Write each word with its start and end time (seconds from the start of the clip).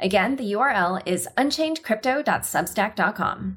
Again, 0.00 0.36
the 0.36 0.52
URL 0.52 1.02
is 1.06 1.26
unchainedcrypto.substack.com. 1.36 3.56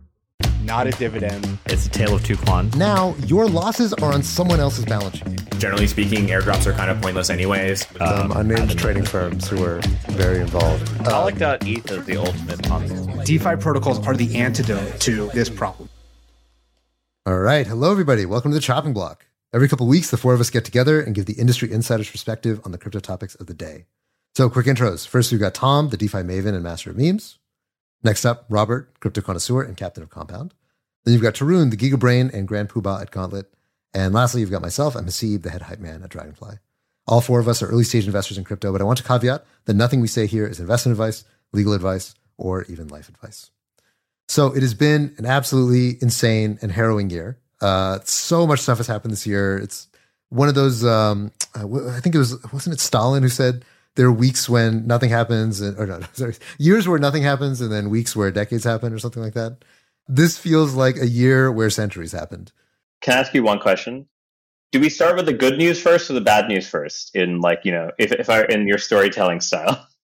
Not 0.63 0.88
a 0.88 0.91
dividend. 0.91 1.58
It's 1.68 1.86
a 1.86 1.90
tale 1.90 2.16
of 2.16 2.23
two 2.23 2.36
clans. 2.36 2.76
Now, 2.76 3.13
your 3.26 3.48
losses 3.48 3.94
are 3.94 4.12
on 4.12 4.23
someone 4.23 4.59
else's 4.59 4.85
balance 4.85 5.18
sheet. 5.18 5.59
Generally 5.59 5.85
speaking, 5.88 6.26
airdrops 6.27 6.66
are 6.66 6.73
kind 6.73 6.90
of 6.90 6.99
pointless 7.02 7.30
anyways. 7.30 7.85
Um, 7.99 8.32
unnamed 8.32 8.76
trading 8.77 9.04
firms 9.04 9.48
who 9.48 9.63
are 9.63 9.82
very 10.09 10.40
involved. 10.40 10.90
I 11.08 11.23
like 11.23 11.35
that 11.35 11.68
ETH 11.68 11.91
is 11.91 12.05
the 12.05 12.18
ultimate 12.18 12.63
concept. 12.63 13.26
DeFi 13.26 13.58
protocols 13.58 14.05
are 14.08 14.16
the 14.16 14.35
antidote 14.35 14.99
to 15.02 15.30
this 15.34 15.49
problem. 15.49 15.90
All 17.27 17.38
right. 17.38 17.68
Hello, 17.68 17.91
everybody. 17.91 18.26
Welcome 18.26 18.49
to 18.52 18.55
the 18.55 18.62
chopping 18.62 18.94
block. 18.94 19.27
Every 19.54 19.68
couple 19.68 19.85
weeks, 19.85 20.10
the 20.10 20.18
four 20.18 20.34
of 20.34 20.40
us 20.40 20.49
get 20.49 20.66
together 20.66 20.99
and 21.02 21.13
give 21.13 21.27
the 21.27 21.34
industry 21.34 21.71
insider's 21.71 22.10
perspective 22.10 22.60
on 22.66 22.71
the 22.71 22.80
crypto 22.80 22.99
topics 22.99 23.35
of 23.35 23.46
the 23.46 23.54
day. 23.54 23.85
So, 24.35 24.49
quick 24.49 24.66
intros. 24.66 25.05
First, 25.08 25.31
we've 25.31 25.41
got 25.41 25.53
Tom, 25.53 25.90
the 25.90 25.98
DeFi 25.98 26.20
maven 26.20 26.53
and 26.53 26.63
master 26.63 26.90
of 26.90 26.98
memes. 26.98 27.38
Next 28.03 28.26
up, 28.26 28.45
Robert, 28.49 28.99
crypto 28.99 29.21
connoisseur 29.21 29.62
and 29.62 29.77
captain 29.77 30.04
of 30.04 30.09
Compound. 30.09 30.54
Then 31.04 31.13
you've 31.13 31.21
got 31.21 31.35
Tarun, 31.35 31.70
the 31.70 31.77
Giga 31.77 31.99
Brain 31.99 32.32
and 32.34 32.48
Grand 32.48 32.70
Poobah 32.70 33.02
at 33.02 33.12
Gauntlet. 33.12 33.52
And 33.93 34.13
lastly, 34.13 34.41
you've 34.41 34.52
got 34.52 34.62
myself, 34.62 34.96
I'm 34.96 35.05
Haseeb, 35.05 35.43
the 35.43 35.49
head 35.49 35.63
hype 35.63 35.79
man 35.79 36.02
at 36.04 36.09
Dragonfly. 36.09 36.55
All 37.07 37.21
four 37.21 37.40
of 37.40 37.48
us 37.48 37.62
are 37.62 37.68
early 37.68 37.84
stage 37.84 38.05
investors 38.05 38.37
in 38.37 38.43
crypto, 38.43 38.71
but 38.71 38.82
I 38.82 38.85
want 38.85 38.98
to 38.99 39.04
caveat 39.04 39.46
that 39.65 39.74
nothing 39.74 39.99
we 39.99 40.07
say 40.07 40.27
here 40.27 40.48
is 40.48 40.59
investment 40.59 40.93
advice, 40.93 41.26
legal 41.52 41.74
advice, 41.74 42.15
or 42.37 42.63
even 42.65 42.87
life 42.87 43.09
advice. 43.09 43.52
So 44.27 44.55
it 44.55 44.62
has 44.62 44.74
been 44.74 45.13
an 45.18 45.26
absolutely 45.26 45.98
insane 46.02 46.57
and 46.62 46.71
harrowing 46.71 47.09
year. 47.09 47.37
Uh, 47.59 47.99
so 48.05 48.48
much 48.48 48.62
stuff 48.62 48.77
has 48.77 48.87
happened 48.87 49.12
this 49.12 49.27
year. 49.27 49.57
It's 49.57 49.87
one 50.29 50.48
of 50.48 50.55
those. 50.55 50.85
Um, 50.85 51.32
I 51.54 51.99
think 51.99 52.15
it 52.15 52.20
was 52.20 52.41
wasn't 52.54 52.76
it 52.76 52.79
Stalin 52.79 53.24
who 53.24 53.29
said 53.29 53.65
there 53.95 54.07
are 54.07 54.11
weeks 54.11 54.47
when 54.47 54.87
nothing 54.87 55.09
happens, 55.09 55.61
and, 55.61 55.77
or 55.77 55.85
no, 55.85 56.01
sorry, 56.13 56.35
years 56.57 56.87
where 56.87 56.99
nothing 56.99 57.23
happens, 57.23 57.61
and 57.61 57.71
then 57.71 57.89
weeks 57.89 58.15
where 58.15 58.31
decades 58.31 58.63
happen, 58.63 58.93
or 58.93 58.99
something 58.99 59.23
like 59.23 59.34
that. 59.34 59.63
This 60.07 60.37
feels 60.37 60.73
like 60.73 60.97
a 60.97 61.07
year 61.07 61.51
where 61.51 61.70
centuries 61.70 62.12
happened. 62.12 62.51
Can 63.01 63.17
I 63.17 63.21
ask 63.21 63.34
you 63.34 63.43
one 63.43 63.59
question? 63.59 64.07
Do 64.72 64.79
we 64.79 64.89
start 64.89 65.16
with 65.16 65.25
the 65.25 65.34
good 65.34 65.57
news 65.57 65.81
first 65.81 66.09
or 66.09 66.13
the 66.13 66.22
bad 66.22 66.47
news 66.47 66.67
first? 66.67 67.16
In 67.16 67.41
like 67.41 67.62
you 67.63 67.72
know, 67.72 67.91
if 67.97 68.12
if 68.12 68.29
I 68.29 68.44
in 68.45 68.67
your 68.67 68.78
storytelling 68.78 69.41
style. 69.41 69.88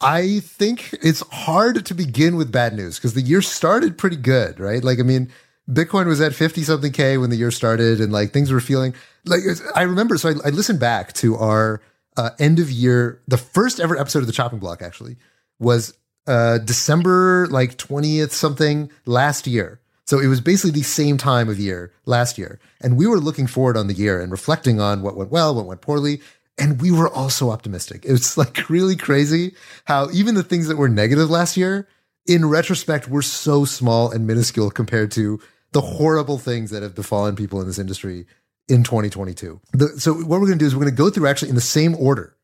I 0.00 0.40
think 0.40 0.92
it's 1.02 1.22
hard 1.30 1.86
to 1.86 1.94
begin 1.94 2.36
with 2.36 2.52
bad 2.52 2.74
news 2.74 2.96
because 2.96 3.14
the 3.14 3.22
year 3.22 3.40
started 3.40 3.96
pretty 3.96 4.16
good, 4.16 4.60
right? 4.60 4.84
Like, 4.84 5.00
I 5.00 5.02
mean, 5.02 5.32
Bitcoin 5.70 6.06
was 6.06 6.20
at 6.20 6.34
50 6.34 6.64
something 6.64 6.92
K 6.92 7.16
when 7.16 7.30
the 7.30 7.36
year 7.36 7.50
started 7.50 8.00
and 8.00 8.12
like 8.12 8.32
things 8.32 8.52
were 8.52 8.60
feeling 8.60 8.94
like 9.24 9.40
I 9.74 9.82
remember. 9.82 10.18
So 10.18 10.28
I, 10.28 10.48
I 10.48 10.50
listened 10.50 10.80
back 10.80 11.12
to 11.14 11.36
our 11.36 11.80
uh, 12.16 12.30
end 12.38 12.58
of 12.58 12.70
year, 12.70 13.20
the 13.28 13.38
first 13.38 13.80
ever 13.80 13.96
episode 13.96 14.20
of 14.20 14.26
the 14.26 14.32
chopping 14.32 14.58
block 14.58 14.82
actually 14.82 15.16
was 15.58 15.96
uh, 16.26 16.58
December 16.58 17.46
like 17.48 17.76
20th 17.76 18.30
something 18.30 18.90
last 19.04 19.46
year. 19.46 19.80
So 20.06 20.20
it 20.20 20.28
was 20.28 20.40
basically 20.40 20.70
the 20.70 20.82
same 20.82 21.18
time 21.18 21.48
of 21.48 21.58
year 21.58 21.92
last 22.04 22.38
year. 22.38 22.60
And 22.80 22.96
we 22.96 23.06
were 23.06 23.18
looking 23.18 23.46
forward 23.46 23.76
on 23.76 23.88
the 23.88 23.94
year 23.94 24.20
and 24.20 24.30
reflecting 24.30 24.80
on 24.80 25.02
what 25.02 25.16
went 25.16 25.30
well, 25.30 25.54
what 25.54 25.66
went 25.66 25.80
poorly. 25.80 26.20
And 26.58 26.80
we 26.80 26.90
were 26.90 27.12
also 27.12 27.50
optimistic. 27.50 28.04
It 28.04 28.12
was 28.12 28.38
like 28.38 28.68
really 28.70 28.96
crazy 28.96 29.54
how 29.84 30.08
even 30.12 30.34
the 30.34 30.44
things 30.44 30.68
that 30.68 30.76
were 30.76 30.88
negative 30.88 31.28
last 31.28 31.56
year, 31.56 31.88
in 32.26 32.48
retrospect, 32.48 33.08
were 33.08 33.22
so 33.22 33.64
small 33.64 34.10
and 34.10 34.26
minuscule 34.26 34.70
compared 34.70 35.10
to 35.12 35.40
the 35.72 35.80
horrible 35.80 36.38
things 36.38 36.70
that 36.70 36.82
have 36.82 36.94
befallen 36.94 37.36
people 37.36 37.60
in 37.60 37.66
this 37.66 37.78
industry 37.78 38.26
in 38.68 38.82
2022. 38.82 39.60
The, 39.72 39.88
so 40.00 40.14
what 40.14 40.40
we're 40.40 40.46
going 40.46 40.58
to 40.58 40.64
do 40.64 40.66
is 40.66 40.74
we're 40.74 40.82
going 40.82 40.94
to 40.94 40.96
go 40.96 41.10
through 41.10 41.28
actually 41.28 41.50
in 41.50 41.54
the 41.54 41.60
same 41.60 41.94
order 41.94 42.36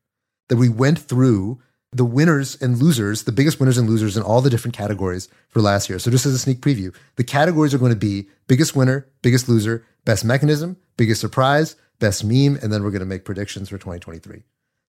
that 0.48 0.56
we 0.56 0.68
went 0.68 0.98
through 0.98 1.60
the 1.92 2.04
winners 2.04 2.60
and 2.60 2.78
losers, 2.78 3.24
the 3.24 3.32
biggest 3.32 3.60
winners 3.60 3.76
and 3.76 3.88
losers 3.88 4.16
in 4.16 4.22
all 4.22 4.40
the 4.40 4.50
different 4.50 4.74
categories 4.74 5.28
for 5.48 5.60
last 5.60 5.88
year. 5.88 5.98
So 5.98 6.10
just 6.10 6.24
as 6.24 6.32
a 6.32 6.38
sneak 6.38 6.60
preview, 6.60 6.94
the 7.16 7.24
categories 7.24 7.74
are 7.74 7.78
going 7.78 7.92
to 7.92 7.96
be 7.96 8.28
biggest 8.46 8.74
winner, 8.74 9.06
biggest 9.20 9.48
loser, 9.48 9.84
best 10.04 10.24
mechanism, 10.24 10.76
biggest 10.96 11.20
surprise, 11.20 11.76
best 11.98 12.24
meme, 12.24 12.58
and 12.62 12.72
then 12.72 12.82
we're 12.82 12.90
going 12.90 13.00
to 13.00 13.06
make 13.06 13.24
predictions 13.24 13.68
for 13.68 13.76
2023. 13.76 14.42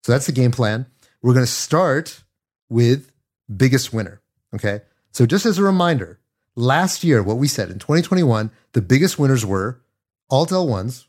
So 0.03 0.11
that's 0.11 0.25
the 0.25 0.31
game 0.31 0.51
plan. 0.51 0.85
We're 1.21 1.33
going 1.33 1.45
to 1.45 1.51
start 1.51 2.23
with 2.69 3.11
biggest 3.55 3.93
winner. 3.93 4.21
Okay. 4.55 4.81
So 5.11 5.25
just 5.25 5.45
as 5.45 5.57
a 5.57 5.63
reminder, 5.63 6.19
last 6.55 7.03
year, 7.03 7.21
what 7.21 7.37
we 7.37 7.47
said 7.47 7.69
in 7.69 7.79
2021, 7.79 8.49
the 8.71 8.81
biggest 8.81 9.19
winners 9.19 9.45
were 9.45 9.81
Alt 10.29 10.49
L1s, 10.49 11.05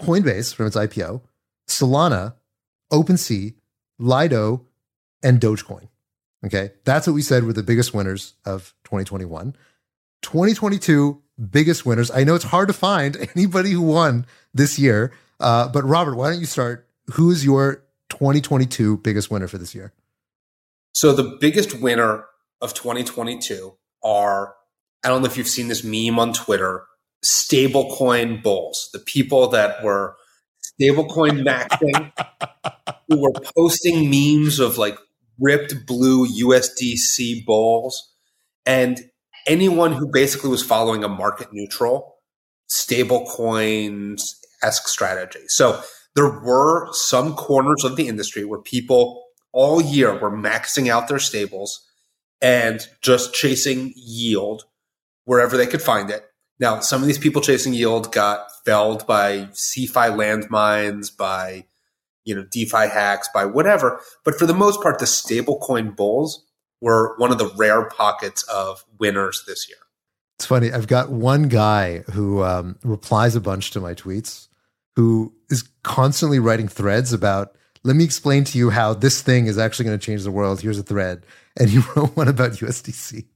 Coinbase 0.00 0.54
from 0.54 0.66
its 0.66 0.76
IPO, 0.76 1.22
Solana, 1.68 2.34
OpenSea, 2.92 3.54
Lido, 3.98 4.66
and 5.22 5.40
Dogecoin. 5.40 5.88
Okay. 6.44 6.72
That's 6.84 7.06
what 7.06 7.14
we 7.14 7.22
said 7.22 7.44
were 7.44 7.52
the 7.52 7.62
biggest 7.62 7.94
winners 7.94 8.34
of 8.44 8.74
2021. 8.84 9.56
2022, 10.22 11.22
biggest 11.50 11.86
winners. 11.86 12.10
I 12.10 12.24
know 12.24 12.34
it's 12.34 12.44
hard 12.44 12.68
to 12.68 12.74
find 12.74 13.16
anybody 13.36 13.70
who 13.70 13.82
won 13.82 14.26
this 14.52 14.78
year, 14.78 15.12
uh, 15.40 15.68
but 15.68 15.84
Robert, 15.84 16.16
why 16.16 16.30
don't 16.30 16.40
you 16.40 16.46
start? 16.46 16.88
Who 17.14 17.30
is 17.30 17.44
your 17.44 17.84
2022 18.10 18.98
biggest 18.98 19.30
winner 19.30 19.48
for 19.48 19.58
this 19.58 19.74
year? 19.74 19.92
So 20.92 21.12
the 21.12 21.36
biggest 21.40 21.80
winner 21.80 22.26
of 22.60 22.72
2022 22.74 23.74
are 24.02 24.54
I 25.04 25.08
don't 25.08 25.20
know 25.20 25.26
if 25.26 25.36
you've 25.36 25.48
seen 25.48 25.68
this 25.68 25.84
meme 25.84 26.18
on 26.18 26.32
Twitter, 26.32 26.86
stablecoin 27.24 28.42
bulls, 28.42 28.90
the 28.92 28.98
people 28.98 29.48
that 29.48 29.82
were 29.82 30.16
stablecoin 30.80 31.42
maxing, 31.44 32.12
who 33.08 33.20
were 33.20 33.32
posting 33.56 34.10
memes 34.10 34.58
of 34.58 34.78
like 34.78 34.98
ripped 35.38 35.86
blue 35.86 36.26
USDC 36.26 37.44
bulls, 37.44 38.12
and 38.66 39.00
anyone 39.46 39.92
who 39.92 40.06
basically 40.06 40.50
was 40.50 40.62
following 40.62 41.04
a 41.04 41.08
market 41.08 41.48
neutral 41.52 42.16
stablecoins 42.70 44.34
esque 44.62 44.88
strategy. 44.88 45.46
So 45.48 45.80
there 46.14 46.40
were 46.40 46.88
some 46.92 47.34
corners 47.34 47.84
of 47.84 47.96
the 47.96 48.08
industry 48.08 48.44
where 48.44 48.60
people 48.60 49.24
all 49.52 49.80
year 49.80 50.18
were 50.18 50.30
maxing 50.30 50.88
out 50.88 51.08
their 51.08 51.18
stables 51.18 51.86
and 52.40 52.86
just 53.00 53.34
chasing 53.34 53.92
yield 53.96 54.64
wherever 55.24 55.56
they 55.56 55.66
could 55.66 55.82
find 55.82 56.10
it. 56.10 56.24
Now, 56.60 56.80
some 56.80 57.00
of 57.00 57.06
these 57.06 57.18
people 57.18 57.42
chasing 57.42 57.74
yield 57.74 58.12
got 58.12 58.46
felled 58.64 59.06
by 59.06 59.48
CeFi 59.52 60.10
landmines, 60.10 61.14
by 61.14 61.66
you 62.24 62.34
know 62.34 62.44
DeFi 62.50 62.88
hacks, 62.88 63.28
by 63.34 63.44
whatever. 63.44 64.00
But 64.24 64.36
for 64.36 64.46
the 64.46 64.54
most 64.54 64.82
part, 64.82 64.98
the 64.98 65.04
stablecoin 65.04 65.96
bulls 65.96 66.44
were 66.80 67.16
one 67.18 67.32
of 67.32 67.38
the 67.38 67.52
rare 67.56 67.88
pockets 67.88 68.42
of 68.44 68.84
winners 68.98 69.44
this 69.46 69.68
year. 69.68 69.78
It's 70.38 70.46
funny. 70.46 70.72
I've 70.72 70.88
got 70.88 71.10
one 71.10 71.48
guy 71.48 71.98
who 72.12 72.42
um, 72.42 72.78
replies 72.82 73.36
a 73.36 73.40
bunch 73.40 73.70
to 73.72 73.80
my 73.80 73.94
tweets, 73.94 74.48
who 74.96 75.32
is 75.50 75.68
constantly 75.82 76.38
writing 76.38 76.68
threads 76.68 77.12
about. 77.12 77.56
Let 77.86 77.96
me 77.96 78.04
explain 78.04 78.44
to 78.44 78.58
you 78.58 78.70
how 78.70 78.94
this 78.94 79.20
thing 79.20 79.46
is 79.46 79.58
actually 79.58 79.84
going 79.84 79.98
to 79.98 80.04
change 80.04 80.22
the 80.24 80.30
world. 80.30 80.60
Here's 80.60 80.78
a 80.78 80.82
thread 80.82 81.26
and 81.56 81.70
he 81.70 81.78
wrote 81.96 82.16
one 82.16 82.28
about 82.28 82.52
USDC. 82.52 83.26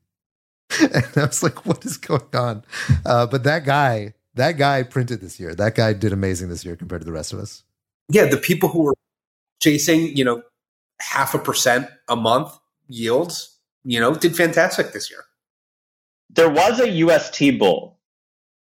And 0.81 1.07
I 1.17 1.25
was 1.25 1.43
like, 1.43 1.67
what 1.67 1.85
is 1.85 1.97
going 1.97 2.35
on? 2.35 2.65
Uh, 3.05 3.27
but 3.27 3.45
that 3.45 3.65
guy, 3.65 4.15
that 4.35 4.53
guy 4.53 4.83
printed 4.83 5.21
this 5.21 5.41
year. 5.41 5.55
That 5.55 5.75
guy 5.75 5.93
did 5.93 6.13
amazing 6.13 6.49
this 6.49 6.65
year 6.65 6.77
compared 6.77 7.01
to 7.01 7.07
the 7.07 7.13
rest 7.13 7.33
of 7.33 7.39
us. 7.39 7.65
Yeah, 8.09 8.27
the 8.27 8.37
people 8.37 8.69
who 8.69 8.83
were 8.83 8.95
chasing, 9.61 10.17
you 10.17 10.25
know, 10.25 10.43
half 11.01 11.35
a 11.35 11.39
percent 11.39 11.89
a 12.09 12.17
month 12.17 12.57
yields, 12.89 13.59
you 13.85 14.01
know, 14.01 14.15
did 14.15 14.37
fantastic 14.37 14.93
this 14.93 15.11
year. 15.11 15.25
There 16.31 16.51
was 16.51 16.81
a 16.81 16.89
UST 16.89 17.59
bull, 17.59 17.99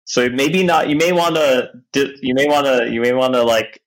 so 0.04 0.28
maybe 0.28 0.62
not. 0.62 0.88
You 0.88 0.96
may 0.96 1.12
want 1.12 1.34
to. 1.34 1.70
You 2.22 2.34
may 2.34 2.46
want 2.46 2.66
to. 2.66 2.88
You 2.90 3.00
may 3.00 3.12
want 3.12 3.34
to 3.34 3.42
like 3.42 3.82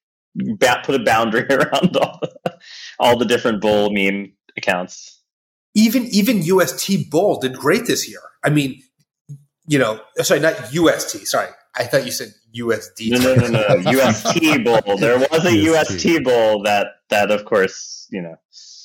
put 0.84 0.96
a 0.96 1.04
boundary 1.04 1.46
around 1.50 1.96
all 1.98 2.20
the, 2.22 2.60
all 3.00 3.18
the 3.18 3.26
different 3.26 3.62
bull 3.62 3.90
meme 3.92 4.34
accounts 4.58 5.19
even 5.74 6.06
even 6.08 6.42
UST 6.44 7.10
Bull 7.10 7.40
did 7.40 7.54
great 7.54 7.86
this 7.86 8.10
year. 8.10 8.22
I 8.44 8.50
mean, 8.50 8.82
you 9.68 9.78
know, 9.80 10.02
sorry, 10.18 10.40
not 10.40 10.74
UST. 10.74 11.28
Sorry, 11.28 11.50
I 11.76 11.84
thought 11.84 12.06
you 12.06 12.12
said 12.12 12.34
USD. 12.56 13.12
No, 13.12 13.36
no, 13.36 13.48
no, 13.48 13.76
no. 13.76 13.92
UST 13.92 14.64
Bull. 14.64 14.98
There 14.98 15.20
was 15.20 15.46
a 15.46 15.56
UST 15.56 16.24
Bull 16.24 16.64
that 16.64 16.88
that, 17.10 17.32
of 17.32 17.46
course, 17.46 18.08
you 18.12 18.22
know. 18.22 18.36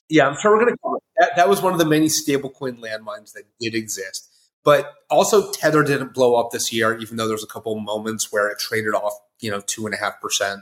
Yeah, 0.09 0.29
I'm 0.29 0.37
sure 0.39 0.53
we're 0.53 0.65
gonna 0.65 0.77
cover. 0.85 0.99
that, 1.17 1.31
that 1.37 1.49
was 1.49 1.63
one 1.63 1.73
of 1.73 1.79
the 1.79 1.87
many 1.87 2.07
stablecoin 2.07 2.79
landmines 2.79 3.33
that 3.33 3.45
did 3.59 3.75
exist. 3.75 4.31
But 4.65 4.95
also, 5.11 5.51
Tether 5.53 5.83
didn't 5.83 6.15
blow 6.15 6.37
up 6.37 6.51
this 6.51 6.73
year, 6.73 6.97
even 6.99 7.17
though 7.17 7.29
there's 7.29 7.45
a 7.45 7.49
couple 7.49 7.79
moments 7.79 8.33
where 8.33 8.49
it 8.49 8.59
traded 8.59 8.95
off, 8.95 9.13
you 9.41 9.51
know, 9.51 9.61
two 9.61 9.85
and 9.85 9.95
a 9.95 9.99
half 9.99 10.21
percent. 10.21 10.61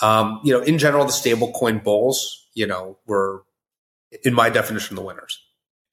Um, 0.00 0.40
you 0.44 0.52
know, 0.52 0.60
in 0.60 0.78
general, 0.78 1.04
the 1.04 1.12
stablecoin 1.12 1.82
bulls, 1.82 2.46
you 2.54 2.66
know, 2.66 2.98
were, 3.06 3.44
in 4.24 4.34
my 4.34 4.50
definition, 4.50 4.96
the 4.96 5.02
winners. 5.02 5.40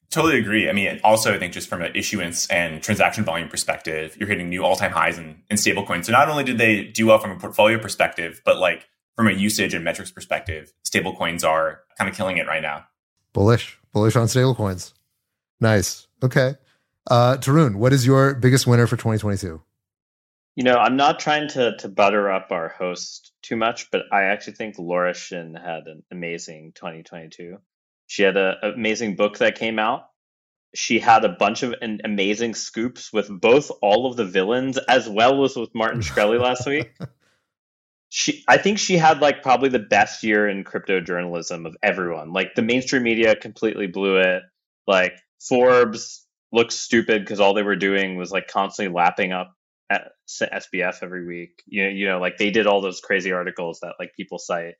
Totally 0.09 0.39
agree. 0.39 0.69
I 0.69 0.73
mean, 0.73 0.99
also, 1.03 1.33
I 1.33 1.39
think 1.39 1.53
just 1.53 1.67
from 1.67 1.81
an 1.81 1.91
issuance 1.95 2.47
and 2.49 2.81
transaction 2.81 3.23
volume 3.23 3.49
perspective, 3.49 4.15
you're 4.17 4.29
hitting 4.29 4.49
new 4.49 4.63
all 4.63 4.75
time 4.75 4.91
highs 4.91 5.17
in, 5.17 5.41
in 5.49 5.57
stablecoins. 5.57 6.05
So 6.05 6.11
not 6.11 6.29
only 6.29 6.43
did 6.43 6.57
they 6.57 6.83
do 6.83 7.07
well 7.07 7.19
from 7.19 7.31
a 7.31 7.35
portfolio 7.37 7.77
perspective, 7.79 8.41
but 8.45 8.57
like 8.57 8.87
from 9.15 9.27
a 9.27 9.31
usage 9.31 9.73
and 9.73 9.83
metrics 9.83 10.11
perspective, 10.11 10.71
stablecoins 10.83 11.43
are 11.43 11.81
kind 11.97 12.09
of 12.09 12.15
killing 12.15 12.37
it 12.37 12.47
right 12.47 12.61
now. 12.61 12.85
Bullish, 13.33 13.77
bullish 13.91 14.15
on 14.15 14.27
stablecoins. 14.27 14.93
Nice. 15.59 16.07
Okay. 16.23 16.55
Uh, 17.09 17.37
Tarun, 17.37 17.75
what 17.75 17.93
is 17.93 18.05
your 18.05 18.33
biggest 18.35 18.65
winner 18.67 18.87
for 18.87 18.95
2022? 18.95 19.61
You 20.55 20.63
know, 20.63 20.77
I'm 20.77 20.95
not 20.95 21.19
trying 21.19 21.49
to 21.49 21.75
to 21.77 21.89
butter 21.89 22.31
up 22.31 22.51
our 22.51 22.69
host 22.69 23.33
too 23.41 23.57
much, 23.57 23.91
but 23.91 24.03
I 24.11 24.23
actually 24.23 24.53
think 24.53 24.79
Laura 24.79 25.13
Shin 25.13 25.53
had 25.53 25.87
an 25.87 26.03
amazing 26.11 26.71
2022. 26.75 27.57
She 28.07 28.23
had 28.23 28.37
an 28.37 28.55
amazing 28.61 29.15
book 29.15 29.39
that 29.39 29.57
came 29.57 29.79
out. 29.79 30.07
She 30.73 30.99
had 30.99 31.23
a 31.23 31.29
bunch 31.29 31.63
of 31.63 31.73
an 31.81 32.01
amazing 32.03 32.53
scoops 32.53 33.11
with 33.13 33.29
both 33.29 33.71
all 33.81 34.07
of 34.07 34.17
the 34.17 34.25
villains 34.25 34.77
as 34.77 35.07
well 35.07 35.43
as 35.43 35.55
with 35.55 35.73
Martin 35.73 36.01
Shkreli 36.01 36.39
last 36.39 36.65
week. 36.67 36.91
She, 38.09 38.43
I 38.47 38.57
think 38.57 38.77
she 38.77 38.97
had 38.97 39.21
like 39.21 39.41
probably 39.41 39.69
the 39.69 39.79
best 39.79 40.23
year 40.23 40.47
in 40.47 40.63
crypto 40.63 41.01
journalism 41.01 41.65
of 41.65 41.75
everyone. 41.81 42.33
Like 42.33 42.55
the 42.55 42.61
mainstream 42.61 43.03
media 43.03 43.35
completely 43.35 43.87
blew 43.87 44.17
it. 44.17 44.43
Like 44.85 45.13
Forbes 45.39 46.25
looked 46.51 46.73
stupid 46.73 47.21
because 47.21 47.39
all 47.39 47.53
they 47.53 47.63
were 47.63 47.75
doing 47.75 48.17
was 48.17 48.31
like 48.31 48.47
constantly 48.47 48.93
lapping 48.93 49.31
up 49.31 49.53
at 49.89 50.11
SBF 50.29 50.99
every 51.01 51.25
week. 51.25 51.61
You 51.67 51.83
know, 51.83 51.89
you 51.89 52.07
know, 52.07 52.19
like 52.19 52.37
they 52.37 52.51
did 52.51 52.67
all 52.67 52.81
those 52.81 53.01
crazy 53.01 53.31
articles 53.31 53.79
that 53.81 53.95
like 53.99 54.13
people 54.15 54.39
cite. 54.39 54.75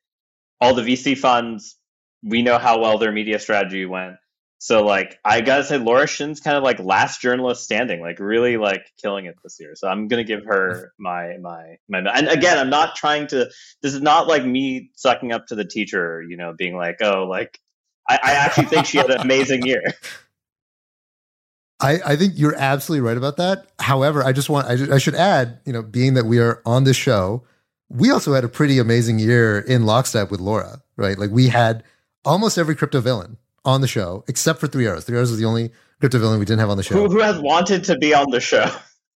All 0.62 0.74
the 0.74 0.82
VC 0.82 1.18
funds, 1.18 1.78
we 2.26 2.42
know 2.42 2.58
how 2.58 2.80
well 2.80 2.98
their 2.98 3.12
media 3.12 3.40
strategy 3.40 3.86
went. 3.86 4.16
So 4.58 4.84
like 4.84 5.20
I 5.24 5.42
gotta 5.42 5.64
say 5.64 5.78
Laura 5.78 6.08
Shin's 6.08 6.40
kind 6.40 6.58
of 6.58 6.64
like 6.64 6.80
last 6.80 7.22
journalist 7.22 7.64
standing, 7.64 8.02
like 8.02 8.20
really 8.20 8.58
like 8.58 8.82
killing 9.00 9.26
it 9.26 9.36
this 9.44 9.58
year. 9.60 9.74
So 9.76 9.88
I'm 9.88 10.08
gonna 10.08 10.24
give 10.24 10.46
her 10.46 10.92
my 10.98 11.38
my 11.40 11.78
my 11.88 12.00
and 12.00 12.28
again 12.28 12.58
I'm 12.58 12.70
not 12.70 12.96
trying 12.96 13.28
to 13.28 13.50
this 13.84 13.94
is 13.94 14.02
not 14.02 14.28
like 14.28 14.44
me 14.44 14.90
sucking 14.96 15.32
up 15.32 15.48
to 15.48 15.56
the 15.56 15.66
teacher, 15.66 16.24
you 16.28 16.36
know, 16.36 16.54
being 16.58 16.76
like, 16.76 16.98
oh 17.02 17.28
like 17.30 17.60
I, 18.10 18.20
I 18.22 18.32
actually 18.32 18.66
think 18.66 18.88
she 18.88 18.98
had 18.98 19.12
an 19.12 19.22
amazing 19.22 19.66
year. 19.66 19.84
I, 21.82 22.00
I 22.06 22.16
think 22.16 22.34
you're 22.36 22.56
absolutely 22.56 23.06
right 23.08 23.18
about 23.18 23.38
that. 23.38 23.68
However, 23.80 24.24
I 24.24 24.32
just 24.32 24.50
want 24.50 24.68
I, 24.68 24.96
I 24.96 24.98
should 24.98 25.16
add, 25.16 25.60
you 25.66 25.74
know, 25.74 25.84
being 25.84 26.14
that 26.16 26.26
we 26.26 26.40
are 26.40 26.62
on 26.66 26.86
this 26.86 26.96
show, 26.98 27.44
we 27.90 28.10
also 28.10 28.34
had 28.34 28.44
a 28.44 28.50
pretty 28.50 28.80
amazing 28.80 29.20
year 29.20 29.60
in 29.60 29.86
lockstep 29.86 30.32
with 30.32 30.40
Laura, 30.40 30.82
right? 30.98 31.20
Like 31.20 31.32
we 31.32 31.50
had 31.50 31.84
almost 32.26 32.58
every 32.58 32.76
crypto 32.76 33.02
villain 33.02 33.38
on 33.64 33.82
the 33.82 33.88
show, 33.88 34.24
except 34.28 34.60
for 34.60 34.68
Three 34.68 34.88
Arrows. 34.88 35.06
Three 35.06 35.16
Arrows 35.16 35.32
was 35.32 35.40
the 35.40 35.46
only 35.46 35.72
crypto 36.00 36.20
villain 36.20 36.40
we 36.40 36.46
didn't 36.46 36.60
have 36.60 36.70
on 36.70 36.78
the 36.78 36.84
show. 36.84 36.96
Who, 36.96 37.10
who 37.10 37.20
has 37.20 37.40
wanted 37.40 37.84
to 37.86 37.98
be 37.98 38.14
on 38.14 38.30
the 38.32 38.40
show? 38.40 38.70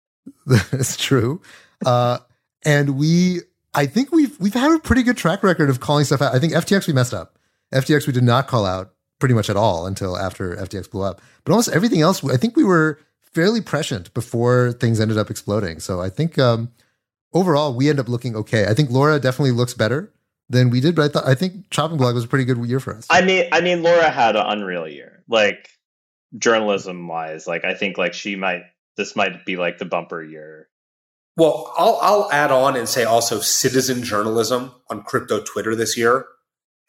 That's 0.46 0.96
true. 0.96 1.40
Uh, 1.84 2.18
and 2.64 2.98
we, 2.98 3.40
I 3.74 3.86
think 3.86 4.12
we've 4.12 4.38
we've 4.40 4.54
had 4.54 4.72
a 4.72 4.78
pretty 4.78 5.02
good 5.02 5.16
track 5.16 5.42
record 5.42 5.70
of 5.70 5.80
calling 5.80 6.04
stuff 6.04 6.22
out. 6.22 6.34
I 6.34 6.38
think 6.38 6.52
FTX 6.52 6.86
we 6.86 6.92
messed 6.92 7.14
up. 7.14 7.38
FTX 7.72 8.06
we 8.06 8.12
did 8.12 8.24
not 8.24 8.46
call 8.46 8.64
out 8.64 8.94
pretty 9.18 9.34
much 9.34 9.50
at 9.50 9.56
all 9.56 9.86
until 9.86 10.16
after 10.16 10.56
FTX 10.56 10.90
blew 10.90 11.02
up. 11.02 11.20
But 11.44 11.52
almost 11.52 11.68
everything 11.70 12.00
else, 12.00 12.24
I 12.24 12.36
think 12.36 12.56
we 12.56 12.64
were 12.64 12.98
fairly 13.20 13.60
prescient 13.60 14.12
before 14.14 14.72
things 14.72 15.00
ended 15.00 15.18
up 15.18 15.30
exploding. 15.30 15.80
So 15.80 16.00
I 16.00 16.08
think 16.08 16.38
um, 16.38 16.72
overall 17.32 17.74
we 17.74 17.88
end 17.88 18.00
up 18.00 18.08
looking 18.08 18.36
okay. 18.36 18.66
I 18.66 18.74
think 18.74 18.90
Laura 18.90 19.18
definitely 19.18 19.52
looks 19.52 19.74
better 19.74 20.12
than 20.48 20.70
we 20.70 20.80
did, 20.80 20.94
but 20.94 21.04
I 21.04 21.08
thought 21.08 21.26
I 21.26 21.34
think 21.34 21.70
Chopping 21.70 21.98
Block 21.98 22.14
was 22.14 22.24
a 22.24 22.28
pretty 22.28 22.44
good 22.44 22.58
year 22.66 22.80
for 22.80 22.96
us. 22.96 23.06
I 23.10 23.22
mean, 23.22 23.48
I 23.52 23.60
mean, 23.60 23.82
Laura 23.82 24.10
had 24.10 24.36
an 24.36 24.46
unreal 24.46 24.88
year, 24.88 25.22
like 25.28 25.68
journalism 26.36 27.06
wise. 27.08 27.46
Like 27.46 27.64
I 27.64 27.74
think 27.74 27.98
like 27.98 28.14
she 28.14 28.36
might 28.36 28.62
this 28.96 29.16
might 29.16 29.44
be 29.44 29.56
like 29.56 29.78
the 29.78 29.84
bumper 29.84 30.22
year. 30.22 30.68
Well, 31.36 31.72
I'll 31.76 31.98
I'll 32.02 32.32
add 32.32 32.50
on 32.50 32.76
and 32.76 32.88
say 32.88 33.04
also 33.04 33.40
citizen 33.40 34.02
journalism 34.02 34.72
on 34.90 35.02
crypto 35.02 35.40
Twitter 35.40 35.74
this 35.74 35.96
year 35.96 36.26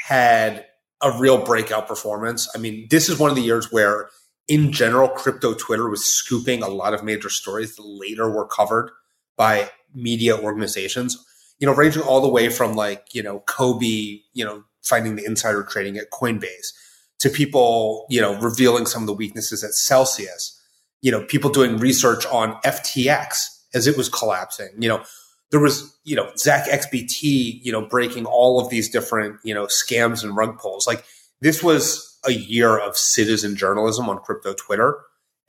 had 0.01 0.65
a 1.01 1.17
real 1.17 1.43
breakout 1.43 1.87
performance. 1.87 2.49
I 2.55 2.57
mean, 2.57 2.87
this 2.89 3.09
is 3.09 3.19
one 3.19 3.29
of 3.29 3.35
the 3.35 3.41
years 3.41 3.71
where, 3.71 4.09
in 4.47 4.71
general, 4.71 5.07
crypto 5.07 5.53
Twitter 5.53 5.89
was 5.89 6.05
scooping 6.05 6.63
a 6.63 6.67
lot 6.67 6.93
of 6.93 7.03
major 7.03 7.29
stories 7.29 7.75
that 7.75 7.83
later 7.83 8.29
were 8.29 8.47
covered 8.47 8.91
by 9.37 9.69
media 9.93 10.37
organizations. 10.37 11.23
You 11.59 11.67
know, 11.67 11.75
ranging 11.75 12.03
all 12.03 12.21
the 12.21 12.29
way 12.29 12.49
from 12.49 12.73
like 12.73 13.13
you 13.13 13.23
know 13.23 13.43
Cobie, 13.45 14.23
you 14.33 14.45
know, 14.45 14.63
finding 14.83 15.15
the 15.15 15.25
insider 15.25 15.63
trading 15.63 15.97
at 15.97 16.11
Coinbase, 16.11 16.73
to 17.19 17.29
people 17.29 18.05
you 18.09 18.21
know 18.21 18.39
revealing 18.39 18.85
some 18.85 19.03
of 19.03 19.07
the 19.07 19.13
weaknesses 19.13 19.63
at 19.63 19.73
Celsius. 19.73 20.55
You 21.01 21.11
know, 21.11 21.23
people 21.23 21.49
doing 21.49 21.77
research 21.77 22.25
on 22.25 22.59
FTX 22.65 23.45
as 23.73 23.87
it 23.87 23.97
was 23.97 24.09
collapsing. 24.09 24.69
You 24.79 24.89
know, 24.89 25.03
there 25.51 25.59
was, 25.59 25.97
you 26.03 26.15
know, 26.15 26.29
ZachXBT, 26.37 27.63
you 27.63 27.71
know, 27.71 27.85
breaking 27.85 28.25
all 28.25 28.59
of 28.59 28.69
these 28.69 28.89
different, 28.89 29.39
you 29.43 29.53
know, 29.53 29.65
scams 29.65 30.23
and 30.23 30.35
rug 30.35 30.59
pulls. 30.59 30.87
Like 30.87 31.03
this 31.41 31.63
was 31.63 32.17
a 32.25 32.31
year 32.31 32.77
of 32.77 32.97
citizen 32.97 33.55
journalism 33.55 34.09
on 34.09 34.19
crypto 34.19 34.53
Twitter. 34.53 34.99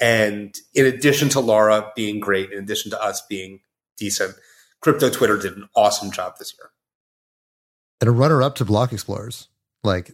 And 0.01 0.57
in 0.75 0.87
addition 0.87 1.29
to 1.31 1.41
Laura 1.41 1.93
being 1.95 2.21
great, 2.21 2.53
in 2.53 2.59
addition 2.59 2.91
to 2.93 3.03
us 3.03 3.23
being 3.29 3.61
decent, 3.99 4.35
crypto 4.81 5.11
Twitter 5.11 5.37
did 5.37 5.57
an 5.57 5.69
awesome 5.75 6.11
job 6.11 6.35
this 6.39 6.55
year. 6.59 6.71
And 8.01 8.09
a 8.09 8.13
runner 8.13 8.43
up 8.43 8.55
to 8.57 8.65
Block 8.65 8.93
Explorers. 8.93 9.49
Like 9.83 10.13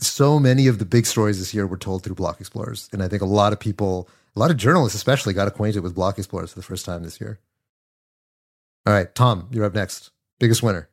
so 0.00 0.40
many 0.40 0.66
of 0.66 0.78
the 0.78 0.84
big 0.84 1.06
stories 1.06 1.38
this 1.38 1.54
year 1.54 1.66
were 1.66 1.76
told 1.76 2.02
through 2.02 2.16
Block 2.16 2.40
Explorers. 2.40 2.88
And 2.92 3.02
I 3.02 3.08
think 3.08 3.22
a 3.22 3.26
lot 3.26 3.52
of 3.52 3.60
people, 3.60 4.08
a 4.34 4.40
lot 4.40 4.50
of 4.50 4.56
journalists 4.56 4.96
especially, 4.96 5.34
got 5.34 5.48
acquainted 5.48 5.80
with 5.80 5.94
Block 5.94 6.18
Explorers 6.18 6.52
for 6.52 6.58
the 6.58 6.64
first 6.64 6.84
time 6.84 7.02
this 7.02 7.20
year. 7.20 7.38
All 8.86 8.92
right, 8.92 9.12
Tom, 9.14 9.48
you're 9.50 9.64
up 9.64 9.74
next. 9.74 10.10
Biggest 10.38 10.62
winner. 10.62 10.88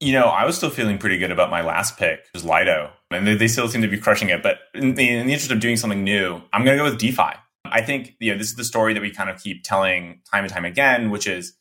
You 0.00 0.12
know, 0.12 0.26
I 0.26 0.46
was 0.46 0.56
still 0.56 0.70
feeling 0.70 0.98
pretty 0.98 1.18
good 1.18 1.32
about 1.32 1.50
my 1.50 1.60
last 1.60 1.98
pick, 1.98 2.20
which 2.20 2.30
was 2.32 2.44
Lido, 2.44 2.92
and 3.10 3.26
they, 3.26 3.34
they 3.34 3.48
still 3.48 3.68
seem 3.68 3.82
to 3.82 3.88
be 3.88 3.98
crushing 3.98 4.28
it. 4.28 4.42
But 4.42 4.58
in 4.72 4.94
the, 4.94 5.08
in 5.08 5.26
the 5.26 5.32
interest 5.32 5.50
of 5.50 5.58
doing 5.58 5.76
something 5.76 6.04
new, 6.04 6.40
I'm 6.52 6.64
going 6.64 6.78
to 6.78 6.84
go 6.84 6.88
with 6.88 7.00
DeFi. 7.00 7.34
I 7.64 7.82
think 7.82 8.14
you 8.20 8.32
know 8.32 8.38
this 8.38 8.48
is 8.48 8.54
the 8.54 8.64
story 8.64 8.94
that 8.94 9.00
we 9.00 9.10
kind 9.10 9.28
of 9.28 9.42
keep 9.42 9.64
telling 9.64 10.20
time 10.30 10.44
and 10.44 10.52
time 10.52 10.64
again, 10.64 11.10
which 11.10 11.26
is 11.26 11.54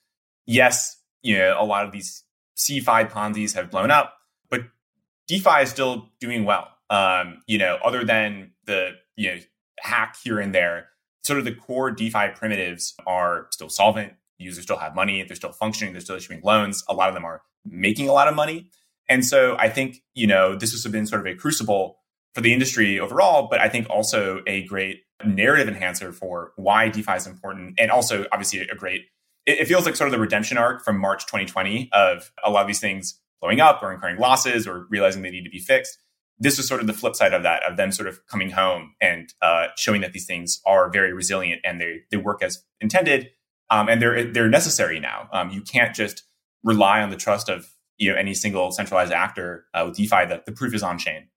yes, 0.46 0.97
you 1.28 1.38
know, 1.38 1.56
a 1.60 1.66
lot 1.66 1.86
of 1.86 1.92
these 1.92 2.24
CeFi 2.58 3.10
Ponzi's 3.10 3.54
have 3.54 3.70
blown 3.70 3.92
up, 3.92 4.18
but 4.50 4.62
DeFi 5.28 5.62
is 5.62 5.70
still 5.70 6.10
doing 6.20 6.46
well. 6.46 6.70
Um, 6.90 7.44
you 7.48 7.58
know, 7.58 7.78
other 7.84 8.04
than 8.04 8.52
the 8.66 8.92
you 9.16 9.32
know 9.32 9.38
hack 9.80 10.16
here 10.24 10.40
and 10.40 10.56
there, 10.56 10.88
sort 11.24 11.40
of 11.40 11.46
the 11.46 11.54
core 11.54 11.92
DeFi 11.92 12.30
primitives 12.36 12.96
are 13.06 13.48
still 13.52 13.70
solvent 13.70 14.14
users 14.40 14.64
still 14.64 14.78
have 14.78 14.96
money, 14.96 15.24
they're 15.24 15.36
still 15.36 15.52
functioning, 15.52 15.94
they're 15.94 16.02
still 16.02 16.16
issuing 16.16 16.42
loans. 16.44 16.84
A 16.88 16.94
lot 16.94 17.10
of 17.10 17.16
them 17.16 17.26
are 17.26 17.42
making 17.66 18.08
a 18.08 18.14
lot 18.14 18.28
of 18.28 18.36
money. 18.36 18.70
And 19.10 19.26
so 19.26 19.56
I 19.58 19.70
think, 19.70 20.04
you 20.14 20.28
know, 20.28 20.56
this 20.56 20.72
has 20.72 20.86
been 20.92 21.08
sort 21.08 21.22
of 21.22 21.28
a 21.28 21.36
crucible 21.36 22.00
for 22.34 22.42
the 22.42 22.54
industry 22.54 23.00
overall, 23.00 23.48
but 23.50 23.60
I 23.60 23.70
think 23.70 23.90
also 23.90 24.42
a 24.46 24.64
great 24.66 25.02
narrative 25.26 25.68
enhancer 25.68 26.12
for 26.12 26.52
why 26.56 26.90
DeFi 26.90 27.14
is 27.14 27.26
important. 27.26 27.76
And 27.80 27.90
also 27.90 28.26
obviously 28.32 28.62
a 28.62 28.76
great, 28.76 29.06
it, 29.48 29.68
feels 29.68 29.86
like 29.86 29.96
sort 29.96 30.08
of 30.08 30.12
the 30.12 30.20
redemption 30.20 30.58
arc 30.58 30.84
from 30.84 31.00
March 31.00 31.26
2020 31.26 31.90
of 31.94 32.32
a 32.44 32.52
lot 32.52 32.62
of 32.62 32.68
these 32.68 32.80
things 32.80 33.20
blowing 33.42 33.60
up 33.60 33.82
or 33.82 33.94
incurring 33.94 34.18
losses 34.18 34.68
or 34.68 34.88
realizing 34.90 35.22
they 35.22 35.32
need 35.32 35.44
to 35.44 35.50
be 35.50 35.60
fixed. 35.60 35.98
This 36.40 36.58
was 36.58 36.68
sort 36.68 36.82
of 36.82 36.88
the 36.88 36.94
flip 36.94 37.16
side 37.16 37.34
of 37.34 37.44
that, 37.44 37.64
of 37.64 37.78
them 37.78 37.92
sort 37.92 38.08
of 38.08 38.20
coming 38.28 38.52
home 38.52 38.94
and 39.02 39.34
uh, 39.42 39.68
showing 39.76 40.02
that 40.02 40.14
these 40.14 40.26
things 40.26 40.62
are 40.66 40.90
very 40.90 41.14
resilient 41.14 41.62
and 41.64 41.82
they, 41.82 42.02
they 42.12 42.18
work 42.18 42.44
as 42.44 42.64
intended 42.80 43.30
um, 43.70 43.90
and 43.90 44.02
they're 44.02 44.24
they're 44.32 44.50
necessary 44.50 45.00
now. 45.00 45.30
Um, 45.32 45.50
you 45.50 45.62
can't 45.62 45.96
just 45.96 46.24
rely 46.64 47.02
on 47.02 47.10
the 47.10 47.16
trust 47.16 47.50
of 47.50 47.70
you 47.98 48.12
know 48.12 48.18
any 48.18 48.34
single 48.34 48.72
centralized 48.72 49.12
actor 49.12 49.66
uh, 49.74 49.84
with 49.86 49.98
DeFi. 49.98 50.26
That 50.26 50.46
the 50.46 50.52
proof 50.52 50.74
is 50.74 50.84
on 50.84 50.98
chain. 50.98 51.28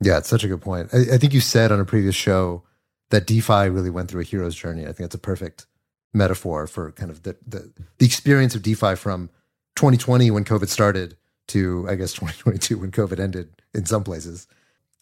Yeah, 0.00 0.18
it's 0.18 0.28
such 0.28 0.44
a 0.44 0.48
good 0.48 0.60
point. 0.60 0.90
I, 0.92 1.14
I, 1.14 1.18
think 1.18 1.32
you 1.32 1.40
said 1.40 1.70
on 1.70 1.80
a 1.80 1.84
previous 1.84 2.14
show 2.14 2.64
that 3.10 3.26
DeFi 3.26 3.68
really 3.68 3.90
went 3.90 4.10
through 4.10 4.22
a 4.22 4.24
hero's 4.24 4.54
journey. 4.54 4.82
I 4.82 4.86
think 4.86 4.98
that's 4.98 5.14
a 5.14 5.18
perfect 5.18 5.66
metaphor 6.14 6.66
for 6.66 6.92
kind 6.92 7.10
of 7.10 7.22
the 7.24 7.36
the, 7.46 7.72
the 7.98 8.06
experience 8.06 8.54
of 8.54 8.62
DeFi 8.62 8.94
from 8.94 9.28
2020 9.76 10.30
when 10.30 10.44
COVID 10.44 10.68
started 10.68 11.16
to 11.48 11.86
I 11.88 11.96
guess 11.96 12.12
2022 12.14 12.78
when 12.78 12.90
COVID 12.90 13.20
ended 13.20 13.50
in 13.74 13.84
some 13.86 14.04
places. 14.04 14.46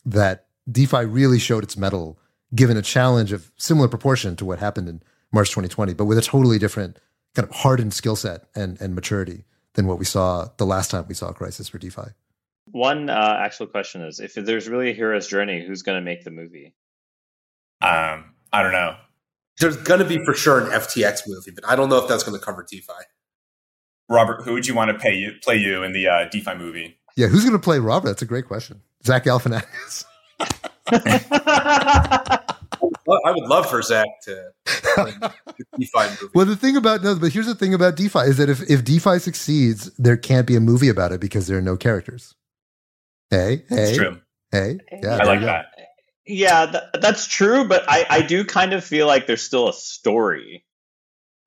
That 0.05 0.47
DeFi 0.71 1.05
really 1.05 1.39
showed 1.39 1.63
its 1.63 1.77
mettle, 1.77 2.19
given 2.55 2.77
a 2.77 2.83
challenge 2.83 3.33
of 3.33 3.53
similar 3.57 3.87
proportion 3.87 4.35
to 4.37 4.45
what 4.45 4.59
happened 4.59 4.89
in 4.89 5.03
March 5.33 5.51
2020, 5.51 5.95
but 5.95 6.07
with 6.07 6.19
a 6.19 6.23
totally 6.23 6.59
different 6.59 6.99
kind 7.35 7.49
of 7.49 7.55
hardened 7.55 7.95
skill 7.95 8.17
set 8.17 8.45
and, 8.55 8.81
and 8.81 8.95
maturity 8.95 9.45
than 9.75 9.87
what 9.87 9.99
we 9.99 10.05
saw 10.05 10.49
the 10.59 10.67
last 10.67 10.91
time 10.91 11.05
we 11.09 11.15
saw 11.15 11.29
a 11.29 11.35
crisis 11.35 11.69
for 11.69 11.79
DeFi. 11.79 12.11
One 12.67 13.09
uh, 13.09 13.37
actual 13.39 13.67
question 13.67 14.03
is: 14.03 14.21
If 14.21 14.35
there's 14.35 14.69
really 14.69 14.91
a 14.91 14.95
hero's 14.95 15.27
journey, 15.27 15.65
who's 15.65 15.83
going 15.83 15.99
to 15.99 16.05
make 16.05 16.25
the 16.25 16.31
movie? 16.31 16.75
Um, 17.81 18.35
I 18.53 18.63
don't 18.63 18.73
know. 18.73 18.97
There's 19.63 19.77
going 19.77 20.01
to 20.01 20.05
be 20.05 20.23
for 20.25 20.35
sure 20.35 20.61
an 20.61 20.67
FTX 20.71 21.23
movie, 21.29 21.53
but 21.53 21.65
I 21.67 21.77
don't 21.77 21.89
know 21.89 21.99
if 21.99 22.09
that's 22.09 22.25
going 22.25 22.39
to 22.39 22.45
cover 22.45 22.67
DeFi. 22.69 22.93
Robert, 24.09 24.43
who 24.43 24.55
would 24.55 24.67
you 24.67 24.75
want 24.75 24.91
to 24.91 24.99
pay 24.99 25.15
you 25.15 25.33
play 25.43 25.57
you 25.57 25.83
in 25.85 25.93
the 25.93 26.09
uh, 26.09 26.29
DeFi 26.31 26.55
movie? 26.55 26.99
Yeah, 27.17 27.29
who's 27.29 27.43
going 27.43 27.53
to 27.53 27.59
play 27.59 27.79
Robert? 27.79 28.09
That's 28.09 28.23
a 28.23 28.27
great 28.27 28.47
question. 28.47 28.81
Zach 29.05 29.25
Galifianakis. 29.25 30.05
I 33.25 33.31
would 33.31 33.49
love 33.49 33.69
for 33.71 33.83
Zach 33.83 34.07
to 34.25 34.51
DeFi 34.67 35.13
movie. 35.79 36.33
Well, 36.35 36.47
the 36.47 36.57
thing 36.57 36.77
about 36.77 37.03
no, 37.03 37.15
but 37.15 37.33
here's 37.33 37.47
the 37.47 37.55
thing 37.55 37.75
about 37.75 37.97
DeFi 37.97 38.21
is 38.21 38.39
that 38.39 38.49
if 38.49 38.69
if 38.69 38.85
DeFi 38.85 39.19
succeeds, 39.19 39.91
there 39.97 40.17
can't 40.17 40.47
be 40.47 40.57
a 40.57 40.61
movie 40.61 40.89
about 40.89 41.13
it 41.13 41.21
because 41.21 41.47
there 41.47 41.59
are 41.59 41.63
no 41.63 41.77
characters. 41.77 42.35
Hey, 43.31 43.65
hey, 43.69 43.89
It's 43.89 43.97
true. 43.97 44.21
hey, 44.51 44.79
yeah, 45.03 45.19
I 45.19 45.25
like 45.25 45.41
that. 45.41 45.67
Yeah, 46.27 46.67
th- 46.67 47.03
that's 47.03 47.27
true, 47.27 47.67
but 47.67 47.85
I, 47.89 48.07
I 48.09 48.23
do 48.23 48.45
kind 48.45 48.73
of 48.73 48.85
feel 48.85 49.07
like 49.07 49.27
there's 49.27 49.43
still 49.43 49.69
a 49.69 49.73
story. 49.73 50.65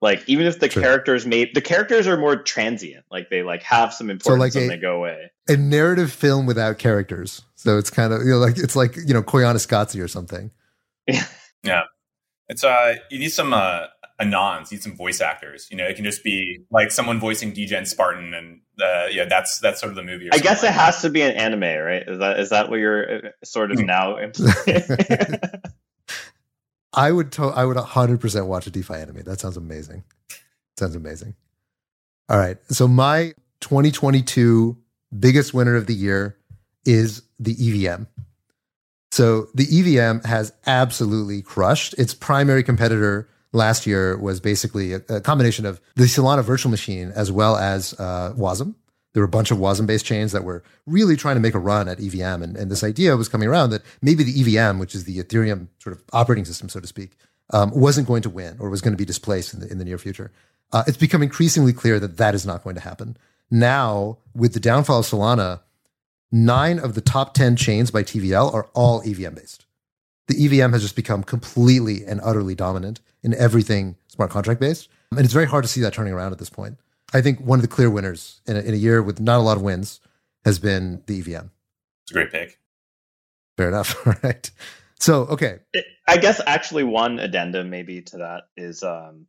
Like 0.01 0.23
even 0.27 0.45
if 0.45 0.59
the 0.59 0.67
True. 0.67 0.83
characters 0.83 1.25
made 1.25 1.55
the 1.55 1.61
characters 1.61 2.05
are 2.05 2.17
more 2.17 2.35
transient, 2.35 3.05
like 3.09 3.29
they 3.29 3.43
like 3.43 3.63
have 3.63 3.93
some 3.93 4.09
importance 4.09 4.53
like 4.53 4.61
and 4.61 4.71
a- 4.71 4.75
they 4.75 4.81
go 4.81 4.97
away. 4.97 5.31
A 5.47 5.55
narrative 5.57 6.11
film 6.11 6.45
without 6.45 6.77
characters, 6.77 7.41
so 7.55 7.77
it's 7.77 7.89
kind 7.89 8.11
of 8.13 8.21
you 8.21 8.31
know 8.31 8.37
like 8.37 8.57
it's 8.57 8.75
like 8.75 8.97
you 8.97 9.13
know 9.13 9.23
Koyaanisqatsi 9.23 10.03
or 10.03 10.07
something. 10.07 10.51
Yeah, 11.07 11.25
yeah. 11.63 11.83
It's 12.49 12.63
uh, 12.63 12.95
you 13.09 13.17
need 13.19 13.31
some 13.31 13.53
uh, 13.53 13.85
anons, 14.19 14.69
you 14.69 14.77
need 14.77 14.83
some 14.83 14.95
voice 14.95 15.21
actors. 15.21 15.67
You 15.71 15.77
know, 15.77 15.85
it 15.85 15.95
can 15.95 16.05
just 16.05 16.23
be 16.23 16.59
like 16.69 16.91
someone 16.91 17.19
voicing 17.19 17.53
DegenSpartan, 17.53 18.37
and 18.37 18.61
uh, 18.81 19.07
yeah, 19.11 19.25
that's 19.29 19.59
that's 19.59 19.79
sort 19.79 19.89
of 19.91 19.95
the 19.95 20.03
movie. 20.03 20.29
I 20.31 20.37
guess 20.37 20.57
it 20.59 20.67
something. 20.67 20.73
has 20.79 21.01
to 21.03 21.09
be 21.09 21.21
an 21.21 21.31
anime, 21.35 21.61
right? 21.61 22.03
Is 22.07 22.19
that 22.19 22.39
is 22.39 22.49
that 22.49 22.69
what 22.69 22.79
you're 22.79 23.15
uh, 23.27 23.29
sort 23.43 23.71
of 23.71 23.79
Hmm. 23.79 23.85
now? 23.85 24.17
I 26.93 27.11
would 27.11 27.31
to- 27.33 27.43
I 27.47 27.65
would 27.65 27.77
100% 27.77 28.47
watch 28.47 28.67
a 28.67 28.71
DeFi 28.71 28.93
anime. 28.95 29.23
That 29.23 29.39
sounds 29.39 29.57
amazing. 29.57 30.03
Sounds 30.77 30.95
amazing. 30.95 31.35
All 32.29 32.37
right. 32.37 32.57
So 32.69 32.87
my 32.87 33.33
2022 33.61 34.77
biggest 35.19 35.53
winner 35.53 35.75
of 35.75 35.87
the 35.87 35.93
year 35.93 36.37
is 36.85 37.21
the 37.39 37.51
EVM. 37.51 38.03
So 39.11 39.47
the 39.53 39.65
EVM 39.69 40.25
has 40.25 40.53
absolutely 40.65 41.41
crushed. 41.41 41.93
Its 41.97 42.13
primary 42.13 42.63
competitor 42.63 43.29
last 43.51 43.85
year 43.85 44.17
was 44.17 44.39
basically 44.39 44.93
a, 44.93 45.01
a 45.09 45.21
combination 45.21 45.65
of 45.65 45.81
the 45.95 46.03
Solana 46.03 46.43
virtual 46.43 46.69
machine 46.71 47.11
as 47.15 47.31
well 47.31 47.55
as 47.55 47.93
uh, 47.99 48.33
Wasm. 48.37 48.75
There 49.13 49.21
were 49.21 49.27
a 49.27 49.29
bunch 49.29 49.49
of 49.49 49.57
Wasm 49.57 49.87
based 49.87 50.05
chains 50.05 50.33
that 50.33 50.43
were 50.43 50.61
really 50.85 51.15
trying 51.15 51.35
to 51.35 51.39
make 51.39 51.53
a 51.53 51.59
run 51.59 51.87
at 51.87 51.99
EVM. 51.99 52.43
And, 52.43 52.57
and 52.57 52.69
this 52.69 52.83
idea 52.83 53.15
was 53.15 53.29
coming 53.29 53.47
around 53.47 53.69
that 53.69 53.81
maybe 54.01 54.23
the 54.23 54.57
EVM, 54.57 54.77
which 54.77 54.93
is 54.93 55.05
the 55.05 55.19
Ethereum 55.19 55.67
sort 55.79 55.95
of 55.95 56.03
operating 56.11 56.45
system, 56.45 56.67
so 56.67 56.81
to 56.81 56.87
speak, 56.87 57.11
um, 57.51 57.71
wasn't 57.71 58.07
going 58.07 58.23
to 58.23 58.29
win 58.29 58.57
or 58.59 58.69
was 58.69 58.81
going 58.81 58.93
to 58.93 58.97
be 58.97 59.05
displaced 59.05 59.53
in 59.53 59.61
the, 59.61 59.71
in 59.71 59.77
the 59.77 59.85
near 59.85 59.97
future. 59.97 60.31
Uh, 60.73 60.83
it's 60.87 60.97
become 60.97 61.23
increasingly 61.23 61.71
clear 61.71 61.99
that 61.99 62.17
that 62.17 62.35
is 62.35 62.45
not 62.45 62.63
going 62.63 62.75
to 62.75 62.81
happen. 62.81 63.15
Now, 63.49 64.17
with 64.33 64.53
the 64.53 64.59
downfall 64.59 64.99
of 64.99 65.05
Solana, 65.05 65.61
nine 66.31 66.79
of 66.79 66.95
the 66.95 67.01
top 67.01 67.33
10 67.33 67.55
chains 67.55 67.91
by 67.91 68.03
TVL 68.03 68.53
are 68.53 68.67
all 68.73 69.01
EVM 69.05 69.35
based. 69.35 69.65
The 70.27 70.45
EVM 70.45 70.73
has 70.73 70.81
just 70.81 70.95
become 70.95 71.23
completely 71.23 72.03
and 72.03 72.19
utterly 72.23 72.55
dominant 72.55 72.99
in 73.25 73.33
everything 73.33 73.95
smart 74.07 74.29
contract 74.29 74.61
based. 74.61 74.87
And 75.11 75.21
it's 75.21 75.33
very 75.33 75.47
hard 75.47 75.63
to 75.63 75.67
see 75.67 75.81
that 75.81 75.93
turning 75.93 76.13
around 76.13 76.31
at 76.31 76.37
this 76.37 76.49
point. 76.49 76.77
I 77.13 77.21
think 77.21 77.39
one 77.41 77.59
of 77.59 77.63
the 77.63 77.67
clear 77.67 77.89
winners 77.89 78.39
in 78.45 78.55
a, 78.55 78.59
in 78.59 78.73
a 78.73 78.77
year 78.77 79.01
with 79.01 79.19
not 79.19 79.39
a 79.39 79.41
lot 79.41 79.57
of 79.57 79.63
wins 79.63 79.99
has 80.45 80.59
been 80.59 81.01
the 81.07 81.19
EVM. 81.19 81.47
It's 82.03 82.11
a 82.11 82.13
great 82.13 82.31
pick. 82.31 82.59
Fair 83.57 83.69
enough. 83.69 84.07
All 84.07 84.13
right. 84.23 84.49
So, 84.99 85.23
okay. 85.23 85.59
I 86.07 86.17
guess 86.17 86.39
actually 86.45 86.83
one 86.83 87.19
addendum 87.19 87.69
maybe 87.69 88.03
to 88.03 88.17
that 88.17 88.43
is 88.55 88.83
um 88.83 89.25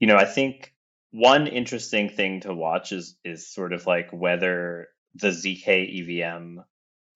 you 0.00 0.06
know 0.06 0.16
I 0.16 0.24
think 0.24 0.72
one 1.12 1.46
interesting 1.46 2.08
thing 2.08 2.40
to 2.40 2.54
watch 2.54 2.92
is 2.92 3.16
is 3.24 3.46
sort 3.46 3.72
of 3.72 3.86
like 3.86 4.10
whether 4.10 4.88
the 5.14 5.28
ZK 5.28 6.22
EVM 6.24 6.60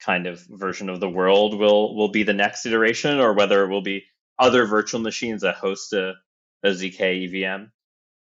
kind 0.00 0.26
of 0.26 0.40
version 0.48 0.88
of 0.90 1.00
the 1.00 1.08
world 1.08 1.58
will 1.58 1.96
will 1.96 2.10
be 2.10 2.22
the 2.22 2.34
next 2.34 2.66
iteration 2.66 3.18
or 3.18 3.32
whether 3.32 3.64
it 3.64 3.68
will 3.68 3.82
be 3.82 4.04
other 4.38 4.66
virtual 4.66 5.00
machines 5.00 5.42
that 5.42 5.56
host 5.56 5.92
a, 5.92 6.14
a 6.62 6.68
ZK 6.68 7.24
EVM. 7.44 7.64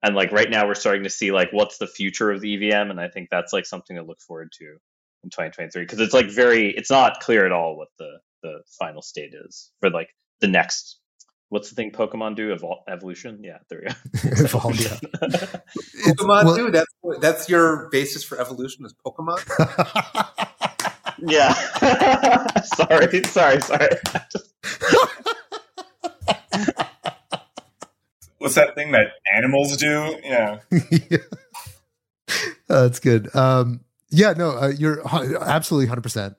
And 0.01 0.15
like 0.15 0.31
right 0.31 0.49
now 0.49 0.65
we're 0.65 0.75
starting 0.75 1.03
to 1.03 1.09
see 1.09 1.31
like 1.31 1.49
what's 1.51 1.77
the 1.77 1.87
future 1.87 2.31
of 2.31 2.39
the 2.41 2.55
EVM 2.55 2.89
and 2.89 2.99
I 3.01 3.09
think 3.09 3.29
that's 3.29 3.51
like 3.51 3.65
something 3.65 3.97
to 3.97 4.03
look 4.03 4.21
forward 4.21 4.51
to 4.59 4.65
in 5.23 5.29
2023 5.29 5.81
because 5.83 5.99
it's 5.99 6.13
like 6.13 6.27
very 6.29 6.69
it's 6.71 6.89
not 6.89 7.19
clear 7.19 7.45
at 7.45 7.51
all 7.51 7.75
what 7.75 7.89
the 7.97 8.19
the 8.41 8.61
final 8.79 9.01
state 9.01 9.33
is 9.33 9.69
for 9.81 9.89
like 9.89 10.07
the 10.39 10.47
next 10.47 10.99
what's 11.49 11.67
the 11.69 11.75
thing 11.75 11.91
Pokemon 11.91 12.37
do 12.37 12.55
Evol- 12.55 12.83
evolution 12.87 13.43
yeah 13.43 13.57
there 13.69 13.81
we 13.83 13.87
go 13.89 13.95
Evolve, 14.45 14.79
yeah. 14.79 14.97
Pokemon, 16.07 16.45
well- 16.45 16.55
dude. 16.55 16.73
That's 16.73 16.93
that's 17.19 17.49
your 17.49 17.89
basis 17.89 18.23
for 18.23 18.39
evolution 18.39 18.85
is 18.85 18.93
Pokemon. 19.05 19.39
yeah 21.27 21.51
sorry 22.61 23.21
sorry 23.25 23.59
sorry 23.59 23.89
What's 28.39 28.55
that 28.55 28.75
thing 28.75 28.91
that 28.91 29.11
animals 29.33 29.77
do? 29.77 30.17
Yeah. 30.23 30.59
yeah. 30.91 31.17
Uh, 32.69 32.83
that's 32.83 32.99
good. 32.99 33.35
Um, 33.35 33.79
yeah, 34.11 34.33
no, 34.33 34.51
uh, 34.51 34.67
you're 34.67 35.01
absolutely 35.41 35.91
100%. 35.91 36.35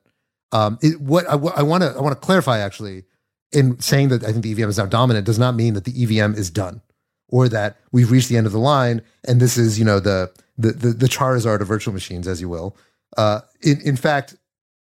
Um, 0.52 0.78
it, 0.80 1.00
what 1.00 1.26
I 1.28 1.35
want 1.35 1.83
to 1.83 1.92
I 1.97 2.00
want 2.00 2.12
to 2.12 2.25
clarify 2.25 2.59
actually 2.59 3.07
in 3.50 3.80
saying 3.80 4.11
that 4.11 4.23
I 4.23 4.30
think 4.30 4.45
the 4.45 4.52
EVM 4.52 4.69
is 4.69 4.78
now 4.78 4.87
dominant 4.87 5.26
does 5.26 5.38
not 5.38 5.57
mean 5.57 5.75
that 5.75 5.85
the 5.85 6.02
EVM 6.02 6.35
is 6.35 6.49
done 6.49 6.80
or 7.26 7.49
that 7.49 7.78
we've 7.90 8.12
reached 8.12 8.28
the 8.28 8.37
end 8.37 8.47
of 8.47 8.52
the 8.52 8.61
line 8.61 9.02
and 9.25 9.40
this 9.40 9.57
is 9.57 9.78
you 9.78 9.85
know 9.85 9.99
the 9.99 10.30
the 10.59 10.73
the, 10.73 10.88
the 10.90 11.07
Charizard 11.07 11.61
of 11.61 11.69
virtual 11.69 11.95
machines, 11.95 12.28
as 12.28 12.40
you 12.40 12.49
will. 12.49 12.76
Uh, 13.16 13.40
in 13.62 13.80
in 13.80 13.97
fact, 13.97 14.37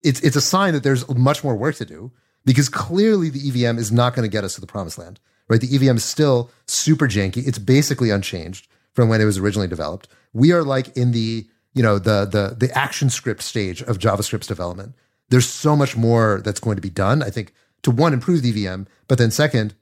it's 0.02 0.20
it's 0.20 0.36
a 0.36 0.40
sign 0.40 0.74
that 0.74 0.82
there's 0.82 1.08
much 1.08 1.44
more 1.44 1.56
work 1.56 1.76
to 1.76 1.84
do 1.84 2.12
because 2.44 2.68
clearly 2.68 3.30
the 3.30 3.48
EVM 3.48 3.78
is 3.78 3.90
not 3.90 4.14
going 4.14 4.24
to 4.24 4.32
get 4.32 4.44
us 4.44 4.54
to 4.54 4.60
the 4.60 4.66
promised 4.66 4.98
land. 4.98 5.20
Right, 5.48 5.60
the 5.60 5.74
EVM 5.74 5.96
is 5.96 6.04
still 6.04 6.50
super 6.66 7.06
janky. 7.06 7.46
It's 7.46 7.58
basically 7.58 8.10
unchanged 8.10 8.66
from 8.92 9.08
when 9.08 9.20
it 9.20 9.26
was 9.26 9.38
originally 9.38 9.68
developed. 9.68 10.08
We 10.32 10.52
are 10.52 10.62
like 10.62 10.96
in 10.96 11.12
the 11.12 11.46
you 11.74 11.82
know 11.82 11.98
the 11.98 12.24
the 12.24 12.56
the 12.56 12.72
ActionScript 12.72 13.42
stage 13.42 13.82
of 13.82 13.98
JavaScript's 13.98 14.46
development. 14.46 14.94
There's 15.28 15.48
so 15.48 15.76
much 15.76 15.96
more 15.96 16.40
that's 16.44 16.60
going 16.60 16.76
to 16.76 16.82
be 16.82 16.90
done. 16.90 17.22
I 17.22 17.30
think 17.30 17.52
to 17.82 17.90
one 17.90 18.14
improve 18.14 18.42
the 18.42 18.66
EVM, 18.66 18.84
but 19.08 19.18
then 19.18 19.30
second, 19.30 19.74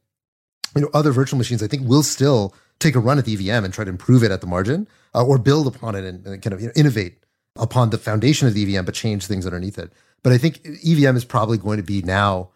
you 0.75 0.83
know, 0.83 0.91
other 0.93 1.13
virtual 1.13 1.39
machines 1.39 1.63
I 1.63 1.69
think 1.69 1.87
will 1.87 2.03
still 2.03 2.55
take 2.79 2.97
a 2.97 3.01
run 3.01 3.19
at 3.19 3.25
the 3.25 3.35
EVM 3.35 3.65
and 3.65 3.73
try 3.73 3.85
to 3.85 3.91
improve 3.91 4.25
it 4.25 4.31
at 4.33 4.41
the 4.41 4.47
margin 4.47 4.89
uh, 5.15 5.25
or 5.25 5.39
build 5.39 5.67
upon 5.67 5.95
it 5.95 6.05
and, 6.05 6.27
and 6.27 6.43
kind 6.43 6.53
of 6.53 6.61
you 6.61 6.67
know, 6.67 6.73
innovate 6.75 7.19
upon 7.57 7.91
the 7.91 7.99
foundation 7.99 8.49
of 8.49 8.55
the 8.55 8.63
EVM, 8.63 8.85
but 8.85 8.95
change 8.95 9.27
things 9.27 9.47
underneath 9.47 9.79
it. 9.79 9.93
But 10.23 10.33
I 10.33 10.39
think 10.39 10.61
EVM 10.65 11.17
is 11.17 11.25
probably 11.25 11.59
going 11.59 11.77
to 11.77 11.83
be 11.83 12.03
now 12.03 12.51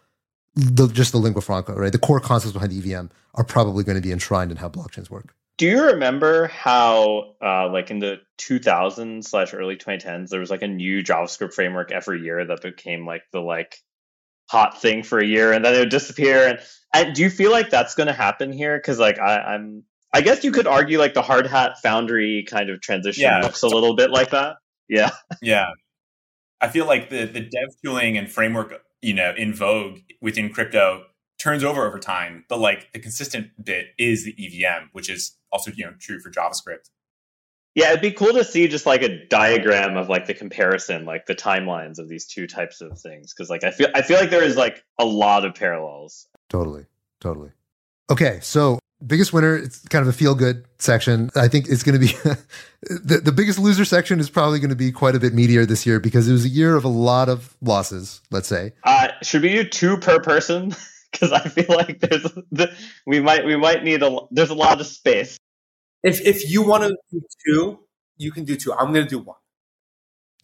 the, 0.57 0.89
just 0.89 1.13
the 1.13 1.19
lingua 1.19 1.43
franca, 1.43 1.75
right? 1.75 1.93
The 1.93 1.99
core 1.99 2.19
concepts 2.21 2.53
behind 2.53 2.73
the 2.73 2.79
EVM 2.95 3.07
are 3.35 3.45
probably 3.45 3.85
going 3.85 3.97
to 3.97 4.03
be 4.03 4.11
enshrined 4.13 4.51
in 4.51 4.57
how 4.57 4.69
blockchains 4.69 5.11
work. 5.11 5.35
do 5.59 5.67
you 5.67 5.83
remember 5.85 6.49
how 6.49 7.35
uh, 7.43 7.69
like 7.71 7.91
in 7.91 7.99
the 7.99 8.19
2000s 8.39 9.25
slash 9.25 9.53
early 9.55 9.77
2010s 9.77 10.29
there 10.31 10.41
was 10.41 10.51
like 10.51 10.63
a 10.63 10.69
new 10.69 11.03
javascript 11.03 11.53
framework 11.55 11.93
every 11.93 12.21
year 12.23 12.45
that 12.47 12.61
became 12.63 13.07
like 13.07 13.23
the 13.33 13.41
like 13.41 13.77
hot 14.51 14.81
thing 14.81 15.03
for 15.03 15.19
a 15.19 15.25
year 15.27 15.53
and 15.53 15.65
then 15.65 15.75
it 15.75 15.79
would 15.81 15.89
disappear 15.91 16.47
and, 16.49 16.59
and 16.95 17.15
do 17.15 17.23
you 17.23 17.31
feel 17.31 17.51
like 17.51 17.69
that's 17.71 17.95
going 17.95 18.07
to 18.07 18.13
happen 18.13 18.53
here 18.53 18.77
because 18.79 18.99
like 18.99 19.19
I, 19.19 19.39
i'm 19.55 19.83
i 20.15 20.21
guess 20.21 20.45
you 20.45 20.53
could 20.53 20.67
argue 20.67 20.99
like 20.99 21.15
the 21.15 21.23
Hardhat 21.23 21.79
foundry 21.79 22.45
kind 22.49 22.71
of 22.71 22.81
transition 22.81 23.23
Yeah. 23.25 23.41
looks 23.41 23.63
a 23.63 23.69
little 23.69 23.97
bit 23.97 24.11
like 24.11 24.31
that 24.31 24.57
yeah 24.89 25.11
Yeah. 25.43 25.69
I 26.61 26.69
feel 26.69 26.87
like 26.87 27.11
the, 27.11 27.27
the 27.27 27.41
dev 27.41 27.69
tooling 27.85 28.17
and 28.17 28.31
framework, 28.31 28.81
you 29.07 29.15
know, 29.15 29.33
in 29.37 29.55
vogue 29.55 30.01
within 30.21 30.53
crypto 30.53 31.05
turns 31.39 31.63
over 31.63 31.87
over 31.87 32.01
time, 32.01 32.45
but 32.49 32.59
like 32.59 32.93
the 32.93 32.99
consistent 32.99 33.51
bit 33.63 33.87
is 33.97 34.25
the 34.25 34.35
EVM, 34.37 34.89
which 34.91 35.09
is 35.09 35.37
also, 35.53 35.71
you 35.71 35.85
know, 35.85 35.93
true 36.01 36.19
for 36.19 36.29
JavaScript. 36.29 36.91
Yeah, 37.77 37.91
it'd 37.91 38.01
be 38.01 38.11
cool 38.11 38.33
to 38.33 38.43
see 38.43 38.67
just 38.67 38.85
like 38.85 39.03
a 39.03 39.25
diagram 39.29 39.97
of 39.97 40.09
like 40.09 40.27
the 40.27 40.35
comparison, 40.35 41.05
like 41.05 41.27
the 41.27 41.37
timelines 41.37 42.01
of 42.01 42.09
these 42.09 42.27
two 42.27 42.49
types 42.49 42.81
of 42.81 42.99
things. 42.99 43.33
Cause 43.33 43.49
like 43.49 43.63
I 43.63 43.71
feel 43.71 43.87
I 43.95 44.03
feel 44.03 44.19
like 44.19 44.31
there 44.31 44.43
is 44.43 44.57
like 44.57 44.83
a 44.99 45.05
lot 45.05 45.45
of 45.45 45.55
parallels. 45.55 46.27
Totally. 46.49 46.87
Totally. 47.21 47.51
Okay. 48.11 48.41
So 48.43 48.81
biggest 49.07 49.33
winner, 49.33 49.57
it's 49.57 49.87
kind 49.89 50.03
of 50.03 50.09
a 50.09 50.13
feel 50.13 50.35
good 50.35 50.65
section. 50.79 51.31
I 51.37 51.49
think 51.49 51.69
it's 51.69 51.83
going 51.83 51.99
to 51.99 52.07
be 52.07 52.13
the, 52.83 53.21
the 53.25 53.33
biggest 53.33 53.59
loser 53.59 53.85
section 53.85 54.21
is 54.21 54.31
probably 54.31 54.59
going 54.59 54.71
to 54.71 54.77
be 54.77 54.93
quite 54.93 55.15
a 55.15 55.21
bit 55.21 55.35
meatier 55.35 55.67
this 55.67 55.87
year 55.87 56.01
because 56.01 56.29
it 56.29 56.33
was 56.33 56.45
a 56.45 56.49
year 56.49 56.77
of 56.77 56.85
a 56.85 56.89
lot 56.89 57.29
of 57.29 57.57
losses, 57.61 58.21
let's 58.31 58.49
say. 58.49 58.73
Uh 58.85 59.09
should 59.23 59.43
we 59.43 59.51
do 59.51 59.65
two 59.65 59.99
per 59.99 60.21
person? 60.21 60.75
Because 61.13 61.33
I 61.33 61.49
feel 61.49 61.75
like 61.75 62.01
there's 62.01 62.25
the, 62.51 62.77
we 63.07 63.21
might 63.21 63.47
we 63.47 63.57
might 63.57 63.83
need 63.83 64.03
a 64.03 64.19
there's 64.33 64.51
a 64.51 64.55
lot 64.55 64.81
of 64.81 64.87
space. 64.87 65.39
If 66.03 66.21
if 66.21 66.51
you 66.51 66.63
want 66.63 66.83
to 66.83 66.97
do 67.11 67.23
two, 67.47 67.79
you 68.19 68.33
can 68.33 68.45
do 68.45 68.55
two. 68.55 68.75
I'm 68.75 68.93
going 68.93 69.07
to 69.07 69.09
do 69.09 69.21
one. 69.21 69.37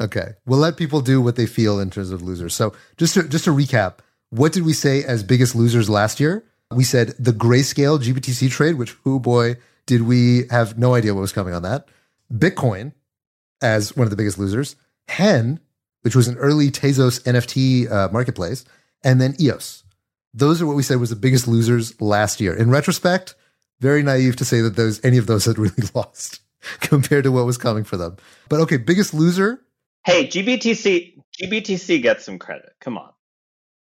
Okay, 0.00 0.34
we'll 0.46 0.60
let 0.60 0.76
people 0.76 1.00
do 1.00 1.20
what 1.20 1.36
they 1.36 1.46
feel 1.46 1.78
in 1.78 1.90
terms 1.90 2.10
of 2.10 2.22
losers. 2.22 2.54
So 2.54 2.72
just 2.96 3.14
to, 3.14 3.24
just 3.24 3.44
to 3.44 3.50
recap, 3.50 3.98
what 4.30 4.52
did 4.52 4.64
we 4.64 4.72
say 4.72 5.04
as 5.04 5.22
biggest 5.22 5.54
losers 5.54 5.90
last 5.90 6.18
year? 6.18 6.44
We 6.74 6.84
said 6.84 7.14
the 7.18 7.32
grayscale 7.32 8.00
GBTC 8.00 8.50
trade, 8.50 8.76
which, 8.76 8.96
oh 9.04 9.18
boy, 9.18 9.56
did 9.86 10.02
we 10.02 10.46
have 10.50 10.78
no 10.78 10.94
idea 10.94 11.14
what 11.14 11.20
was 11.20 11.32
coming 11.32 11.54
on 11.54 11.62
that. 11.62 11.88
Bitcoin 12.32 12.92
as 13.60 13.96
one 13.96 14.06
of 14.06 14.10
the 14.10 14.16
biggest 14.16 14.38
losers. 14.38 14.76
Hen, 15.08 15.60
which 16.02 16.16
was 16.16 16.28
an 16.28 16.36
early 16.36 16.70
Tezos 16.70 17.22
NFT 17.22 17.90
uh, 17.90 18.08
marketplace. 18.12 18.64
And 19.04 19.20
then 19.20 19.34
EOS. 19.40 19.84
Those 20.34 20.62
are 20.62 20.66
what 20.66 20.76
we 20.76 20.82
said 20.82 20.98
was 20.98 21.10
the 21.10 21.16
biggest 21.16 21.46
losers 21.46 22.00
last 22.00 22.40
year. 22.40 22.54
In 22.54 22.70
retrospect, 22.70 23.34
very 23.80 24.02
naive 24.02 24.36
to 24.36 24.44
say 24.44 24.60
that 24.60 24.76
those 24.76 25.04
any 25.04 25.18
of 25.18 25.26
those 25.26 25.44
had 25.44 25.58
really 25.58 25.74
lost 25.94 26.40
compared 26.80 27.24
to 27.24 27.32
what 27.32 27.44
was 27.46 27.58
coming 27.58 27.84
for 27.84 27.96
them. 27.96 28.16
But 28.48 28.60
okay, 28.60 28.76
biggest 28.76 29.12
loser. 29.12 29.60
Hey, 30.04 30.26
GBTC 30.26 31.14
GBTC 31.42 32.02
gets 32.02 32.24
some 32.24 32.38
credit. 32.38 32.72
Come 32.80 32.96
on. 32.96 33.10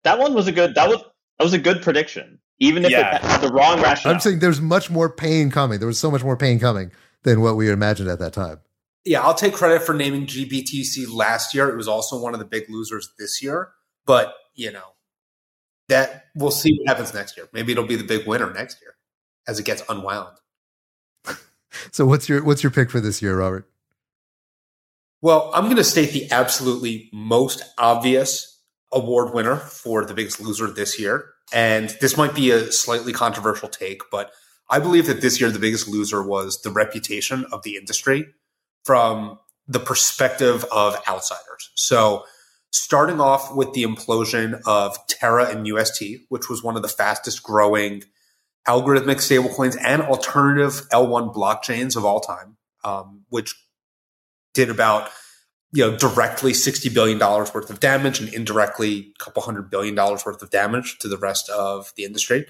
That 0.04 0.18
one 0.18 0.34
was 0.34 0.46
a 0.46 0.52
good 0.52 0.74
that 0.74 0.88
was 0.88 0.98
that 1.38 1.44
was 1.44 1.54
a 1.54 1.58
good 1.58 1.82
prediction. 1.82 2.38
Even 2.58 2.84
if 2.84 2.90
Yeah. 2.90 3.16
it 3.16 3.22
had 3.22 3.40
the 3.40 3.52
wrong 3.52 3.80
rationale. 3.82 4.14
I'm 4.14 4.20
saying 4.20 4.38
there's 4.38 4.60
much 4.60 4.90
more 4.90 5.10
pain 5.10 5.50
coming. 5.50 5.78
There 5.78 5.86
was 5.86 5.98
so 5.98 6.10
much 6.10 6.22
more 6.24 6.36
pain 6.36 6.58
coming 6.58 6.90
than 7.22 7.40
what 7.40 7.56
we 7.56 7.70
imagined 7.70 8.08
at 8.08 8.18
that 8.18 8.32
time. 8.32 8.60
Yeah, 9.04 9.20
I'll 9.22 9.34
take 9.34 9.54
credit 9.54 9.82
for 9.82 9.94
naming 9.94 10.26
GBTC 10.26 11.06
last 11.12 11.54
year. 11.54 11.68
It 11.68 11.76
was 11.76 11.86
also 11.86 12.18
one 12.20 12.32
of 12.32 12.40
the 12.40 12.46
big 12.46 12.64
losers 12.68 13.10
this 13.18 13.42
year. 13.42 13.70
But, 14.06 14.34
you 14.54 14.72
know, 14.72 14.94
that 15.88 16.26
we'll 16.34 16.50
see 16.50 16.76
what 16.78 16.88
happens 16.88 17.12
next 17.14 17.36
year. 17.36 17.48
Maybe 17.52 17.72
it'll 17.72 17.86
be 17.86 17.96
the 17.96 18.04
big 18.04 18.26
winner 18.26 18.52
next 18.52 18.80
year 18.80 18.94
as 19.46 19.58
it 19.58 19.64
gets 19.64 19.82
unwound. 19.88 20.36
So 21.92 22.06
what's 22.06 22.28
your 22.28 22.42
what's 22.42 22.62
your 22.62 22.70
pick 22.70 22.90
for 22.90 23.00
this 23.00 23.20
year, 23.20 23.36
Robert? 23.36 23.68
Well, 25.20 25.50
I'm 25.54 25.64
going 25.64 25.76
to 25.76 25.84
state 25.84 26.12
the 26.12 26.30
absolutely 26.30 27.10
most 27.12 27.62
obvious 27.78 28.60
award 28.92 29.34
winner 29.34 29.56
for 29.56 30.04
the 30.04 30.14
biggest 30.14 30.40
loser 30.40 30.70
this 30.70 30.98
year. 30.98 31.30
And 31.52 31.90
this 32.00 32.16
might 32.16 32.34
be 32.34 32.50
a 32.50 32.72
slightly 32.72 33.12
controversial 33.12 33.68
take, 33.68 34.02
but 34.10 34.32
I 34.68 34.80
believe 34.80 35.06
that 35.06 35.20
this 35.20 35.40
year 35.40 35.50
the 35.50 35.58
biggest 35.58 35.88
loser 35.88 36.22
was 36.22 36.62
the 36.62 36.70
reputation 36.70 37.44
of 37.52 37.62
the 37.62 37.76
industry 37.76 38.26
from 38.84 39.38
the 39.68 39.80
perspective 39.80 40.64
of 40.72 40.96
outsiders. 41.08 41.70
So, 41.74 42.24
starting 42.72 43.20
off 43.20 43.54
with 43.54 43.72
the 43.72 43.84
implosion 43.84 44.60
of 44.66 44.98
Terra 45.06 45.48
and 45.48 45.66
UST, 45.66 46.02
which 46.28 46.48
was 46.48 46.62
one 46.62 46.76
of 46.76 46.82
the 46.82 46.88
fastest 46.88 47.42
growing 47.42 48.02
algorithmic 48.66 49.16
stablecoins 49.16 49.76
and 49.80 50.02
alternative 50.02 50.88
L1 50.92 51.32
blockchains 51.34 51.96
of 51.96 52.04
all 52.04 52.20
time, 52.20 52.56
um, 52.84 53.24
which 53.28 53.54
did 54.54 54.68
about 54.70 55.10
you 55.76 55.84
know 55.84 55.96
directly 55.96 56.54
60 56.54 56.88
billion 56.88 57.18
dollars 57.18 57.52
worth 57.52 57.68
of 57.68 57.80
damage 57.80 58.18
and 58.18 58.32
indirectly 58.32 59.12
a 59.14 59.24
couple 59.24 59.42
hundred 59.42 59.70
billion 59.70 59.94
dollars 59.94 60.24
worth 60.24 60.40
of 60.40 60.50
damage 60.50 60.98
to 61.00 61.08
the 61.08 61.18
rest 61.18 61.50
of 61.50 61.92
the 61.96 62.04
industry. 62.04 62.46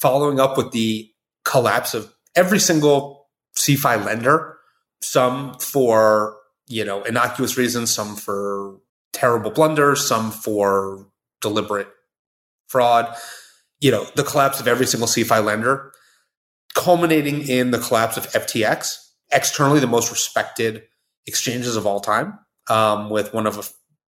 Following 0.00 0.40
up 0.40 0.56
with 0.56 0.72
the 0.72 1.10
collapse 1.44 1.92
of 1.92 2.12
every 2.34 2.58
single 2.58 3.28
CeFi 3.54 4.02
lender 4.02 4.56
some 5.02 5.54
for 5.58 6.38
you 6.66 6.84
know 6.84 7.02
innocuous 7.02 7.58
reasons 7.58 7.94
some 7.94 8.16
for 8.16 8.78
terrible 9.12 9.50
blunders 9.50 10.08
some 10.08 10.30
for 10.30 11.06
deliberate 11.42 11.88
fraud 12.66 13.14
you 13.80 13.90
know 13.90 14.06
the 14.16 14.24
collapse 14.24 14.58
of 14.58 14.66
every 14.66 14.86
single 14.86 15.06
CeFi 15.06 15.44
lender 15.44 15.92
culminating 16.74 17.46
in 17.46 17.70
the 17.70 17.78
collapse 17.78 18.16
of 18.16 18.26
FTX 18.32 18.96
externally 19.30 19.78
the 19.78 19.86
most 19.86 20.10
respected 20.10 20.84
exchanges 21.26 21.76
of 21.76 21.86
all 21.86 22.00
time 22.00 22.38
um, 22.68 23.10
with 23.10 23.32
one 23.32 23.46
of 23.46 23.58
a 23.58 23.62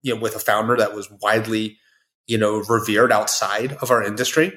you 0.02 0.14
know 0.14 0.20
with 0.20 0.36
a 0.36 0.40
founder 0.40 0.76
that 0.76 0.94
was 0.94 1.10
widely 1.22 1.78
you 2.26 2.38
know 2.38 2.58
revered 2.68 3.12
outside 3.12 3.72
of 3.80 3.90
our 3.90 4.02
industry 4.02 4.52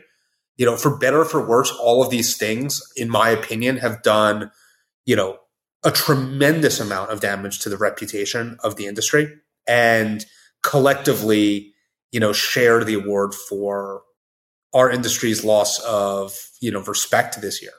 you 0.58 0.66
know 0.66 0.78
for 0.78 0.98
better 0.98 1.22
or 1.22 1.26
for 1.26 1.46
worse 1.46 1.72
all 1.72 2.04
of 2.04 2.10
these 2.10 2.38
things 2.38 2.82
in 2.96 3.10
my 3.10 3.30
opinion 3.30 3.78
have 3.78 4.02
done 4.04 4.52
you 5.06 5.16
know 5.16 5.38
a 5.84 5.92
tremendous 5.92 6.80
amount 6.80 7.10
of 7.10 7.22
damage 7.22 7.60
to 7.60 7.70
the 7.70 7.78
reputation 7.78 8.58
of 8.64 8.76
the 8.76 8.86
industry 8.86 9.34
and 9.68 10.26
collectively 10.64 11.74
you 12.12 12.20
know 12.20 12.34
share 12.34 12.84
the 12.84 12.94
award 12.94 13.34
for 13.34 14.04
our 14.74 14.90
industry's 14.90 15.44
loss 15.44 15.80
of 15.80 16.50
you 16.62 16.72
know 16.72 16.82
respect 16.82 17.42
this 17.42 17.62
year 17.62 17.72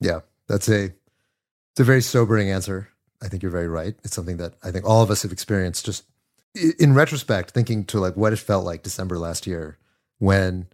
Yeah, 0.00 0.20
that's 0.48 0.68
a 0.68 0.84
it's 0.84 1.80
a 1.80 1.84
very 1.84 2.02
sobering 2.02 2.50
answer. 2.50 2.88
I 3.22 3.28
think 3.28 3.42
you're 3.42 3.52
very 3.52 3.68
right. 3.68 3.94
It's 4.04 4.14
something 4.14 4.36
that 4.38 4.54
I 4.62 4.70
think 4.70 4.84
all 4.84 5.02
of 5.02 5.10
us 5.10 5.22
have 5.22 5.32
experienced. 5.32 5.84
Just 5.84 6.04
in 6.78 6.94
retrospect, 6.94 7.50
thinking 7.50 7.84
to 7.86 8.00
like 8.00 8.16
what 8.16 8.32
it 8.32 8.38
felt 8.38 8.64
like 8.64 8.82
December 8.82 9.18
last 9.18 9.46
year 9.46 9.78
when 10.18 10.66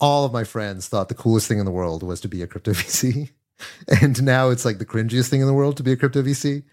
all 0.00 0.24
of 0.24 0.32
my 0.32 0.44
friends 0.44 0.88
thought 0.88 1.08
the 1.08 1.14
coolest 1.14 1.48
thing 1.48 1.58
in 1.58 1.64
the 1.64 1.70
world 1.70 2.02
was 2.02 2.20
to 2.20 2.28
be 2.28 2.42
a 2.42 2.46
crypto 2.46 2.72
VC, 2.72 3.30
and 4.00 4.22
now 4.22 4.50
it's 4.50 4.64
like 4.64 4.78
the 4.78 4.86
cringiest 4.86 5.28
thing 5.28 5.40
in 5.40 5.46
the 5.46 5.54
world 5.54 5.76
to 5.76 5.82
be 5.82 5.92
a 5.92 5.96
crypto 5.96 6.22
VC. 6.22 6.64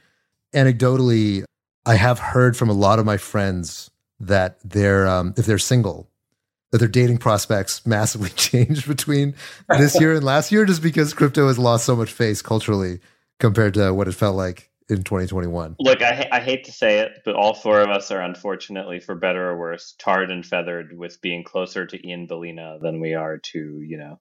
Anecdotally, 0.54 1.44
I 1.86 1.96
have 1.96 2.20
heard 2.20 2.58
from 2.58 2.70
a 2.70 2.74
lot 2.74 3.00
of 3.00 3.06
my 3.06 3.18
friends 3.18 3.90
that 4.20 4.58
they're 4.64 5.08
um, 5.08 5.34
if 5.38 5.46
they're 5.46 5.58
single, 5.58 6.10
that 6.72 6.80
their 6.80 6.88
dating 6.88 7.18
prospects 7.18 7.86
massively 7.86 8.30
changed 8.36 8.88
between 8.88 9.36
this 9.70 10.00
year 10.00 10.16
and 10.16 10.24
last 10.24 10.52
year 10.52 10.66
just 10.66 10.82
because 10.82 11.14
crypto 11.14 11.48
has 11.48 11.60
lost 11.60 11.86
so 11.86 11.96
much 11.96 12.12
face 12.12 12.42
culturally 12.42 13.00
compared 13.40 13.74
to 13.76 13.94
what 13.94 14.08
it 14.08 14.14
felt 14.14 14.36
like 14.36 14.71
in 14.92 15.04
2021. 15.04 15.78
Look, 15.80 16.02
I, 16.02 16.28
I 16.32 16.40
hate 16.40 16.66
to 16.66 16.72
say 16.72 17.00
it, 17.00 17.22
but 17.26 17.36
all 17.36 17.54
four 17.54 17.80
of 17.82 17.90
us 17.90 18.12
are 18.12 18.22
unfortunately, 18.22 19.00
for 19.00 19.16
better 19.16 19.50
or 19.50 19.58
worse, 19.58 19.96
tarred 19.98 20.30
and 20.30 20.46
feathered 20.46 20.98
with 20.98 21.22
being 21.22 21.44
closer 21.44 21.86
to 21.86 22.08
Ian 22.08 22.28
Balina 22.28 22.80
than 22.80 23.00
we 23.00 23.14
are 23.14 23.38
to, 23.38 23.82
you 23.82 23.98
know, 23.98 24.20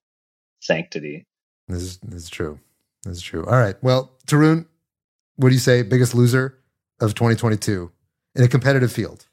sanctity. 0.61 1.27
This 1.69 1.83
is, 1.83 1.99
this 1.99 2.23
is 2.23 2.31
true. 2.31 2.59
This 3.03 3.17
is 3.17 3.23
true. 3.23 3.45
All 3.45 3.59
right. 3.59 3.77
Well, 3.83 4.13
Tarun, 4.27 4.67
what 5.37 5.49
do 5.49 5.55
you 5.55 5.61
say? 5.61 5.83
Biggest 5.83 6.15
loser 6.15 6.59
of 7.01 7.15
2022 7.15 7.91
in 8.37 8.45
a 8.45 8.49
competitive 8.49 8.93
field? 8.93 9.27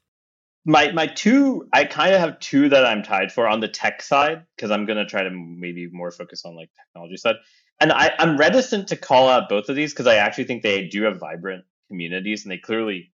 My 0.66 0.92
my 0.92 1.08
two, 1.08 1.68
I 1.72 1.86
kind 1.86 2.14
of 2.14 2.20
have 2.20 2.40
two 2.40 2.68
that 2.70 2.86
I'm 2.86 3.02
tied 3.02 3.32
for 3.32 3.48
on 3.48 3.62
the 3.62 3.70
tech 3.70 4.02
side 4.02 4.44
because 4.56 4.70
I'm 4.70 4.86
gonna 4.86 5.06
try 5.06 5.24
to 5.24 5.30
maybe 5.30 5.88
more 5.92 6.12
focus 6.12 6.44
on 6.44 6.58
like 6.58 6.70
technology 6.76 7.16
side. 7.16 7.36
And 7.80 7.92
I, 7.92 8.12
I'm 8.18 8.38
reticent 8.38 8.88
to 8.88 8.96
call 8.96 9.30
out 9.30 9.50
both 9.50 9.70
of 9.70 9.76
these 9.76 9.94
because 9.94 10.08
I 10.08 10.16
actually 10.16 10.46
think 10.46 10.64
they 10.64 10.88
do 10.88 11.04
have 11.04 11.20
vibrant 11.20 11.66
communities 11.88 12.44
and 12.44 12.52
they 12.52 12.58
clearly 12.58 13.14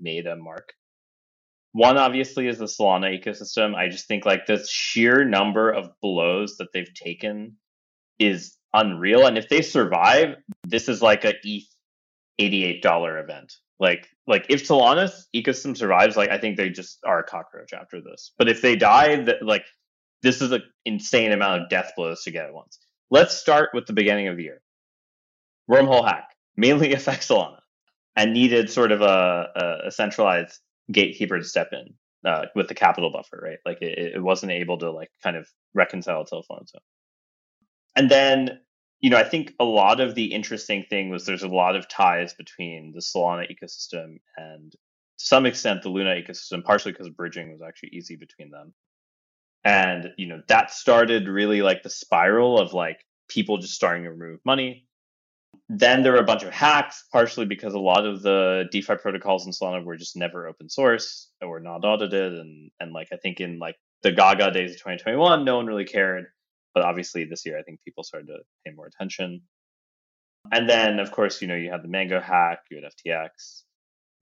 made 0.00 0.26
a 0.26 0.36
mark. 0.36 0.74
One 1.72 1.96
obviously 1.96 2.46
is 2.48 2.58
the 2.58 2.66
Solana 2.66 3.18
ecosystem. 3.18 3.74
I 3.74 3.88
just 3.88 4.06
think 4.06 4.26
like 4.26 4.44
the 4.46 4.62
sheer 4.68 5.24
number 5.24 5.70
of 5.70 5.90
blows 6.02 6.58
that 6.58 6.68
they've 6.74 6.92
taken 6.92 7.56
is 8.18 8.56
unreal. 8.74 9.26
And 9.26 9.38
if 9.38 9.48
they 9.48 9.62
survive, 9.62 10.36
this 10.64 10.88
is 10.88 11.00
like 11.00 11.24
a 11.24 11.34
ETH 11.42 11.68
$88 12.38 13.22
event. 13.22 13.54
Like 13.80 14.08
like 14.26 14.46
if 14.48 14.66
Solana's 14.66 15.28
ecosystem 15.34 15.76
survives, 15.76 16.16
like 16.16 16.30
I 16.30 16.38
think 16.38 16.56
they 16.56 16.68
just 16.68 16.98
are 17.04 17.20
a 17.20 17.24
cockroach 17.24 17.72
after 17.72 18.00
this. 18.00 18.32
But 18.38 18.48
if 18.48 18.60
they 18.60 18.76
die, 18.76 19.16
that 19.24 19.42
like 19.42 19.64
this 20.22 20.40
is 20.40 20.52
an 20.52 20.62
insane 20.84 21.32
amount 21.32 21.62
of 21.62 21.68
death 21.68 21.92
blows 21.96 22.22
to 22.24 22.30
get 22.30 22.44
at 22.44 22.54
once. 22.54 22.78
Let's 23.12 23.36
start 23.36 23.72
with 23.74 23.84
the 23.86 23.92
beginning 23.92 24.28
of 24.28 24.38
the 24.38 24.44
year. 24.44 24.62
Wormhole 25.70 26.08
hack 26.08 26.30
mainly 26.56 26.94
affects 26.94 27.28
Solana 27.28 27.58
and 28.16 28.32
needed 28.32 28.70
sort 28.70 28.90
of 28.90 29.02
a, 29.02 29.82
a, 29.84 29.90
centralized 29.90 30.58
gatekeeper 30.90 31.36
to 31.36 31.44
step 31.44 31.74
in 31.74 31.92
uh, 32.24 32.46
with 32.54 32.68
the 32.68 32.74
capital 32.74 33.12
buffer, 33.12 33.38
right? 33.44 33.58
Like 33.66 33.82
it, 33.82 34.14
it 34.14 34.22
wasn't 34.22 34.52
able 34.52 34.78
to 34.78 34.90
like 34.90 35.10
kind 35.22 35.36
of 35.36 35.46
reconcile 35.74 36.22
itself 36.22 36.46
on 36.48 36.62
its 36.62 36.72
own. 36.74 36.80
And 37.96 38.10
then, 38.10 38.60
you 39.00 39.10
know, 39.10 39.18
I 39.18 39.24
think 39.24 39.52
a 39.60 39.64
lot 39.64 40.00
of 40.00 40.14
the 40.14 40.32
interesting 40.32 40.86
thing 40.88 41.10
was 41.10 41.26
there's 41.26 41.42
a 41.42 41.48
lot 41.48 41.76
of 41.76 41.90
ties 41.90 42.32
between 42.32 42.92
the 42.94 43.00
Solana 43.00 43.46
ecosystem 43.46 44.20
and 44.38 44.72
to 44.72 44.78
some 45.18 45.44
extent 45.44 45.82
the 45.82 45.90
Luna 45.90 46.14
ecosystem, 46.14 46.64
partially 46.64 46.92
because 46.92 47.10
bridging 47.10 47.52
was 47.52 47.60
actually 47.60 47.90
easy 47.90 48.16
between 48.16 48.50
them. 48.50 48.72
And, 49.64 50.10
you 50.16 50.26
know, 50.26 50.42
that 50.48 50.70
started 50.70 51.28
really 51.28 51.62
like 51.62 51.82
the 51.82 51.90
spiral 51.90 52.58
of 52.58 52.72
like 52.72 53.04
people 53.28 53.58
just 53.58 53.74
starting 53.74 54.04
to 54.04 54.10
remove 54.10 54.40
money. 54.44 54.86
Then 55.68 56.02
there 56.02 56.12
were 56.12 56.18
a 56.18 56.24
bunch 56.24 56.42
of 56.42 56.52
hacks, 56.52 57.04
partially 57.12 57.46
because 57.46 57.74
a 57.74 57.78
lot 57.78 58.04
of 58.04 58.22
the 58.22 58.64
DeFi 58.72 58.96
protocols 58.96 59.46
in 59.46 59.52
Solana 59.52 59.84
were 59.84 59.96
just 59.96 60.16
never 60.16 60.48
open 60.48 60.68
source 60.68 61.30
or 61.40 61.60
not 61.60 61.84
audited. 61.84 62.34
And, 62.34 62.70
and 62.80 62.92
like, 62.92 63.08
I 63.12 63.16
think 63.16 63.40
in 63.40 63.58
like 63.58 63.76
the 64.02 64.12
Gaga 64.12 64.50
days 64.50 64.72
of 64.72 64.78
2021, 64.78 65.44
no 65.44 65.56
one 65.56 65.66
really 65.66 65.84
cared. 65.84 66.26
But 66.74 66.84
obviously 66.84 67.24
this 67.24 67.46
year, 67.46 67.58
I 67.58 67.62
think 67.62 67.80
people 67.84 68.02
started 68.02 68.26
to 68.28 68.38
pay 68.66 68.74
more 68.74 68.86
attention. 68.86 69.42
And 70.50 70.68
then, 70.68 70.98
of 70.98 71.12
course, 71.12 71.40
you 71.40 71.48
know, 71.48 71.54
you 71.54 71.70
had 71.70 71.82
the 71.82 71.88
Mango 71.88 72.20
hack, 72.20 72.60
you 72.70 72.82
had 72.82 72.90
FTX. 72.92 73.62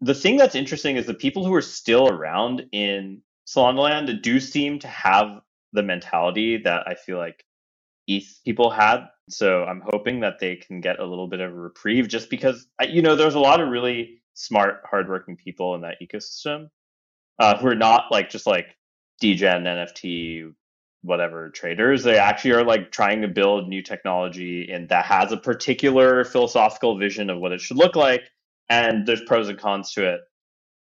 The 0.03 0.15
thing 0.15 0.37
that's 0.37 0.55
interesting 0.55 0.97
is 0.97 1.07
the 1.07 1.15
people 1.15 1.45
who 1.45 1.55
are 1.55 1.63
still 1.63 2.09
around 2.09 2.67
in 2.73 3.23
Solana 3.51 3.79
land 3.79 4.23
do 4.23 4.39
seem 4.39 4.79
to 4.79 4.89
have 4.89 5.41
the 5.73 5.83
mentality 5.83 6.59
that 6.59 6.87
I 6.87 6.95
feel 6.95 7.19
like 7.19 7.45
ETH 8.07 8.41
people 8.45 8.71
had. 8.71 9.07
So 9.29 9.65
I'm 9.65 9.83
hoping 9.85 10.21
that 10.21 10.39
they 10.39 10.57
can 10.57 10.81
get 10.81 11.01
a 11.01 11.05
little 11.05 11.29
bit 11.29 11.41
of 11.41 11.51
a 11.51 11.55
reprieve 11.55 12.09
just 12.09 12.31
because, 12.31 12.67
you 12.89 13.03
know, 13.03 13.17
there's 13.17 13.35
a 13.35 13.41
lot 13.41 13.61
of 13.61 13.69
really 13.69 14.23
smart, 14.35 14.83
hardworking 14.89 15.37
people 15.37 15.75
in 15.75 15.81
that 15.83 15.97
ecosystem 16.03 16.69
uh, 17.39 17.57
who 17.59 17.69
are 17.69 17.75
not 17.75 18.11
like 18.11 18.31
just 18.31 18.47
like 18.47 18.77
degen 19.21 19.65
NFT 19.65 20.53
whatever 21.03 21.51
traders. 21.51 22.03
They 22.03 22.19
actually 22.19 22.53
are 22.53 22.65
like 22.65 22.93
trying 22.93 23.23
to 23.23 23.29
build 23.29 23.69
new 23.69 23.83
technology 23.83 24.71
and 24.71 24.89
that 24.91 25.07
has 25.07 25.33
a 25.33 25.37
particular 25.37 26.25
philosophical 26.25 26.99
vision 26.99 27.31
of 27.31 27.39
what 27.39 27.53
it 27.53 27.61
should 27.61 27.79
look 27.79 27.97
like. 27.97 28.23
And 28.69 29.07
there's 29.07 29.23
pros 29.23 29.49
and 29.49 29.59
cons 29.59 29.93
to 29.93 30.15
it. 30.15 30.21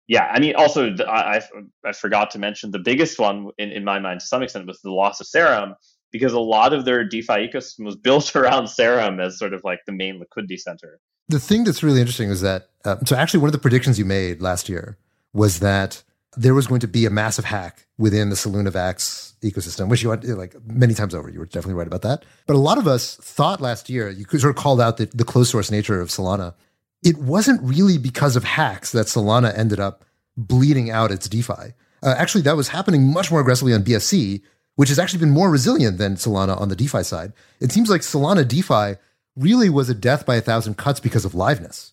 Yeah, 0.09 0.25
I 0.33 0.41
mean, 0.41 0.55
also 0.57 0.95
I, 1.07 1.43
I, 1.85 1.93
forgot 1.93 2.31
to 2.31 2.39
mention 2.39 2.71
the 2.71 2.79
biggest 2.79 3.19
one 3.19 3.51
in, 3.59 3.71
in 3.71 3.85
my 3.85 3.99
mind 3.99 4.21
to 4.21 4.27
some 4.27 4.43
extent 4.43 4.67
was 4.67 4.81
the 4.81 4.91
loss 4.91 5.21
of 5.21 5.27
Serum 5.27 5.75
because 6.11 6.33
a 6.33 6.41
lot 6.41 6.73
of 6.73 6.87
their 6.87 7.05
DeFi 7.05 7.47
ecosystem 7.47 7.85
was 7.85 7.95
built 8.09 8.35
around 8.35 8.69
Serum 8.69 9.21
as 9.21 9.39
sort 9.39 9.53
of 9.53 9.63
like 9.65 9.81
the 9.87 9.93
main 9.93 10.19
liquidity 10.19 10.57
center. 10.57 10.99
The 11.29 11.39
thing 11.39 11.65
that's 11.65 11.83
really 11.83 12.01
interesting 12.01 12.31
is 12.31 12.41
that 12.41 12.71
uh, 12.87 12.97
so 13.05 13.17
actually 13.17 13.41
one 13.41 13.49
of 13.49 13.53
the 13.53 13.59
predictions 13.59 13.99
you 13.99 14.07
made 14.07 14.41
last 14.41 14.71
year 14.71 14.97
was 15.35 15.61
that 15.61 16.03
there 16.37 16.55
was 16.55 16.67
going 16.67 16.81
to 16.81 16.89
be 16.89 17.05
a 17.05 17.11
massive 17.11 17.45
hack 17.45 17.87
within 17.99 18.31
the 18.31 18.37
Soluna 18.37 18.71
Vax 18.71 19.35
ecosystem, 19.43 19.89
which 19.89 20.03
you 20.03 20.11
had 20.11 20.25
like 20.25 20.55
many 20.67 20.95
times 20.95 21.15
over. 21.15 21.29
You 21.29 21.39
were 21.39 21.47
definitely 21.47 21.75
right 21.75 21.87
about 21.87 22.03
that. 22.03 22.25
But 22.47 22.55
a 22.55 22.59
lot 22.59 22.79
of 22.79 22.87
us 22.87 23.17
thought 23.17 23.61
last 23.61 23.91
year, 23.91 24.09
you 24.09 24.25
sort 24.39 24.57
of 24.57 24.57
called 24.57 24.81
out 24.81 24.97
the, 24.97 25.07
the 25.07 25.25
closed 25.25 25.51
source 25.51 25.71
nature 25.71 26.01
of 26.01 26.09
Solana. 26.09 26.55
It 27.03 27.19
wasn't 27.19 27.63
really 27.63 27.99
because 27.99 28.37
of 28.37 28.45
hacks 28.45 28.93
that 28.93 29.07
Solana 29.07 29.57
ended 29.57 29.81
up 29.81 30.05
bleeding 30.37 30.91
out 30.91 31.11
its 31.11 31.29
DeFi. 31.29 31.75
Uh, 32.03 32.15
actually, 32.17 32.43
that 32.43 32.57
was 32.57 32.69
happening 32.69 33.13
much 33.13 33.31
more 33.31 33.41
aggressively 33.41 33.75
on 33.75 33.83
BSC, 33.83 34.43
which 34.77 34.89
has 34.89 34.99
actually 34.99 35.21
been 35.21 35.31
more 35.31 35.51
resilient 35.51 35.99
than 35.99 36.15
Solana 36.15 36.61
on 36.61 36.69
the 36.69 36.77
DeFi 36.77 37.03
side. 37.03 37.33
It 37.61 37.73
seems 37.73 37.91
like 37.91 38.03
Solana 38.03 38.47
DeFi 38.47 39.01
really 39.37 39.69
was 39.69 39.89
a 39.89 39.95
death 39.95 40.27
by 40.27 40.37
a 40.37 40.41
thousand 40.41 40.77
cuts 40.77 41.01
because 41.01 41.25
of 41.25 41.33
liveness. 41.33 41.93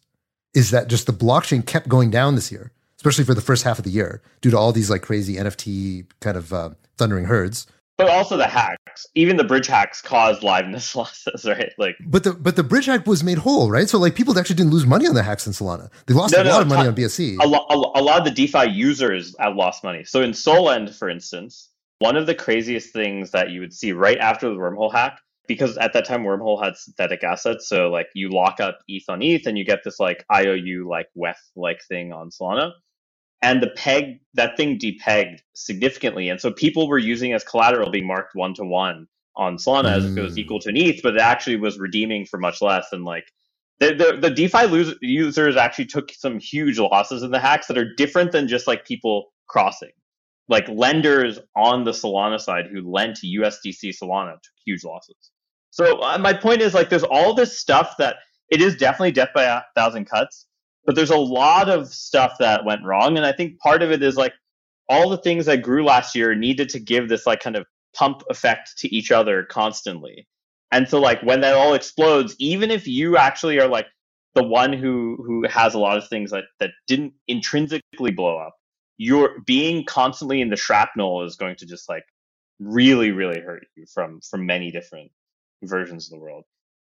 Is 0.54 0.72
that 0.72 0.88
just 0.88 1.06
the 1.06 1.14
blockchain 1.14 1.66
kept 1.66 1.88
going 1.88 2.10
down 2.12 2.36
this 2.36 2.52
year? 2.52 2.72
especially 3.06 3.26
for 3.26 3.36
the 3.36 3.42
first 3.42 3.64
half 3.64 3.78
of 3.78 3.84
the 3.84 3.92
year, 3.92 4.20
due 4.42 4.50
to 4.50 4.58
all 4.58 4.72
these 4.72 4.90
like 4.90 5.04
crazy 5.04 5.36
NFT 5.36 6.08
kind 6.22 6.36
of 6.36 6.52
uh, 6.52 6.72
thundering 6.98 7.26
herds. 7.26 7.68
But 7.98 8.10
also 8.10 8.36
the 8.36 8.48
hacks, 8.48 9.08
even 9.16 9.38
the 9.38 9.44
bridge 9.46 9.68
hacks 9.68 10.02
caused 10.02 10.42
liveness 10.42 10.96
losses, 10.96 11.46
right? 11.46 11.72
Like, 11.78 11.96
but 12.06 12.24
the 12.24 12.34
but 12.34 12.58
the 12.58 12.64
bridge 12.64 12.88
hack 12.88 13.08
was 13.08 13.24
made 13.24 13.38
whole, 13.38 13.72
right? 13.72 13.88
So 13.88 13.98
like 13.98 14.16
people 14.16 14.38
actually 14.38 14.58
didn't 14.58 14.74
lose 14.74 14.86
money 14.86 15.08
on 15.08 15.16
the 15.16 15.24
hacks 15.24 15.48
in 15.48 15.54
Solana. 15.54 15.90
They 16.06 16.14
lost 16.14 16.34
no, 16.34 16.42
a 16.42 16.44
no, 16.44 16.50
lot 16.52 16.62
of 16.62 16.68
money 16.68 16.88
on 16.88 16.96
BSC. 16.96 17.38
A, 17.42 17.48
lo- 17.48 17.66
a 17.96 18.02
lot 18.02 18.20
of 18.20 18.26
the 18.26 18.32
DeFi 18.32 18.70
users 18.70 19.34
have 19.40 19.56
lost 19.56 19.84
money. 19.84 20.04
So 20.04 20.22
in 20.22 20.32
Solend, 20.32 20.94
for 20.94 21.10
instance, 21.10 21.70
one 22.00 22.18
of 22.18 22.26
the 22.26 22.36
craziest 22.36 22.92
things 22.92 23.32
that 23.32 23.52
you 23.52 23.62
would 23.62 23.74
see 23.74 23.94
right 23.94 24.18
after 24.18 24.50
the 24.50 24.56
wormhole 24.56 24.92
hack 24.92 25.20
because 25.48 25.78
at 25.78 25.94
that 25.94 26.06
time 26.06 26.24
wormhole 26.24 26.62
had 26.62 26.76
synthetic 26.76 27.24
assets 27.24 27.70
so 27.70 27.90
like 27.90 28.08
you 28.14 28.30
lock 28.30 28.60
up 28.60 28.80
eth 28.90 29.04
on 29.10 29.22
eth 29.22 29.46
and 29.46 29.58
you 29.58 29.64
get 29.64 29.80
this 29.84 30.00
like 30.00 30.26
iou 30.32 30.88
like 30.90 31.08
weth 31.14 31.52
like 31.56 31.82
thing 31.88 32.12
on 32.12 32.30
solana 32.30 32.72
and 33.46 33.62
the 33.62 33.70
peg 33.70 34.20
that 34.34 34.58
thing 34.58 34.80
depegged 34.80 35.40
significantly 35.54 36.30
and 36.30 36.42
so 36.42 36.52
people 36.52 36.88
were 36.88 36.98
using 36.98 37.32
as 37.32 37.44
collateral 37.44 37.92
being 37.92 38.08
marked 38.08 38.36
one 38.36 38.54
to 38.56 38.66
one 38.66 39.08
on 39.38 39.56
solana 39.58 39.86
mm. 39.86 39.98
as 39.98 40.06
if 40.06 40.18
it 40.18 40.22
was 40.22 40.36
mm. 40.36 40.40
equal 40.40 40.60
to 40.60 40.70
an 40.70 40.78
eth 40.78 41.02
but 41.04 41.14
it 41.16 41.22
actually 41.22 41.56
was 41.56 41.80
redeeming 41.80 42.26
for 42.26 42.38
much 42.38 42.62
less 42.62 42.88
and 42.92 43.06
like 43.06 43.32
the, 43.80 43.94
the, 43.94 44.18
the 44.20 44.30
defi 44.32 44.96
users 45.02 45.56
actually 45.58 45.86
took 45.86 46.12
some 46.12 46.40
huge 46.40 46.80
losses 46.80 47.22
in 47.24 47.32
the 47.32 47.40
hacks 47.40 47.68
that 47.68 47.78
are 47.78 47.94
different 47.96 48.32
than 48.32 48.48
just 48.48 48.68
like 48.68 48.86
people 48.86 49.32
crossing 49.48 49.92
like 50.50 50.68
lenders 50.68 51.38
on 51.56 51.84
the 51.84 51.92
solana 51.92 52.40
side 52.40 52.66
who 52.72 52.82
lent 52.90 53.20
usdc 53.24 53.96
solana 54.02 54.34
took 54.34 54.56
huge 54.66 54.84
losses 54.84 55.32
so 55.70 56.02
uh, 56.02 56.18
my 56.18 56.34
point 56.34 56.62
is 56.62 56.74
like 56.74 56.90
there's 56.90 57.04
all 57.04 57.36
this 57.36 57.60
stuff 57.60 57.94
that 58.00 58.16
it 58.50 58.62
is 58.62 58.76
definitely 58.76 59.12
death 59.12 59.30
by 59.36 59.44
a 59.44 59.62
thousand 59.76 60.06
cuts 60.06 60.48
but 60.86 60.96
there's 60.96 61.10
a 61.10 61.18
lot 61.18 61.70
of 61.70 61.88
stuff 61.94 62.34
that 62.40 62.66
went 62.66 62.84
wrong. 62.84 63.18
And 63.18 63.26
I 63.26 63.32
think 63.32 63.60
part 63.60 63.82
of 63.82 63.92
it 63.92 64.04
is 64.04 64.16
like 64.16 64.34
all 64.90 65.10
the 65.10 65.18
things 65.18 65.46
that 65.48 65.64
grew 65.64 65.84
last 65.84 66.16
year 66.16 66.36
needed 66.36 66.70
to 66.70 66.80
give 66.80 67.10
this 67.10 67.26
like 67.26 67.40
kind 67.40 67.56
of 67.56 67.66
pump 67.96 68.22
effect 68.30 68.78
to 68.80 68.94
each 68.94 69.12
other 69.12 69.44
constantly. 69.44 70.28
And 70.72 70.88
so 70.88 71.00
like 71.00 71.22
when 71.24 71.42
that 71.42 71.56
all 71.56 71.74
explodes, 71.74 72.36
even 72.40 72.70
if 72.70 72.88
you 72.88 73.18
actually 73.18 73.60
are 73.60 73.68
like 73.68 73.88
the 74.36 74.44
one 74.44 74.74
who 74.74 75.18
who 75.26 75.48
has 75.48 75.74
a 75.74 75.80
lot 75.80 75.98
of 75.98 76.08
things 76.08 76.32
that 76.32 76.46
that 76.60 76.72
didn't 76.88 77.14
intrinsically 77.28 78.12
blow 78.12 78.38
up, 78.38 78.56
you're 78.98 79.40
being 79.46 79.86
constantly 79.86 80.42
in 80.42 80.50
the 80.50 80.58
shrapnel 80.58 81.24
is 81.24 81.36
going 81.36 81.56
to 81.58 81.66
just 81.66 81.90
like 81.90 82.04
really 82.60 83.12
really 83.12 83.40
hurt 83.40 83.66
you 83.76 83.86
from 83.94 84.20
from 84.30 84.46
many 84.46 84.72
different 84.72 85.12
versions 85.64 86.08
of 86.08 86.12
the 86.12 86.24
world. 86.24 86.44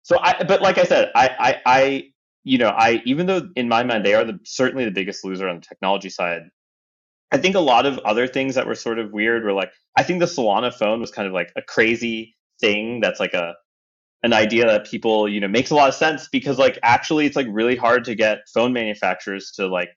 So 0.02 0.18
I 0.20 0.42
but 0.44 0.62
like 0.62 0.78
I 0.78 0.84
said, 0.84 1.10
I 1.14 1.28
I, 1.38 1.60
I 1.66 2.13
you 2.44 2.58
know, 2.58 2.68
I 2.68 3.02
even 3.04 3.26
though 3.26 3.48
in 3.56 3.68
my 3.68 3.82
mind 3.82 4.04
they 4.04 4.14
are 4.14 4.24
the 4.24 4.38
certainly 4.44 4.84
the 4.84 4.90
biggest 4.90 5.24
loser 5.24 5.48
on 5.48 5.56
the 5.56 5.66
technology 5.66 6.10
side, 6.10 6.42
I 7.32 7.38
think 7.38 7.56
a 7.56 7.60
lot 7.60 7.86
of 7.86 7.98
other 8.00 8.26
things 8.26 8.54
that 8.54 8.66
were 8.66 8.74
sort 8.74 8.98
of 8.98 9.12
weird 9.12 9.44
were 9.44 9.52
like 9.52 9.72
I 9.96 10.02
think 10.02 10.20
the 10.20 10.26
Solana 10.26 10.72
phone 10.72 11.00
was 11.00 11.10
kind 11.10 11.26
of 11.26 11.32
like 11.34 11.50
a 11.56 11.62
crazy 11.62 12.36
thing 12.60 13.00
that's 13.00 13.18
like 13.18 13.34
a 13.34 13.54
an 14.22 14.32
idea 14.32 14.66
that 14.66 14.86
people, 14.86 15.28
you 15.28 15.40
know, 15.40 15.48
makes 15.48 15.70
a 15.70 15.74
lot 15.74 15.88
of 15.88 15.94
sense 15.94 16.28
because 16.28 16.58
like 16.58 16.78
actually 16.82 17.26
it's 17.26 17.36
like 17.36 17.46
really 17.50 17.76
hard 17.76 18.04
to 18.04 18.14
get 18.14 18.38
phone 18.52 18.72
manufacturers 18.72 19.50
to 19.52 19.66
like 19.66 19.90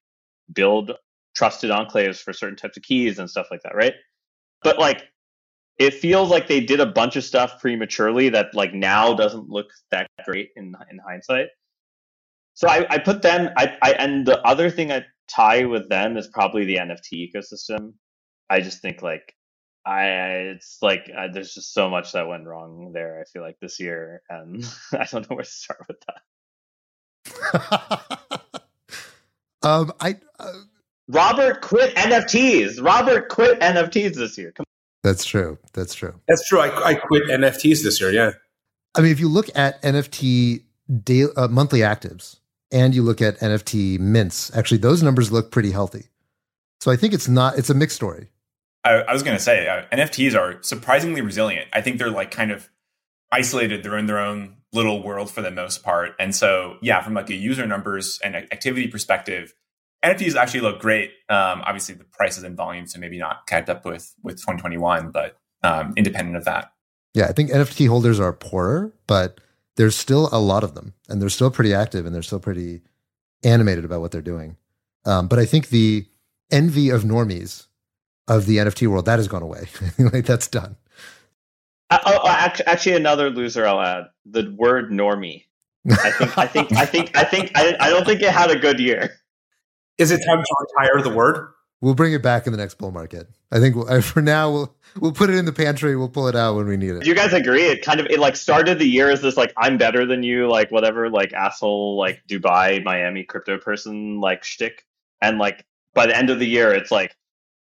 build 0.53 0.91
trusted 1.35 1.69
enclaves 1.69 2.17
for 2.17 2.33
certain 2.33 2.57
types 2.57 2.77
of 2.77 2.83
keys 2.83 3.19
and 3.19 3.29
stuff 3.29 3.47
like 3.51 3.61
that, 3.63 3.75
right? 3.75 3.93
But 4.63 4.79
like 4.79 5.03
it 5.77 5.93
feels 5.93 6.29
like 6.29 6.47
they 6.47 6.59
did 6.59 6.79
a 6.79 6.85
bunch 6.85 7.15
of 7.15 7.23
stuff 7.23 7.61
prematurely 7.61 8.29
that 8.29 8.53
like 8.53 8.73
now 8.73 9.13
doesn't 9.13 9.49
look 9.49 9.67
that 9.91 10.07
great 10.25 10.49
in 10.55 10.75
in 10.89 10.99
hindsight. 10.99 11.47
So 12.57 12.67
I, 12.67 12.87
I 12.89 12.97
put 12.97 13.21
them. 13.21 13.51
I, 13.55 13.77
I 13.83 13.91
and 13.91 14.25
the 14.25 14.41
other 14.41 14.71
thing 14.71 14.91
I 14.91 15.05
tie 15.27 15.65
with 15.65 15.89
them 15.89 16.17
is 16.17 16.27
probably 16.27 16.65
the 16.65 16.77
NFT 16.77 17.31
ecosystem. 17.31 17.93
I 18.49 18.61
just 18.61 18.81
think 18.81 19.03
like 19.03 19.35
I 19.85 20.05
it's 20.55 20.79
like 20.81 21.07
uh, 21.15 21.27
there's 21.31 21.53
just 21.53 21.71
so 21.71 21.87
much 21.87 22.13
that 22.13 22.27
went 22.27 22.47
wrong 22.47 22.93
there. 22.95 23.21
I 23.21 23.25
feel 23.31 23.43
like 23.43 23.59
this 23.61 23.79
year, 23.79 24.23
and 24.27 24.67
I 24.91 25.05
don't 25.05 25.29
know 25.29 25.35
where 25.35 25.45
to 25.45 25.49
start 25.51 25.85
with 25.87 25.97
that. 27.27 28.19
um, 29.61 29.93
I 29.99 30.15
uh, 30.39 30.53
Robert 31.09 31.61
quit 31.61 31.95
NFTs. 31.95 32.83
Robert 32.83 33.29
quit 33.29 33.59
NFTs 33.59 34.15
this 34.15 34.35
year. 34.35 34.51
Come 34.51 34.65
That's 35.03 35.25
true. 35.25 35.59
That's 35.73 35.93
true. 35.93 36.19
That's 36.27 36.47
true. 36.49 36.59
I, 36.59 36.75
I 36.83 36.95
quit 36.95 37.25
NFTs 37.25 37.83
this 37.83 38.01
year. 38.01 38.11
Yeah. 38.11 38.31
I 38.95 39.01
mean, 39.01 39.11
if 39.11 39.19
you 39.19 39.27
look 39.29 39.47
at 39.55 39.79
NFT 39.83 40.63
day, 41.03 41.25
uh, 41.35 41.47
monthly 41.49 41.81
actives, 41.81 42.37
and 42.71 42.93
you 42.93 43.03
look 43.03 43.21
at 43.21 43.39
NFT 43.39 43.99
mints, 43.99 44.55
actually 44.55 44.77
those 44.77 45.03
numbers 45.03 45.31
look 45.31 45.51
pretty 45.51 45.71
healthy. 45.71 46.07
So 46.79 46.91
I 46.91 46.95
think 46.95 47.13
it's 47.13 47.27
not 47.27 47.57
it's 47.57 47.69
a 47.69 47.73
mixed 47.73 47.95
story. 47.95 48.29
I, 48.83 49.01
I 49.01 49.13
was 49.13 49.23
going 49.23 49.37
to 49.37 49.43
say 49.43 49.67
uh, 49.67 49.83
NFTs 49.91 50.37
are 50.37 50.61
surprisingly 50.61 51.21
resilient. 51.21 51.67
I 51.73 51.81
think 51.81 51.97
they're 51.97 52.11
like 52.11 52.31
kind 52.31 52.51
of 52.51 52.69
isolated. 53.31 53.83
They're 53.83 53.97
in 53.97 54.05
their 54.05 54.19
own 54.19 54.57
little 54.73 55.03
world 55.03 55.31
for 55.31 55.41
the 55.41 55.51
most 55.51 55.83
part. 55.83 56.15
And 56.19 56.35
so 56.35 56.77
yeah, 56.81 57.01
from 57.01 57.13
like 57.13 57.29
a 57.29 57.35
user 57.35 57.65
numbers 57.65 58.19
and 58.23 58.35
activity 58.35 58.87
perspective, 58.87 59.53
NFTs 60.05 60.35
actually 60.35 60.61
look 60.61 60.79
great. 60.79 61.11
Um, 61.29 61.63
obviously, 61.65 61.95
the 61.95 62.03
prices 62.03 62.43
and 62.43 62.55
volume, 62.55 62.85
so 62.85 62.99
maybe 62.99 63.17
not 63.17 63.47
kept 63.47 63.69
up 63.69 63.83
with 63.83 64.13
with 64.23 64.35
2021, 64.37 65.11
but 65.11 65.37
um, 65.63 65.93
independent 65.97 66.37
of 66.37 66.45
that. 66.45 66.71
Yeah, 67.13 67.25
I 67.25 67.31
think 67.31 67.49
NFT 67.49 67.87
holders 67.87 68.19
are 68.19 68.31
poorer, 68.31 68.93
but 69.07 69.39
there's 69.77 69.95
still 69.95 70.29
a 70.31 70.39
lot 70.39 70.63
of 70.63 70.73
them 70.75 70.93
and 71.07 71.21
they're 71.21 71.29
still 71.29 71.51
pretty 71.51 71.73
active 71.73 72.05
and 72.05 72.13
they're 72.13 72.23
still 72.23 72.39
pretty 72.39 72.81
animated 73.43 73.85
about 73.85 74.01
what 74.01 74.11
they're 74.11 74.21
doing. 74.21 74.57
Um, 75.05 75.27
but 75.27 75.39
I 75.39 75.45
think 75.45 75.69
the 75.69 76.05
envy 76.51 76.89
of 76.89 77.03
normies 77.03 77.67
of 78.27 78.45
the 78.45 78.57
NFT 78.57 78.87
world 78.87 79.05
that 79.05 79.19
has 79.19 79.27
gone 79.27 79.43
away. 79.43 79.67
like 79.99 80.25
that's 80.25 80.47
done. 80.47 80.75
Uh, 81.89 81.99
oh, 82.05 82.19
oh 82.23 82.27
actually, 82.27 82.95
another 82.95 83.29
loser 83.29 83.65
I'll 83.65 83.79
add 83.79 84.05
the 84.25 84.53
word 84.57 84.91
normie. 84.91 85.45
I 85.89 86.11
think, 86.11 86.37
I 86.37 86.47
think, 86.47 86.73
I 86.73 86.85
think, 86.85 87.15
I 87.15 87.23
think, 87.23 87.51
I, 87.55 87.77
I 87.79 87.89
don't 87.89 88.05
think 88.05 88.21
it 88.21 88.31
had 88.31 88.51
a 88.51 88.59
good 88.59 88.77
year. 88.79 89.09
Is 89.97 90.11
it 90.11 90.19
time 90.27 90.43
to 90.43 90.55
retire 90.59 91.01
the 91.01 91.15
word? 91.15 91.47
We'll 91.79 91.95
bring 91.95 92.11
it 92.11 92.21
back 92.21 92.45
in 92.45 92.51
the 92.51 92.57
next 92.57 92.77
bull 92.77 92.91
market. 92.91 93.29
I 93.51 93.59
think 93.59 93.75
we'll, 93.75 94.01
for 94.01 94.21
now 94.21 94.51
we'll 94.51 94.75
we'll 94.99 95.11
put 95.11 95.29
it 95.29 95.35
in 95.35 95.45
the 95.45 95.53
pantry. 95.53 95.95
We'll 95.95 96.09
pull 96.09 96.27
it 96.27 96.35
out 96.35 96.55
when 96.55 96.67
we 96.67 96.77
need 96.77 96.91
it. 96.91 97.03
Do 97.03 97.09
you 97.09 97.15
guys 97.15 97.33
agree? 97.33 97.63
It 97.63 97.83
kind 97.83 97.99
of 97.99 98.07
it 98.07 98.19
like 98.19 98.35
started 98.35 98.79
the 98.79 98.85
year 98.85 99.09
as 99.09 99.21
this 99.21 99.37
like 99.37 99.53
I'm 99.57 99.77
better 99.77 100.05
than 100.05 100.23
you, 100.23 100.49
like 100.49 100.71
whatever, 100.71 101.09
like 101.09 101.33
asshole, 101.33 101.97
like 101.97 102.21
Dubai, 102.27 102.83
Miami 102.83 103.23
crypto 103.23 103.57
person, 103.57 104.19
like 104.19 104.43
shtick, 104.43 104.85
and 105.21 105.37
like 105.37 105.65
by 105.93 106.05
the 106.05 106.15
end 106.15 106.29
of 106.29 106.39
the 106.39 106.47
year, 106.47 106.73
it's 106.73 106.91
like, 106.91 107.15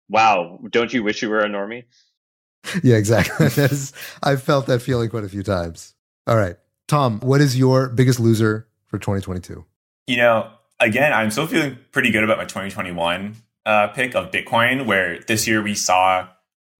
wow, 0.09 0.59
don't 0.71 0.93
you 0.93 1.03
wish 1.03 1.23
you 1.23 1.31
were 1.31 1.41
a 1.41 1.49
normie? 1.49 1.85
Yeah, 2.83 2.97
exactly. 2.97 3.47
that 3.51 3.71
is, 3.71 3.93
I've 4.25 4.43
felt 4.43 4.67
that 4.67 4.83
feeling 4.83 5.09
quite 5.09 5.23
a 5.23 5.29
few 5.29 5.45
times. 5.45 5.95
All 6.27 6.37
right, 6.37 6.57
Tom, 6.89 7.21
what 7.21 7.41
is 7.41 7.57
your 7.57 7.89
biggest 7.89 8.19
loser 8.19 8.67
for 8.87 8.99
2022? 8.99 9.65
You 10.09 10.17
know, 10.17 10.51
again, 10.81 11.13
I'm 11.13 11.31
still 11.31 11.47
feeling 11.47 11.79
pretty 11.93 12.11
good 12.11 12.25
about 12.25 12.39
my 12.39 12.45
2021 12.45 13.37
uh, 13.65 13.89
pick 13.89 14.15
of 14.15 14.31
Bitcoin, 14.31 14.87
where 14.87 15.21
this 15.21 15.47
year 15.47 15.63
we 15.63 15.75
saw 15.75 16.29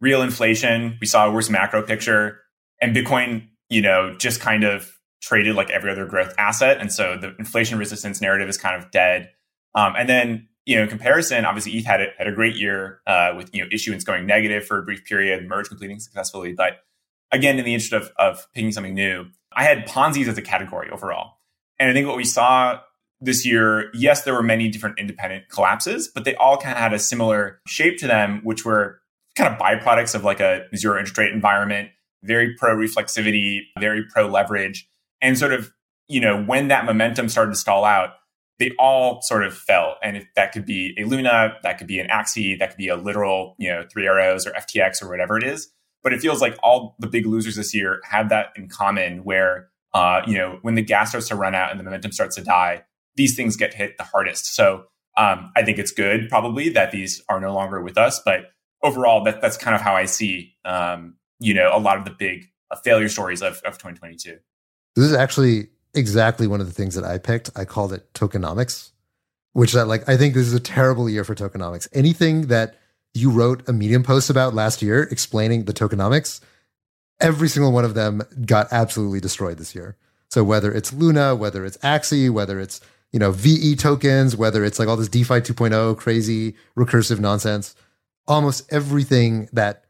real 0.01 0.23
inflation, 0.23 0.99
we 1.01 1.07
saw 1.07 1.27
a 1.27 1.31
worse 1.33 1.51
macro 1.51 1.83
picture, 1.83 2.41
and 2.81 2.95
Bitcoin, 2.95 3.49
you 3.69 3.83
know, 3.83 4.15
just 4.19 4.41
kind 4.41 4.65
of 4.65 4.93
traded 5.23 5.57
like 5.57 5.71
every 5.71 5.91
other 5.91 6.07
growth 6.07 6.35
asset, 6.39 6.79
and 6.81 6.93
so 6.93 7.17
the 7.17 7.35
inflation 7.39 7.79
resistance 7.79 8.21
narrative 8.21 8.49
is 8.49 8.59
kind 8.59 8.83
of 8.83 8.91
dead. 8.91 9.31
Um, 9.75 9.95
and 9.97 10.09
then 10.09 10.49
you 10.67 10.77
know, 10.77 10.83
in 10.83 10.89
comparison, 10.89 11.45
obviously 11.45 11.73
ETH 11.73 11.87
had 11.87 12.01
a, 12.01 12.07
had 12.19 12.27
a 12.27 12.33
great 12.33 12.57
year 12.57 13.01
uh, 13.07 13.33
with 13.37 13.55
you 13.55 13.63
know 13.63 13.69
issuance 13.73 14.05
going 14.05 14.27
negative 14.27 14.67
for 14.67 14.79
a 14.79 14.83
brief 14.83 15.05
period, 15.05 15.47
merge 15.49 15.69
completing 15.69 16.01
successfully. 16.01 16.53
But 16.53 16.81
again, 17.33 17.59
in 17.59 17.65
the 17.65 17.73
interest 17.73 17.93
of 17.93 18.11
of 18.19 18.47
picking 18.53 18.73
something 18.73 18.95
new, 18.95 19.27
I 19.55 19.65
had 19.65 19.87
Ponzi's 19.87 20.29
as 20.29 20.37
a 20.37 20.43
category 20.43 20.91
overall, 20.91 21.35
and 21.79 21.89
I 21.89 21.93
think 21.93 22.07
what 22.09 22.17
we 22.17 22.25
saw 22.25 22.81
this 23.21 23.47
year, 23.47 23.91
yes, 23.95 24.25
there 24.25 24.35
were 24.35 24.43
many 24.43 24.69
different 24.69 24.99
independent 24.99 25.49
collapses, 25.49 26.09
but 26.09 26.25
they 26.25 26.35
all 26.35 26.59
kind 26.59 26.73
of 26.73 26.79
had 26.79 26.93
a 26.93 26.99
similar 26.99 27.61
shape 27.67 27.99
to 27.99 28.07
them, 28.07 28.41
which 28.43 28.65
were 28.65 29.01
kind 29.37 29.53
of 29.53 29.61
byproducts 29.61 30.15
of 30.15 30.25
like 30.25 30.41
a 30.41 30.65
zero 30.75 30.99
interest 30.99 31.19
rate 31.19 31.33
environment, 31.33 31.91
very 32.23 32.55
pro 32.57 32.75
reflexivity, 32.75 33.61
very 33.79 34.05
pro 34.11 34.27
leverage. 34.27 34.89
And 35.21 35.39
sort 35.39 35.53
of, 35.53 35.73
you 36.09 36.21
know, 36.21 36.43
when 36.43 36.69
that 36.69 36.85
momentum 36.85 37.29
started 37.29 37.53
to 37.53 37.57
stall 37.57 37.85
out, 37.85 38.11
they 38.59 38.73
all 38.79 39.21
sort 39.23 39.45
of 39.45 39.57
fell. 39.57 39.97
And 40.03 40.17
if 40.17 40.27
that 40.35 40.53
could 40.53 40.65
be 40.65 40.95
a 40.99 41.05
Luna, 41.05 41.55
that 41.63 41.79
could 41.79 41.87
be 41.87 42.01
an 42.01 42.09
Axie, 42.09 42.59
that 42.59 42.71
could 42.71 42.79
be 42.79 42.89
a 42.89 42.97
literal, 42.97 43.55
you 43.59 43.69
know, 43.69 43.85
three 43.93 44.07
arrows 44.07 44.47
or 44.47 44.53
FTX 44.53 45.03
or 45.03 45.11
whatever 45.11 45.37
it 45.37 45.45
is. 45.45 45.69
But 46.03 46.13
it 46.13 46.21
feels 46.21 46.41
like 46.41 46.57
all 46.63 46.97
the 46.99 47.07
big 47.07 47.27
losers 47.27 47.57
this 47.57 47.75
year 47.75 48.01
have 48.05 48.29
that 48.31 48.53
in 48.57 48.69
common 48.69 49.25
where, 49.25 49.69
uh, 49.93 50.23
you 50.27 50.39
know, 50.39 50.59
when 50.63 50.75
the 50.75 50.83
gas 50.83 51.11
starts 51.11 51.29
to 51.29 51.37
run 51.37 51.55
out 51.55 51.71
and 51.71 51.79
the 51.81 51.85
momentum 51.85 52.13
starts 52.13 52.37
to 52.37 52.43
die, 52.43 52.85
these 53.17 53.35
things 53.35 53.57
get 53.57 53.75
hit 53.75 53.97
the 53.99 54.05
hardest. 54.05 54.55
So 54.55 54.85
um, 55.17 55.51
I 55.57 55.63
think 55.63 55.79
it's 55.79 55.91
good 55.91 56.29
probably 56.29 56.69
that 56.71 56.93
these 56.93 57.23
are 57.29 57.41
no 57.41 57.53
longer 57.53 57.83
with 57.83 57.99
us. 57.99 58.21
But 58.25 58.53
overall, 58.87 59.25
that, 59.25 59.41
that's 59.41 59.57
kind 59.57 59.75
of 59.75 59.81
how 59.81 59.95
I 59.95 60.05
see, 60.05 60.55
um, 60.65 61.15
you 61.41 61.55
know, 61.55 61.71
a 61.73 61.79
lot 61.79 61.99
of 61.99 62.05
the 62.05 62.11
big 62.11 62.49
uh, 62.71 62.77
failure 62.77 63.09
stories 63.09 63.43
of, 63.43 63.61
of 63.65 63.79
2022. 63.79 64.39
This 64.95 65.05
is 65.05 65.13
actually 65.13 65.69
exactly 65.95 66.47
one 66.47 66.61
of 66.61 66.67
the 66.67 66.73
things 66.73 66.95
that 66.95 67.05
I 67.05 67.19
picked. 67.19 67.51
I 67.57 67.65
called 67.65 67.93
it 67.93 68.13
tokenomics, 68.15 68.91
which 69.53 69.75
I 69.75 69.83
like. 69.83 70.09
I 70.09 70.17
think 70.17 70.35
this 70.35 70.47
is 70.47 70.55
a 70.55 70.61
terrible 70.61 71.09
year 71.09 71.25
for 71.25 71.35
tokenomics. 71.35 71.89
Anything 71.93 72.47
that 72.47 72.77
you 73.15 73.31
wrote 73.31 73.69
a 73.69 73.73
Medium 73.73 74.03
post 74.03 74.31
about 74.31 74.55
last 74.55 74.83
year 74.83 75.03
explaining 75.05 75.65
the 75.65 75.73
tokenomics, 75.73 76.41
every 77.21 77.49
single 77.49 77.73
one 77.73 77.85
of 77.85 77.95
them 77.95 78.23
got 78.45 78.69
absolutely 78.73 79.21
destroyed 79.21 79.59
this 79.59 79.75
year. 79.75 79.97
So 80.29 80.45
whether 80.45 80.73
it's 80.73 80.93
Luna, 80.93 81.35
whether 81.35 81.65
it's 81.65 81.79
Axie, 81.79 82.31
whether 82.31 82.61
it's 82.61 82.81
you 83.13 83.19
know 83.19 83.31
VE 83.33 83.77
tokens, 83.77 84.37
whether 84.37 84.65
it's 84.65 84.79
like 84.79 84.89
all 84.89 84.97
this 84.97 85.09
DeFi 85.09 85.41
2.0 85.41 85.97
crazy 85.97 86.55
recursive 86.77 87.21
nonsense, 87.21 87.75
almost 88.29 88.73
everything 88.73 89.49
that 89.53 89.85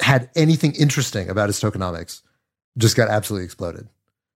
had 0.00 0.30
anything 0.34 0.74
interesting 0.74 1.28
about 1.28 1.48
its 1.48 1.60
tokenomics 1.60 2.22
just 2.76 2.96
got 2.96 3.08
absolutely 3.08 3.44
exploded. 3.44 3.88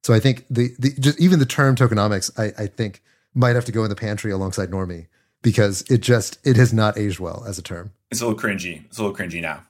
So 0.04 0.14
I 0.14 0.20
think 0.20 0.46
the, 0.48 0.70
the 0.78 0.90
just 0.98 1.20
even 1.20 1.38
the 1.38 1.46
term 1.46 1.74
tokenomics, 1.74 2.30
I, 2.38 2.62
I 2.62 2.66
think 2.66 3.02
might 3.34 3.56
have 3.56 3.64
to 3.66 3.72
go 3.72 3.82
in 3.82 3.90
the 3.90 3.96
pantry 3.96 4.30
alongside 4.30 4.70
normie 4.70 5.08
because 5.42 5.82
it 5.90 5.98
just 5.98 6.38
it 6.46 6.56
has 6.56 6.72
not 6.72 6.96
aged 6.96 7.20
well 7.20 7.44
as 7.46 7.58
a 7.58 7.62
term. 7.62 7.92
It's 8.10 8.20
a 8.20 8.26
little 8.26 8.38
cringy. 8.38 8.84
It's 8.86 8.98
a 8.98 9.02
little 9.02 9.16
cringy 9.16 9.42
now. 9.42 9.62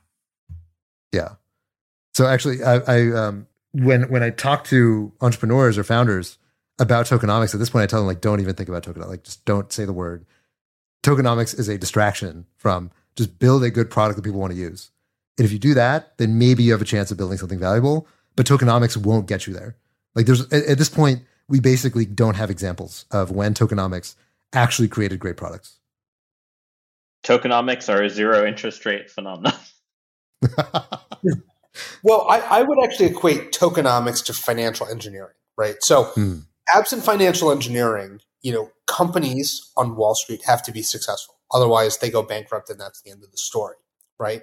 Yeah. 1.12 1.30
So 2.14 2.26
actually, 2.26 2.62
I, 2.62 2.76
I 2.76 3.12
um, 3.12 3.46
when 3.72 4.10
when 4.10 4.22
I 4.22 4.30
talk 4.30 4.64
to 4.64 5.12
entrepreneurs 5.20 5.78
or 5.78 5.84
founders 5.84 6.38
about 6.78 7.06
tokenomics, 7.06 7.54
at 7.54 7.60
this 7.60 7.70
point, 7.70 7.84
I 7.84 7.86
tell 7.86 8.00
them 8.00 8.06
like, 8.06 8.20
don't 8.20 8.40
even 8.40 8.54
think 8.54 8.68
about 8.68 8.84
tokenomics. 8.84 9.08
Like, 9.08 9.24
just 9.24 9.44
don't 9.44 9.72
say 9.72 9.84
the 9.84 9.92
word. 9.92 10.26
Tokenomics 11.02 11.58
is 11.58 11.68
a 11.68 11.78
distraction 11.78 12.46
from 12.56 12.90
just 13.18 13.38
build 13.38 13.64
a 13.64 13.70
good 13.70 13.90
product 13.90 14.16
that 14.16 14.22
people 14.22 14.40
want 14.40 14.52
to 14.52 14.58
use. 14.58 14.90
And 15.36 15.44
if 15.44 15.52
you 15.52 15.58
do 15.58 15.74
that, 15.74 16.16
then 16.16 16.38
maybe 16.38 16.62
you 16.62 16.72
have 16.72 16.80
a 16.80 16.86
chance 16.86 17.10
of 17.10 17.18
building 17.18 17.36
something 17.36 17.58
valuable. 17.58 18.06
But 18.36 18.46
tokenomics 18.46 18.96
won't 18.96 19.26
get 19.26 19.46
you 19.46 19.52
there. 19.52 19.76
Like, 20.14 20.26
there's 20.26 20.42
at, 20.52 20.64
at 20.64 20.78
this 20.78 20.88
point, 20.88 21.22
we 21.48 21.60
basically 21.60 22.06
don't 22.06 22.36
have 22.36 22.50
examples 22.50 23.04
of 23.10 23.30
when 23.30 23.54
tokenomics 23.54 24.14
actually 24.52 24.88
created 24.88 25.18
great 25.18 25.36
products. 25.36 25.78
Tokenomics 27.24 27.92
are 27.92 28.02
a 28.02 28.08
zero 28.08 28.46
interest 28.46 28.86
rate 28.86 29.10
phenomenon. 29.10 29.54
well, 32.02 32.26
I, 32.28 32.38
I, 32.38 32.62
would 32.62 32.78
actually 32.84 33.06
equate 33.06 33.52
tokenomics 33.52 34.24
to 34.26 34.32
financial 34.32 34.86
engineering, 34.86 35.34
right? 35.56 35.74
So, 35.80 36.04
hmm. 36.04 36.38
absent 36.72 37.02
financial 37.02 37.50
engineering, 37.50 38.20
you 38.42 38.52
know, 38.52 38.70
companies 38.86 39.72
on 39.76 39.96
Wall 39.96 40.14
Street 40.14 40.42
have 40.46 40.62
to 40.62 40.72
be 40.72 40.82
successful. 40.82 41.37
Otherwise, 41.52 41.98
they 41.98 42.10
go 42.10 42.22
bankrupt, 42.22 42.70
and 42.70 42.80
that's 42.80 43.02
the 43.02 43.10
end 43.10 43.24
of 43.24 43.30
the 43.30 43.38
story, 43.38 43.76
right? 44.18 44.42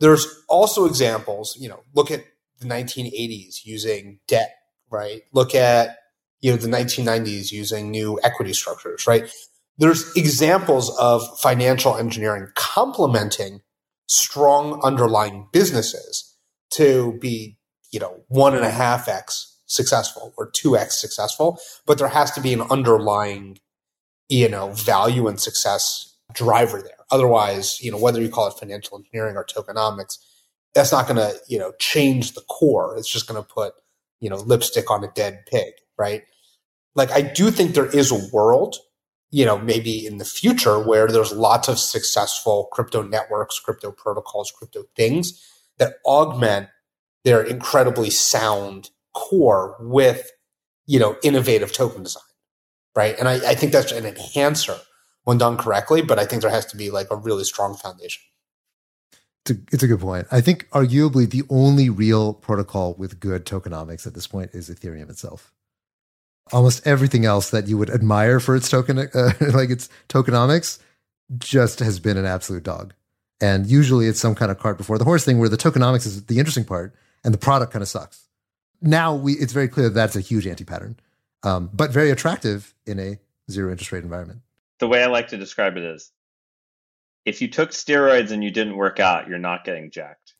There's 0.00 0.26
also 0.48 0.84
examples, 0.84 1.56
you 1.60 1.68
know, 1.68 1.82
look 1.94 2.10
at 2.10 2.24
the 2.60 2.66
1980s 2.66 3.64
using 3.64 4.20
debt, 4.28 4.54
right? 4.90 5.22
Look 5.32 5.54
at 5.54 5.96
you 6.40 6.52
know 6.52 6.56
the 6.56 6.68
1990s 6.68 7.50
using 7.50 7.90
new 7.90 8.18
equity 8.22 8.52
structures, 8.52 9.06
right? 9.06 9.30
There's 9.78 10.14
examples 10.16 10.96
of 10.98 11.22
financial 11.40 11.96
engineering 11.96 12.48
complementing 12.54 13.60
strong 14.08 14.80
underlying 14.82 15.48
businesses 15.52 16.36
to 16.70 17.16
be, 17.20 17.58
you 17.92 18.00
know, 18.00 18.22
one 18.28 18.54
and 18.54 18.64
a 18.64 18.70
half 18.70 19.08
x 19.08 19.56
successful 19.66 20.34
or 20.36 20.50
two 20.50 20.76
x 20.76 21.00
successful, 21.00 21.58
but 21.86 21.98
there 21.98 22.08
has 22.08 22.30
to 22.32 22.40
be 22.40 22.52
an 22.52 22.62
underlying, 22.62 23.58
you 24.28 24.48
know, 24.48 24.70
value 24.72 25.28
and 25.28 25.40
success 25.40 26.16
driver 26.34 26.82
there. 26.82 26.92
Otherwise, 27.10 27.80
you 27.82 27.90
know, 27.90 27.98
whether 27.98 28.20
you 28.20 28.28
call 28.28 28.46
it 28.48 28.58
financial 28.58 28.98
engineering 28.98 29.36
or 29.36 29.44
tokenomics, 29.44 30.18
that's 30.74 30.92
not 30.92 31.06
going 31.06 31.16
to, 31.16 31.34
you 31.48 31.58
know, 31.58 31.72
change 31.78 32.34
the 32.34 32.42
core. 32.42 32.96
It's 32.96 33.10
just 33.10 33.26
going 33.26 33.42
to 33.42 33.48
put, 33.48 33.72
you 34.20 34.28
know, 34.28 34.36
lipstick 34.36 34.90
on 34.90 35.04
a 35.04 35.10
dead 35.14 35.44
pig, 35.50 35.72
right? 35.96 36.22
Like, 36.94 37.10
I 37.10 37.22
do 37.22 37.50
think 37.50 37.74
there 37.74 37.86
is 37.86 38.10
a 38.10 38.34
world 38.34 38.76
you 39.30 39.44
know, 39.44 39.58
maybe 39.58 40.06
in 40.06 40.18
the 40.18 40.24
future 40.24 40.78
where 40.78 41.06
there's 41.08 41.32
lots 41.32 41.68
of 41.68 41.78
successful 41.78 42.68
crypto 42.72 43.02
networks, 43.02 43.58
crypto 43.58 43.92
protocols, 43.92 44.50
crypto 44.50 44.84
things 44.96 45.44
that 45.78 45.94
augment 46.06 46.68
their 47.24 47.42
incredibly 47.42 48.10
sound 48.10 48.90
core 49.14 49.76
with, 49.80 50.30
you 50.86 50.98
know, 50.98 51.16
innovative 51.22 51.72
token 51.72 52.02
design. 52.02 52.22
Right. 52.96 53.18
And 53.18 53.28
I, 53.28 53.34
I 53.50 53.54
think 53.54 53.72
that's 53.72 53.92
an 53.92 54.06
enhancer 54.06 54.78
when 55.28 55.36
done 55.36 55.58
correctly, 55.58 56.00
but 56.00 56.18
I 56.18 56.24
think 56.24 56.40
there 56.40 56.50
has 56.50 56.64
to 56.66 56.76
be 56.76 56.90
like 56.90 57.08
a 57.10 57.16
really 57.16 57.44
strong 57.44 57.76
foundation. 57.76 58.22
It's 59.44 59.58
a, 59.58 59.62
it's 59.70 59.82
a 59.82 59.86
good 59.86 60.00
point. 60.00 60.26
I 60.30 60.40
think 60.40 60.66
arguably 60.70 61.28
the 61.28 61.42
only 61.50 61.90
real 61.90 62.32
protocol 62.32 62.94
with 62.94 63.20
good 63.20 63.44
tokenomics 63.44 64.06
at 64.06 64.14
this 64.14 64.26
point 64.26 64.52
is 64.54 64.70
Ethereum 64.70 65.10
itself 65.10 65.52
almost 66.52 66.86
everything 66.86 67.24
else 67.24 67.50
that 67.50 67.68
you 67.68 67.76
would 67.76 67.90
admire 67.90 68.40
for 68.40 68.56
its 68.56 68.68
token, 68.68 68.98
uh, 68.98 69.06
like 69.52 69.70
its 69.70 69.88
tokenomics, 70.08 70.78
just 71.38 71.80
has 71.80 72.00
been 72.00 72.16
an 72.16 72.24
absolute 72.24 72.62
dog. 72.62 72.94
And 73.40 73.66
usually 73.66 74.06
it's 74.06 74.20
some 74.20 74.34
kind 74.34 74.50
of 74.50 74.58
cart 74.58 74.78
before 74.78 74.98
the 74.98 75.04
horse 75.04 75.24
thing 75.24 75.38
where 75.38 75.48
the 75.48 75.56
tokenomics 75.56 76.06
is 76.06 76.24
the 76.24 76.38
interesting 76.38 76.64
part 76.64 76.94
and 77.22 77.32
the 77.32 77.38
product 77.38 77.72
kind 77.72 77.82
of 77.82 77.88
sucks. 77.88 78.28
Now 78.80 79.14
we, 79.14 79.34
it's 79.34 79.52
very 79.52 79.68
clear 79.68 79.88
that 79.88 79.94
that's 79.94 80.16
a 80.16 80.20
huge 80.20 80.46
anti 80.46 80.64
pattern, 80.64 80.98
um, 81.42 81.70
but 81.72 81.90
very 81.90 82.10
attractive 82.10 82.74
in 82.86 82.98
a 82.98 83.18
zero 83.50 83.70
interest 83.70 83.92
rate 83.92 84.04
environment. 84.04 84.40
The 84.78 84.88
way 84.88 85.02
I 85.02 85.06
like 85.06 85.28
to 85.28 85.36
describe 85.36 85.76
it 85.76 85.82
is 85.82 86.12
if 87.24 87.42
you 87.42 87.48
took 87.48 87.70
steroids 87.70 88.30
and 88.30 88.42
you 88.42 88.50
didn't 88.50 88.76
work 88.76 89.00
out, 89.00 89.28
you're 89.28 89.38
not 89.38 89.64
getting 89.64 89.90
jacked. 89.90 90.34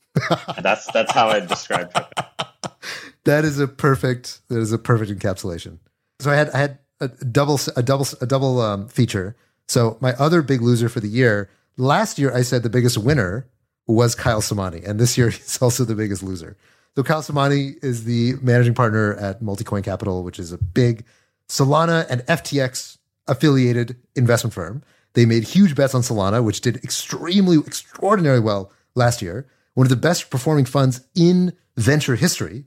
that's 0.61 0.87
that's 0.93 1.13
how 1.13 1.29
I 1.29 1.41
describe 1.41 1.91
it. 1.95 2.71
that 3.25 3.45
is 3.45 3.59
a 3.59 3.69
perfect 3.69 4.41
that 4.49 4.59
is 4.59 4.73
a 4.73 4.79
perfect 4.79 5.11
encapsulation. 5.11 5.79
So 6.21 6.31
I 6.31 6.37
had 6.37 6.51
I 6.51 6.59
had 6.59 6.79
a 7.01 7.09
double 7.09 7.61
a 7.77 7.83
double 7.83 8.07
a 8.21 8.27
double 8.27 8.61
um, 8.61 8.89
feature. 8.89 9.37
So 9.69 9.99
my 10.01 10.15
other 10.15 10.43
big 10.43 10.63
loser 10.63 10.89
for 10.89 11.01
the 11.01 11.09
year 11.09 11.51
last 11.79 12.19
year, 12.19 12.35
I 12.35 12.43
said 12.43 12.63
the 12.63 12.71
biggest 12.71 12.99
winner 12.99 13.47
was 13.87 14.15
Kyle 14.15 14.43
Samani, 14.43 14.87
and 14.87 15.01
this 15.01 15.17
year 15.17 15.31
he's 15.31 15.63
also 15.63 15.85
the 15.85 15.95
biggest 15.95 16.23
loser. 16.23 16.57
So 16.97 17.03
Kyle 17.03 17.23
Samani 17.23 17.83
is 17.83 18.05
the 18.05 18.35
managing 18.43 18.75
partner 18.75 19.15
at 19.15 19.41
Multicoin 19.41 19.85
Capital, 19.85 20.25
which 20.25 20.39
is 20.39 20.53
a 20.53 20.59
big 20.59 21.05
Solana 21.49 22.07
and 22.11 22.23
FTX 22.23 22.98
affiliated 23.29 23.97
investment 24.17 24.55
firm. 24.55 24.83
They 25.15 25.27
made 25.27 25.45
huge 25.45 25.75
bets 25.75 25.95
on 25.95 26.03
Solana, 26.03 26.43
which 26.43 26.61
did 26.61 26.77
extremely 26.85 27.59
extraordinarily 27.59 28.41
well 28.41 28.73
last 28.95 29.23
year. 29.23 29.47
One 29.75 29.87
of 29.87 29.91
the 29.91 29.97
best 29.97 30.31
performing 30.31 30.65
funds 30.65 31.01
in 31.15 31.53
venture 31.77 32.17
history. 32.17 32.65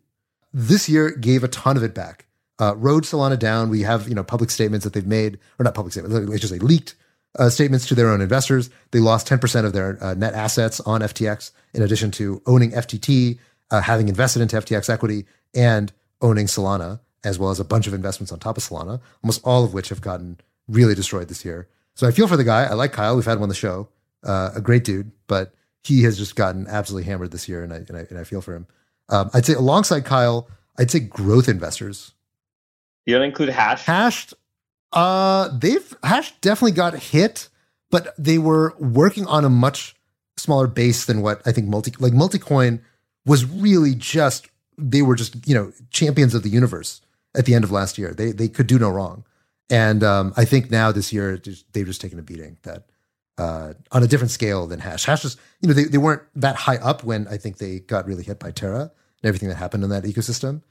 This 0.54 0.90
year 0.90 1.12
gave 1.12 1.44
a 1.44 1.48
ton 1.48 1.78
of 1.78 1.84
it 1.84 1.94
back 1.94 2.28
uh, 2.62 2.76
rode 2.78 3.04
Solana 3.04 3.38
down. 3.38 3.70
We 3.70 3.82
have 3.82 4.08
you 4.08 4.16
know 4.16 4.24
public 4.24 4.52
statements 4.52 4.84
that 4.84 4.94
they've 4.94 5.06
made, 5.06 5.40
or 5.60 5.64
not 5.64 5.74
public 5.74 5.94
statements, 5.94 6.16
let's 6.30 6.42
just 6.42 6.54
say 6.54 6.60
leaked 6.60 6.96
uh, 7.40 7.50
statements 7.50 7.88
to 7.88 7.96
their 7.96 8.10
own 8.10 8.22
investors. 8.22 8.70
They 8.92 9.00
lost 9.00 9.28
10% 9.28 9.66
of 9.66 9.74
their 9.74 10.02
uh, 10.02 10.14
net 10.14 10.34
assets 10.34 10.80
on 10.82 11.02
FTX, 11.02 11.52
in 11.74 11.82
addition 11.82 12.12
to 12.12 12.42
owning 12.46 12.72
FTT, 12.72 13.40
uh, 13.72 13.82
having 13.82 14.08
invested 14.10 14.42
into 14.42 14.58
FTX 14.58 14.90
equity, 14.90 15.26
and 15.56 15.92
owning 16.22 16.46
Solana, 16.46 17.00
as 17.24 17.40
well 17.40 17.50
as 17.50 17.60
a 17.60 17.66
bunch 17.66 17.88
of 17.88 17.94
investments 17.94 18.32
on 18.32 18.40
top 18.40 18.58
of 18.58 18.64
Solana, 18.64 19.02
almost 19.24 19.42
all 19.44 19.64
of 19.64 19.74
which 19.74 19.90
have 19.90 20.02
gotten 20.02 20.40
really 20.72 20.96
destroyed 20.96 21.28
this 21.28 21.44
year. 21.46 21.68
So 21.96 22.08
I 22.08 22.12
feel 22.12 22.28
for 22.28 22.38
the 22.38 22.44
guy. 22.44 22.64
I 22.64 22.74
like 22.74 22.94
Kyle. 22.94 23.16
We've 23.16 23.26
had 23.26 23.38
him 23.38 23.44
on 23.44 23.50
the 23.50 23.56
show. 23.56 23.90
Uh, 24.24 24.52
a 24.56 24.62
great 24.62 24.84
dude, 24.84 25.12
but 25.28 25.54
he 25.84 26.04
has 26.04 26.18
just 26.18 26.36
gotten 26.36 26.68
absolutely 26.68 27.10
hammered 27.10 27.32
this 27.32 27.50
year, 27.50 27.64
and 27.64 27.74
I, 27.74 27.78
and 27.78 27.98
I, 27.98 28.06
and 28.10 28.20
I 28.20 28.24
feel 28.24 28.42
for 28.42 28.56
him. 28.56 28.68
Um, 29.10 29.30
I'd 29.34 29.46
say 29.46 29.54
alongside 29.54 30.06
Kyle, 30.06 30.48
I'd 30.78 30.92
say 30.92 31.00
growth 31.00 31.50
investors 31.50 32.14
you 33.06 33.16
don't 33.16 33.24
include 33.26 33.50
hash? 33.50 33.86
Hashed, 33.86 34.34
Uh, 34.94 35.50
they've 35.58 35.96
Hash 36.04 36.34
definitely 36.42 36.74
got 36.74 36.94
hit, 36.94 37.50
but 37.90 38.14
they 38.18 38.38
were 38.38 38.76
working 38.80 39.26
on 39.26 39.46
a 39.46 39.50
much 39.50 39.96
smaller 40.38 40.68
base 40.68 41.06
than 41.06 41.22
what 41.22 41.42
I 41.46 41.52
think 41.52 41.68
multi 41.68 41.94
like 42.00 42.14
multicoin 42.14 42.80
was 43.26 43.46
really 43.46 43.96
just 43.96 44.50
they 44.78 45.02
were 45.02 45.16
just 45.16 45.48
you 45.48 45.56
know 45.56 45.72
champions 45.90 46.34
of 46.34 46.44
the 46.44 46.50
universe 46.50 47.02
at 47.36 47.46
the 47.46 47.56
end 47.56 47.64
of 47.64 47.72
last 47.72 47.98
year. 47.98 48.14
They 48.14 48.32
they 48.32 48.48
could 48.48 48.68
do 48.68 48.78
no 48.80 48.90
wrong, 48.90 49.26
and 49.72 50.04
um, 50.04 50.34
I 50.38 50.46
think 50.46 50.70
now 50.70 50.92
this 50.92 51.12
year 51.12 51.42
they've 51.74 51.86
just 51.88 52.02
taken 52.02 52.20
a 52.20 52.22
beating 52.22 52.58
that 52.64 52.86
uh, 53.38 53.74
on 53.92 54.04
a 54.04 54.08
different 54.08 54.30
scale 54.32 54.68
than 54.68 54.80
Hashed. 54.80 55.06
Hashed 55.06 55.24
was 55.24 55.38
you 55.62 55.68
know 55.68 55.74
they 55.74 55.86
they 55.86 55.98
weren't 55.98 56.22
that 56.36 56.56
high 56.56 56.78
up 56.78 57.04
when 57.04 57.28
I 57.28 57.38
think 57.38 57.58
they 57.58 57.80
got 57.80 58.06
really 58.06 58.24
hit 58.24 58.40
by 58.40 58.52
Terra 58.52 58.82
and 58.82 58.92
everything 59.24 59.50
that 59.50 59.56
happened 59.56 59.84
in 59.84 59.90
that 59.90 60.04
ecosystem. 60.04 60.62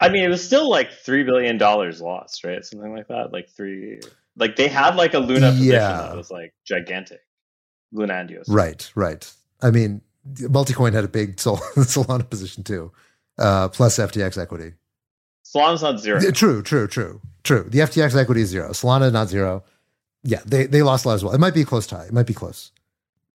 I 0.00 0.08
mean, 0.08 0.24
it 0.24 0.28
was 0.28 0.44
still 0.44 0.68
like 0.70 0.90
three 0.92 1.22
billion 1.22 1.58
dollars 1.58 2.00
lost, 2.00 2.44
right? 2.44 2.64
Something 2.64 2.94
like 2.94 3.08
that. 3.08 3.32
Like 3.32 3.48
three. 3.50 4.00
Like 4.36 4.56
they 4.56 4.68
had 4.68 4.96
like 4.96 5.14
a 5.14 5.18
Luna 5.18 5.50
position 5.50 5.72
Yeah. 5.74 5.96
that 6.08 6.16
was 6.16 6.30
like 6.30 6.54
gigantic. 6.64 7.20
Luna 7.92 8.14
Andios. 8.14 8.44
Right, 8.48 8.90
right. 8.96 9.32
I 9.62 9.70
mean, 9.70 10.00
Multicoin 10.40 10.92
had 10.92 11.04
a 11.04 11.08
big 11.08 11.38
Sol- 11.38 11.56
Solana 11.76 12.28
position 12.28 12.64
too, 12.64 12.90
uh, 13.38 13.68
plus 13.68 13.98
FTX 13.98 14.36
equity. 14.40 14.72
Solana's 15.54 15.82
not 15.82 16.00
zero. 16.00 16.20
True, 16.32 16.62
true, 16.62 16.86
true, 16.86 17.20
true. 17.42 17.66
The 17.68 17.80
FTX 17.80 18.16
equity 18.16 18.40
is 18.40 18.48
zero. 18.48 18.70
Solana 18.70 19.12
not 19.12 19.28
zero. 19.28 19.62
Yeah, 20.22 20.40
they 20.46 20.66
they 20.66 20.82
lost 20.82 21.04
a 21.04 21.08
lot 21.08 21.14
as 21.14 21.24
well. 21.24 21.34
It 21.34 21.40
might 21.40 21.54
be 21.54 21.62
a 21.62 21.66
close 21.66 21.86
tie. 21.86 22.04
It 22.04 22.12
might 22.12 22.26
be 22.26 22.34
close. 22.34 22.72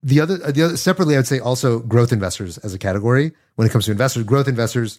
The 0.02 0.20
other, 0.20 0.38
uh, 0.44 0.50
the 0.50 0.62
other 0.62 0.76
separately, 0.76 1.14
I 1.14 1.18
would 1.18 1.26
say 1.26 1.38
also 1.38 1.78
growth 1.80 2.12
investors 2.12 2.58
as 2.58 2.74
a 2.74 2.78
category. 2.78 3.32
When 3.56 3.66
it 3.66 3.70
comes 3.70 3.84
to 3.84 3.90
investors, 3.90 4.24
growth 4.24 4.48
investors 4.48 4.98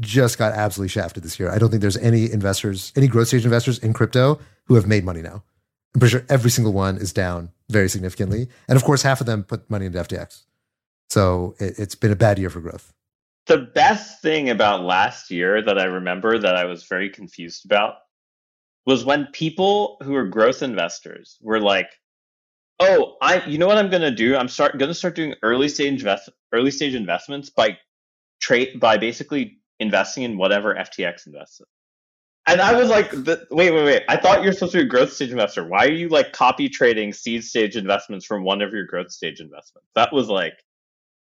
just 0.00 0.38
got 0.38 0.52
absolutely 0.52 0.88
shafted 0.88 1.22
this 1.22 1.38
year. 1.38 1.50
I 1.50 1.58
don't 1.58 1.70
think 1.70 1.82
there's 1.82 1.96
any 1.96 2.30
investors, 2.30 2.92
any 2.96 3.06
growth 3.06 3.28
stage 3.28 3.44
investors 3.44 3.78
in 3.78 3.92
crypto 3.92 4.40
who 4.64 4.74
have 4.74 4.86
made 4.86 5.04
money 5.04 5.22
now. 5.22 5.42
I'm 5.94 6.00
pretty 6.00 6.12
sure 6.12 6.26
every 6.28 6.50
single 6.50 6.72
one 6.72 6.96
is 6.96 7.12
down 7.12 7.50
very 7.68 7.88
significantly, 7.88 8.48
and 8.68 8.76
of 8.76 8.84
course, 8.84 9.02
half 9.02 9.20
of 9.20 9.26
them 9.26 9.44
put 9.44 9.68
money 9.70 9.86
into 9.86 9.98
FTX. 9.98 10.42
So 11.08 11.54
it, 11.58 11.78
it's 11.78 11.94
been 11.94 12.12
a 12.12 12.16
bad 12.16 12.38
year 12.38 12.50
for 12.50 12.60
growth. 12.60 12.92
The 13.46 13.58
best 13.58 14.22
thing 14.22 14.50
about 14.50 14.82
last 14.82 15.30
year 15.30 15.62
that 15.62 15.78
I 15.78 15.84
remember 15.84 16.38
that 16.38 16.56
I 16.56 16.64
was 16.64 16.84
very 16.84 17.10
confused 17.10 17.64
about 17.64 17.94
was 18.86 19.04
when 19.04 19.26
people 19.32 19.98
who 20.02 20.12
were 20.12 20.26
growth 20.26 20.62
investors 20.62 21.38
were 21.40 21.60
like, 21.60 21.88
"Oh, 22.78 23.16
I 23.20 23.44
you 23.46 23.58
know 23.58 23.66
what 23.66 23.78
I'm 23.78 23.90
going 23.90 24.02
to 24.02 24.10
do? 24.10 24.36
I'm 24.36 24.48
start 24.48 24.78
going 24.78 24.88
to 24.88 24.94
start 24.94 25.16
doing 25.16 25.34
early 25.42 25.68
stage 25.68 26.00
invest 26.00 26.28
early 26.52 26.70
stage 26.70 26.94
investments 26.94 27.50
by 27.50 27.78
trade 28.40 28.80
by 28.80 28.96
basically 28.96 29.58
investing 29.78 30.24
in 30.24 30.36
whatever 30.38 30.74
FTX 30.74 31.26
invests 31.26 31.60
in." 31.60 31.66
And 32.46 32.60
I 32.60 32.74
was 32.74 32.88
like, 32.88 33.12
"Wait, 33.50 33.70
wait, 33.72 33.84
wait! 33.84 34.02
I 34.08 34.16
thought 34.16 34.42
you're 34.42 34.52
supposed 34.52 34.72
to 34.72 34.78
be 34.78 34.84
a 34.84 34.88
growth 34.88 35.12
stage 35.12 35.30
investor. 35.30 35.64
Why 35.64 35.86
are 35.86 35.92
you 35.92 36.08
like 36.08 36.32
copy 36.32 36.68
trading 36.68 37.12
seed 37.12 37.44
stage 37.44 37.76
investments 37.76 38.26
from 38.26 38.44
one 38.44 38.62
of 38.62 38.72
your 38.72 38.84
growth 38.84 39.10
stage 39.10 39.40
investments?" 39.40 39.88
That 39.94 40.12
was 40.12 40.28
like 40.28 40.54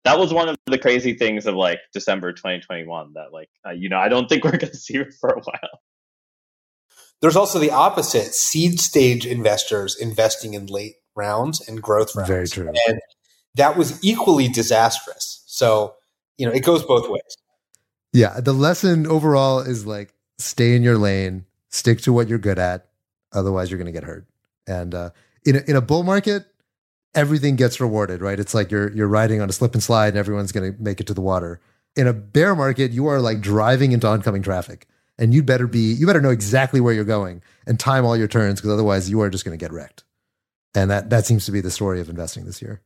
that 0.04 0.18
was 0.18 0.32
one 0.32 0.48
of 0.48 0.56
the 0.66 0.78
crazy 0.78 1.14
things 1.14 1.46
of 1.46 1.54
like 1.54 1.78
December 1.92 2.32
2021 2.32 3.12
that 3.14 3.32
like 3.32 3.48
uh, 3.66 3.70
you 3.70 3.88
know 3.88 3.98
I 3.98 4.08
don't 4.08 4.28
think 4.28 4.44
we're 4.44 4.50
going 4.52 4.72
to 4.72 4.76
see 4.76 5.02
for 5.20 5.30
a 5.30 5.40
while. 5.40 5.80
There's 7.20 7.36
also 7.36 7.60
the 7.60 7.70
opposite 7.70 8.34
seed 8.34 8.80
stage 8.80 9.24
investors 9.24 9.96
investing 9.96 10.54
in 10.54 10.66
late 10.66 10.96
rounds 11.14 11.66
and 11.66 11.80
growth 11.80 12.16
rounds. 12.16 12.28
Very 12.28 12.48
true. 12.48 12.72
And 12.88 13.00
that 13.54 13.76
was 13.76 14.02
equally 14.04 14.48
disastrous. 14.48 15.44
So, 15.46 15.94
you 16.36 16.46
know, 16.46 16.52
it 16.52 16.64
goes 16.64 16.82
both 16.82 17.08
ways. 17.08 17.36
Yeah, 18.12 18.40
the 18.40 18.52
lesson 18.52 19.06
overall 19.06 19.60
is 19.60 19.86
like 19.86 20.14
stay 20.38 20.74
in 20.74 20.82
your 20.82 20.98
lane, 20.98 21.46
stick 21.68 22.00
to 22.02 22.12
what 22.12 22.28
you're 22.28 22.38
good 22.38 22.58
at, 22.58 22.88
otherwise 23.32 23.70
you're 23.70 23.78
going 23.78 23.86
to 23.86 23.92
get 23.92 24.04
hurt. 24.04 24.26
And 24.66 24.94
uh, 24.94 25.10
in 25.44 25.56
a, 25.56 25.60
in 25.60 25.76
a 25.76 25.80
bull 25.80 26.02
market, 26.02 26.46
everything 27.14 27.56
gets 27.56 27.80
rewarded, 27.80 28.20
right? 28.20 28.38
It's 28.38 28.54
like 28.54 28.70
you're 28.70 28.90
you're 28.92 29.08
riding 29.08 29.40
on 29.40 29.48
a 29.48 29.52
slip 29.52 29.74
and 29.74 29.82
slide, 29.82 30.08
and 30.08 30.18
everyone's 30.18 30.52
going 30.52 30.72
to 30.72 30.82
make 30.82 31.00
it 31.00 31.06
to 31.08 31.14
the 31.14 31.20
water. 31.20 31.60
In 31.94 32.06
a 32.06 32.12
bear 32.12 32.54
market, 32.54 32.90
you 32.92 33.06
are 33.06 33.20
like 33.20 33.40
driving 33.40 33.92
into 33.92 34.06
oncoming 34.06 34.42
traffic, 34.42 34.86
and 35.18 35.34
you 35.34 35.42
better 35.42 35.66
be 35.66 35.92
you 35.92 36.06
better 36.06 36.20
know 36.20 36.30
exactly 36.30 36.80
where 36.80 36.94
you're 36.94 37.04
going 37.04 37.42
and 37.66 37.78
time 37.78 38.04
all 38.04 38.16
your 38.16 38.28
turns 38.28 38.60
because 38.60 38.72
otherwise 38.72 39.10
you 39.10 39.20
are 39.20 39.30
just 39.30 39.44
going 39.44 39.56
to 39.56 39.62
get 39.62 39.72
wrecked. 39.72 40.04
And 40.74 40.90
that 40.90 41.10
that 41.10 41.26
seems 41.26 41.46
to 41.46 41.52
be 41.52 41.60
the 41.60 41.70
story 41.70 42.00
of 42.00 42.08
investing 42.08 42.44
this 42.44 42.62
year. 42.62 42.80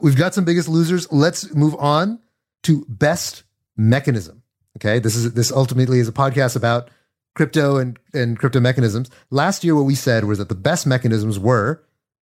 We've 0.00 0.16
got 0.16 0.34
some 0.34 0.44
biggest 0.44 0.68
losers. 0.68 1.10
Let's 1.12 1.54
move 1.54 1.74
on 1.78 2.20
to 2.62 2.86
best 2.88 3.42
mechanism. 3.76 4.42
Okay, 4.78 4.98
this 4.98 5.16
is 5.16 5.32
this 5.34 5.52
ultimately 5.52 5.98
is 5.98 6.08
a 6.08 6.12
podcast 6.12 6.56
about 6.56 6.90
crypto 7.34 7.76
and 7.76 7.98
and 8.14 8.38
crypto 8.38 8.60
mechanisms. 8.60 9.10
Last 9.30 9.64
year, 9.64 9.74
what 9.74 9.84
we 9.84 9.94
said 9.94 10.24
was 10.24 10.38
that 10.38 10.48
the 10.48 10.54
best 10.54 10.86
mechanisms 10.86 11.38
were 11.38 11.84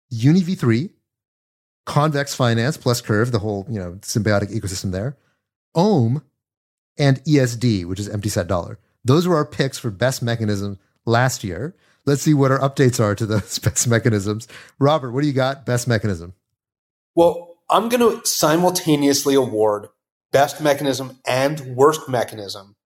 Uni 0.09 0.41
V3, 0.41 0.89
Convex 1.91 2.33
Finance 2.33 2.77
plus 2.77 3.01
Curve, 3.01 3.33
the 3.33 3.39
whole 3.39 3.65
you 3.69 3.77
know 3.77 3.93
symbiotic 3.95 4.49
ecosystem 4.49 4.93
there, 4.93 5.17
Ohm, 5.75 6.23
and 6.97 7.21
ESD, 7.25 7.85
which 7.85 7.99
is 7.99 8.07
empty 8.07 8.29
set 8.29 8.47
dollar. 8.47 8.79
Those 9.03 9.27
were 9.27 9.35
our 9.35 9.45
picks 9.45 9.77
for 9.77 9.91
best 9.91 10.21
mechanism 10.21 10.79
last 11.05 11.43
year. 11.43 11.75
Let's 12.05 12.21
see 12.21 12.33
what 12.33 12.49
our 12.49 12.59
updates 12.59 13.01
are 13.01 13.13
to 13.15 13.25
those 13.25 13.59
best 13.63 13.89
mechanisms. 13.89 14.47
Robert, 14.79 15.11
what 15.11 15.19
do 15.19 15.27
you 15.27 15.33
got? 15.33 15.65
Best 15.65 15.85
mechanism. 15.85 16.33
Well, 17.13 17.57
I'm 17.69 17.89
going 17.89 18.21
to 18.21 18.25
simultaneously 18.25 19.35
award 19.35 19.87
best 20.31 20.61
mechanism 20.61 21.19
and 21.27 21.75
worst 21.75 22.07
mechanism 22.07 22.77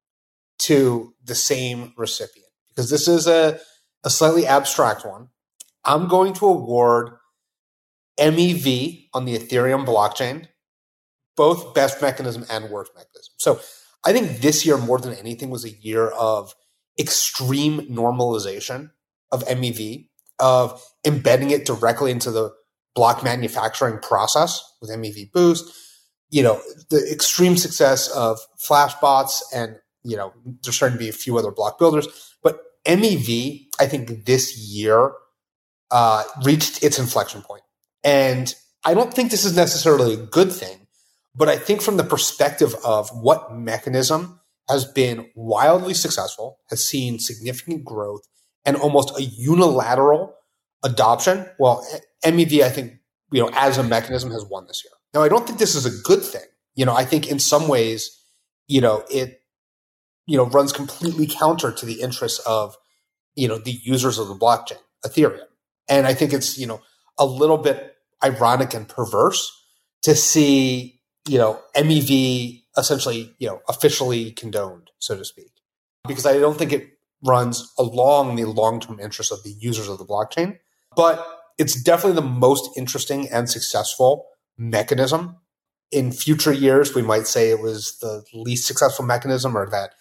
to 0.57 1.13
the 1.23 1.35
same 1.35 1.93
recipient 1.95 2.49
because 2.69 2.89
this 2.89 3.07
is 3.07 3.27
a, 3.27 3.59
a 4.03 4.09
slightly 4.09 4.47
abstract 4.47 5.05
one. 5.05 5.29
I'm 5.83 6.07
going 6.07 6.33
to 6.33 6.47
award 6.47 7.11
MEV 8.19 9.07
on 9.13 9.25
the 9.25 9.37
Ethereum 9.37 9.85
blockchain, 9.85 10.47
both 11.35 11.73
best 11.73 12.01
mechanism 12.01 12.45
and 12.49 12.69
worst 12.69 12.91
mechanism. 12.95 13.33
So 13.37 13.59
I 14.05 14.13
think 14.13 14.41
this 14.41 14.65
year, 14.65 14.77
more 14.77 14.99
than 14.99 15.13
anything, 15.13 15.49
was 15.49 15.65
a 15.65 15.71
year 15.71 16.07
of 16.09 16.53
extreme 16.99 17.81
normalization 17.87 18.91
of 19.31 19.43
MEV, 19.45 20.07
of 20.39 20.81
embedding 21.05 21.51
it 21.51 21.65
directly 21.65 22.11
into 22.11 22.31
the 22.31 22.53
block 22.93 23.23
manufacturing 23.23 23.99
process 23.99 24.63
with 24.81 24.89
MEV 24.89 25.31
Boost. 25.31 25.71
You 26.29 26.43
know, 26.43 26.61
the 26.89 27.07
extreme 27.11 27.57
success 27.57 28.07
of 28.09 28.39
Flashbots 28.57 29.41
and, 29.53 29.75
you 30.03 30.15
know, 30.15 30.33
there's 30.63 30.75
starting 30.75 30.97
to 30.97 31.03
be 31.03 31.09
a 31.09 31.13
few 31.13 31.37
other 31.37 31.51
block 31.51 31.77
builders. 31.77 32.07
But 32.41 32.59
MEV, 32.85 33.67
I 33.79 33.87
think 33.87 34.25
this 34.25 34.57
year 34.57 35.11
uh, 35.91 36.23
reached 36.43 36.83
its 36.83 36.99
inflection 36.99 37.41
point. 37.41 37.61
And 38.05 38.53
I 38.85 38.93
don't 38.93 39.13
think 39.13 39.31
this 39.31 39.43
is 39.43 39.55
necessarily 39.55 40.13
a 40.13 40.17
good 40.17 40.51
thing, 40.51 40.87
but 41.35 41.49
I 41.49 41.57
think 41.57 41.81
from 41.81 41.97
the 41.97 42.03
perspective 42.03 42.75
of 42.85 43.09
what 43.09 43.53
mechanism 43.53 44.39
has 44.69 44.85
been 44.85 45.29
wildly 45.35 45.95
successful, 45.95 46.59
has 46.69 46.85
seen 46.85 47.19
significant 47.19 47.83
growth, 47.83 48.21
and 48.63 48.77
almost 48.77 49.17
a 49.17 49.23
unilateral 49.23 50.35
adoption. 50.83 51.47
Well, 51.59 51.85
MEV, 52.23 52.61
I 52.61 52.69
think, 52.69 52.93
you 53.31 53.41
know, 53.41 53.49
as 53.53 53.77
a 53.77 53.83
mechanism 53.83 54.31
has 54.31 54.45
won 54.45 54.67
this 54.67 54.83
year. 54.83 54.93
Now, 55.13 55.23
I 55.23 55.29
don't 55.29 55.45
think 55.47 55.59
this 55.59 55.75
is 55.75 55.85
a 55.85 56.03
good 56.03 56.23
thing. 56.23 56.45
You 56.75 56.85
know, 56.85 56.95
I 56.95 57.05
think 57.05 57.27
in 57.27 57.39
some 57.39 57.67
ways, 57.67 58.21
you 58.67 58.81
know, 58.81 59.03
it, 59.09 59.41
you 60.27 60.37
know, 60.37 60.45
runs 60.45 60.71
completely 60.71 61.27
counter 61.27 61.71
to 61.71 61.85
the 61.85 62.01
interests 62.01 62.39
of, 62.39 62.75
you 63.35 63.47
know, 63.47 63.57
the 63.57 63.79
users 63.83 64.19
of 64.19 64.27
the 64.27 64.35
blockchain, 64.35 64.79
Ethereum. 65.05 65.45
And 65.87 66.07
I 66.07 66.13
think 66.13 66.33
it's, 66.33 66.57
you 66.57 66.67
know, 66.67 66.81
a 67.17 67.25
little 67.25 67.57
bit 67.57 67.94
ironic 68.23 68.73
and 68.73 68.87
perverse 68.87 69.51
to 70.03 70.15
see, 70.15 70.99
you 71.27 71.37
know, 71.37 71.59
MEV 71.75 72.63
essentially, 72.77 73.33
you 73.39 73.47
know, 73.47 73.61
officially 73.69 74.31
condoned, 74.31 74.91
so 74.99 75.17
to 75.17 75.25
speak, 75.25 75.51
because 76.07 76.25
I 76.25 76.39
don't 76.39 76.57
think 76.57 76.73
it 76.73 76.89
runs 77.23 77.71
along 77.77 78.35
the 78.35 78.45
long 78.45 78.79
term 78.79 78.99
interests 78.99 79.31
of 79.31 79.43
the 79.43 79.55
users 79.59 79.89
of 79.89 79.97
the 79.97 80.05
blockchain. 80.05 80.57
But 80.95 81.25
it's 81.57 81.81
definitely 81.81 82.15
the 82.15 82.27
most 82.27 82.77
interesting 82.77 83.29
and 83.29 83.49
successful 83.49 84.27
mechanism. 84.57 85.37
In 85.91 86.11
future 86.11 86.53
years, 86.53 86.93
we 86.93 87.01
might 87.01 87.27
say 87.27 87.49
it 87.49 87.61
was 87.61 87.97
the 87.99 88.23
least 88.33 88.67
successful 88.67 89.05
mechanism 89.05 89.57
or 89.57 89.69
that 89.69 89.91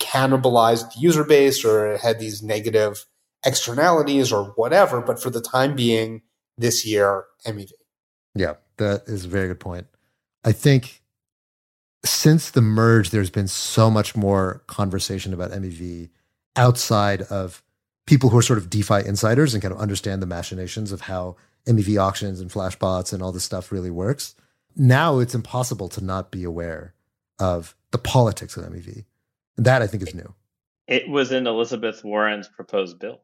cannibalized 0.00 0.92
the 0.92 1.00
user 1.00 1.24
base 1.24 1.64
or 1.64 1.92
it 1.92 2.00
had 2.00 2.18
these 2.18 2.42
negative 2.42 3.06
externalities 3.44 4.32
or 4.32 4.52
whatever. 4.56 5.00
But 5.00 5.22
for 5.22 5.30
the 5.30 5.40
time 5.40 5.74
being, 5.74 6.22
this 6.58 6.86
year, 6.86 7.24
MEV. 7.46 7.70
Yeah, 8.34 8.54
that 8.76 9.04
is 9.06 9.24
a 9.24 9.28
very 9.28 9.48
good 9.48 9.60
point. 9.60 9.86
I 10.44 10.52
think 10.52 11.02
since 12.04 12.50
the 12.50 12.60
merge, 12.60 13.10
there's 13.10 13.30
been 13.30 13.48
so 13.48 13.90
much 13.90 14.16
more 14.16 14.62
conversation 14.66 15.32
about 15.32 15.50
MEV 15.50 16.10
outside 16.54 17.22
of 17.22 17.62
people 18.06 18.30
who 18.30 18.38
are 18.38 18.42
sort 18.42 18.58
of 18.58 18.70
DeFi 18.70 19.06
insiders 19.06 19.52
and 19.52 19.62
kind 19.62 19.74
of 19.74 19.80
understand 19.80 20.22
the 20.22 20.26
machinations 20.26 20.92
of 20.92 21.02
how 21.02 21.36
MEV 21.66 22.00
auctions 22.00 22.40
and 22.40 22.50
flashbots 22.50 23.12
and 23.12 23.22
all 23.22 23.32
this 23.32 23.44
stuff 23.44 23.72
really 23.72 23.90
works. 23.90 24.34
Now 24.76 25.18
it's 25.18 25.34
impossible 25.34 25.88
to 25.90 26.04
not 26.04 26.30
be 26.30 26.44
aware 26.44 26.94
of 27.38 27.74
the 27.90 27.98
politics 27.98 28.56
of 28.56 28.64
MEV. 28.64 29.04
And 29.56 29.66
that 29.66 29.82
I 29.82 29.86
think 29.86 30.02
is 30.02 30.14
new. 30.14 30.34
It 30.86 31.08
was 31.08 31.32
in 31.32 31.46
Elizabeth 31.46 32.04
Warren's 32.04 32.48
proposed 32.48 32.98
bill. 32.98 33.20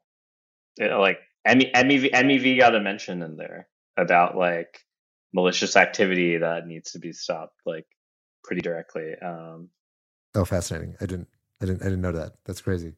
Yeah, 0.78 0.96
like 0.96 1.18
MEV, 1.46 1.72
MEV, 1.72 2.10
MEV 2.12 2.58
got 2.58 2.74
a 2.74 2.80
mention 2.80 3.22
in 3.22 3.36
there 3.36 3.68
about 3.96 4.36
like 4.36 4.80
malicious 5.32 5.76
activity 5.76 6.38
that 6.38 6.66
needs 6.66 6.92
to 6.92 6.98
be 6.98 7.12
stopped, 7.12 7.60
like 7.66 7.86
pretty 8.44 8.62
directly. 8.62 9.14
Um, 9.20 9.68
Oh, 10.34 10.44
fascinating. 10.44 10.96
I 11.00 11.06
didn't, 11.06 11.28
I 11.60 11.66
didn't, 11.66 11.82
I 11.82 11.84
didn't 11.86 12.00
know 12.00 12.12
that. 12.12 12.32
That's 12.44 12.60
crazy. 12.60 12.94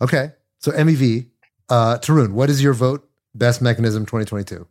Okay. 0.00 0.32
So 0.58 0.72
MEV, 0.72 1.28
uh, 1.68 1.98
Tarun, 1.98 2.32
what 2.32 2.50
is 2.50 2.62
your 2.62 2.72
vote? 2.72 3.08
Best 3.34 3.60
mechanism 3.60 4.06
2022. 4.06 4.66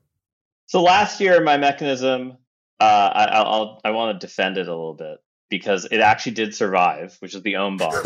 so 0.65 0.81
last 0.81 1.19
year, 1.19 1.41
my 1.43 1.57
mechanism, 1.57 2.37
uh, 2.79 3.11
I, 3.13 3.25
I'll, 3.25 3.81
I'll 3.83 3.93
want 3.93 4.19
to 4.19 4.25
defend 4.25 4.57
it 4.57 4.67
a 4.67 4.71
little 4.71 4.93
bit 4.95 5.17
because 5.49 5.85
it 5.91 5.99
actually 5.99 6.31
did 6.31 6.55
survive, 6.55 7.15
which 7.19 7.35
is 7.35 7.43
the 7.43 7.57
Ohm 7.57 7.77
bond. 7.77 8.01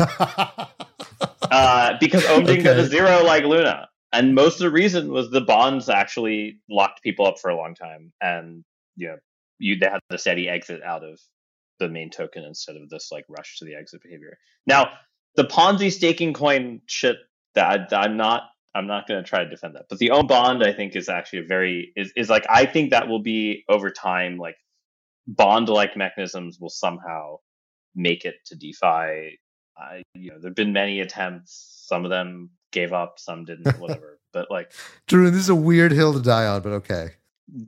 uh, 1.50 1.96
because 2.00 2.26
Ohm 2.26 2.44
didn't 2.44 2.64
go 2.64 2.74
to 2.74 2.84
zero 2.86 3.24
like 3.24 3.44
Luna. 3.44 3.88
And 4.12 4.34
most 4.34 4.54
of 4.54 4.60
the 4.60 4.70
reason 4.70 5.12
was 5.12 5.30
the 5.30 5.40
bonds 5.40 5.88
actually 5.88 6.60
locked 6.70 7.02
people 7.02 7.26
up 7.26 7.38
for 7.38 7.50
a 7.50 7.56
long 7.56 7.74
time, 7.74 8.12
and 8.20 8.64
you 8.96 9.08
know, 9.08 9.16
you 9.58 9.78
they 9.78 9.86
had 9.86 10.00
a 10.10 10.18
steady 10.18 10.48
exit 10.48 10.82
out 10.82 11.04
of 11.04 11.20
the 11.78 11.88
main 11.88 12.10
token 12.10 12.44
instead 12.44 12.76
of 12.76 12.88
this 12.88 13.10
like 13.12 13.24
rush 13.28 13.58
to 13.58 13.64
the 13.64 13.74
exit 13.74 14.02
behavior. 14.02 14.38
Now, 14.66 14.90
the 15.36 15.44
Ponzi 15.44 15.92
staking 15.92 16.32
coin 16.32 16.80
shit 16.86 17.16
that 17.54 17.92
I, 17.92 17.96
I'm 17.96 18.16
not 18.16 18.42
I'm 18.74 18.86
not 18.86 19.06
going 19.06 19.22
to 19.22 19.28
try 19.28 19.44
to 19.44 19.50
defend 19.50 19.74
that, 19.74 19.86
but 19.90 19.98
the 19.98 20.10
Ohm 20.10 20.26
bond 20.26 20.62
I 20.64 20.72
think 20.72 20.96
is 20.96 21.08
actually 21.08 21.40
a 21.40 21.46
very 21.46 21.92
is 21.94 22.12
is 22.16 22.30
like 22.30 22.46
I 22.48 22.64
think 22.64 22.90
that 22.90 23.08
will 23.08 23.22
be 23.22 23.64
over 23.68 23.90
time 23.90 24.38
like 24.38 24.56
bond 25.26 25.68
like 25.68 25.96
mechanisms 25.96 26.58
will 26.58 26.70
somehow 26.70 27.36
make 27.94 28.24
it 28.24 28.36
to 28.46 28.56
DeFi 28.56 29.38
you 30.14 30.30
know, 30.30 30.38
there've 30.40 30.54
been 30.54 30.72
many 30.72 31.00
attempts. 31.00 31.84
Some 31.86 32.04
of 32.04 32.10
them 32.10 32.50
gave 32.72 32.92
up, 32.92 33.18
some 33.18 33.44
didn't, 33.44 33.78
whatever. 33.80 34.18
but 34.32 34.50
like, 34.50 34.72
Tarun, 35.06 35.32
this 35.32 35.42
is 35.42 35.48
a 35.48 35.54
weird 35.54 35.92
hill 35.92 36.12
to 36.12 36.20
die 36.20 36.46
on, 36.46 36.62
but 36.62 36.72
okay. 36.72 37.10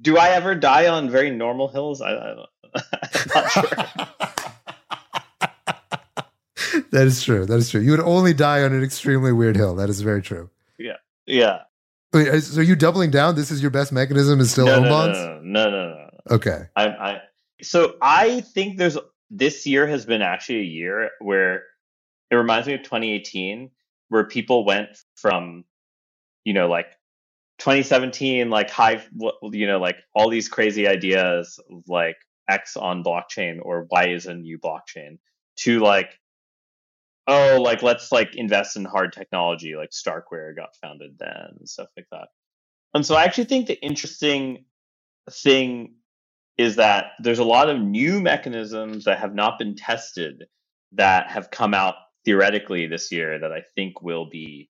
do 0.01 0.19
I 0.19 0.31
ever 0.31 0.55
die 0.55 0.89
on 0.89 1.11
very 1.11 1.31
normal 1.31 1.69
hills? 1.69 2.01
I, 2.01 2.11
I 2.11 2.35
don't, 2.35 2.49
I'm 2.75 2.83
not 3.35 3.51
sure. 3.51 3.65
that 6.91 7.07
is 7.07 7.23
true. 7.23 7.47
That 7.47 7.59
is 7.59 7.71
true. 7.71 7.81
You 7.81 7.93
would 7.93 8.01
only 8.01 8.35
die 8.35 8.63
on 8.63 8.73
an 8.73 8.83
extremely 8.83 9.33
weird 9.33 9.57
hill. 9.57 9.75
That 9.75 9.91
is 9.91 10.01
very 10.01 10.23
true. 10.23 10.51
Yeah. 10.79 10.97
Yeah. 11.27 11.61
Wait, 12.13 12.43
so 12.43 12.61
are 12.61 12.65
you 12.65 12.77
doubling 12.77 13.11
down? 13.11 13.37
This 13.37 13.51
is 13.51 13.63
your 13.63 13.71
best 13.71 13.93
mechanism 13.93 14.41
is 14.41 14.51
still 14.51 14.67
no, 14.67 14.77
own 14.77 14.83
no, 14.83 14.89
no, 14.89 14.95
bonds? 14.95 15.19
no, 15.19 15.41
no, 15.43 15.71
no, 15.71 15.71
no, 15.71 15.95
no. 15.95 16.35
Okay. 16.35 16.65
I, 16.77 16.89
I, 16.89 17.23
so 17.63 17.95
I 18.03 18.41
think 18.41 18.79
there's 18.79 18.99
this 19.31 19.67
year 19.67 19.87
has 19.87 20.05
been 20.05 20.23
actually 20.23 20.61
a 20.61 20.65
year 20.65 21.11
where 21.21 21.65
it 22.31 22.37
reminds 22.37 22.67
me 22.67 22.75
of 22.75 22.83
2018, 22.83 23.71
where 24.11 24.25
people 24.25 24.67
went 24.67 24.91
from, 25.17 25.65
you 26.45 26.53
know, 26.53 26.69
like 26.69 26.89
2017, 27.59 28.51
like 28.51 28.69
high, 28.69 29.03
you 29.53 29.67
know, 29.67 29.79
like 29.79 29.97
all 30.15 30.29
these 30.29 30.49
crazy 30.49 30.87
ideas 30.87 31.59
of 31.71 31.83
like 31.89 32.17
X 32.49 32.77
on 32.77 33.03
blockchain 33.03 33.59
or 33.63 33.87
Y 33.91 34.09
is 34.09 34.27
a 34.27 34.35
new 34.35 34.59
blockchain 34.59 35.19
to 35.61 35.79
like, 35.79 36.19
oh, 37.27 37.63
like 37.63 37.83
let's 37.83 38.11
like 38.11 38.35
invest 38.35 38.77
in 38.77 38.85
hard 38.85 39.13
technology, 39.13 39.77
like 39.77 39.91
Starkware 39.91 40.55
got 40.55 40.77
founded 40.83 41.13
then 41.19 41.57
and 41.59 41.69
stuff 41.69 41.89
like 41.97 42.07
that. 42.11 42.29
And 42.95 43.07
so 43.07 43.15
I 43.15 43.25
actually 43.25 43.45
think 43.45 43.69
the 43.69 43.81
interesting 43.81 44.65
thing 45.31 45.95
is 46.59 46.77
that 46.77 47.13
there's 47.21 47.39
a 47.39 47.45
lot 47.45 47.71
of 47.71 47.81
new 47.81 48.21
mechanisms 48.21 49.05
that 49.05 49.21
have 49.21 49.35
not 49.35 49.59
been 49.59 49.77
tested 49.77 50.45
that 50.93 51.31
have 51.31 51.51
come 51.53 51.75
out 51.75 51.95
theoretically 52.25 52.87
this 52.87 53.11
year 53.11 53.39
that 53.39 53.53
I 53.53 53.63
think 53.75 54.03
will 54.03 54.29
be 54.29 54.69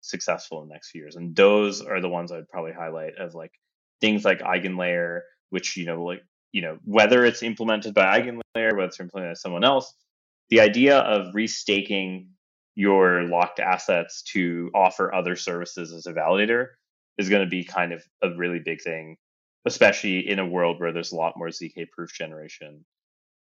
successful 0.00 0.62
in 0.62 0.68
the 0.68 0.74
next 0.74 0.90
few 0.90 1.02
years. 1.02 1.16
And 1.16 1.34
those 1.34 1.82
are 1.82 2.00
the 2.00 2.08
ones 2.08 2.30
I'd 2.30 2.48
probably 2.48 2.72
highlight 2.72 3.16
of 3.18 3.34
like 3.34 3.52
things 4.00 4.24
like 4.24 4.40
Eigenlayer, 4.40 5.20
which, 5.50 5.76
you 5.76 5.86
know, 5.86 6.04
like, 6.04 6.22
you 6.52 6.62
know, 6.62 6.78
whether 6.84 7.24
it's 7.24 7.42
implemented 7.42 7.94
by 7.94 8.20
Eigenlayer, 8.20 8.72
whether 8.72 8.84
it's 8.84 9.00
implemented 9.00 9.34
by 9.34 9.38
someone 9.38 9.64
else, 9.64 9.92
the 10.50 10.60
idea 10.60 10.98
of 10.98 11.34
restaking 11.34 12.28
your 12.76 13.24
locked 13.24 13.58
assets 13.58 14.22
to 14.22 14.70
offer 14.74 15.12
other 15.12 15.34
services 15.34 15.92
as 15.92 16.06
a 16.06 16.12
validator 16.12 16.68
is 17.18 17.28
going 17.28 17.42
to 17.42 17.48
be 17.48 17.64
kind 17.64 17.92
of 17.92 18.04
a 18.22 18.30
really 18.36 18.60
big 18.60 18.80
thing 18.82 19.16
especially 19.66 20.28
in 20.28 20.38
a 20.38 20.46
world 20.46 20.80
where 20.80 20.92
there's 20.92 21.12
a 21.12 21.16
lot 21.16 21.36
more 21.36 21.48
zk 21.48 21.90
proof 21.90 22.12
generation 22.14 22.84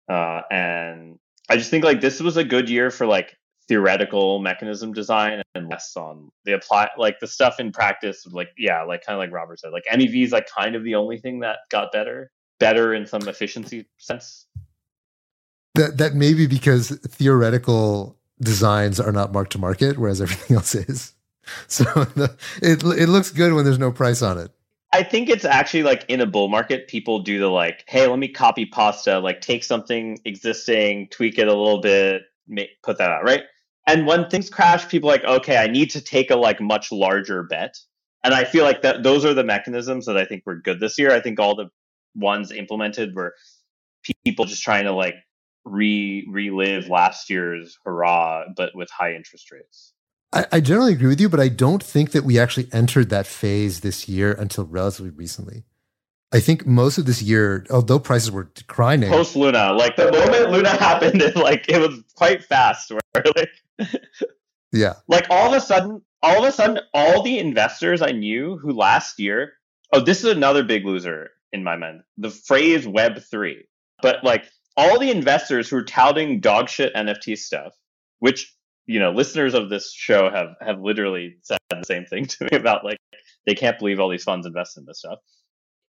uh, 0.09 0.41
and 0.51 1.17
i 1.49 1.57
just 1.57 1.69
think 1.69 1.83
like 1.83 2.01
this 2.01 2.19
was 2.19 2.37
a 2.37 2.43
good 2.43 2.69
year 2.69 2.89
for 2.91 3.05
like 3.05 3.37
theoretical 3.67 4.39
mechanism 4.39 4.91
design 4.91 5.41
and 5.55 5.69
less 5.69 5.95
on 5.95 6.29
the 6.45 6.53
apply 6.53 6.89
like 6.97 7.19
the 7.19 7.27
stuff 7.27 7.59
in 7.59 7.71
practice 7.71 8.27
like 8.27 8.49
yeah 8.57 8.83
like 8.83 9.05
kind 9.05 9.15
of 9.15 9.19
like 9.19 9.31
robert 9.31 9.59
said 9.59 9.71
like 9.71 9.85
mev 9.91 10.23
is 10.23 10.31
like 10.31 10.47
kind 10.53 10.75
of 10.75 10.83
the 10.83 10.95
only 10.95 11.17
thing 11.17 11.39
that 11.39 11.59
got 11.69 11.91
better 11.91 12.29
better 12.59 12.93
in 12.93 13.05
some 13.05 13.27
efficiency 13.27 13.85
sense 13.97 14.47
That 15.75 15.97
that 15.97 16.13
may 16.13 16.33
be 16.33 16.45
because 16.45 16.89
theoretical 17.07 18.17
designs 18.41 18.99
are 18.99 19.11
not 19.11 19.31
marked 19.33 19.53
to 19.53 19.57
market, 19.57 19.97
whereas 19.97 20.21
everything 20.21 20.55
else 20.57 20.75
is. 20.75 21.13
So 21.67 21.83
the, 21.83 22.35
it 22.61 22.83
it 22.83 23.09
looks 23.09 23.31
good 23.31 23.53
when 23.53 23.65
there's 23.65 23.79
no 23.79 23.91
price 23.91 24.21
on 24.21 24.37
it. 24.37 24.51
I 24.93 25.01
think 25.01 25.27
it's 25.27 25.43
actually 25.43 25.81
like 25.81 26.05
in 26.07 26.21
a 26.21 26.27
bull 26.27 26.49
market, 26.49 26.87
people 26.87 27.19
do 27.19 27.39
the 27.39 27.47
like, 27.47 27.83
hey, 27.87 28.05
let 28.05 28.19
me 28.19 28.27
copy 28.27 28.67
pasta, 28.67 29.17
like 29.17 29.41
take 29.41 29.63
something 29.63 30.19
existing, 30.23 31.07
tweak 31.09 31.39
it 31.39 31.47
a 31.47 31.53
little 31.53 31.81
bit, 31.81 32.21
make, 32.47 32.69
put 32.83 32.99
that 32.99 33.09
out, 33.09 33.23
right? 33.23 33.41
And 33.87 34.05
when 34.05 34.29
things 34.29 34.51
crash, 34.51 34.87
people 34.87 35.09
like, 35.09 35.23
okay, 35.23 35.57
I 35.57 35.65
need 35.65 35.89
to 35.91 36.01
take 36.01 36.29
a 36.29 36.35
like 36.35 36.61
much 36.61 36.91
larger 36.91 37.41
bet. 37.41 37.75
And 38.23 38.35
I 38.35 38.43
feel 38.43 38.63
like 38.65 38.83
that 38.83 39.01
those 39.01 39.25
are 39.25 39.33
the 39.33 39.43
mechanisms 39.43 40.05
that 40.05 40.15
I 40.15 40.25
think 40.25 40.43
were 40.45 40.55
good 40.55 40.79
this 40.79 40.99
year. 40.99 41.11
I 41.11 41.21
think 41.21 41.39
all 41.39 41.55
the 41.55 41.69
ones 42.15 42.51
implemented 42.51 43.15
were 43.15 43.33
people 44.23 44.45
just 44.45 44.61
trying 44.61 44.85
to 44.85 44.93
like 44.93 45.15
re 45.65 46.25
relive 46.29 46.87
last 46.87 47.31
year's 47.31 47.79
hurrah, 47.83 48.45
but 48.55 48.75
with 48.75 48.91
high 48.91 49.15
interest 49.15 49.51
rates. 49.51 49.92
I, 50.34 50.45
I 50.53 50.59
generally 50.59 50.93
agree 50.93 51.09
with 51.09 51.21
you, 51.21 51.29
but 51.29 51.39
I 51.39 51.47
don't 51.47 51.84
think 51.84 52.11
that 52.11 52.23
we 52.23 52.39
actually 52.39 52.67
entered 52.71 53.09
that 53.09 53.27
phase 53.27 53.81
this 53.81 54.09
year 54.09 54.34
until 54.34 54.65
relatively 54.65 55.11
recently. 55.11 55.63
I 56.34 56.39
think 56.39 56.65
most 56.65 56.97
of 56.97 57.05
this 57.05 57.21
year, 57.21 57.65
although 57.69 57.99
prices 57.99 58.31
were 58.31 58.45
declining, 58.55 59.11
Post 59.11 59.36
Luna, 59.36 59.71
like 59.73 59.95
the 59.95 60.11
moment 60.11 60.49
Luna 60.49 60.69
happened, 60.77 61.21
it 61.21 61.36
like 61.36 61.69
it 61.69 61.77
was 61.77 62.01
quite 62.15 62.43
fast. 62.43 62.91
Where 62.91 63.23
like 63.36 63.91
yeah, 64.71 64.93
like 65.07 65.27
all 65.29 65.53
of 65.53 65.53
a 65.53 65.61
sudden, 65.61 66.01
all 66.23 66.43
of 66.43 66.49
a 66.49 66.51
sudden, 66.51 66.79
all 66.95 67.21
the 67.21 67.38
investors 67.38 68.01
I 68.01 68.11
knew 68.11 68.57
who 68.57 68.71
last 68.71 69.19
year, 69.19 69.53
oh, 69.93 69.99
this 69.99 70.23
is 70.23 70.31
another 70.31 70.63
big 70.63 70.86
loser 70.86 71.29
in 71.51 71.63
my 71.63 71.75
mind. 71.75 72.01
The 72.17 72.31
phrase 72.31 72.88
Web 72.88 73.21
three, 73.29 73.65
but 74.01 74.23
like 74.23 74.45
all 74.75 74.97
the 74.97 75.11
investors 75.11 75.69
who 75.69 75.77
are 75.77 75.84
touting 75.84 76.39
dog 76.39 76.67
shit 76.67 76.95
NFT 76.95 77.38
stuff, 77.38 77.73
which 78.17 78.51
you 78.86 78.99
know, 78.99 79.11
listeners 79.11 79.53
of 79.53 79.69
this 79.69 79.93
show 79.93 80.29
have 80.29 80.55
have 80.61 80.81
literally 80.81 81.38
said 81.41 81.57
the 81.69 81.84
same 81.84 82.05
thing 82.05 82.25
to 82.27 82.45
me 82.45 82.57
about 82.57 82.84
like 82.84 82.97
they 83.45 83.55
can't 83.55 83.79
believe 83.79 83.99
all 83.99 84.09
these 84.09 84.23
funds 84.23 84.45
invest 84.45 84.77
in 84.77 84.86
this 84.86 84.99
stuff. 84.99 85.19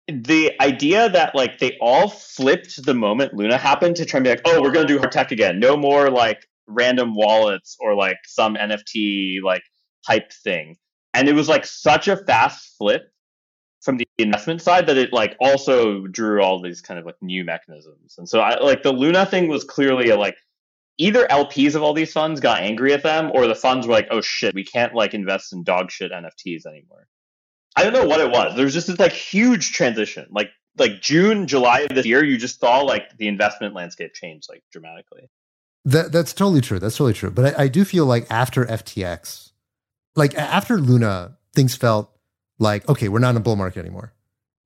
The 0.08 0.52
idea 0.60 1.10
that 1.10 1.36
like 1.36 1.60
they 1.60 1.78
all 1.80 2.10
flipped 2.10 2.84
the 2.84 2.96
moment 2.96 3.34
Luna 3.34 3.58
happened 3.58 3.96
to 3.98 4.06
try 4.06 4.18
and 4.18 4.24
be 4.24 4.30
like, 4.32 4.42
oh, 4.46 4.62
we're 4.62 4.72
gonna 4.72 4.88
do 4.88 4.98
hard 4.98 5.12
tech 5.12 5.32
again. 5.32 5.60
No 5.60 5.78
more 5.78 6.10
like 6.10 6.48
random 6.68 7.16
wallets 7.16 7.78
or 7.80 7.96
like 7.96 8.18
some 8.26 8.56
NFT 8.56 9.42
like 9.44 9.64
hype 10.06 10.32
thing. 10.32 10.78
And 11.14 11.28
it 11.28 11.34
was 11.34 11.50
like 11.50 11.66
such 11.66 12.08
a 12.08 12.18
fast 12.18 12.76
flip 12.78 13.04
from 13.82 13.98
the 13.98 14.08
investment 14.18 14.62
side 14.62 14.88
that 14.88 14.98
it 14.98 15.14
like 15.14 15.36
also 15.40 16.06
drew 16.08 16.42
all 16.42 16.62
these 16.62 16.82
kind 16.82 17.00
of 17.00 17.06
like 17.06 17.16
new 17.22 17.44
mechanisms. 17.46 18.16
And 18.18 18.28
so 18.28 18.40
I 18.40 18.60
like 18.60 18.84
the 18.84 18.92
Luna 18.92 19.26
thing 19.26 19.48
was 19.48 19.64
clearly 19.64 20.10
a 20.10 20.18
like 20.18 20.36
either 21.00 21.26
LPs 21.28 21.74
of 21.74 21.82
all 21.82 21.94
these 21.94 22.12
funds 22.12 22.40
got 22.40 22.62
angry 22.62 22.94
at 22.94 23.02
them 23.02 23.32
or 23.34 23.48
the 23.48 23.56
funds 23.56 23.88
were 23.88 23.94
like, 23.94 24.10
oh 24.12 24.22
shit, 24.22 24.54
we 24.54 24.64
can't 24.64 24.94
like 24.94 25.14
invest 25.16 25.54
in 25.54 25.64
dog 25.64 25.90
shit 25.90 26.12
NFTs 26.12 26.66
anymore. 26.68 27.08
I 27.76 27.84
don't 27.84 27.94
know 27.94 28.06
what 28.06 28.20
it 28.20 28.30
was. 28.30 28.56
There 28.56 28.66
was 28.66 28.74
just 28.74 28.88
this 28.88 29.00
like 29.00 29.14
huge 29.14 29.72
transition. 29.72 30.28
Like 30.30 30.50
like 30.78 31.02
June, 31.02 31.48
July 31.48 31.82
of 31.82 31.96
this 31.96 32.06
year, 32.06 32.24
you 32.24 32.38
just 32.38 32.60
saw 32.60 32.82
like 32.82 33.18
the 33.18 33.28
investment 33.28 33.74
landscape 33.74 34.14
change 34.14 34.46
like 34.50 34.64
dramatically. 34.72 35.30
that 35.86 36.12
that's 36.12 36.34
totally 36.34 36.62
true. 36.62 36.80
That's 36.80 36.98
totally 36.98 37.14
true. 37.14 37.32
But 37.32 37.58
I, 37.58 37.64
I 37.64 37.68
do 37.70 37.86
feel 37.86 38.06
like 38.06 38.28
after 38.30 38.66
FTX, 38.66 39.52
like 40.16 40.36
after 40.36 40.78
Luna, 40.78 41.38
things 41.56 41.76
felt 41.76 42.12
like 42.60 42.88
okay, 42.90 43.08
we're 43.08 43.20
not 43.20 43.32
in 43.32 43.38
a 43.38 43.42
bull 43.42 43.56
market 43.56 43.80
anymore, 43.80 44.14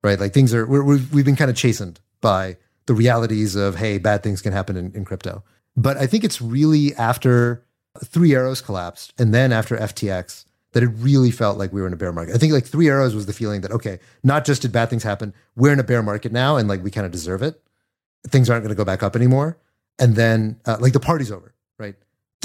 right? 0.04 0.20
Like 0.20 0.34
things 0.34 0.54
are 0.54 0.66
we're, 0.66 0.84
we've 0.84 1.14
we've 1.14 1.26
been 1.26 1.36
kind 1.36 1.52
of 1.52 1.58
chastened 1.58 2.00
by 2.22 2.58
the 2.88 2.96
realities 2.96 3.56
of 3.56 3.76
hey, 3.76 4.00
bad 4.00 4.24
things 4.24 4.42
can 4.42 4.52
happen 4.52 4.76
in, 4.76 4.92
in 4.94 5.06
crypto. 5.06 5.44
But 5.76 5.98
I 5.98 6.08
think 6.08 6.24
it's 6.24 6.42
really 6.42 6.94
after 6.96 7.64
Three 8.04 8.34
Arrows 8.34 8.62
collapsed 8.62 9.14
and 9.18 9.34
then 9.34 9.52
after 9.52 9.78
FTX 9.78 10.46
that 10.74 10.84
it 10.84 10.88
really 10.88 11.32
felt 11.32 11.58
like 11.58 11.72
we 11.72 11.82
were 11.82 11.88
in 11.88 11.94
a 11.94 11.98
bear 11.98 12.12
market. 12.12 12.36
I 12.36 12.38
think 12.38 12.54
like 12.54 12.66
Three 12.66 12.90
Arrows 12.90 13.16
was 13.16 13.26
the 13.26 13.34
feeling 13.34 13.62
that 13.62 13.72
okay, 13.72 14.00
not 14.24 14.46
just 14.46 14.62
did 14.62 14.72
bad 14.72 14.90
things 14.90 15.04
happen, 15.04 15.34
we're 15.56 15.74
in 15.74 15.80
a 15.80 15.84
bear 15.84 16.04
market 16.04 16.32
now 16.32 16.58
and 16.58 16.68
like 16.68 16.84
we 16.84 16.92
kind 16.92 17.06
of 17.06 17.12
deserve 17.12 17.42
it. 17.42 17.62
Things 18.28 18.50
aren't 18.50 18.64
going 18.64 18.76
to 18.76 18.78
go 18.78 18.86
back 18.86 19.04
up 19.04 19.16
anymore. 19.16 19.58
And 20.00 20.16
then 20.16 20.60
uh, 20.66 20.78
like 20.80 20.94
the 20.94 21.00
party's 21.00 21.32
over, 21.32 21.54
right? 21.78 21.96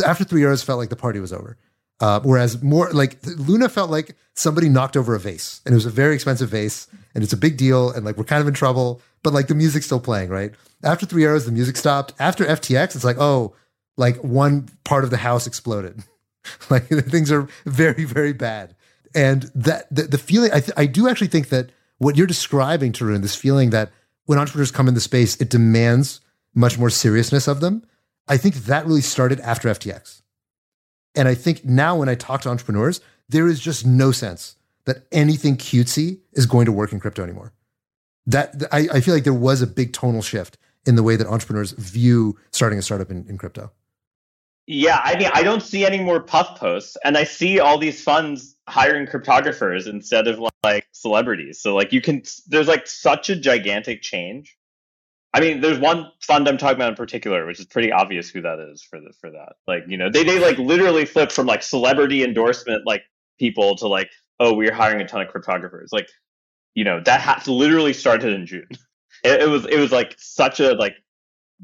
After 0.04 0.24
Three 0.24 0.44
Arrows 0.44 0.62
felt 0.62 0.78
like 0.78 0.90
the 0.90 0.96
party 0.96 1.20
was 1.20 1.32
over. 1.32 1.56
Uh, 2.00 2.20
whereas 2.22 2.62
more 2.62 2.90
like 2.92 3.18
Luna 3.24 3.68
felt 3.68 3.90
like 3.90 4.14
somebody 4.34 4.68
knocked 4.68 4.96
over 4.96 5.16
a 5.16 5.20
vase 5.20 5.60
and 5.66 5.72
it 5.72 5.76
was 5.76 5.86
a 5.86 5.90
very 5.90 6.14
expensive 6.14 6.48
vase 6.48 6.86
and 7.12 7.24
it's 7.24 7.32
a 7.32 7.36
big 7.36 7.56
deal 7.56 7.90
and 7.90 8.04
like 8.04 8.16
we're 8.16 8.24
kind 8.24 8.40
of 8.40 8.46
in 8.46 8.54
trouble, 8.54 9.00
but 9.24 9.32
like 9.32 9.48
the 9.48 9.54
music's 9.54 9.86
still 9.86 9.98
playing, 9.98 10.28
right? 10.28 10.52
After 10.82 11.06
Three 11.06 11.24
Arrows, 11.24 11.44
the 11.44 11.52
music 11.52 11.76
stopped. 11.76 12.12
After 12.18 12.44
FTX, 12.44 12.94
it's 12.94 13.04
like, 13.04 13.18
oh, 13.18 13.54
like 13.96 14.16
one 14.22 14.68
part 14.84 15.04
of 15.04 15.10
the 15.10 15.16
house 15.16 15.46
exploded. 15.46 16.02
like 16.70 16.86
things 16.88 17.32
are 17.32 17.48
very, 17.64 18.04
very 18.04 18.32
bad. 18.32 18.74
And 19.14 19.50
that 19.54 19.86
the, 19.94 20.02
the 20.02 20.18
feeling, 20.18 20.52
I, 20.52 20.60
th- 20.60 20.72
I 20.76 20.86
do 20.86 21.08
actually 21.08 21.28
think 21.28 21.48
that 21.48 21.70
what 21.98 22.16
you're 22.16 22.26
describing, 22.26 22.92
Tarun, 22.92 23.22
this 23.22 23.34
feeling 23.34 23.70
that 23.70 23.90
when 24.26 24.38
entrepreneurs 24.38 24.70
come 24.70 24.86
into 24.86 24.96
the 24.96 25.02
space, 25.02 25.40
it 25.40 25.50
demands 25.50 26.20
much 26.54 26.78
more 26.78 26.90
seriousness 26.90 27.48
of 27.48 27.60
them. 27.60 27.84
I 28.28 28.36
think 28.36 28.54
that 28.54 28.86
really 28.86 29.00
started 29.00 29.40
after 29.40 29.68
FTX. 29.68 30.22
And 31.14 31.26
I 31.26 31.34
think 31.34 31.64
now 31.64 31.96
when 31.96 32.08
I 32.08 32.14
talk 32.14 32.42
to 32.42 32.50
entrepreneurs, 32.50 33.00
there 33.28 33.48
is 33.48 33.58
just 33.58 33.86
no 33.86 34.12
sense 34.12 34.56
that 34.84 35.06
anything 35.10 35.56
cutesy 35.56 36.20
is 36.32 36.46
going 36.46 36.66
to 36.66 36.72
work 36.72 36.92
in 36.92 37.00
crypto 37.00 37.22
anymore. 37.22 37.52
That 38.26 38.62
I, 38.70 38.88
I 38.92 39.00
feel 39.00 39.14
like 39.14 39.24
there 39.24 39.32
was 39.32 39.62
a 39.62 39.66
big 39.66 39.92
tonal 39.92 40.22
shift 40.22 40.58
in 40.88 40.94
the 40.94 41.02
way 41.02 41.16
that 41.16 41.26
entrepreneurs 41.26 41.72
view 41.72 42.36
starting 42.50 42.78
a 42.78 42.82
startup 42.82 43.10
in, 43.10 43.26
in 43.28 43.36
crypto. 43.36 43.70
Yeah, 44.66 45.00
I 45.04 45.18
mean, 45.18 45.30
I 45.34 45.42
don't 45.42 45.62
see 45.62 45.84
any 45.84 46.00
more 46.00 46.20
puff 46.20 46.58
posts, 46.58 46.96
and 47.04 47.16
I 47.16 47.24
see 47.24 47.60
all 47.60 47.78
these 47.78 48.02
funds 48.02 48.56
hiring 48.68 49.06
cryptographers 49.06 49.86
instead 49.86 50.26
of 50.26 50.40
like 50.64 50.86
celebrities. 50.92 51.60
So 51.60 51.74
like 51.74 51.92
you 51.92 52.00
can, 52.00 52.22
there's 52.46 52.68
like 52.68 52.86
such 52.86 53.28
a 53.30 53.36
gigantic 53.36 54.02
change. 54.02 54.56
I 55.34 55.40
mean, 55.40 55.60
there's 55.60 55.78
one 55.78 56.10
fund 56.22 56.48
I'm 56.48 56.56
talking 56.56 56.76
about 56.76 56.90
in 56.90 56.96
particular, 56.96 57.46
which 57.46 57.60
is 57.60 57.66
pretty 57.66 57.92
obvious 57.92 58.30
who 58.30 58.40
that 58.42 58.58
is 58.58 58.82
for 58.82 58.98
the 58.98 59.12
for 59.20 59.30
that. 59.30 59.54
Like, 59.66 59.84
you 59.86 59.98
know, 59.98 60.10
they 60.10 60.24
they 60.24 60.38
like 60.38 60.58
literally 60.58 61.04
flipped 61.04 61.32
from 61.32 61.46
like 61.46 61.62
celebrity 61.62 62.24
endorsement 62.24 62.86
like 62.86 63.02
people 63.38 63.76
to 63.76 63.88
like, 63.88 64.10
oh, 64.40 64.54
we're 64.54 64.72
hiring 64.72 65.02
a 65.02 65.06
ton 65.06 65.20
of 65.20 65.28
cryptographers. 65.28 65.88
Like, 65.92 66.08
you 66.74 66.84
know, 66.84 67.00
that 67.04 67.20
ha- 67.20 67.42
literally 67.46 67.92
started 67.92 68.32
in 68.32 68.46
June. 68.46 68.68
It, 69.24 69.42
it 69.42 69.48
was 69.48 69.66
it 69.66 69.78
was 69.78 69.92
like 69.92 70.14
such 70.18 70.60
a 70.60 70.74
like 70.74 70.94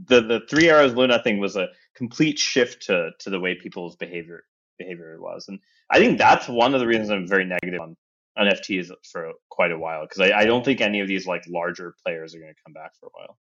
the 0.07 0.21
the 0.21 0.41
Three 0.49 0.69
Arrows 0.69 0.95
Luna 0.95 1.23
thing 1.23 1.39
was 1.39 1.57
a 1.57 1.69
complete 1.95 2.39
shift 2.39 2.87
to 2.87 3.11
to 3.21 3.31
the 3.31 3.41
way 3.41 3.55
people's 3.55 3.97
behavior 3.97 4.45
behavior 4.79 5.17
was, 5.21 5.47
and 5.49 5.61
I 5.91 5.99
think 5.99 6.19
that's 6.19 6.49
one 6.49 6.75
of 6.75 6.81
the 6.81 6.87
reasons 6.87 7.11
I'm 7.11 7.29
very 7.29 7.45
negative 7.45 7.81
on 7.81 7.97
NFTs 8.39 8.91
for 9.11 9.33
quite 9.49 9.71
a 9.71 9.79
while 9.79 10.03
because 10.03 10.21
I, 10.21 10.41
I 10.41 10.45
don't 10.45 10.65
think 10.65 10.81
any 10.81 11.01
of 11.01 11.09
these 11.09 11.27
like 11.27 11.45
larger 11.49 11.95
players 12.05 12.35
are 12.35 12.39
going 12.39 12.53
to 12.53 12.61
come 12.65 12.73
back 12.73 12.93
for 12.99 13.07
a 13.07 13.11
while. 13.13 13.39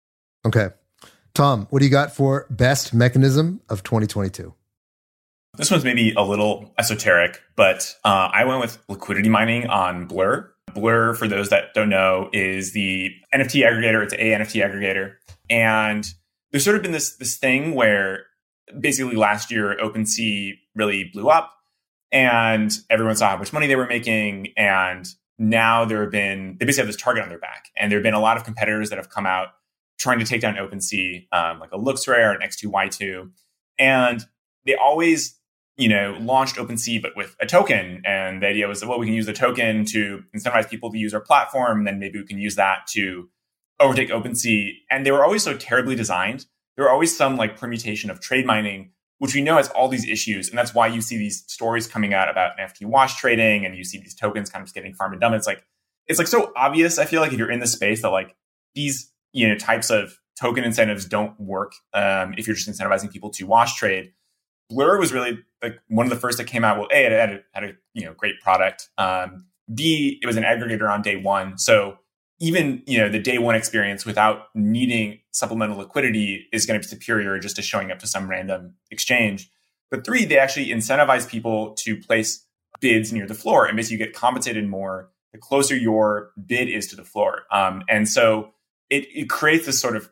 Okay, 0.45 0.69
Tom, 1.33 1.67
what 1.69 1.79
do 1.79 1.85
you 1.85 1.91
got 1.91 2.13
for 2.13 2.47
best 2.49 2.93
mechanism 2.93 3.61
of 3.69 3.83
2022? 3.83 4.53
This 5.57 5.69
one's 5.69 5.83
maybe 5.83 6.13
a 6.13 6.21
little 6.21 6.73
esoteric, 6.77 7.41
but 7.55 7.95
uh, 8.05 8.29
I 8.33 8.45
went 8.45 8.61
with 8.61 8.77
liquidity 8.87 9.29
mining 9.29 9.67
on 9.67 10.05
Blur. 10.05 10.53
Blur, 10.73 11.13
for 11.13 11.27
those 11.27 11.49
that 11.49 11.73
don't 11.73 11.89
know, 11.89 12.29
is 12.33 12.73
the 12.73 13.11
NFT 13.33 13.65
aggregator. 13.65 14.03
It's 14.03 14.13
a 14.13 14.17
NFT 14.17 14.65
aggregator, 14.65 15.15
and 15.49 16.07
there's 16.51 16.63
sort 16.63 16.75
of 16.75 16.81
been 16.81 16.91
this 16.91 17.15
this 17.17 17.37
thing 17.37 17.75
where 17.75 18.25
basically 18.79 19.15
last 19.15 19.51
year 19.51 19.77
OpenSea 19.81 20.53
really 20.75 21.05
blew 21.05 21.29
up, 21.29 21.53
and 22.11 22.71
everyone 22.89 23.15
saw 23.15 23.29
how 23.29 23.37
much 23.37 23.53
money 23.53 23.67
they 23.67 23.75
were 23.75 23.87
making, 23.87 24.53
and 24.57 25.07
now 25.37 25.85
there 25.85 26.01
have 26.01 26.11
been 26.11 26.57
they 26.59 26.65
basically 26.65 26.87
have 26.87 26.93
this 26.93 27.01
target 27.01 27.23
on 27.23 27.29
their 27.29 27.39
back, 27.39 27.65
and 27.77 27.91
there 27.91 27.99
have 27.99 28.03
been 28.03 28.13
a 28.13 28.19
lot 28.19 28.37
of 28.37 28.43
competitors 28.43 28.89
that 28.89 28.97
have 28.97 29.09
come 29.09 29.25
out 29.25 29.49
trying 29.97 30.19
to 30.19 30.25
take 30.25 30.41
down 30.41 30.55
OpenSea, 30.55 31.27
um, 31.31 31.59
like 31.59 31.71
a 31.71 31.77
LooksRare 31.77 32.33
and 32.33 32.41
X2Y2, 32.43 33.29
and 33.77 34.25
they 34.65 34.75
always 34.75 35.35
you 35.81 35.89
know, 35.89 36.15
launched 36.21 36.57
OpenSea, 36.57 37.01
but 37.01 37.15
with 37.15 37.35
a 37.41 37.47
token. 37.47 38.03
And 38.05 38.43
the 38.43 38.47
idea 38.47 38.67
was 38.67 38.81
that, 38.81 38.87
well, 38.87 38.99
we 38.99 39.07
can 39.07 39.15
use 39.15 39.25
the 39.25 39.33
token 39.33 39.83
to 39.85 40.23
incentivize 40.35 40.69
people 40.69 40.91
to 40.91 40.97
use 40.99 41.11
our 41.11 41.19
platform. 41.19 41.79
And 41.79 41.87
then 41.87 41.97
maybe 41.97 42.19
we 42.19 42.25
can 42.27 42.37
use 42.37 42.55
that 42.55 42.85
to 42.91 43.29
overtake 43.79 44.09
OpenSea. 44.09 44.73
And 44.91 45.03
they 45.03 45.11
were 45.11 45.23
always 45.23 45.41
so 45.41 45.57
terribly 45.57 45.95
designed. 45.95 46.45
There 46.75 46.85
were 46.85 46.91
always 46.91 47.17
some 47.17 47.35
like 47.35 47.57
permutation 47.57 48.11
of 48.11 48.19
trade 48.19 48.45
mining, 48.45 48.91
which 49.17 49.33
we 49.33 49.41
know 49.41 49.55
has 49.57 49.69
all 49.69 49.87
these 49.87 50.07
issues. 50.07 50.49
And 50.49 50.57
that's 50.57 50.75
why 50.75 50.85
you 50.85 51.01
see 51.01 51.17
these 51.17 51.43
stories 51.47 51.87
coming 51.87 52.13
out 52.13 52.29
about 52.29 52.59
NFT 52.59 52.85
wash 52.85 53.15
trading 53.15 53.65
and 53.65 53.75
you 53.75 53.83
see 53.83 53.97
these 53.97 54.13
tokens 54.13 54.51
kind 54.51 54.63
of 54.63 54.71
getting 54.75 54.93
farmed 54.93 55.15
and 55.15 55.21
done. 55.21 55.33
It's 55.33 55.47
like, 55.47 55.65
it's 56.05 56.19
like 56.19 56.27
so 56.27 56.53
obvious. 56.55 56.99
I 56.99 57.05
feel 57.05 57.21
like 57.21 57.31
if 57.31 57.39
you're 57.39 57.49
in 57.49 57.59
the 57.59 57.65
space 57.65 58.03
that 58.03 58.09
like 58.09 58.35
these, 58.75 59.11
you 59.33 59.49
know, 59.49 59.55
types 59.55 59.89
of 59.89 60.19
token 60.39 60.63
incentives 60.63 61.05
don't 61.05 61.39
work 61.39 61.73
um, 61.95 62.35
if 62.37 62.45
you're 62.45 62.55
just 62.55 62.69
incentivizing 62.69 63.11
people 63.11 63.31
to 63.31 63.45
wash 63.45 63.77
trade. 63.77 64.13
Blur 64.71 64.97
was 64.99 65.13
really 65.13 65.39
like 65.61 65.79
one 65.87 66.05
of 66.05 66.09
the 66.09 66.15
first 66.15 66.37
that 66.37 66.45
came 66.45 66.63
out. 66.63 66.77
Well, 66.77 66.87
a 66.91 67.05
it 67.05 67.11
had 67.11 67.29
a, 67.29 67.39
had 67.53 67.63
a 67.63 67.73
you 67.93 68.05
know 68.05 68.13
great 68.13 68.39
product. 68.41 68.89
Um, 68.97 69.45
B 69.73 70.19
it 70.21 70.25
was 70.25 70.37
an 70.37 70.43
aggregator 70.43 70.89
on 70.89 71.01
day 71.01 71.15
one, 71.15 71.57
so 71.57 71.97
even 72.39 72.81
you 72.87 72.97
know 72.97 73.09
the 73.09 73.19
day 73.19 73.37
one 73.37 73.55
experience 73.55 74.05
without 74.05 74.47
needing 74.55 75.19
supplemental 75.31 75.77
liquidity 75.77 76.47
is 76.51 76.65
going 76.65 76.79
to 76.79 76.85
be 76.85 76.89
superior 76.89 77.37
just 77.39 77.55
to 77.57 77.61
showing 77.61 77.91
up 77.91 77.99
to 77.99 78.07
some 78.07 78.29
random 78.29 78.73
exchange. 78.89 79.51
But 79.89 80.05
three, 80.05 80.25
they 80.25 80.37
actually 80.37 80.67
incentivize 80.67 81.27
people 81.27 81.73
to 81.79 81.97
place 81.97 82.45
bids 82.79 83.13
near 83.13 83.27
the 83.27 83.33
floor, 83.33 83.65
and 83.65 83.75
basically 83.75 83.99
you 83.99 84.05
get 84.05 84.15
compensated 84.15 84.67
more 84.67 85.11
the 85.31 85.37
closer 85.37 85.75
your 85.75 86.31
bid 86.45 86.69
is 86.69 86.87
to 86.87 86.95
the 86.95 87.03
floor. 87.03 87.43
Um, 87.51 87.83
and 87.89 88.07
so 88.07 88.53
it, 88.89 89.07
it 89.13 89.29
creates 89.29 89.65
this 89.65 89.79
sort 89.79 89.95
of 89.95 90.09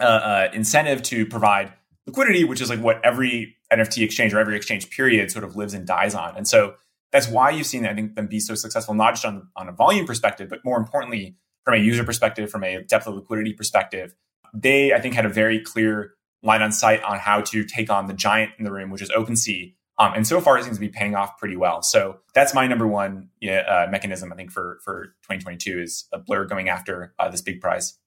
uh, 0.00 0.04
uh, 0.04 0.48
incentive 0.52 1.02
to 1.04 1.26
provide 1.26 1.72
liquidity, 2.08 2.42
which 2.42 2.60
is 2.60 2.70
like 2.70 2.80
what 2.80 3.04
every 3.04 3.56
NFT 3.72 4.02
exchange 4.02 4.32
or 4.34 4.40
every 4.40 4.56
exchange 4.56 4.90
period 4.90 5.30
sort 5.30 5.44
of 5.44 5.54
lives 5.56 5.74
and 5.74 5.86
dies 5.86 6.14
on. 6.14 6.36
And 6.36 6.48
so 6.48 6.74
that's 7.12 7.28
why 7.28 7.50
you've 7.50 7.66
seen, 7.66 7.86
I 7.86 7.94
think, 7.94 8.16
them 8.16 8.26
be 8.26 8.40
so 8.40 8.54
successful, 8.54 8.94
not 8.94 9.12
just 9.12 9.26
on, 9.26 9.48
on 9.54 9.68
a 9.68 9.72
volume 9.72 10.06
perspective, 10.06 10.48
but 10.48 10.64
more 10.64 10.78
importantly, 10.78 11.36
from 11.64 11.74
a 11.74 11.78
user 11.78 12.04
perspective, 12.04 12.50
from 12.50 12.64
a 12.64 12.82
depth 12.82 13.06
of 13.06 13.14
liquidity 13.14 13.52
perspective. 13.52 14.14
They, 14.54 14.94
I 14.94 15.00
think, 15.00 15.14
had 15.14 15.26
a 15.26 15.28
very 15.28 15.60
clear 15.60 16.14
line 16.42 16.62
on 16.62 16.72
sight 16.72 17.02
on 17.02 17.18
how 17.18 17.42
to 17.42 17.64
take 17.64 17.90
on 17.90 18.06
the 18.06 18.14
giant 18.14 18.52
in 18.58 18.64
the 18.64 18.72
room, 18.72 18.90
which 18.90 19.02
is 19.02 19.10
OpenSea. 19.10 19.74
Um, 19.98 20.12
and 20.14 20.26
so 20.26 20.40
far, 20.40 20.56
it 20.58 20.64
seems 20.64 20.76
to 20.76 20.80
be 20.80 20.88
paying 20.88 21.14
off 21.14 21.36
pretty 21.38 21.56
well. 21.56 21.82
So 21.82 22.20
that's 22.32 22.54
my 22.54 22.66
number 22.66 22.86
one 22.86 23.28
uh, 23.42 23.86
mechanism, 23.90 24.32
I 24.32 24.36
think, 24.36 24.50
for 24.50 24.78
for 24.84 25.06
2022 25.24 25.80
is 25.80 26.06
a 26.12 26.18
Blur 26.18 26.46
going 26.46 26.68
after 26.68 27.14
uh, 27.18 27.28
this 27.28 27.42
big 27.42 27.60
prize. 27.60 27.98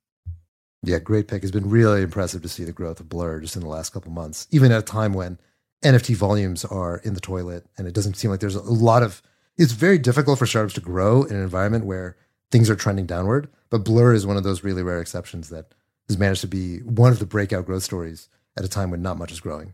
Yeah, 0.83 0.99
great 0.99 1.27
pick. 1.27 1.43
It's 1.43 1.51
been 1.51 1.69
really 1.69 2.01
impressive 2.01 2.41
to 2.41 2.49
see 2.49 2.63
the 2.63 2.71
growth 2.71 2.99
of 2.99 3.09
Blur 3.09 3.39
just 3.39 3.55
in 3.55 3.61
the 3.61 3.67
last 3.67 3.91
couple 3.91 4.11
months, 4.11 4.47
even 4.51 4.71
at 4.71 4.79
a 4.79 4.83
time 4.83 5.13
when 5.13 5.37
NFT 5.83 6.15
volumes 6.15 6.65
are 6.65 6.97
in 7.03 7.13
the 7.13 7.19
toilet 7.19 7.65
and 7.77 7.87
it 7.87 7.93
doesn't 7.93 8.15
seem 8.15 8.31
like 8.31 8.39
there's 8.39 8.55
a 8.55 8.61
lot 8.61 9.03
of. 9.03 9.21
It's 9.57 9.73
very 9.73 9.99
difficult 9.99 10.39
for 10.39 10.45
startups 10.45 10.73
to 10.75 10.81
grow 10.81 11.23
in 11.23 11.35
an 11.35 11.43
environment 11.43 11.85
where 11.85 12.17
things 12.51 12.69
are 12.69 12.75
trending 12.75 13.05
downward. 13.05 13.47
But 13.69 13.85
Blur 13.85 14.13
is 14.13 14.25
one 14.25 14.37
of 14.37 14.43
those 14.43 14.63
really 14.63 14.81
rare 14.81 15.01
exceptions 15.01 15.49
that 15.49 15.73
has 16.07 16.17
managed 16.17 16.41
to 16.41 16.47
be 16.47 16.79
one 16.79 17.11
of 17.11 17.19
the 17.19 17.25
breakout 17.25 17.65
growth 17.65 17.83
stories 17.83 18.27
at 18.57 18.65
a 18.65 18.69
time 18.69 18.91
when 18.91 19.01
not 19.01 19.17
much 19.17 19.31
is 19.31 19.39
growing. 19.39 19.73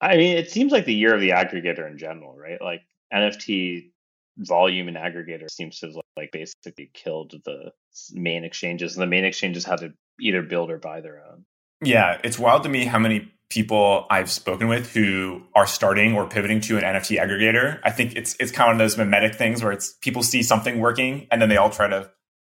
I 0.00 0.16
mean, 0.16 0.36
it 0.36 0.50
seems 0.50 0.70
like 0.70 0.84
the 0.84 0.94
year 0.94 1.14
of 1.14 1.20
the 1.20 1.30
aggregator 1.30 1.90
in 1.90 1.98
general, 1.98 2.36
right? 2.36 2.60
Like 2.60 2.82
NFT 3.12 3.90
volume 4.38 4.88
and 4.88 4.96
aggregator 4.96 5.50
seems 5.50 5.78
to 5.80 5.86
have 5.86 5.96
like 6.16 6.30
basically 6.32 6.90
killed 6.94 7.34
the 7.44 7.72
main 8.12 8.44
exchanges 8.44 8.94
and 8.94 9.02
the 9.02 9.06
main 9.06 9.24
exchanges 9.24 9.64
had 9.64 9.80
to 9.80 9.92
either 10.20 10.42
build 10.42 10.70
or 10.70 10.78
buy 10.78 11.00
their 11.00 11.22
own. 11.30 11.44
Yeah 11.82 12.18
it's 12.24 12.38
wild 12.38 12.62
to 12.64 12.68
me 12.68 12.84
how 12.84 12.98
many 12.98 13.32
people 13.50 14.06
i've 14.10 14.30
spoken 14.30 14.68
with 14.68 14.92
who 14.92 15.42
are 15.54 15.66
starting 15.66 16.14
or 16.14 16.28
pivoting 16.28 16.60
to 16.60 16.76
an 16.76 16.84
nft 16.84 17.18
aggregator. 17.18 17.80
I 17.84 17.90
think 17.90 18.14
it's 18.16 18.36
it's 18.38 18.52
kind 18.52 18.72
of 18.72 18.78
those 18.78 18.96
mimetic 18.96 19.34
things 19.34 19.62
where 19.62 19.72
it's 19.72 19.94
people 20.00 20.22
see 20.22 20.42
something 20.42 20.78
working 20.78 21.26
and 21.30 21.42
then 21.42 21.48
they 21.48 21.56
all 21.56 21.70
try 21.70 21.88
to 21.88 22.10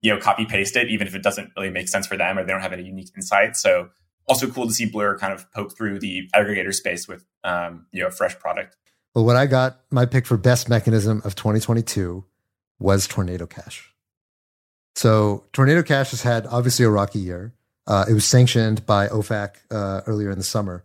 you 0.03 0.15
know 0.15 0.21
copy 0.21 0.45
paste 0.45 0.77
it 0.77 0.89
even 0.91 1.07
if 1.07 1.15
it 1.15 1.23
doesn't 1.23 1.51
really 1.57 1.71
make 1.71 1.89
sense 1.89 2.07
for 2.07 2.17
them 2.17 2.39
or 2.39 2.45
they 2.45 2.53
don't 2.53 2.63
have 2.63 2.73
any 2.73 2.85
unique 2.85 3.11
insight. 3.17 3.57
So 3.57 3.91
also 4.27 4.49
cool 4.49 4.67
to 4.67 4.73
see 4.73 4.87
blur 4.87 5.19
kind 5.19 5.33
of 5.33 5.51
poke 5.53 5.77
through 5.77 5.99
the 5.99 6.29
aggregator 6.35 6.73
space 6.75 7.09
with 7.09 7.25
um, 7.45 7.87
you 7.93 8.01
know 8.01 8.09
a 8.09 8.13
fresh 8.13 8.39
product 8.39 8.77
well, 9.15 9.25
what 9.25 9.37
I 9.37 9.47
got, 9.47 9.81
my 9.91 10.07
pick 10.07 10.27
for 10.27 10.37
best 10.37 10.69
mechanism 10.69 11.23
of 11.25 11.35
2022 11.35 12.25
was 12.79 13.07
Tornado 13.07 13.47
Cash. 13.47 13.93
So 14.95 15.45
Tornado 15.53 15.83
Cash 15.83 16.11
has 16.11 16.23
had 16.23 16.47
obviously 16.47 16.85
a 16.85 16.91
rocky 16.91 17.19
year. 17.19 17.53
Uh, 17.87 18.05
it 18.09 18.13
was 18.13 18.25
sanctioned 18.25 18.87
by 18.87 19.09
OFAC 19.09 19.57
uh, 19.71 20.03
earlier 20.07 20.31
in 20.31 20.39
the 20.39 20.45
summer. 20.45 20.85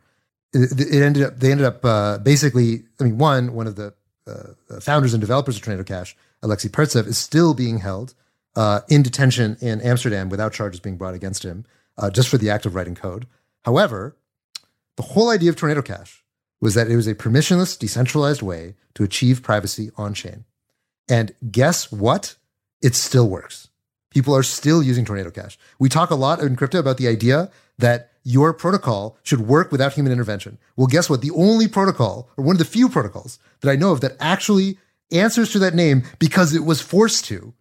It, 0.53 0.79
it, 0.79 1.01
ended 1.01 1.23
up 1.23 1.39
they 1.39 1.51
ended 1.51 1.65
up 1.65 1.83
uh, 1.83 2.17
basically. 2.19 2.83
I 2.99 3.03
mean, 3.03 3.17
one 3.17 3.53
one 3.53 3.67
of 3.67 3.75
the 3.75 3.93
uh, 4.27 4.79
founders 4.79 5.13
and 5.13 5.21
developers 5.21 5.57
of 5.57 5.63
Tornado 5.63 5.83
Cash, 5.83 6.15
Alexei 6.41 6.69
Pertsev, 6.69 7.07
is 7.07 7.17
still 7.17 7.53
being 7.53 7.79
held 7.79 8.13
uh, 8.55 8.81
in 8.89 9.03
detention 9.03 9.57
in 9.61 9.81
Amsterdam 9.81 10.29
without 10.29 10.53
charges 10.53 10.79
being 10.79 10.97
brought 10.97 11.13
against 11.13 11.43
him, 11.43 11.65
uh, 11.97 12.09
just 12.09 12.29
for 12.29 12.37
the 12.37 12.49
act 12.49 12.65
of 12.65 12.73
writing 12.73 12.95
code. 12.95 13.27
However, 13.63 14.15
the 14.95 15.03
whole 15.03 15.29
idea 15.29 15.49
of 15.49 15.55
Tornado 15.55 15.81
Cash 15.81 16.23
was 16.61 16.73
that 16.73 16.89
it 16.89 16.95
was 16.95 17.07
a 17.07 17.15
permissionless, 17.15 17.77
decentralized 17.77 18.41
way 18.41 18.75
to 18.95 19.03
achieve 19.03 19.43
privacy 19.43 19.91
on 19.97 20.13
chain. 20.13 20.45
And 21.07 21.33
guess 21.51 21.91
what? 21.91 22.35
It 22.81 22.95
still 22.95 23.27
works. 23.27 23.69
People 24.11 24.35
are 24.35 24.43
still 24.43 24.81
using 24.81 25.05
Tornado 25.05 25.29
Cash. 25.29 25.57
We 25.79 25.89
talk 25.89 26.09
a 26.09 26.15
lot 26.15 26.39
in 26.39 26.55
crypto 26.55 26.79
about 26.79 26.97
the 26.97 27.07
idea 27.07 27.51
that 27.77 28.11
your 28.23 28.53
protocol 28.53 29.17
should 29.23 29.41
work 29.41 29.71
without 29.71 29.93
human 29.93 30.11
intervention. 30.11 30.57
Well, 30.75 30.87
guess 30.87 31.09
what? 31.09 31.21
The 31.21 31.31
only 31.31 31.67
protocol, 31.67 32.29
or 32.37 32.43
one 32.43 32.55
of 32.55 32.59
the 32.59 32.65
few 32.65 32.89
protocols 32.89 33.39
that 33.61 33.69
I 33.69 33.75
know 33.75 33.91
of 33.91 34.01
that 34.01 34.15
actually 34.19 34.77
answers 35.11 35.51
to 35.51 35.59
that 35.59 35.75
name 35.75 36.03
because 36.17 36.55
it 36.55 36.63
was 36.63 36.81
forced 36.81 37.25
to, 37.25 37.53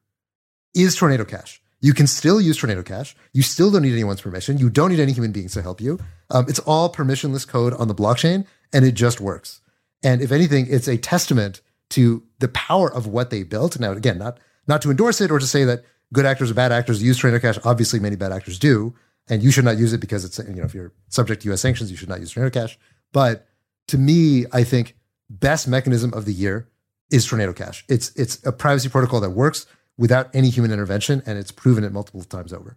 is 0.75 0.95
Tornado 0.97 1.25
Cash. 1.25 1.61
You 1.85 1.93
can 1.93 2.07
still 2.07 2.41
use 2.41 2.57
Tornado 2.57 2.83
Cash. 2.83 3.15
You 3.35 3.43
still 3.43 3.71
don't 3.71 3.83
need 3.83 3.93
anyone's 3.93 4.23
permission. 4.23 4.57
You 4.57 4.71
don't 4.71 4.89
need 4.89 5.01
any 5.01 5.13
human 5.13 5.33
beings 5.33 5.53
to 5.53 5.61
help 5.61 5.83
you. 5.83 5.99
Um, 6.31 6.47
it's 6.49 6.61
all 6.61 6.91
permissionless 6.91 7.47
code 7.47 7.75
on 7.75 7.89
the 7.89 7.95
blockchain, 7.95 8.47
and 8.73 8.87
it 8.87 8.93
just 8.93 9.21
works. 9.21 9.61
And 10.03 10.23
if 10.23 10.33
anything, 10.33 10.67
it's 10.71 10.89
a 10.89 10.97
testament 10.97 11.61
to 11.91 12.23
the 12.39 12.49
power 12.49 12.91
of 12.91 13.07
what 13.07 13.29
they 13.29 13.43
built. 13.43 13.79
Now, 13.79 13.93
again, 13.93 14.17
not 14.17 14.39
not 14.67 14.81
to 14.81 14.91
endorse 14.91 15.21
it 15.21 15.31
or 15.31 15.39
to 15.39 15.47
say 15.47 15.65
that 15.65 15.85
good 16.11 16.25
actors 16.25 16.51
or 16.51 16.55
bad 16.55 16.73
actors 16.73 17.03
use 17.03 17.19
Tornado 17.19 17.39
Cash. 17.39 17.63
Obviously, 17.67 18.01
many 18.01 18.17
bad 18.17 18.33
actors 18.33 18.59
do, 18.59 18.95
and 19.29 19.43
you 19.43 19.51
should 19.51 19.67
not 19.67 19.77
use 19.77 19.93
it 19.93 20.01
because 20.01 20.25
it's 20.25 20.39
you 20.39 20.55
know 20.55 20.65
if 20.65 20.73
you're 20.73 20.95
subject 21.09 21.43
to 21.43 21.49
U.S. 21.49 21.61
sanctions, 21.61 21.91
you 21.91 21.99
should 21.99 22.09
not 22.09 22.19
use 22.19 22.33
Tornado 22.33 22.59
Cash. 22.59 22.79
But 23.13 23.47
to 23.89 23.99
me, 23.99 24.47
I 24.55 24.65
think 24.65 24.97
best 25.29 25.69
mechanism 25.69 26.15
of 26.15 26.25
the 26.25 26.33
year 26.33 26.67
is 27.11 27.27
Tornado 27.27 27.53
Cash. 27.53 27.85
It's 27.91 28.11
it's 28.17 28.43
a 28.47 28.53
privacy 28.53 28.89
protocol 28.89 29.21
that 29.21 29.33
works 29.33 29.67
without 29.99 30.35
any 30.35 30.51
human 30.51 30.73
intervention, 30.73 31.23
and 31.27 31.39
it's 31.39 31.53
proven 31.53 31.85
it 31.85 31.93
multiple 31.93 32.23
times 32.23 32.53
over. 32.53 32.77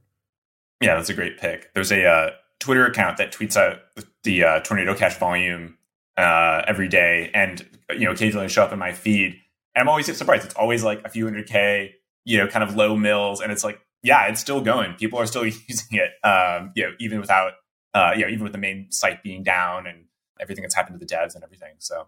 Yeah, 0.82 0.96
that's 0.96 1.10
a 1.10 1.14
great 1.14 1.38
pick. 1.38 1.74
There's 1.74 1.92
a 1.92 2.06
uh, 2.06 2.30
Twitter 2.60 2.86
account 2.86 3.18
that 3.18 3.32
tweets 3.32 3.58
out 3.58 3.80
the 4.24 4.44
uh, 4.44 4.60
Tornado 4.62 4.94
Cash 4.94 5.18
volume 5.18 5.78
uh, 6.18 6.64
every 6.68 6.88
day, 6.88 7.32
and 7.34 7.66
you 7.92 8.06
know 8.06 8.12
occasionally 8.12 8.50
show 8.50 8.64
up 8.64 8.74
in 8.74 8.80
my 8.80 8.92
feed. 8.92 9.40
And 9.76 9.82
I'm 9.82 9.90
always 9.90 10.16
surprised. 10.16 10.46
It's 10.46 10.56
always 10.56 10.84
like 10.84 11.04
a 11.06 11.10
few 11.10 11.26
hundred 11.26 11.48
k, 11.48 11.96
you 12.26 12.38
know, 12.38 12.48
kind 12.48 12.64
of 12.64 12.76
low 12.76 12.96
mills, 12.96 13.42
and 13.42 13.52
it's 13.52 13.64
like, 13.64 13.80
yeah, 14.04 14.28
it's 14.28 14.40
still 14.40 14.62
going. 14.62 14.94
People 14.94 15.20
are 15.20 15.26
still 15.26 15.46
using 15.68 15.88
it, 15.92 16.12
um, 16.26 16.72
you 16.76 16.84
know, 16.84 16.92
even 17.00 17.20
without, 17.20 17.54
uh, 17.94 18.14
you 18.16 18.22
know, 18.22 18.28
even 18.28 18.44
with 18.44 18.52
the 18.52 18.60
main 18.60 18.92
site 18.92 19.24
being 19.24 19.44
down 19.44 19.88
and 19.88 20.06
everything 20.40 20.62
that's 20.62 20.76
happened 20.76 21.00
to 21.00 21.04
the 21.04 21.12
devs 21.12 21.36
and 21.36 21.44
everything. 21.44 21.74
So 21.80 22.08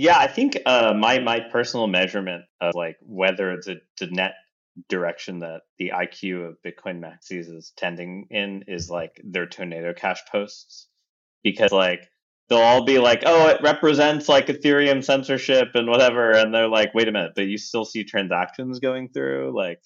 yeah, 0.00 0.18
I 0.18 0.28
think 0.28 0.56
uh, 0.64 0.94
my 0.96 1.18
my 1.18 1.40
personal 1.40 1.86
measurement 1.86 2.44
of 2.62 2.74
like 2.74 2.96
whether 3.02 3.56
the 3.56 3.82
the 3.98 4.06
net 4.06 4.32
direction 4.88 5.40
that 5.40 5.60
the 5.78 5.92
IQ 5.94 6.48
of 6.48 6.56
Bitcoin 6.64 7.00
maxis 7.00 7.54
is 7.54 7.74
tending 7.76 8.26
in 8.30 8.64
is 8.66 8.88
like 8.88 9.20
their 9.22 9.44
tornado 9.44 9.92
cash 9.92 10.20
posts 10.32 10.88
because 11.44 11.70
like 11.70 12.08
they'll 12.48 12.60
all 12.60 12.86
be 12.86 12.98
like, 12.98 13.24
oh, 13.26 13.48
it 13.48 13.60
represents 13.62 14.26
like 14.26 14.46
Ethereum 14.46 15.04
censorship 15.04 15.68
and 15.74 15.86
whatever, 15.86 16.30
and 16.30 16.54
they're 16.54 16.66
like, 16.66 16.94
wait 16.94 17.08
a 17.08 17.12
minute, 17.12 17.32
but 17.36 17.46
you 17.46 17.58
still 17.58 17.84
see 17.84 18.02
transactions 18.02 18.80
going 18.80 19.10
through, 19.10 19.54
like. 19.54 19.80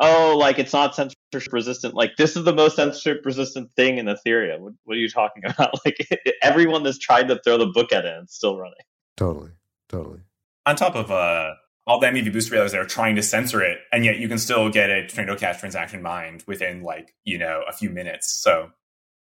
Oh, 0.00 0.36
like 0.36 0.58
it's 0.58 0.72
not 0.72 0.96
censorship 0.96 1.52
resistant. 1.52 1.94
Like 1.94 2.16
this 2.18 2.36
is 2.36 2.42
the 2.44 2.52
most 2.52 2.74
censorship 2.74 3.22
resistant 3.24 3.70
thing 3.76 3.98
in 3.98 4.06
Ethereum. 4.06 4.58
What, 4.58 4.72
what 4.82 4.96
are 4.96 5.00
you 5.00 5.08
talking 5.08 5.44
about? 5.48 5.72
Like 5.84 5.96
everyone 6.42 6.84
has 6.84 6.98
tried 6.98 7.28
to 7.28 7.40
throw 7.44 7.58
the 7.58 7.66
book 7.66 7.92
at 7.92 8.04
it 8.04 8.12
and 8.12 8.24
it's 8.24 8.34
still 8.34 8.58
running. 8.58 8.74
Totally, 9.16 9.50
totally. 9.88 10.20
On 10.66 10.76
top 10.76 10.94
of 10.94 11.10
uh, 11.10 11.54
all 11.86 12.00
the 12.00 12.06
MEV 12.06 12.32
boost 12.32 12.48
trailers 12.48 12.72
that 12.72 12.80
are 12.80 12.86
trying 12.86 13.16
to 13.16 13.22
censor 13.22 13.62
it, 13.62 13.78
and 13.92 14.04
yet 14.04 14.18
you 14.18 14.28
can 14.28 14.38
still 14.38 14.70
get 14.70 14.90
a 14.90 15.06
Tornado 15.06 15.36
Cash 15.36 15.60
transaction 15.60 16.02
mined 16.02 16.42
within 16.46 16.82
like 16.82 17.14
you 17.24 17.38
know 17.38 17.62
a 17.68 17.72
few 17.72 17.90
minutes. 17.90 18.30
So 18.30 18.70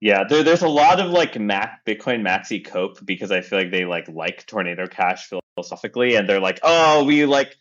yeah, 0.01 0.23
there, 0.27 0.43
there's 0.43 0.61
a 0.61 0.69
lot 0.69 0.99
of 0.99 1.11
like 1.11 1.39
Mac 1.39 1.85
Bitcoin 1.85 2.21
Maxi 2.21 2.65
cope 2.65 3.05
because 3.05 3.31
I 3.31 3.41
feel 3.41 3.59
like 3.59 3.71
they 3.71 3.85
like 3.85 4.07
like 4.07 4.45
Tornado 4.47 4.87
Cash 4.87 5.29
philosophically, 5.55 6.15
and 6.15 6.27
they're 6.27 6.39
like, 6.39 6.59
oh, 6.63 7.03
we 7.03 7.25
like 7.25 7.55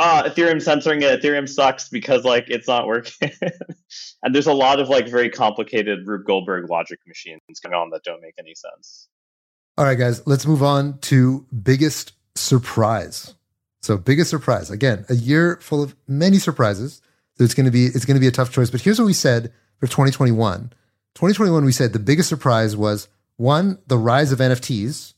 uh 0.00 0.24
Ethereum 0.24 0.60
censoring 0.60 1.02
it. 1.02 1.20
Ethereum 1.20 1.48
sucks 1.48 1.88
because 1.88 2.24
like 2.24 2.46
it's 2.48 2.66
not 2.66 2.86
working. 2.86 3.30
and 4.22 4.34
there's 4.34 4.48
a 4.48 4.52
lot 4.52 4.80
of 4.80 4.88
like 4.88 5.08
very 5.08 5.30
complicated 5.30 6.06
Rube 6.06 6.26
Goldberg 6.26 6.68
logic 6.68 6.98
machines 7.06 7.40
going 7.62 7.74
on 7.74 7.90
that 7.90 8.02
don't 8.02 8.22
make 8.22 8.34
any 8.38 8.54
sense. 8.54 9.08
All 9.76 9.84
right, 9.84 9.98
guys, 9.98 10.24
let's 10.26 10.46
move 10.46 10.62
on 10.62 10.98
to 10.98 11.46
biggest 11.62 12.12
surprise. 12.36 13.34
So, 13.82 13.96
biggest 13.96 14.30
surprise. 14.30 14.70
Again, 14.70 15.04
a 15.08 15.14
year 15.14 15.58
full 15.60 15.82
of 15.82 15.96
many 16.06 16.38
surprises. 16.38 17.02
So 17.36 17.44
it's 17.44 17.54
going 17.54 17.66
to 17.66 17.72
be 17.72 17.86
it's 17.86 18.04
going 18.04 18.14
to 18.14 18.20
be 18.20 18.28
a 18.28 18.32
tough 18.32 18.52
choice. 18.52 18.70
But 18.70 18.80
here's 18.80 18.98
what 18.98 19.06
we 19.06 19.12
said 19.12 19.52
for 19.78 19.86
2021. 19.86 20.72
2021, 21.14 21.64
we 21.64 21.72
said 21.72 21.92
the 21.92 21.98
biggest 21.98 22.28
surprise 22.28 22.76
was 22.76 23.08
one, 23.36 23.78
the 23.86 23.98
rise 23.98 24.30
of 24.30 24.38
NFTs, 24.38 25.14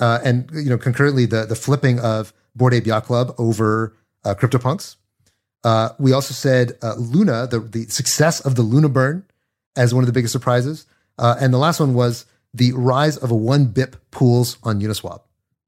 uh, 0.00 0.20
and 0.24 0.50
you 0.52 0.70
know 0.70 0.78
concurrently 0.78 1.26
the 1.26 1.44
the 1.44 1.54
flipping 1.54 2.00
of 2.00 2.32
Bored 2.54 2.74
Ape 2.74 2.86
Yacht 2.86 3.04
Club 3.04 3.34
over 3.38 3.94
uh, 4.24 4.34
CryptoPunks. 4.34 4.96
Uh, 5.64 5.90
we 5.98 6.12
also 6.12 6.32
said 6.32 6.78
uh, 6.82 6.94
Luna, 6.94 7.46
the 7.46 7.60
the 7.60 7.84
success 7.86 8.40
of 8.40 8.54
the 8.54 8.62
Luna 8.62 8.88
burn, 8.88 9.24
as 9.76 9.92
one 9.92 10.02
of 10.02 10.06
the 10.06 10.12
biggest 10.12 10.32
surprises. 10.32 10.86
Uh, 11.18 11.36
and 11.40 11.52
the 11.52 11.58
last 11.58 11.80
one 11.80 11.94
was 11.94 12.24
the 12.54 12.72
rise 12.72 13.16
of 13.16 13.30
a 13.30 13.36
one 13.36 13.66
BIP 13.66 13.96
pools 14.10 14.58
on 14.62 14.80
Uniswap 14.80 15.20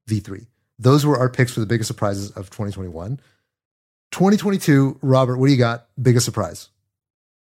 v3. 0.09 0.47
Those 0.79 1.05
were 1.05 1.17
our 1.17 1.29
picks 1.29 1.53
for 1.53 1.59
the 1.59 1.65
biggest 1.65 1.87
surprises 1.87 2.31
of 2.31 2.49
2021. 2.49 3.19
2022, 4.11 4.99
Robert, 5.01 5.37
what 5.37 5.47
do 5.47 5.51
you 5.53 5.57
got? 5.57 5.87
Biggest 6.01 6.25
surprise? 6.25 6.69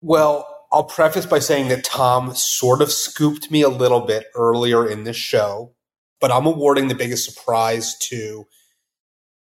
Well, 0.02 0.48
I'll 0.72 0.84
preface 0.84 1.26
by 1.26 1.40
saying 1.40 1.70
that 1.70 1.84
Tom 1.84 2.36
sort 2.36 2.82
of 2.82 2.92
scooped 2.92 3.50
me 3.50 3.62
a 3.62 3.70
little 3.70 4.02
bit 4.02 4.26
earlier 4.36 4.88
in 4.88 5.04
this 5.04 5.16
show, 5.16 5.74
but 6.20 6.32
I'm 6.32 6.46
awarding 6.46 6.88
the 6.88 6.96
biggest 6.96 7.26
surprise 7.26 7.98
to 8.10 8.46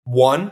one, 0.05 0.51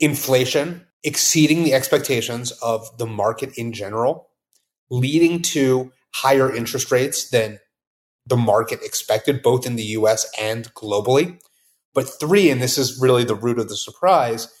inflation 0.00 0.86
exceeding 1.06 1.62
the 1.62 1.72
expectations 1.72 2.50
of 2.62 2.98
the 2.98 3.06
market 3.06 3.56
in 3.56 3.72
general, 3.72 4.28
leading 4.90 5.40
to 5.40 5.92
higher 6.12 6.52
interest 6.52 6.90
rates 6.90 7.30
than 7.30 7.60
the 8.26 8.36
market 8.36 8.80
expected, 8.82 9.42
both 9.42 9.66
in 9.66 9.76
the 9.76 9.84
US 9.84 10.30
and 10.38 10.72
globally. 10.74 11.40
But 11.94 12.08
three, 12.08 12.50
and 12.50 12.60
this 12.60 12.76
is 12.76 13.00
really 13.00 13.24
the 13.24 13.34
root 13.34 13.58
of 13.58 13.68
the 13.68 13.76
surprise, 13.76 14.52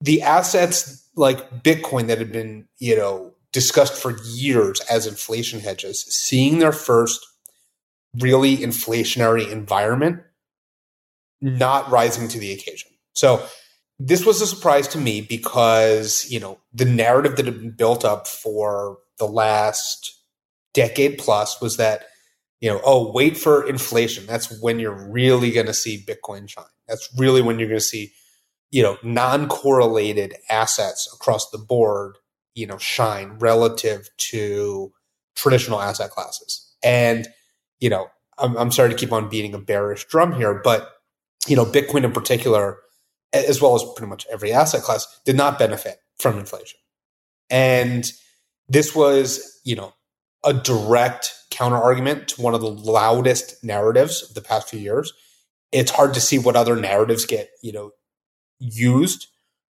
the 0.00 0.22
assets 0.22 1.06
like 1.14 1.62
Bitcoin 1.62 2.06
that 2.06 2.18
had 2.18 2.32
been, 2.32 2.66
you 2.78 2.96
know, 2.96 3.32
discussed 3.52 3.94
for 3.94 4.16
years 4.24 4.80
as 4.90 5.06
inflation 5.06 5.60
hedges, 5.60 6.02
seeing 6.02 6.58
their 6.58 6.72
first 6.72 7.26
really 8.18 8.56
inflationary 8.56 9.50
environment 9.50 10.20
not 11.42 11.90
rising 11.90 12.28
to 12.28 12.38
the 12.38 12.52
occasion. 12.52 12.90
So 13.14 13.44
this 13.98 14.24
was 14.24 14.40
a 14.40 14.46
surprise 14.46 14.88
to 14.88 14.98
me 14.98 15.20
because, 15.20 16.26
you 16.30 16.40
know, 16.40 16.58
the 16.72 16.84
narrative 16.84 17.36
that 17.36 17.46
had 17.46 17.60
been 17.60 17.70
built 17.72 18.04
up 18.04 18.26
for 18.26 18.98
the 19.18 19.26
last 19.26 20.18
decade 20.72 21.18
plus 21.18 21.60
was 21.60 21.76
that 21.76 22.06
you 22.62 22.68
know, 22.70 22.80
oh, 22.84 23.10
wait 23.10 23.36
for 23.36 23.68
inflation. 23.68 24.24
That's 24.24 24.62
when 24.62 24.78
you're 24.78 25.10
really 25.10 25.50
going 25.50 25.66
to 25.66 25.74
see 25.74 26.02
Bitcoin 26.06 26.48
shine. 26.48 26.64
That's 26.86 27.10
really 27.18 27.42
when 27.42 27.58
you're 27.58 27.68
going 27.68 27.80
to 27.80 27.84
see, 27.84 28.12
you 28.70 28.84
know, 28.84 28.98
non-correlated 29.02 30.36
assets 30.48 31.12
across 31.12 31.50
the 31.50 31.58
board, 31.58 32.18
you 32.54 32.68
know, 32.68 32.78
shine 32.78 33.36
relative 33.40 34.08
to 34.16 34.92
traditional 35.34 35.80
asset 35.80 36.10
classes. 36.10 36.72
And, 36.84 37.26
you 37.80 37.90
know, 37.90 38.06
I'm, 38.38 38.56
I'm 38.56 38.70
sorry 38.70 38.90
to 38.90 38.96
keep 38.96 39.12
on 39.12 39.28
beating 39.28 39.54
a 39.54 39.58
bearish 39.58 40.04
drum 40.04 40.32
here, 40.32 40.60
but, 40.62 40.88
you 41.48 41.56
know, 41.56 41.66
Bitcoin 41.66 42.04
in 42.04 42.12
particular, 42.12 42.78
as 43.32 43.60
well 43.60 43.74
as 43.74 43.82
pretty 43.96 44.08
much 44.08 44.24
every 44.30 44.52
asset 44.52 44.82
class, 44.82 45.04
did 45.24 45.36
not 45.36 45.58
benefit 45.58 45.96
from 46.20 46.38
inflation. 46.38 46.78
And 47.50 48.08
this 48.68 48.94
was, 48.94 49.60
you 49.64 49.74
know, 49.74 49.94
a 50.44 50.52
direct 50.52 51.32
counter 51.50 51.76
argument 51.76 52.28
to 52.28 52.42
one 52.42 52.54
of 52.54 52.60
the 52.60 52.70
loudest 52.70 53.62
narratives 53.62 54.22
of 54.28 54.34
the 54.34 54.40
past 54.40 54.68
few 54.68 54.78
years. 54.78 55.12
It's 55.70 55.90
hard 55.90 56.14
to 56.14 56.20
see 56.20 56.38
what 56.38 56.56
other 56.56 56.76
narratives 56.76 57.24
get, 57.24 57.50
you 57.62 57.72
know, 57.72 57.92
used 58.58 59.28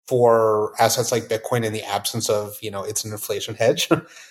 for 0.08 0.74
assets 0.80 1.12
like 1.12 1.24
Bitcoin 1.24 1.64
in 1.64 1.74
the 1.74 1.84
absence 1.84 2.30
of, 2.30 2.58
you 2.62 2.72
know, 2.72 2.84
it's 2.84 3.04
an 3.04 3.12
inflation 3.12 3.56
hedge. 3.56 3.90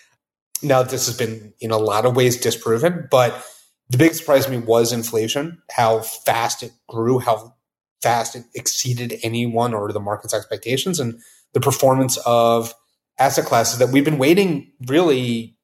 now 0.63 0.83
this 0.83 1.07
has 1.07 1.17
been 1.17 1.53
in 1.61 1.71
a 1.71 1.79
lot 1.79 2.05
of 2.05 2.17
ways 2.17 2.37
disproven, 2.37 3.07
but 3.11 3.45
the 3.89 3.99
big 3.99 4.15
surprise 4.15 4.45
to 4.45 4.51
me 4.51 4.59
was 4.59 4.93
inflation, 4.93 5.63
how 5.71 6.01
fast 6.01 6.63
it 6.63 6.73
grew, 6.89 7.19
how 7.19 7.55
fast 8.03 8.37
it 8.37 8.45
exceeded 8.55 9.19
anyone 9.23 9.75
or 9.75 9.93
the 9.93 10.01
market's 10.01 10.35
expectations 10.35 11.01
and 11.01 11.21
the 11.53 11.61
performance 11.61 12.17
of 12.27 12.75
asset 13.19 13.47
classes 13.47 13.79
that 13.79 13.89
we've 13.89 14.05
been 14.05 14.19
waiting 14.19 14.73
really 14.87 15.58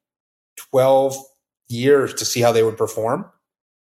12 0.57 1.17
years 1.69 2.15
to 2.15 2.25
see 2.25 2.41
how 2.41 2.53
they 2.53 2.63
would 2.63 2.77
perform 2.77 3.31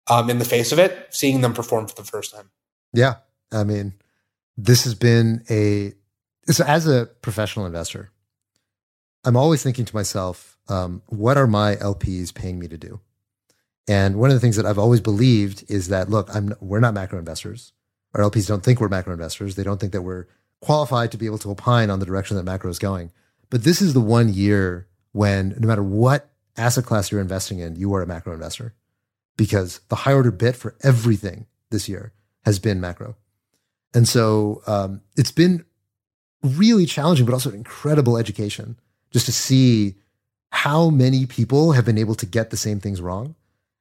um, 0.09 0.31
in 0.31 0.39
the 0.39 0.45
face 0.45 0.73
of 0.73 0.79
it, 0.79 1.09
seeing 1.11 1.41
them 1.41 1.55
perform 1.55 1.87
for 1.87 1.95
the 1.95 2.05
first 2.05 2.35
time. 2.35 2.51
Yeah. 2.93 3.17
I 3.51 3.65
mean, 3.65 3.95
this 4.57 4.85
has 4.85 4.95
been 4.95 5.45
a, 5.51 5.93
so 6.51 6.65
as 6.65 6.87
a 6.87 7.07
professional 7.23 7.67
investor, 7.67 8.11
I'm 9.25 9.37
always 9.37 9.63
thinking 9.63 9.85
to 9.85 9.95
myself, 9.95 10.59
um, 10.69 11.03
what 11.07 11.37
are 11.37 11.47
my 11.47 11.77
LPs 11.77 12.35
paying 12.35 12.59
me 12.59 12.69
to 12.69 12.77
do? 12.77 13.01
And 13.89 14.17
one 14.17 14.31
of 14.31 14.35
the 14.35 14.41
things 14.41 14.57
that 14.57 14.67
I've 14.67 14.79
always 14.79 15.01
believed 15.01 15.65
is 15.71 15.89
that, 15.89 16.09
look, 16.09 16.35
I'm, 16.35 16.55
we're 16.61 16.81
not 16.81 16.95
macro 16.95 17.19
investors. 17.19 17.73
Our 18.15 18.23
LPs 18.23 18.47
don't 18.47 18.63
think 18.63 18.81
we're 18.81 18.89
macro 18.89 19.13
investors. 19.13 19.55
They 19.55 19.65
don't 19.65 19.81
think 19.81 19.93
that 19.93 20.03
we're 20.03 20.27
qualified 20.61 21.11
to 21.13 21.19
be 21.19 21.27
able 21.27 21.39
to 21.39 21.51
opine 21.51 21.91
on 21.91 21.99
the 21.99 22.07
direction 22.07 22.37
that 22.37 22.45
macro 22.45 22.71
is 22.71 22.79
going. 22.79 23.11
But 23.51 23.65
this 23.65 23.83
is 23.83 23.95
the 23.95 24.01
one 24.01 24.33
year 24.33 24.89
when 25.13 25.57
no 25.59 25.67
matter 25.67 25.83
what 25.83 26.32
asset 26.57 26.85
class 26.85 27.11
you're 27.11 27.21
investing 27.21 27.59
in, 27.59 27.77
you 27.77 27.95
are 27.95 28.03
a 28.03 28.07
macro 28.07 28.33
investor. 28.33 28.75
because 29.37 29.81
the 29.89 29.97
high 29.97 30.13
order 30.13 30.31
bit 30.31 30.57
for 30.57 30.75
everything 30.83 31.47
this 31.71 31.89
year 31.89 32.13
has 32.45 32.59
been 32.59 32.81
macro. 32.81 33.17
And 33.95 34.09
so 34.09 34.63
um, 34.67 35.01
it's 35.17 35.33
been 35.33 35.65
really 36.43 36.87
challenging, 36.87 37.27
but 37.27 37.33
also 37.33 37.51
an 37.51 37.57
incredible 37.57 38.17
education 38.19 38.79
just 39.11 39.27
to 39.27 39.33
see 39.33 39.95
how 40.51 40.91
many 40.91 41.27
people 41.27 41.73
have 41.73 41.85
been 41.85 41.99
able 41.99 42.15
to 42.17 42.27
get 42.27 42.51
the 42.51 42.57
same 42.57 42.81
things 42.81 43.01
wrong 43.01 43.35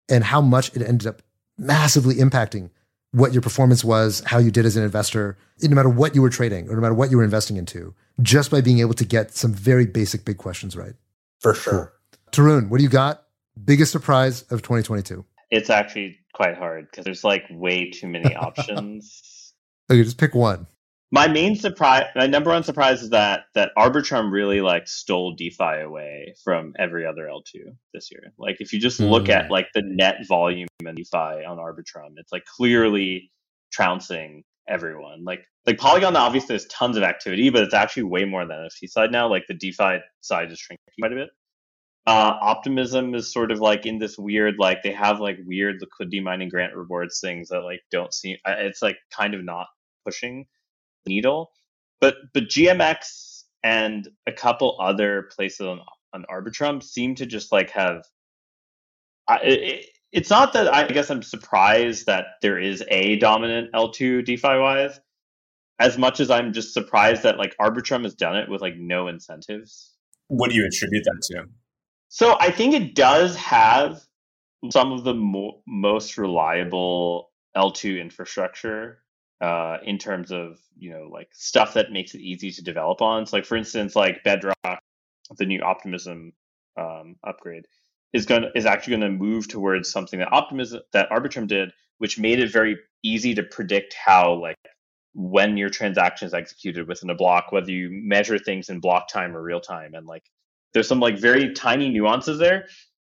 and 0.10 0.24
how 0.24 0.42
much 0.42 0.76
it 0.76 0.82
ended 0.82 1.08
up 1.08 1.22
massively 1.58 2.16
impacting 2.16 2.70
what 3.12 3.34
your 3.34 3.42
performance 3.42 3.84
was, 3.84 4.24
how 4.26 4.38
you 4.38 4.52
did 4.52 4.66
as 4.66 4.78
an 4.78 4.84
investor, 4.84 5.38
no 5.62 5.76
matter 5.76 5.90
what 5.90 6.16
you 6.16 6.22
were 6.22 6.30
trading 6.30 6.70
or 6.70 6.76
no 6.76 6.82
matter 6.82 6.94
what 6.94 7.12
you 7.12 7.18
were 7.18 7.26
investing 7.26 7.58
into, 7.58 7.94
just 8.22 8.50
by 8.50 8.62
being 8.62 8.80
able 8.80 8.94
to 8.94 9.04
get 9.04 9.34
some 9.34 9.54
very 9.54 9.86
basic 9.86 10.24
big 10.24 10.38
questions 10.38 10.78
right. 10.78 10.94
For 11.40 11.54
sure. 11.54 11.94
Tarun, 12.32 12.70
what 12.70 12.78
do 12.78 12.84
you 12.84 12.90
got? 12.90 13.24
Biggest 13.64 13.92
surprise 13.92 14.44
of 14.44 14.62
2022? 14.62 15.26
It's 15.50 15.70
actually 15.70 16.18
quite 16.34 16.56
hard 16.56 16.88
because 16.90 17.04
there's 17.06 17.24
like 17.24 17.44
way 17.52 17.90
too 17.92 18.08
many 18.08 18.36
options. 18.36 19.54
Okay, 19.92 20.04
just 20.04 20.18
pick 20.18 20.34
one. 20.34 20.68
My 21.14 21.28
main 21.28 21.58
surprise, 21.58 22.06
my 22.16 22.28
number 22.28 22.52
one 22.52 22.64
surprise 22.64 23.02
is 23.04 23.10
that 23.10 23.42
that 23.54 23.72
Arbitrum 23.78 24.32
really 24.32 24.62
like 24.62 24.88
stole 24.88 25.36
DeFi 25.36 25.82
away 25.82 26.36
from 26.42 26.72
every 26.80 27.06
other 27.06 27.24
L2 27.30 27.76
this 27.94 28.10
year. 28.12 28.32
Like 28.38 28.58
if 28.62 28.72
you 28.72 28.80
just 28.80 29.02
look 29.02 29.26
Mm. 29.26 29.36
at 29.36 29.52
like 29.52 29.68
the 29.74 29.82
net 29.86 30.26
volume 30.26 30.70
in 30.80 30.96
DeFi 30.96 31.44
on 31.46 31.58
Arbitrum, 31.58 32.14
it's 32.16 32.32
like 32.32 32.46
clearly 32.46 33.30
trouncing 33.74 34.44
everyone. 34.70 35.26
Like 35.26 35.42
like 35.66 35.78
Polygon 35.78 36.16
obviously 36.16 36.48
there's 36.48 36.66
tons 36.68 36.96
of 36.96 37.04
activity, 37.04 37.50
but 37.50 37.64
it's 37.64 37.74
actually 37.74 38.04
way 38.04 38.24
more 38.24 38.42
on 38.42 38.48
the 38.48 38.54
NFT 38.54 38.88
side 38.88 39.12
now. 39.12 39.28
Like 39.28 39.44
the 39.50 39.54
DeFi 39.54 39.98
side 40.22 40.50
is 40.50 40.60
shrinking 40.60 40.86
quite 40.98 41.12
a 41.12 41.16
bit. 41.16 41.30
Uh, 42.08 42.34
Optimism 42.42 43.14
is 43.14 43.32
sort 43.32 43.52
of 43.52 43.60
like 43.60 43.86
in 43.86 44.00
this 44.00 44.18
weird, 44.18 44.56
like 44.58 44.82
they 44.84 44.92
have 44.92 45.20
like 45.20 45.38
weird 45.46 45.78
liquidity 45.82 46.20
mining 46.20 46.50
grant 46.50 46.76
rewards 46.76 47.20
things 47.20 47.50
that 47.50 47.62
like 47.62 47.82
don't 47.92 48.14
seem. 48.14 48.38
It's 48.46 48.82
like 48.82 48.98
kind 49.16 49.36
of 49.36 49.44
not 49.44 49.68
pushing 50.04 50.48
the 51.06 51.14
needle, 51.14 51.52
but 52.00 52.16
but 52.34 52.46
GMX 52.46 53.44
and 53.64 54.08
a 54.26 54.32
couple 54.32 54.78
other 54.82 55.30
places 55.36 55.68
on 55.68 55.82
on 56.14 56.26
Arbitrum 56.30 56.82
seem 56.82 57.16
to 57.16 57.26
just 57.26 57.52
like 57.52 57.70
have. 57.72 58.04
I, 59.28 59.38
it, 59.44 59.86
it's 60.12 60.30
not 60.30 60.54
that 60.54 60.74
I 60.74 60.88
guess 60.88 61.10
I'm 61.10 61.22
surprised 61.22 62.08
that 62.08 62.26
there 62.42 62.60
is 62.60 62.84
a 62.90 63.18
dominant 63.18 63.72
L2 63.74 64.26
DeFi 64.26 64.58
wise, 64.58 65.00
as 65.80 65.98
much 65.98 66.20
as 66.20 66.30
I'm 66.30 66.52
just 66.52 66.74
surprised 66.74 67.24
that 67.24 67.38
like 67.38 67.56
Arbitrum 67.62 68.04
has 68.04 68.16
done 68.16 68.38
it 68.38 68.50
with 68.50 68.62
like 68.62 68.76
no 68.76 69.08
incentives. 69.08 69.96
What 70.28 70.50
do 70.50 70.56
you 70.56 70.66
attribute 70.66 71.04
that 71.04 71.22
to? 71.32 71.46
So 72.14 72.36
I 72.42 72.52
think 72.52 72.74
it 72.74 72.94
does 72.94 73.38
have 73.38 74.02
some 74.70 74.92
of 74.92 75.06
the 75.06 75.14
mo- 75.14 75.62
most 75.66 76.18
reliable 76.18 77.32
L2 77.56 78.02
infrastructure 78.02 79.02
uh, 79.40 79.78
in 79.86 79.98
terms 79.98 80.30
of 80.34 80.60
you 80.78 80.92
know 80.92 81.08
like 81.10 81.30
stuff 81.32 81.74
that 81.76 81.94
makes 81.94 82.14
it 82.14 82.20
easy 82.20 82.52
to 82.52 82.62
develop 82.62 83.02
on. 83.02 83.26
So 83.26 83.38
like 83.38 83.46
for 83.46 83.56
instance, 83.56 83.96
like 83.96 84.26
Bedrock, 84.26 84.84
the 85.38 85.46
new 85.46 85.62
Optimism 85.62 86.34
um, 86.78 87.16
upgrade 87.24 87.66
is 88.12 88.26
going 88.26 88.44
is 88.56 88.66
actually 88.66 88.98
going 88.98 89.14
to 89.14 89.18
move 89.18 89.48
towards 89.48 89.90
something 89.90 90.20
that 90.20 90.34
Optimism 90.34 90.82
that 90.92 91.10
Arbitrum 91.12 91.48
did, 91.48 91.72
which 92.00 92.20
made 92.20 92.40
it 92.42 92.52
very 92.52 92.78
easy 93.04 93.34
to 93.36 93.44
predict 93.44 93.94
how 93.94 94.34
like 94.34 94.58
when 95.14 95.56
your 95.56 95.70
transaction 95.70 96.26
is 96.26 96.34
executed 96.34 96.90
within 96.90 97.10
a 97.10 97.16
block, 97.16 97.54
whether 97.54 97.72
you 97.72 97.90
measure 97.90 98.38
things 98.38 98.68
in 98.68 98.82
block 98.82 99.08
time 99.08 99.34
or 99.34 99.42
real 99.42 99.62
time, 99.62 99.94
and 99.94 100.06
like 100.06 100.26
there's 100.74 100.88
some 100.88 101.00
like 101.00 101.18
very 101.18 101.54
tiny 101.54 101.90
nuances 101.90 102.40
there. 102.40 102.66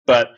But 0.07 0.29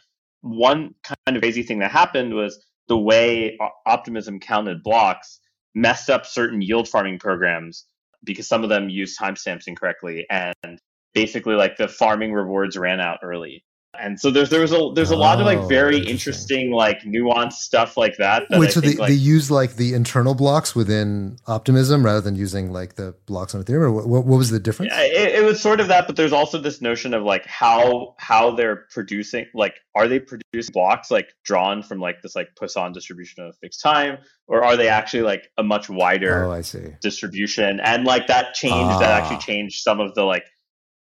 one 0.42 0.94
kind 1.02 1.36
of 1.36 1.42
crazy 1.42 1.62
thing 1.62 1.78
that 1.78 1.90
happened 1.90 2.34
was 2.34 2.62
the 2.88 2.98
way 2.98 3.58
Optimism 3.86 4.40
counted 4.40 4.82
blocks 4.82 5.40
messed 5.74 6.10
up 6.10 6.26
certain 6.26 6.60
yield 6.60 6.88
farming 6.88 7.18
programs 7.18 7.86
because 8.24 8.46
some 8.46 8.62
of 8.62 8.68
them 8.68 8.88
used 8.88 9.18
timestamps 9.18 9.66
incorrectly, 9.66 10.26
and 10.30 10.78
basically 11.12 11.54
like 11.54 11.76
the 11.76 11.88
farming 11.88 12.32
rewards 12.32 12.76
ran 12.76 13.00
out 13.00 13.18
early. 13.22 13.64
And 14.00 14.18
so 14.20 14.30
there's 14.30 14.50
there 14.50 14.60
was 14.60 14.72
a 14.72 14.90
there's 14.94 15.10
a 15.10 15.16
lot 15.16 15.40
of 15.40 15.46
Oh, 15.46 15.50
like 15.50 15.68
very 15.68 15.96
interesting. 15.98 16.10
interesting 16.14 16.70
like 16.72 17.00
nuanced 17.02 17.54
stuff 17.54 17.96
like 17.96 18.16
that. 18.18 18.44
that 18.50 18.58
Wait, 18.58 18.68
I 18.68 18.70
so 18.70 18.80
they, 18.80 18.94
like, 18.94 19.08
they 19.08 19.14
use 19.14 19.50
like 19.50 19.76
the 19.76 19.94
internal 19.94 20.34
blocks 20.34 20.74
within 20.74 21.36
Optimism 21.46 22.04
rather 22.04 22.20
than 22.20 22.36
using 22.36 22.72
like 22.72 22.94
the 22.96 23.14
blocks 23.26 23.54
on 23.54 23.62
Ethereum? 23.62 23.82
Or 23.82 23.92
what, 23.92 24.24
what 24.26 24.38
was 24.38 24.50
the 24.50 24.60
difference? 24.60 24.92
Yeah, 24.94 25.02
it, 25.02 25.34
it 25.36 25.44
was 25.44 25.60
sort 25.60 25.80
of 25.80 25.88
that, 25.88 26.06
but 26.06 26.16
there's 26.16 26.32
also 26.32 26.58
this 26.58 26.80
notion 26.80 27.14
of 27.14 27.22
like 27.22 27.46
how 27.46 28.14
how 28.18 28.50
they're 28.52 28.86
producing, 28.90 29.46
like, 29.54 29.74
are 29.94 30.08
they 30.08 30.18
producing 30.18 30.72
blocks 30.72 31.10
like 31.10 31.28
drawn 31.44 31.82
from 31.82 32.00
like 32.00 32.22
this 32.22 32.34
like 32.36 32.48
Poisson 32.58 32.92
distribution 32.92 33.44
of 33.44 33.56
fixed 33.60 33.80
time, 33.82 34.18
or 34.46 34.64
are 34.64 34.76
they 34.76 34.88
actually 34.88 35.22
like 35.22 35.48
a 35.58 35.62
much 35.62 35.88
wider 35.88 36.44
Oh, 36.44 36.52
I 36.52 36.60
see. 36.62 36.88
distribution? 37.02 37.80
And 37.80 38.04
like 38.04 38.26
that 38.28 38.54
changed, 38.54 39.00
that 39.00 39.10
Ah. 39.10 39.16
actually 39.18 39.38
changed 39.38 39.82
some 39.82 40.00
of 40.00 40.14
the 40.14 40.22
like 40.24 40.44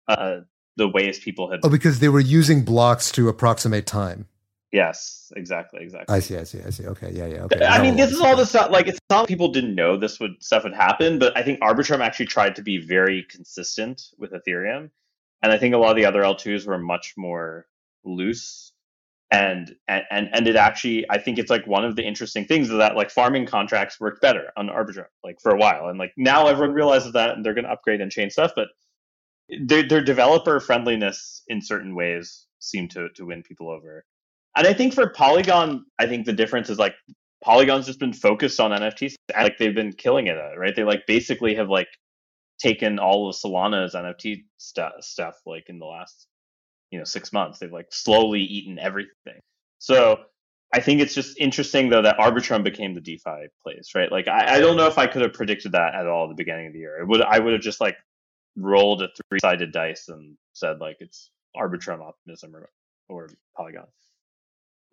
uh 0.08 0.38
the 0.78 0.88
ways 0.88 1.20
people 1.20 1.52
had. 1.52 1.60
Oh, 1.64 1.70
because 1.70 2.00
they 2.00 2.10
were 2.10 2.20
using 2.20 2.64
blocks 2.64 3.12
to 3.14 3.28
approximate 3.28 3.86
time. 3.86 4.28
Yes, 4.72 5.32
exactly, 5.36 5.82
exactly. 5.82 6.16
I 6.16 6.20
see, 6.20 6.38
I 6.38 6.44
see, 6.44 6.62
I 6.66 6.70
see. 6.70 6.86
Okay, 6.86 7.12
yeah, 7.14 7.26
yeah. 7.26 7.44
Okay. 7.44 7.66
I 7.66 7.82
mean, 7.82 7.96
this 7.96 8.12
is 8.12 8.20
all 8.20 8.36
the 8.36 8.46
stuff. 8.46 8.70
Like, 8.70 8.88
it's 8.88 9.00
not 9.10 9.28
people 9.28 9.52
didn't 9.52 9.76
know 9.76 9.98
this 9.98 10.20
would 10.20 10.42
stuff 10.42 10.64
would 10.64 10.74
happen, 10.74 11.20
but 11.20 11.36
I 11.38 11.44
think 11.44 11.60
Arbitrum 11.62 12.00
actually 12.00 12.28
tried 12.28 12.56
to 12.58 12.62
be 12.62 12.78
very 12.78 13.26
consistent 13.30 14.02
with 14.18 14.32
Ethereum, 14.32 14.90
and 15.42 15.52
I 15.52 15.58
think 15.58 15.74
a 15.74 15.78
lot 15.78 15.92
of 15.92 15.96
the 15.96 16.06
other 16.06 16.22
L2s 16.22 16.68
were 16.68 16.78
much 16.78 17.14
more 17.18 17.66
loose. 18.04 18.72
And 19.30 19.76
and 19.90 20.04
and 20.10 20.30
and 20.32 20.48
it 20.48 20.56
actually, 20.56 21.06
I 21.10 21.18
think 21.18 21.38
it's 21.38 21.50
like 21.50 21.68
one 21.68 21.84
of 21.84 21.98
the 21.98 22.04
interesting 22.04 22.46
things 22.46 22.70
is 22.70 22.78
that 22.78 22.96
like 22.96 23.12
farming 23.12 23.46
contracts 23.46 24.00
worked 24.00 24.22
better 24.22 24.54
on 24.56 24.68
Arbitrum, 24.68 25.08
like 25.22 25.42
for 25.42 25.52
a 25.52 25.58
while, 25.58 25.90
and 25.90 26.00
like 26.00 26.14
now 26.16 26.48
everyone 26.48 26.74
realizes 26.74 27.12
that, 27.12 27.32
and 27.32 27.46
they're 27.46 27.54
going 27.54 27.66
to 27.66 27.72
upgrade 27.72 28.00
and 28.00 28.10
change 28.10 28.32
stuff, 28.32 28.54
but 28.56 28.70
their 29.66 29.88
their 29.88 30.04
developer 30.04 30.60
friendliness 30.60 31.44
in 31.48 31.62
certain 31.62 31.96
ways 31.96 32.48
seemed 32.60 32.92
to 32.92 33.10
to 33.16 33.26
win 33.26 33.44
people 33.44 33.70
over. 33.70 34.06
And 34.56 34.68
I 34.68 34.74
think 34.74 34.94
for 34.94 35.10
Polygon, 35.10 35.86
I 36.00 36.08
think 36.08 36.26
the 36.26 36.34
difference 36.34 36.70
is 36.70 36.80
like 36.80 36.96
Polygon's 37.44 37.86
just 37.86 38.00
been 38.00 38.14
focused 38.14 38.60
on 38.60 38.72
NFTs, 38.72 39.14
like 39.36 39.58
they've 39.58 39.76
been 39.76 39.94
killing 39.94 40.28
it 40.28 40.38
right? 40.58 40.76
They 40.76 40.84
like 40.84 41.06
basically 41.08 41.56
have 41.56 41.70
like 41.70 41.88
taken 42.60 42.98
all 42.98 43.30
of 43.30 43.36
Solana's 43.36 43.94
NFT 43.94 44.46
stuff 44.58 44.94
stuff 45.02 45.36
like 45.46 45.66
in 45.68 45.80
the 45.80 45.86
last 45.86 46.28
you 46.92 47.00
know 47.00 47.06
six 47.06 47.32
months. 47.32 47.60
They've 47.60 47.72
like 47.72 47.88
slowly 47.92 48.42
eaten 48.42 48.80
everything. 48.80 49.40
So 49.80 50.18
I 50.74 50.82
think 50.82 51.02
it's 51.02 51.14
just 51.14 51.40
interesting 51.40 51.90
though 51.90 52.02
that 52.02 52.18
Arbitrum 52.18 52.64
became 52.64 52.94
the 52.94 53.02
DeFi 53.02 53.48
place, 53.64 53.92
right? 53.96 54.12
Like 54.12 54.28
I, 54.28 54.56
I 54.56 54.60
don't 54.60 54.76
know 54.76 54.88
if 54.88 54.98
I 54.98 55.08
could 55.08 55.22
have 55.22 55.34
predicted 55.34 55.72
that 55.74 55.96
at 55.96 56.08
all 56.08 56.26
at 56.26 56.30
the 56.30 56.36
beginning 56.36 56.68
of 56.68 56.74
the 56.74 56.80
year. 56.80 57.00
It 57.00 57.08
would 57.08 57.22
I 57.22 57.40
would 57.40 57.54
have 57.54 57.62
just 57.62 57.80
like 57.80 57.96
rolled 58.58 59.02
a 59.02 59.10
three 59.30 59.40
sided 59.40 59.72
dice 59.72 60.08
and 60.10 60.36
said 60.54 60.80
like 60.80 60.98
it's 61.00 61.30
Arbitrum 61.56 62.02
optimism 62.02 62.56
or 62.56 62.70
or 63.10 63.30
Polygon. 63.56 63.88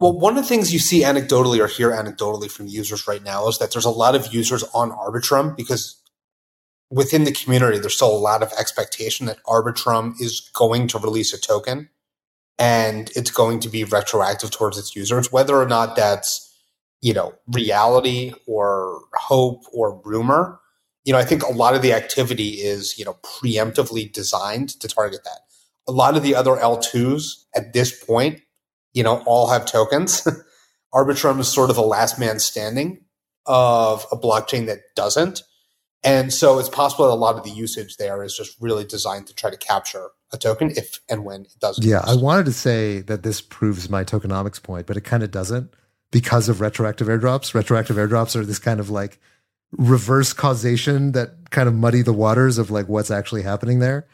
Well, 0.01 0.19
one 0.19 0.37
of 0.37 0.43
the 0.43 0.49
things 0.49 0.73
you 0.73 0.79
see 0.79 1.03
anecdotally 1.03 1.59
or 1.61 1.67
hear 1.67 1.91
anecdotally 1.91 2.51
from 2.51 2.67
users 2.67 3.07
right 3.07 3.23
now 3.23 3.49
is 3.49 3.59
that 3.59 3.73
there's 3.73 3.85
a 3.85 3.91
lot 3.91 4.15
of 4.15 4.35
users 4.35 4.65
on 4.75 4.91
Arbitrum 4.91 5.57
because 5.57 6.03
within 6.91 7.25
the 7.25 7.33
community, 7.33 7.79
there's 7.79 7.97
still 7.97 8.15
a 8.15 8.19
lot 8.19 8.43
of 8.43 8.53
expectation 8.59 9.27
that 9.27 9.43
Arbitrum 9.45 10.15
is 10.21 10.51
going 10.53 10.89
to 10.89 10.99
release 10.99 11.33
a 11.33 11.41
token 11.41 11.89
and 12.59 13.11
it's 13.17 13.31
going 13.31 13.61
to 13.61 13.69
be 13.69 13.85
retroactive 13.85 14.51
towards 14.51 14.79
its 14.79 14.95
users, 14.95 15.33
whether 15.33 15.57
or 15.57 15.67
not 15.67 15.97
that's, 15.97 16.53
you 17.01 17.13
know, 17.13 17.35
reality 17.49 18.33
or 18.47 19.01
hope 19.15 19.65
or 19.73 20.01
rumor. 20.05 20.61
You 21.05 21.13
know, 21.13 21.19
I 21.19 21.25
think 21.25 21.43
a 21.43 21.53
lot 21.53 21.75
of 21.75 21.83
the 21.83 21.93
activity 21.93 22.61
is, 22.63 22.99
you 22.99 23.05
know, 23.05 23.19
preemptively 23.23 24.11
designed 24.11 24.71
to 24.81 24.89
target 24.89 25.21
that. 25.25 25.41
A 25.87 25.93
lot 25.93 26.17
of 26.17 26.23
the 26.23 26.35
other 26.35 26.53
L2s 26.57 27.45
at 27.55 27.75
this 27.75 28.05
point 28.05 28.41
you 28.95 29.03
know, 29.03 29.23
all 29.27 29.49
have 29.51 29.67
tokens. 29.67 30.27
Arbitrum 30.95 31.41
is 31.41 31.49
sort 31.49 31.69
of 31.69 31.77
the 31.77 31.83
last 31.83 32.19
man 32.19 32.39
standing 32.39 33.05
of 33.45 34.07
a 34.11 34.17
blockchain 34.17 34.67
that 34.67 34.79
doesn't. 34.95 35.43
And 36.03 36.33
so 36.33 36.59
it's 36.59 36.69
possible 36.69 37.07
that 37.07 37.13
a 37.13 37.17
lot 37.17 37.37
of 37.37 37.45
the 37.45 37.51
usage 37.51 37.97
there 37.97 38.23
is 38.23 38.37
just 38.37 38.57
really 38.61 38.85
designed 38.85 39.27
to 39.27 39.35
try 39.35 39.51
to 39.51 39.57
capture 39.57 40.09
a 40.33 40.39
token 40.39 40.71
if 40.71 41.01
and 41.09 41.25
when 41.25 41.43
it 41.43 41.55
does. 41.61 41.85
Yeah, 41.85 42.03
I 42.07 42.15
wanted 42.15 42.47
to 42.47 42.53
say 42.53 43.01
that 43.01 43.23
this 43.23 43.41
proves 43.41 43.91
my 43.91 44.05
tokenomics 44.05 44.63
point, 44.63 44.87
but 44.87 44.97
it 44.97 45.03
kind 45.03 45.23
of 45.23 45.31
doesn't 45.31 45.75
because 46.11 46.49
of 46.49 46.61
retroactive 46.61 47.09
airdrops. 47.09 47.55
Retroactive 47.55 47.97
airdrops 47.97 48.37
are 48.37 48.45
this 48.45 48.59
kind 48.59 48.81
of 48.81 48.91
like 48.91 49.19
reverse 49.77 50.33
causation 50.33 51.13
that 51.13 51.51
kind 51.51 51.69
of 51.69 51.75
muddy 51.75 52.03
the 52.03 52.13
waters 52.13 52.59
of 52.59 52.71
like 52.71 52.89
what's 52.89 53.11
actually 53.11 53.43
happening 53.43 53.79
there. 53.79 54.07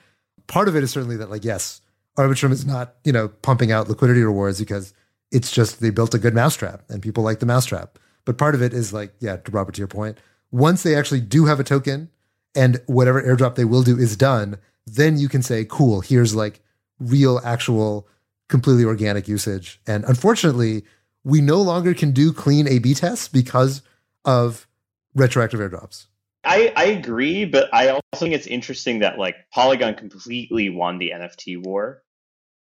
Part 0.47 0.69
of 0.69 0.77
it 0.77 0.83
is 0.83 0.91
certainly 0.91 1.17
that 1.17 1.31
like 1.31 1.45
yes, 1.45 1.81
Arbitrum 2.19 2.51
is 2.51 2.67
not, 2.67 2.95
you 3.05 3.13
know, 3.13 3.29
pumping 3.29 3.73
out 3.73 3.89
liquidity 3.89 4.23
rewards 4.23 4.59
because 4.59 4.93
it's 5.31 5.51
just 5.51 5.81
they 5.81 5.91
built 5.91 6.15
a 6.15 6.19
good 6.19 6.35
mousetrap 6.35 6.83
and 6.89 7.03
people 7.03 7.23
like 7.23 7.41
the 7.41 7.47
mousetrap. 7.47 7.99
But 8.25 8.37
part 8.37 8.55
of 8.55 8.63
it 8.63 8.75
is 8.75 8.93
like, 8.93 9.15
yeah, 9.21 9.37
to 9.37 9.51
Robert, 9.51 9.75
to 9.77 9.79
your 9.81 9.89
point, 9.89 10.19
once 10.51 10.83
they 10.83 10.97
actually 10.97 11.21
do 11.21 11.47
have 11.47 11.61
a 11.61 11.65
token 11.65 12.11
and 12.55 12.81
whatever 12.87 13.23
airdrop 13.23 13.55
they 13.55 13.65
will 13.65 13.83
do 13.83 13.97
is 13.97 14.17
done, 14.17 14.59
then 14.87 15.19
you 15.19 15.29
can 15.29 15.43
say, 15.43 15.65
cool, 15.65 16.01
here's 16.01 16.35
like 16.35 16.61
real, 16.99 17.41
actual, 17.45 18.09
completely 18.49 18.85
organic 18.85 19.29
usage. 19.29 19.81
And 19.87 20.05
unfortunately, 20.05 20.85
we 21.23 21.41
no 21.41 21.63
longer 21.63 21.95
can 21.95 22.11
do 22.11 22.33
clean 22.33 22.67
A 22.67 22.79
B 22.81 22.93
tests 22.93 23.29
because 23.29 23.83
of 24.25 24.67
retroactive 25.15 25.61
airdrops. 25.61 26.07
I, 26.45 26.73
I 26.75 26.85
agree, 26.87 27.45
but 27.45 27.73
I 27.73 27.89
also 27.89 28.03
think 28.17 28.35
it's 28.35 28.47
interesting 28.47 29.01
that 29.01 29.19
like 29.19 29.37
Polygon 29.53 29.95
completely 29.95 30.71
won 30.71 30.99
the 30.99 31.13
NFT 31.15 31.63
war, 31.63 32.03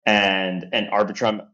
and 0.05 0.66
and 0.72 0.89
Arbitrum. 0.89 1.47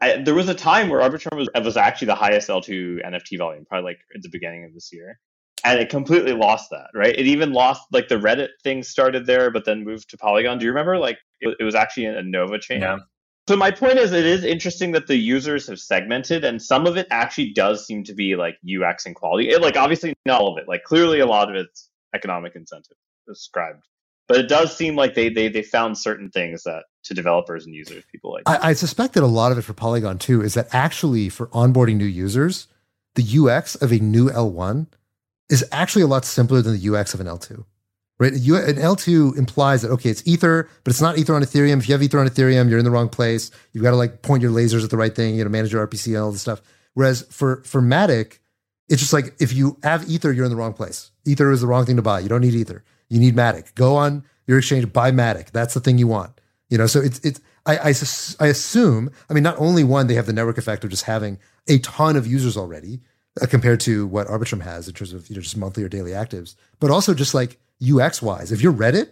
I, 0.00 0.22
there 0.24 0.34
was 0.34 0.48
a 0.48 0.54
time 0.54 0.88
where 0.88 1.00
Arbitrum 1.00 1.36
was, 1.36 1.50
was 1.54 1.76
actually 1.76 2.06
the 2.06 2.14
highest 2.14 2.48
L2 2.48 3.04
NFT 3.04 3.36
volume, 3.36 3.66
probably 3.66 3.90
like 3.90 3.98
at 4.14 4.22
the 4.22 4.30
beginning 4.30 4.64
of 4.64 4.72
this 4.72 4.90
year, 4.92 5.18
and 5.64 5.80
it 5.80 5.88
completely 5.88 6.32
lost 6.32 6.70
that. 6.70 6.88
Right? 6.94 7.14
It 7.14 7.26
even 7.26 7.52
lost 7.52 7.82
like 7.92 8.08
the 8.08 8.16
Reddit 8.16 8.50
thing 8.62 8.84
started 8.84 9.26
there, 9.26 9.50
but 9.50 9.64
then 9.64 9.84
moved 9.84 10.10
to 10.10 10.16
Polygon. 10.16 10.58
Do 10.58 10.64
you 10.64 10.70
remember? 10.70 10.96
Like 10.96 11.18
it, 11.40 11.56
it 11.58 11.64
was 11.64 11.74
actually 11.74 12.06
a 12.06 12.22
Nova 12.22 12.60
chain. 12.60 12.82
Yeah. 12.82 12.98
So 13.48 13.56
my 13.56 13.70
point 13.70 13.96
is, 13.96 14.12
it 14.12 14.26
is 14.26 14.44
interesting 14.44 14.92
that 14.92 15.06
the 15.06 15.16
users 15.16 15.68
have 15.68 15.78
segmented, 15.78 16.44
and 16.44 16.60
some 16.60 16.86
of 16.86 16.98
it 16.98 17.06
actually 17.10 17.54
does 17.54 17.86
seem 17.86 18.04
to 18.04 18.12
be 18.12 18.36
like 18.36 18.58
UX 18.62 19.06
and 19.06 19.14
quality. 19.14 19.48
It, 19.48 19.62
like 19.62 19.74
obviously 19.74 20.12
not 20.26 20.42
all 20.42 20.52
of 20.52 20.58
it. 20.58 20.68
Like 20.68 20.84
clearly, 20.84 21.20
a 21.20 21.24
lot 21.24 21.48
of 21.48 21.56
it's 21.56 21.88
economic 22.14 22.54
incentive 22.56 22.98
ascribed, 23.26 23.86
but 24.26 24.36
it 24.36 24.50
does 24.50 24.76
seem 24.76 24.96
like 24.96 25.14
they 25.14 25.30
they 25.30 25.48
they 25.48 25.62
found 25.62 25.96
certain 25.96 26.28
things 26.28 26.64
that 26.64 26.84
to 27.04 27.14
developers 27.14 27.64
and 27.64 27.74
users, 27.74 28.04
people 28.12 28.34
like. 28.34 28.42
I, 28.44 28.68
I 28.68 28.72
suspect 28.74 29.14
that 29.14 29.22
a 29.22 29.26
lot 29.26 29.50
of 29.50 29.56
it 29.56 29.62
for 29.62 29.72
Polygon 29.72 30.18
too 30.18 30.42
is 30.42 30.52
that 30.52 30.68
actually 30.74 31.30
for 31.30 31.46
onboarding 31.46 31.96
new 31.96 32.04
users, 32.04 32.66
the 33.14 33.24
UX 33.24 33.76
of 33.76 33.92
a 33.92 33.98
new 33.98 34.28
L1 34.28 34.88
is 35.48 35.64
actually 35.72 36.02
a 36.02 36.06
lot 36.06 36.26
simpler 36.26 36.60
than 36.60 36.78
the 36.78 36.94
UX 36.94 37.14
of 37.14 37.20
an 37.20 37.26
L2 37.26 37.64
right? 38.18 38.32
You, 38.32 38.56
an 38.56 38.76
L2 38.76 39.36
implies 39.36 39.82
that, 39.82 39.90
okay, 39.90 40.10
it's 40.10 40.26
Ether, 40.26 40.68
but 40.84 40.90
it's 40.90 41.00
not 41.00 41.18
Ether 41.18 41.34
on 41.34 41.42
Ethereum. 41.42 41.78
If 41.78 41.88
you 41.88 41.94
have 41.94 42.02
Ether 42.02 42.18
on 42.18 42.28
Ethereum, 42.28 42.68
you're 42.68 42.78
in 42.78 42.84
the 42.84 42.90
wrong 42.90 43.08
place. 43.08 43.50
You've 43.72 43.84
got 43.84 43.90
to 43.90 43.96
like 43.96 44.22
point 44.22 44.42
your 44.42 44.52
lasers 44.52 44.84
at 44.84 44.90
the 44.90 44.96
right 44.96 45.14
thing, 45.14 45.36
you 45.36 45.44
know, 45.44 45.50
manage 45.50 45.72
your 45.72 45.86
RPC 45.86 46.08
and 46.08 46.16
all 46.18 46.32
this 46.32 46.42
stuff. 46.42 46.60
Whereas 46.94 47.22
for, 47.30 47.62
for 47.64 47.80
Matic, 47.80 48.38
it's 48.88 49.00
just 49.00 49.12
like 49.12 49.34
if 49.38 49.52
you 49.52 49.78
have 49.82 50.08
Ether, 50.08 50.32
you're 50.32 50.44
in 50.44 50.50
the 50.50 50.56
wrong 50.56 50.72
place. 50.72 51.10
Ether 51.24 51.50
is 51.52 51.60
the 51.60 51.66
wrong 51.66 51.84
thing 51.86 51.96
to 51.96 52.02
buy. 52.02 52.20
You 52.20 52.28
don't 52.28 52.40
need 52.40 52.54
Ether. 52.54 52.82
You 53.08 53.20
need 53.20 53.36
Matic. 53.36 53.74
Go 53.74 53.96
on 53.96 54.24
your 54.48 54.58
exchange, 54.58 54.92
buy 54.92 55.12
Matic. 55.12 55.52
That's 55.52 55.74
the 55.74 55.80
thing 55.80 55.98
you 55.98 56.08
want. 56.08 56.40
You 56.70 56.78
know, 56.78 56.86
so 56.86 57.00
it's, 57.00 57.20
it's, 57.20 57.40
I, 57.66 57.76
I, 57.76 57.94
I 58.40 58.48
assume, 58.48 59.10
I 59.30 59.34
mean, 59.34 59.42
not 59.42 59.56
only 59.58 59.84
one, 59.84 60.06
they 60.06 60.14
have 60.14 60.26
the 60.26 60.32
network 60.32 60.58
effect 60.58 60.84
of 60.84 60.90
just 60.90 61.04
having 61.04 61.38
a 61.68 61.78
ton 61.78 62.16
of 62.16 62.26
users 62.26 62.56
already 62.56 63.00
uh, 63.40 63.46
compared 63.46 63.80
to 63.80 64.06
what 64.06 64.26
Arbitrum 64.26 64.62
has 64.62 64.88
in 64.88 64.94
terms 64.94 65.12
of, 65.12 65.28
you 65.28 65.36
know, 65.36 65.42
just 65.42 65.56
monthly 65.56 65.84
or 65.84 65.88
daily 65.88 66.12
actives, 66.12 66.56
but 66.80 66.90
also 66.90 67.14
just 67.14 67.34
like, 67.34 67.58
UX 67.82 68.22
wise. 68.22 68.52
If 68.52 68.60
you're 68.60 68.72
Reddit 68.72 69.10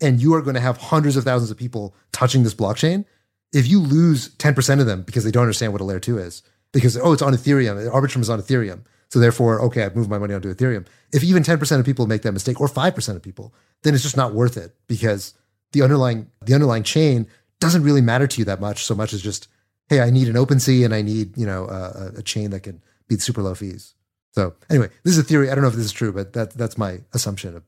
and 0.00 0.20
you 0.20 0.34
are 0.34 0.42
going 0.42 0.54
to 0.54 0.60
have 0.60 0.76
hundreds 0.78 1.16
of 1.16 1.24
thousands 1.24 1.50
of 1.50 1.56
people 1.56 1.94
touching 2.12 2.42
this 2.42 2.54
blockchain, 2.54 3.04
if 3.52 3.66
you 3.66 3.80
lose 3.80 4.30
10% 4.36 4.80
of 4.80 4.86
them 4.86 5.02
because 5.02 5.24
they 5.24 5.30
don't 5.30 5.42
understand 5.42 5.72
what 5.72 5.80
a 5.80 5.84
layer 5.84 6.00
two 6.00 6.18
is, 6.18 6.42
because, 6.72 6.96
oh, 6.96 7.12
it's 7.12 7.22
on 7.22 7.32
Ethereum, 7.32 7.90
Arbitrum 7.90 8.20
is 8.20 8.30
on 8.30 8.40
Ethereum. 8.40 8.82
So 9.10 9.18
therefore, 9.18 9.60
okay, 9.62 9.84
I've 9.84 9.96
moved 9.96 10.10
my 10.10 10.18
money 10.18 10.34
onto 10.34 10.54
Ethereum. 10.54 10.86
If 11.12 11.24
even 11.24 11.42
10% 11.42 11.78
of 11.78 11.86
people 11.86 12.06
make 12.06 12.22
that 12.22 12.32
mistake 12.32 12.60
or 12.60 12.68
5% 12.68 13.16
of 13.16 13.22
people, 13.22 13.54
then 13.82 13.94
it's 13.94 14.02
just 14.02 14.18
not 14.18 14.34
worth 14.34 14.56
it 14.56 14.74
because 14.86 15.32
the 15.72 15.80
underlying, 15.82 16.30
the 16.44 16.54
underlying 16.54 16.82
chain 16.82 17.26
doesn't 17.60 17.82
really 17.82 18.02
matter 18.02 18.26
to 18.26 18.38
you 18.38 18.44
that 18.44 18.60
much, 18.60 18.84
so 18.84 18.94
much 18.94 19.14
as 19.14 19.22
just, 19.22 19.48
hey, 19.88 20.00
I 20.00 20.10
need 20.10 20.28
an 20.28 20.34
OpenSea 20.34 20.84
and 20.84 20.94
I 20.94 21.00
need, 21.00 21.36
you 21.38 21.46
know, 21.46 21.66
a, 21.68 22.18
a 22.18 22.22
chain 22.22 22.50
that 22.50 22.60
can 22.60 22.82
beat 23.08 23.22
super 23.22 23.42
low 23.42 23.54
fees. 23.54 23.94
So 24.32 24.54
anyway, 24.68 24.90
this 25.04 25.14
is 25.14 25.18
a 25.18 25.24
theory. 25.24 25.50
I 25.50 25.54
don't 25.54 25.62
know 25.62 25.68
if 25.68 25.74
this 25.74 25.86
is 25.86 25.92
true, 25.92 26.12
but 26.12 26.34
that, 26.34 26.52
that's 26.52 26.76
my 26.76 27.00
assumption 27.14 27.62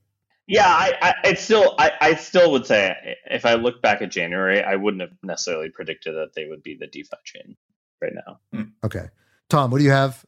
yeah, 0.51 0.67
I, 0.67 0.93
I 1.01 1.15
it's 1.25 1.43
still 1.43 1.77
I, 1.79 1.93
I 2.01 2.15
still 2.15 2.51
would 2.51 2.67
say 2.67 3.17
if 3.27 3.47
I 3.47 3.55
look 3.55 3.81
back 3.81 4.03
at 4.03 4.11
January, 4.11 4.61
I 4.61 4.75
wouldn't 4.75 5.01
have 5.01 5.13
necessarily 5.23 5.71
predicted 5.71 6.17
that 6.17 6.35
they 6.35 6.47
would 6.47 6.63
be 6.63 6.77
the 6.77 6.89
DeFi 6.89 7.17
chain 7.25 7.57
right 8.03 8.13
now. 8.15 8.41
Hmm. 8.53 8.71
Okay. 8.85 9.09
Tom, 9.49 9.71
what 9.71 9.79
do 9.79 9.85
you 9.85 9.93
have? 9.93 10.25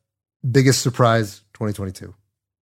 Biggest 0.48 0.80
surprise 0.80 1.42
2022? 1.54 2.14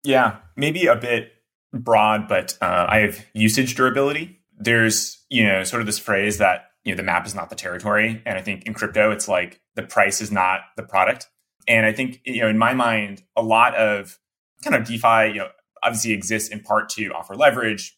Yeah, 0.04 0.38
maybe 0.56 0.88
a 0.88 0.95
bit 0.95 1.32
broad, 1.72 2.28
but 2.28 2.58
uh, 2.60 2.88
I 2.89 2.99
have 2.99 3.24
usage 3.34 3.76
durability. 3.76 4.39
There's, 4.58 5.24
you 5.30 5.45
know, 5.45 5.64
sort 5.64 5.82
of 5.82 5.86
this 5.86 5.99
phrase 5.99 6.39
that, 6.39 6.72
you 6.84 6.91
know, 6.91 6.97
the 6.97 7.04
map 7.04 7.26
is 7.28 7.36
not 7.36 7.49
the 7.49 7.56
territory. 7.56 8.22
And 8.26 8.38
I 8.38 8.41
think 8.41 8.64
in 8.64 8.74
crypto, 8.74 9.12
it's 9.12 9.28
like 9.28 9.62
the 9.76 9.84
price 9.84 10.22
is 10.22 10.32
not 10.32 10.62
the 10.76 10.84
product. 10.84 11.28
And 11.68 11.86
I 11.86 11.93
think, 11.93 12.20
you 12.26 12.41
know, 12.41 12.49
in 12.49 12.58
my 12.58 12.74
mind, 12.74 13.24
a 13.36 13.43
lot 13.43 13.76
of 13.76 14.20
kind 14.64 14.76
of 14.76 14.86
DeFi, 14.88 15.34
you 15.34 15.39
know, 15.39 15.49
obviously 15.84 16.11
exists 16.11 16.49
in 16.49 16.61
part 16.61 16.89
to 16.89 17.07
offer 17.09 17.36
leverage. 17.36 17.97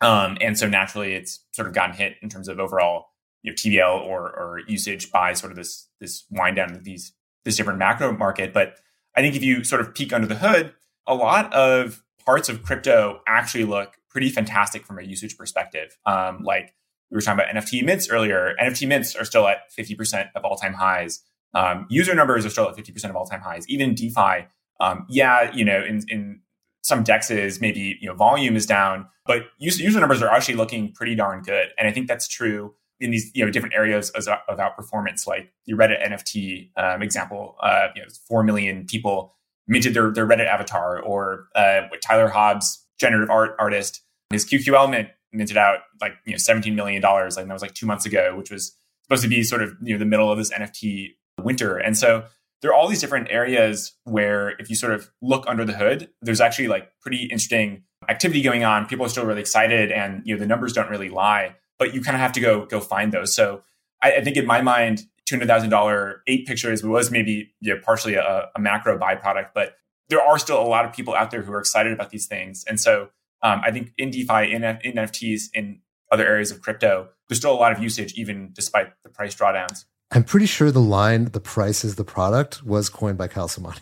Um, 0.00 0.36
and 0.40 0.58
so 0.58 0.68
naturally 0.68 1.14
it's 1.14 1.44
sort 1.52 1.68
of 1.68 1.74
gotten 1.74 1.94
hit 1.94 2.16
in 2.22 2.28
terms 2.28 2.48
of 2.48 2.58
overall 2.58 3.06
you 3.42 3.52
know, 3.52 3.54
TVL 3.54 4.00
or, 4.02 4.22
or 4.22 4.60
usage 4.66 5.10
by 5.10 5.32
sort 5.32 5.52
of 5.52 5.56
this, 5.56 5.88
this 6.00 6.24
wind 6.30 6.56
down 6.56 6.72
of 6.72 6.84
these, 6.84 7.12
this 7.44 7.56
different 7.56 7.78
macro 7.78 8.16
market. 8.16 8.52
But 8.52 8.76
I 9.16 9.20
think 9.20 9.36
if 9.36 9.42
you 9.42 9.64
sort 9.64 9.80
of 9.80 9.94
peek 9.94 10.12
under 10.12 10.26
the 10.26 10.34
hood, 10.36 10.74
a 11.06 11.14
lot 11.14 11.52
of 11.52 12.02
parts 12.24 12.48
of 12.48 12.62
crypto 12.62 13.20
actually 13.26 13.64
look 13.64 13.96
pretty 14.08 14.28
fantastic 14.28 14.86
from 14.86 14.98
a 14.98 15.02
usage 15.02 15.36
perspective. 15.36 15.96
Um, 16.06 16.42
like 16.44 16.74
we 17.10 17.16
were 17.16 17.20
talking 17.20 17.44
about 17.44 17.54
NFT 17.54 17.84
mints 17.84 18.08
earlier. 18.08 18.54
NFT 18.60 18.88
mints 18.88 19.14
are 19.16 19.24
still 19.24 19.46
at 19.46 19.70
50% 19.78 20.30
of 20.34 20.44
all 20.44 20.56
time 20.56 20.74
highs. 20.74 21.22
Um, 21.54 21.86
user 21.90 22.14
numbers 22.14 22.46
are 22.46 22.50
still 22.50 22.68
at 22.68 22.76
50% 22.76 23.10
of 23.10 23.16
all 23.16 23.26
time 23.26 23.40
highs. 23.40 23.68
Even 23.68 23.94
DeFi, 23.94 24.46
um, 24.80 25.06
yeah, 25.08 25.52
you 25.52 25.64
know, 25.64 25.82
in, 25.82 26.02
in 26.08 26.40
some 26.82 27.04
dexes, 27.04 27.60
maybe 27.60 27.98
you 28.00 28.08
know 28.08 28.14
volume 28.14 28.56
is 28.56 28.66
down, 28.66 29.06
but 29.24 29.42
user, 29.58 29.82
user 29.82 30.00
numbers 30.00 30.20
are 30.22 30.28
actually 30.28 30.56
looking 30.56 30.92
pretty 30.92 31.14
darn 31.14 31.42
good. 31.42 31.68
And 31.78 31.88
I 31.88 31.92
think 31.92 32.08
that's 32.08 32.28
true 32.28 32.74
in 33.00 33.10
these 33.10 33.30
you 33.34 33.44
know 33.44 33.50
different 33.50 33.74
areas 33.74 34.10
of, 34.10 34.24
outperformance, 34.26 35.26
like 35.26 35.52
the 35.66 35.74
Reddit 35.74 36.06
NFT 36.06 36.70
um, 36.76 37.02
example. 37.02 37.56
Uh, 37.62 37.88
you 37.94 38.02
know, 38.02 38.08
four 38.28 38.42
million 38.42 38.86
people 38.86 39.34
minted 39.66 39.94
their, 39.94 40.10
their 40.10 40.26
Reddit 40.26 40.46
avatar, 40.46 41.00
or 41.00 41.46
uh, 41.54 41.82
Tyler 42.02 42.28
Hobbs, 42.28 42.84
generative 42.98 43.30
art 43.30 43.54
artist, 43.58 44.02
his 44.30 44.44
QQL 44.44 45.08
minted 45.32 45.56
out 45.56 45.80
like 46.00 46.14
you 46.24 46.32
know 46.32 46.38
seventeen 46.38 46.74
million 46.74 47.00
dollars, 47.00 47.36
like 47.36 47.46
that 47.46 47.52
was 47.52 47.62
like 47.62 47.74
two 47.74 47.86
months 47.86 48.06
ago, 48.06 48.34
which 48.36 48.50
was 48.50 48.76
supposed 49.04 49.22
to 49.22 49.28
be 49.28 49.42
sort 49.42 49.62
of 49.62 49.74
you 49.82 49.94
know 49.94 49.98
the 49.98 50.04
middle 50.04 50.30
of 50.30 50.38
this 50.38 50.50
NFT 50.50 51.10
winter, 51.40 51.78
and 51.78 51.96
so 51.96 52.24
there 52.62 52.70
are 52.70 52.74
all 52.74 52.88
these 52.88 53.00
different 53.00 53.28
areas 53.30 53.92
where 54.04 54.50
if 54.60 54.70
you 54.70 54.76
sort 54.76 54.94
of 54.94 55.10
look 55.20 55.44
under 55.48 55.64
the 55.64 55.72
hood, 55.72 56.08
there's 56.22 56.40
actually 56.40 56.68
like 56.68 56.92
pretty 57.00 57.24
interesting 57.24 57.82
activity 58.08 58.40
going 58.40 58.64
on. 58.64 58.86
People 58.86 59.04
are 59.04 59.08
still 59.08 59.26
really 59.26 59.40
excited 59.40 59.90
and 59.90 60.22
you 60.24 60.34
know 60.34 60.40
the 60.40 60.46
numbers 60.46 60.72
don't 60.72 60.88
really 60.88 61.10
lie, 61.10 61.56
but 61.78 61.92
you 61.92 62.00
kind 62.00 62.14
of 62.14 62.20
have 62.20 62.32
to 62.32 62.40
go 62.40 62.64
go 62.64 62.80
find 62.80 63.12
those. 63.12 63.34
So 63.34 63.62
I, 64.02 64.12
I 64.12 64.24
think 64.24 64.36
in 64.36 64.46
my 64.46 64.62
mind, 64.62 65.02
two 65.26 65.34
hundred 65.34 65.48
thousand 65.48 65.70
dollar 65.70 66.22
eight 66.28 66.46
pictures 66.46 66.82
was 66.84 67.10
maybe 67.10 67.52
you 67.60 67.74
know, 67.74 67.80
partially 67.84 68.14
a, 68.14 68.48
a, 68.54 68.60
macro 68.60 68.96
byproduct, 68.96 69.48
but 69.54 69.76
there 70.08 70.22
are 70.22 70.38
still 70.38 70.60
a 70.60 70.66
lot 70.66 70.84
of 70.84 70.92
people 70.92 71.14
out 71.14 71.30
there 71.30 71.42
who 71.42 71.52
are 71.52 71.60
excited 71.60 71.92
about 71.92 72.10
these 72.10 72.26
things. 72.26 72.64
And 72.68 72.78
so 72.78 73.08
um, 73.42 73.60
I 73.64 73.72
think 73.72 73.92
in 73.98 74.10
DeFi, 74.10 74.52
in, 74.52 74.62
in 74.62 74.94
NFTs, 74.94 75.44
in 75.54 75.80
other 76.12 76.26
areas 76.26 76.50
of 76.50 76.60
crypto, 76.60 77.08
there's 77.28 77.38
still 77.38 77.52
a 77.52 77.56
lot 77.56 77.72
of 77.72 77.82
usage 77.82 78.12
even 78.14 78.50
despite 78.52 78.92
the 79.02 79.08
price 79.08 79.34
drawdowns. 79.34 79.84
I'm 80.12 80.24
pretty 80.24 80.46
sure 80.46 80.70
the 80.70 80.80
line 80.80 81.26
"the 81.26 81.40
price 81.40 81.84
is 81.84 81.96
the 81.96 82.04
product" 82.04 82.62
was 82.64 82.88
coined 82.88 83.18
by 83.18 83.28
Kyle 83.28 83.48
Samani 83.48 83.80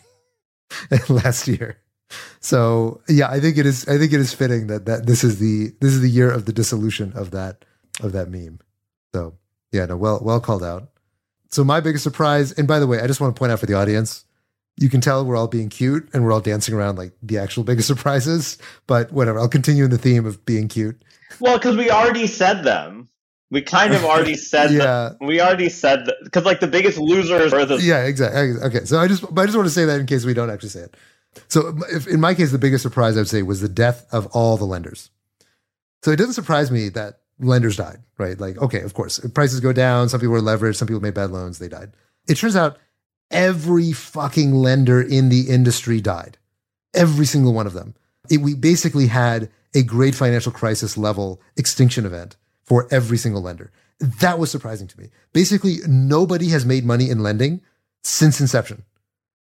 last 1.09 1.49
year. 1.49 1.79
So 2.41 3.03
yeah, 3.09 3.29
I 3.29 3.41
think 3.41 3.59
it 3.59 3.67
is. 3.67 3.87
I 3.89 3.99
think 3.99 4.13
it 4.13 4.21
is 4.21 4.33
fitting 4.33 4.69
that 4.69 4.87
that 4.87 5.07
this 5.07 5.25
is 5.25 5.39
the 5.39 5.73
this 5.81 5.93
is 5.93 6.01
the 6.01 6.11
year 6.11 6.31
of 6.31 6.47
the 6.47 6.53
dissolution 6.53 7.13
of 7.15 7.33
that 7.33 7.65
of 8.01 8.13
that 8.13 8.31
meme. 8.31 8.61
So 9.13 9.35
yeah, 9.73 9.87
no, 9.87 9.97
well 9.97 10.21
well 10.23 10.41
called 10.41 10.65
out. 10.65 10.89
So 11.51 11.65
my 11.65 11.81
biggest 11.81 12.05
surprise, 12.05 12.53
and 12.53 12.69
by 12.69 12.79
the 12.79 12.87
way, 12.87 13.01
I 13.01 13.09
just 13.09 13.21
want 13.21 13.35
to 13.35 13.39
point 13.39 13.51
out 13.51 13.59
for 13.59 13.67
the 13.67 13.75
audience, 13.75 14.25
you 14.77 14.89
can 14.89 15.01
tell 15.01 15.25
we're 15.25 15.37
all 15.37 15.49
being 15.49 15.69
cute 15.69 16.09
and 16.13 16.25
we're 16.25 16.33
all 16.33 16.41
dancing 16.41 16.75
around 16.75 16.97
like 16.97 17.13
the 17.23 17.39
actual 17.39 17.65
biggest 17.65 17.89
surprises. 17.93 18.57
But 18.87 19.13
whatever, 19.13 19.41
I'll 19.41 19.49
continue 19.49 19.85
in 19.85 19.91
the 19.91 19.99
theme 19.99 20.27
of 20.27 20.45
being 20.47 20.69
cute. 20.69 21.03
Well, 21.41 21.59
because 21.59 21.77
we 21.77 21.91
already 21.91 22.27
said 22.27 22.65
them. 22.65 23.09
We 23.51 23.63
kind 23.63 23.95
of 23.95 24.05
already 24.05 24.37
said 24.53 24.73
yeah. 24.73 24.79
that. 24.79 25.17
We 25.21 25.41
already 25.41 25.69
said 25.69 26.07
that 26.07 26.17
because 26.23 26.45
like 26.45 26.61
the 26.61 26.69
biggest 26.69 26.99
losers 26.99 27.53
are 27.53 27.65
the 27.65 27.77
yeah 27.77 28.05
exactly 28.05 28.63
okay. 28.63 28.85
So 28.85 28.99
I 28.99 29.09
just 29.09 29.23
but 29.35 29.43
I 29.43 29.47
just 29.47 29.57
want 29.57 29.67
to 29.67 29.75
say 29.75 29.85
that 29.85 30.01
in 30.01 30.07
case 30.07 30.25
we 30.25 30.35
don't 30.35 30.51
actually 30.51 30.71
say 30.71 30.81
it. 30.81 30.97
So 31.49 31.77
if, 31.91 32.07
in 32.07 32.21
my 32.21 32.35
case, 32.35 32.51
the 32.51 32.59
biggest 32.59 32.83
surprise 32.83 33.17
I 33.17 33.21
would 33.21 33.29
say 33.29 33.43
was 33.43 33.61
the 33.61 33.69
death 33.69 34.07
of 34.13 34.27
all 34.29 34.57
the 34.57 34.65
lenders. 34.65 35.11
So 36.03 36.11
it 36.11 36.17
doesn't 36.17 36.35
surprise 36.35 36.71
me 36.71 36.89
that 36.91 37.21
lenders 37.39 37.77
died, 37.77 37.99
right? 38.19 38.39
Like 38.39 38.59
okay, 38.59 38.83
of 38.83 38.95
course, 38.95 39.19
prices 39.35 39.61
go 39.61 39.73
down. 39.73 40.09
Some 40.09 40.21
people 40.21 40.33
were 40.33 40.41
leveraged. 40.41 40.77
Some 40.77 40.89
people 40.89 41.03
made 41.03 41.15
bad 41.15 41.31
loans. 41.31 41.59
They 41.59 41.69
died. 41.69 41.93
It 42.29 42.37
turns 42.37 42.57
out 42.57 42.79
every 43.31 43.93
fucking 43.93 44.55
lender 44.55 45.03
in 45.03 45.29
the 45.29 45.49
industry 45.49 46.01
died. 46.01 46.39
Every 46.95 47.27
single 47.27 47.53
one 47.53 47.67
of 47.67 47.73
them. 47.73 47.95
It, 48.29 48.39
we 48.39 48.55
basically 48.55 49.07
had 49.07 49.51
a 49.75 49.83
great 49.83 50.15
financial 50.15 50.53
crisis 50.53 50.97
level 50.97 51.41
extinction 51.57 52.05
event 52.05 52.37
for 52.71 52.87
every 52.93 53.19
single 53.19 53.43
lender. 53.43 53.73
That 53.99 54.39
was 54.39 54.49
surprising 54.49 54.87
to 54.87 55.01
me. 55.01 55.09
Basically, 55.33 55.79
nobody 55.89 56.51
has 56.51 56.65
made 56.65 56.85
money 56.85 57.11
in 57.11 57.21
lending 57.21 57.63
since 58.05 58.41
inception, 58.41 58.85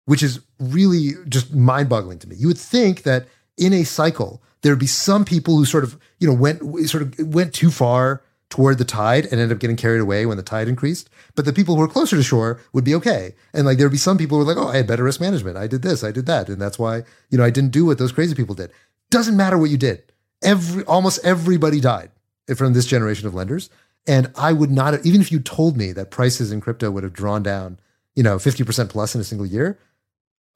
which 0.06 0.24
is 0.24 0.40
really 0.58 1.10
just 1.28 1.54
mind 1.54 1.90
boggling 1.90 2.20
to 2.20 2.30
me. 2.30 2.38
You 2.38 2.48
would 2.48 2.58
think 2.58 3.04
that 3.04 3.28
in 3.58 3.74
a 3.74 3.84
cycle, 3.84 4.42
there'd 4.62 4.80
be 4.80 4.88
some 4.88 5.26
people 5.26 5.58
who 5.58 5.66
sort 5.66 5.84
of, 5.84 6.00
you 6.20 6.30
know, 6.30 6.34
went, 6.34 6.62
sort 6.90 7.04
of 7.04 7.20
went 7.20 7.54
too 7.54 7.72
far, 7.72 8.24
toward 8.50 8.78
the 8.78 8.86
tide 8.86 9.26
and 9.26 9.34
ended 9.34 9.52
up 9.52 9.60
getting 9.60 9.76
carried 9.76 10.00
away 10.00 10.26
when 10.26 10.38
the 10.38 10.42
tide 10.42 10.68
increased. 10.70 11.10
But 11.36 11.44
the 11.44 11.54
people 11.54 11.76
who 11.76 11.82
were 11.82 11.88
closer 11.88 12.16
to 12.16 12.24
shore 12.24 12.60
would 12.74 12.84
be 12.84 12.96
okay. 12.96 13.36
And 13.54 13.66
like 13.68 13.78
there'd 13.78 13.92
be 13.92 13.98
some 13.98 14.18
people 14.18 14.40
who 14.40 14.46
were 14.46 14.54
like, 14.56 14.64
oh, 14.66 14.70
I 14.70 14.78
had 14.78 14.88
better 14.88 15.04
risk 15.04 15.22
management. 15.22 15.56
I 15.56 15.68
did 15.68 15.84
this, 15.84 16.04
I 16.04 16.12
did 16.12 16.26
that. 16.26 16.50
And 16.50 16.60
that's 16.60 16.80
why, 16.80 17.04
you 17.30 17.38
know, 17.38 17.44
I 17.44 17.52
didn't 17.52 17.74
do 17.74 17.86
what 17.86 18.00
those 18.00 18.12
crazy 18.12 18.34
people 18.34 18.56
did. 18.56 18.72
Doesn't 19.12 19.38
matter 19.38 19.58
what 19.58 19.70
you 19.70 19.78
did. 19.78 20.02
Every 20.42 20.84
almost 20.86 21.24
everybody 21.24 21.80
died 21.80 22.10
from 22.58 22.74
this 22.74 22.86
generation 22.86 23.28
of 23.28 23.34
lenders. 23.34 23.70
And 24.08 24.32
I 24.36 24.54
would 24.54 24.72
not 24.72 25.06
even 25.06 25.22
if 25.22 25.32
you 25.32 25.40
told 25.40 25.78
me 25.78 25.92
that 25.92 26.12
prices 26.12 26.52
in 26.52 26.62
crypto 26.62 26.90
would 26.92 27.04
have 27.04 27.14
drawn 27.14 27.44
down, 27.44 27.80
you 28.16 28.24
know, 28.24 28.38
50% 28.38 28.90
plus 28.90 29.16
in 29.16 29.22
a 29.22 29.24
single 29.24 29.46
year, 29.46 29.78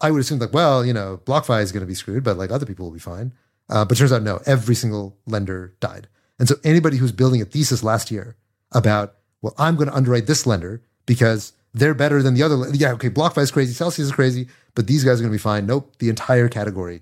I 0.01 0.11
would 0.11 0.21
assume 0.21 0.39
like, 0.39 0.53
well, 0.53 0.85
you 0.85 0.93
know, 0.93 1.21
BlockFi 1.25 1.61
is 1.61 1.71
going 1.71 1.81
to 1.81 1.87
be 1.87 1.95
screwed, 1.95 2.23
but 2.23 2.37
like 2.37 2.51
other 2.51 2.65
people 2.65 2.85
will 2.85 2.93
be 2.93 2.99
fine. 2.99 3.33
Uh, 3.69 3.85
but 3.85 3.97
turns 3.97 4.11
out 4.11 4.23
no, 4.23 4.41
every 4.45 4.75
single 4.75 5.17
lender 5.25 5.73
died. 5.79 6.07
And 6.39 6.47
so 6.47 6.55
anybody 6.63 6.97
who's 6.97 7.11
building 7.11 7.41
a 7.41 7.45
thesis 7.45 7.83
last 7.83 8.11
year 8.11 8.35
about, 8.71 9.15
well, 9.41 9.53
I'm 9.57 9.75
going 9.75 9.87
to 9.87 9.95
underwrite 9.95 10.27
this 10.27 10.45
lender 10.45 10.81
because 11.05 11.53
they're 11.73 11.93
better 11.93 12.21
than 12.21 12.33
the 12.33 12.43
other. 12.43 12.57
Yeah, 12.73 12.93
okay, 12.93 13.09
BlockFi 13.09 13.43
is 13.43 13.51
crazy, 13.51 13.73
Celsius 13.73 14.07
is 14.07 14.11
crazy, 14.13 14.47
but 14.75 14.87
these 14.87 15.03
guys 15.03 15.19
are 15.19 15.23
going 15.23 15.31
to 15.31 15.37
be 15.37 15.41
fine. 15.41 15.65
Nope, 15.65 15.95
the 15.99 16.09
entire 16.09 16.49
category 16.49 17.01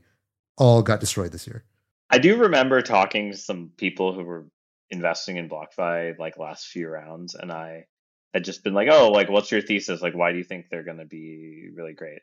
all 0.58 0.82
got 0.82 1.00
destroyed 1.00 1.32
this 1.32 1.48
year. 1.48 1.64
I 2.10 2.18
do 2.18 2.36
remember 2.38 2.82
talking 2.82 3.32
to 3.32 3.38
some 3.38 3.72
people 3.78 4.14
who 4.14 4.24
were 4.24 4.46
investing 4.92 5.38
in 5.38 5.50
BlockFi 5.50 6.18
like 6.20 6.38
last 6.38 6.68
few 6.68 6.88
rounds, 6.88 7.36
and 7.36 7.52
I 7.52 7.86
had 8.34 8.44
just 8.44 8.64
been 8.64 8.74
like, 8.74 8.90
"Oh, 8.92 9.12
like, 9.12 9.30
what's 9.30 9.52
your 9.52 9.62
thesis? 9.62 10.02
Like, 10.02 10.14
why 10.14 10.32
do 10.32 10.38
you 10.38 10.44
think 10.44 10.66
they're 10.70 10.84
going 10.84 10.98
to 10.98 11.06
be 11.06 11.70
really 11.76 11.94
great?" 11.94 12.22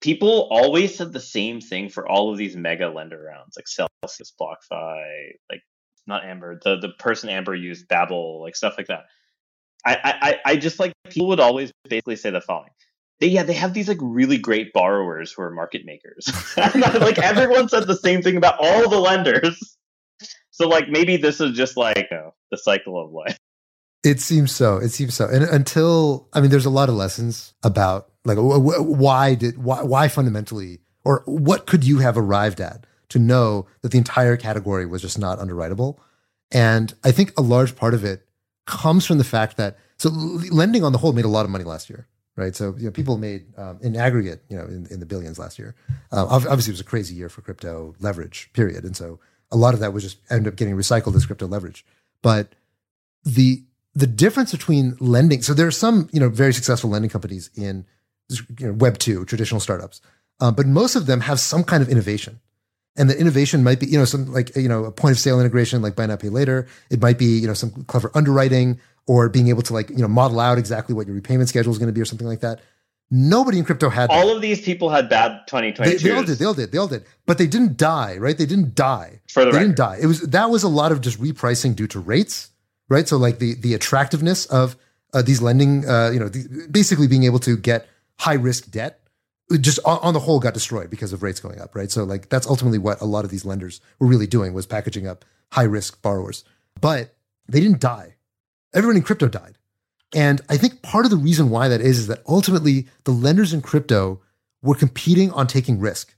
People 0.00 0.48
always 0.50 0.96
said 0.96 1.12
the 1.12 1.20
same 1.20 1.60
thing 1.60 1.88
for 1.88 2.06
all 2.06 2.32
of 2.32 2.38
these 2.38 2.56
mega 2.56 2.88
lender 2.88 3.22
rounds, 3.22 3.56
like 3.56 3.68
Celsius, 3.68 4.32
BlockFi, 4.40 5.32
like 5.50 5.62
not 6.06 6.24
Amber, 6.24 6.58
the 6.62 6.78
the 6.78 6.90
person 6.90 7.28
Amber 7.30 7.54
used, 7.54 7.88
Babel, 7.88 8.42
like 8.42 8.56
stuff 8.56 8.74
like 8.76 8.88
that. 8.88 9.04
I 9.84 10.40
I 10.44 10.52
I 10.52 10.56
just 10.56 10.78
like 10.78 10.92
people 11.08 11.28
would 11.28 11.40
always 11.40 11.72
basically 11.88 12.16
say 12.16 12.30
the 12.30 12.40
following. 12.40 12.70
They, 13.20 13.28
yeah, 13.28 13.44
they 13.44 13.52
have 13.52 13.72
these 13.72 13.86
like 13.86 13.98
really 14.00 14.36
great 14.36 14.72
borrowers 14.72 15.32
who 15.32 15.42
are 15.42 15.50
market 15.50 15.82
makers. 15.84 16.28
like 16.56 17.20
everyone 17.20 17.68
said 17.68 17.86
the 17.86 17.94
same 17.94 18.20
thing 18.20 18.36
about 18.36 18.56
all 18.58 18.88
the 18.88 18.98
lenders. 18.98 19.76
So 20.52 20.68
like 20.68 20.88
maybe 20.88 21.16
this 21.16 21.40
is 21.40 21.56
just 21.56 21.76
like 21.76 22.06
you 22.10 22.16
know, 22.16 22.34
the 22.50 22.58
cycle 22.58 23.02
of 23.02 23.10
life. 23.10 23.38
It 24.04 24.20
seems 24.20 24.50
so. 24.50 24.78
It 24.78 24.88
seems 24.88 25.14
so. 25.14 25.28
And 25.28 25.44
until 25.44 26.28
I 26.32 26.40
mean, 26.40 26.50
there's 26.50 26.66
a 26.66 26.70
lot 26.70 26.88
of 26.88 26.96
lessons 26.96 27.54
about 27.62 28.10
like 28.24 28.36
why 28.36 29.36
did 29.36 29.62
why 29.62 29.84
why 29.84 30.08
fundamentally 30.08 30.80
or 31.04 31.22
what 31.24 31.68
could 31.68 31.84
you 31.84 31.98
have 31.98 32.18
arrived 32.18 32.60
at 32.60 32.84
to 33.10 33.18
know 33.18 33.66
that 33.82 33.92
the 33.92 33.98
entire 33.98 34.36
category 34.36 34.86
was 34.86 35.02
just 35.02 35.18
not 35.18 35.38
underwritable. 35.38 36.00
And 36.50 36.94
I 37.04 37.12
think 37.12 37.32
a 37.38 37.42
large 37.42 37.76
part 37.76 37.94
of 37.94 38.04
it 38.04 38.26
comes 38.66 39.06
from 39.06 39.18
the 39.18 39.24
fact 39.24 39.56
that 39.58 39.78
so 39.98 40.08
lending 40.08 40.82
on 40.82 40.92
the 40.92 40.98
whole 40.98 41.12
made 41.12 41.24
a 41.24 41.28
lot 41.28 41.44
of 41.44 41.50
money 41.50 41.64
last 41.64 41.90
year, 41.90 42.08
right? 42.36 42.56
So 42.56 42.74
you 42.76 42.86
know, 42.86 42.90
people 42.90 43.18
made 43.18 43.46
um, 43.58 43.78
in 43.82 43.96
aggregate, 43.96 44.42
you 44.48 44.56
know, 44.56 44.64
in, 44.64 44.86
in 44.90 44.98
the 44.98 45.06
billions 45.06 45.38
last 45.38 45.58
year. 45.58 45.74
Uh, 46.10 46.26
obviously, 46.28 46.70
it 46.70 46.74
was 46.74 46.80
a 46.80 46.84
crazy 46.84 47.14
year 47.14 47.28
for 47.28 47.42
crypto 47.42 47.94
leverage, 48.00 48.50
period. 48.52 48.84
And 48.84 48.96
so 48.96 49.20
a 49.52 49.56
lot 49.56 49.74
of 49.74 49.80
that 49.80 49.92
was 49.92 50.02
just 50.02 50.18
end 50.30 50.48
up 50.48 50.56
getting 50.56 50.74
recycled 50.74 51.14
as 51.14 51.26
crypto 51.26 51.46
leverage. 51.46 51.84
But 52.22 52.48
the 53.24 53.62
the 53.94 54.06
difference 54.06 54.50
between 54.50 54.96
lending, 54.98 55.42
so 55.42 55.54
there 55.54 55.66
are 55.66 55.70
some 55.70 56.08
you 56.12 56.18
know 56.18 56.28
very 56.28 56.52
successful 56.52 56.90
lending 56.90 57.10
companies 57.10 57.50
in 57.54 57.84
you 58.58 58.66
know, 58.66 58.72
Web 58.72 58.98
two 58.98 59.24
traditional 59.26 59.60
startups, 59.60 60.00
uh, 60.40 60.50
but 60.50 60.66
most 60.66 60.96
of 60.96 61.06
them 61.06 61.20
have 61.20 61.38
some 61.38 61.62
kind 61.62 61.82
of 61.82 61.88
innovation. 61.88 62.40
And 62.94 63.08
the 63.08 63.18
innovation 63.18 63.64
might 63.64 63.80
be 63.80 63.86
you 63.86 63.98
know 63.98 64.04
some 64.04 64.32
like 64.32 64.54
you 64.56 64.68
know 64.68 64.84
a 64.84 64.92
point 64.92 65.12
of 65.12 65.18
sale 65.18 65.38
integration 65.38 65.80
like 65.80 65.96
buy 65.96 66.06
now 66.06 66.16
pay 66.16 66.28
later. 66.28 66.66
It 66.90 67.00
might 67.00 67.18
be 67.18 67.38
you 67.38 67.46
know 67.46 67.54
some 67.54 67.70
clever 67.84 68.10
underwriting 68.14 68.80
or 69.06 69.28
being 69.28 69.48
able 69.48 69.62
to 69.62 69.72
like 69.72 69.90
you 69.90 69.98
know 69.98 70.08
model 70.08 70.40
out 70.40 70.58
exactly 70.58 70.94
what 70.94 71.06
your 71.06 71.14
repayment 71.14 71.48
schedule 71.48 71.72
is 71.72 71.78
going 71.78 71.88
to 71.88 71.92
be 71.92 72.00
or 72.00 72.04
something 72.04 72.26
like 72.26 72.40
that 72.40 72.60
nobody 73.14 73.58
in 73.58 73.64
crypto 73.64 73.88
had 73.90 74.10
all 74.10 74.26
that. 74.28 74.36
of 74.36 74.42
these 74.42 74.60
people 74.60 74.88
had 74.88 75.08
bad 75.08 75.42
2020 75.46 75.90
they, 75.92 75.96
they, 75.98 76.10
all 76.10 76.24
did 76.24 76.38
they 76.38 76.44
all 76.44 76.54
did 76.54 76.72
they 76.72 76.78
all 76.78 76.88
did 76.88 77.04
but 77.26 77.36
they 77.38 77.46
didn't 77.46 77.76
die 77.76 78.16
right 78.16 78.38
they 78.38 78.46
didn't 78.46 78.74
die 78.74 79.20
For 79.28 79.44
the 79.44 79.50
they 79.52 79.58
record. 79.58 79.66
didn't 79.66 79.76
die 79.76 79.98
it 80.02 80.06
was 80.06 80.20
that 80.22 80.48
was 80.50 80.62
a 80.62 80.68
lot 80.68 80.90
of 80.92 81.00
just 81.02 81.20
repricing 81.20 81.76
due 81.76 81.86
to 81.88 82.00
rates 82.00 82.50
right 82.88 83.06
so 83.06 83.18
like 83.18 83.38
the 83.38 83.54
the 83.54 83.74
attractiveness 83.74 84.46
of 84.46 84.76
uh, 85.12 85.20
these 85.20 85.42
lending 85.42 85.86
uh, 85.86 86.10
you 86.10 86.18
know 86.18 86.28
the, 86.28 86.66
basically 86.70 87.06
being 87.06 87.24
able 87.24 87.38
to 87.40 87.56
get 87.56 87.86
high 88.18 88.34
risk 88.34 88.70
debt 88.70 88.98
just 89.60 89.78
on 89.84 90.14
the 90.14 90.20
whole 90.20 90.40
got 90.40 90.54
destroyed 90.54 90.88
because 90.88 91.12
of 91.12 91.22
rates 91.22 91.40
going 91.40 91.60
up, 91.60 91.74
right? 91.74 91.90
So 91.90 92.04
like 92.04 92.28
that's 92.30 92.46
ultimately 92.46 92.78
what 92.78 93.00
a 93.00 93.04
lot 93.04 93.24
of 93.24 93.30
these 93.30 93.44
lenders 93.44 93.80
were 93.98 94.06
really 94.06 94.26
doing 94.26 94.54
was 94.54 94.66
packaging 94.66 95.06
up 95.06 95.24
high 95.50 95.64
risk 95.64 96.00
borrowers. 96.00 96.44
But 96.80 97.14
they 97.48 97.60
didn't 97.60 97.80
die. 97.80 98.14
Everyone 98.72 98.96
in 98.96 99.02
crypto 99.02 99.28
died. 99.28 99.58
And 100.14 100.40
I 100.48 100.56
think 100.56 100.82
part 100.82 101.04
of 101.04 101.10
the 101.10 101.16
reason 101.16 101.50
why 101.50 101.68
that 101.68 101.80
is 101.80 101.98
is 101.98 102.06
that 102.08 102.22
ultimately 102.28 102.86
the 103.04 103.12
lenders 103.12 103.52
in 103.52 103.62
crypto 103.62 104.20
were 104.62 104.74
competing 104.74 105.30
on 105.32 105.46
taking 105.46 105.80
risk 105.80 106.14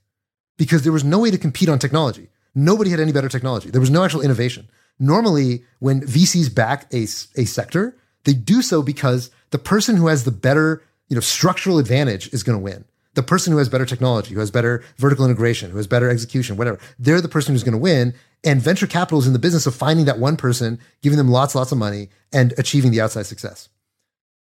because 0.57 0.83
there 0.83 0.91
was 0.91 1.03
no 1.03 1.19
way 1.19 1.31
to 1.31 1.37
compete 1.37 1.69
on 1.69 1.79
technology. 1.79 2.27
Nobody 2.53 2.89
had 2.89 2.99
any 2.99 3.11
better 3.11 3.29
technology. 3.29 3.69
There 3.69 3.81
was 3.81 3.89
no 3.89 4.03
actual 4.03 4.21
innovation. 4.21 4.67
Normally, 4.99 5.63
when 5.79 6.01
VCs 6.01 6.53
back 6.53 6.93
a, 6.93 7.03
a 7.03 7.45
sector, 7.45 7.97
they 8.23 8.33
do 8.33 8.61
so 8.61 8.81
because 8.81 9.29
the 9.51 9.57
person 9.57 9.97
who 9.97 10.07
has 10.07 10.23
the 10.23 10.31
better, 10.31 10.81
you 11.09 11.15
know, 11.15 11.21
structural 11.21 11.79
advantage 11.79 12.33
is 12.33 12.43
going 12.43 12.57
to 12.57 12.63
win 12.63 12.85
the 13.15 13.23
person 13.23 13.51
who 13.51 13.57
has 13.57 13.69
better 13.69 13.85
technology, 13.85 14.33
who 14.33 14.39
has 14.41 14.51
better 14.51 14.83
vertical 14.97 15.25
integration, 15.25 15.71
who 15.71 15.77
has 15.77 15.87
better 15.87 16.09
execution, 16.09 16.57
whatever, 16.57 16.77
they're 16.99 17.21
the 17.21 17.29
person 17.29 17.53
who's 17.53 17.63
going 17.63 17.73
to 17.73 17.77
win. 17.77 18.13
And 18.43 18.61
venture 18.61 18.87
capital 18.87 19.19
is 19.19 19.25
in 19.25 19.33
the 19.33 19.39
business 19.39 19.65
of 19.65 19.73
finding 19.73 20.05
that 20.05 20.19
one 20.19 20.37
person, 20.37 20.79
giving 21.01 21.17
them 21.17 21.29
lots, 21.29 21.55
lots 21.55 21.71
of 21.71 21.77
money, 21.77 22.09
and 22.31 22.53
achieving 22.57 22.91
the 22.91 23.01
outside 23.01 23.25
success. 23.25 23.69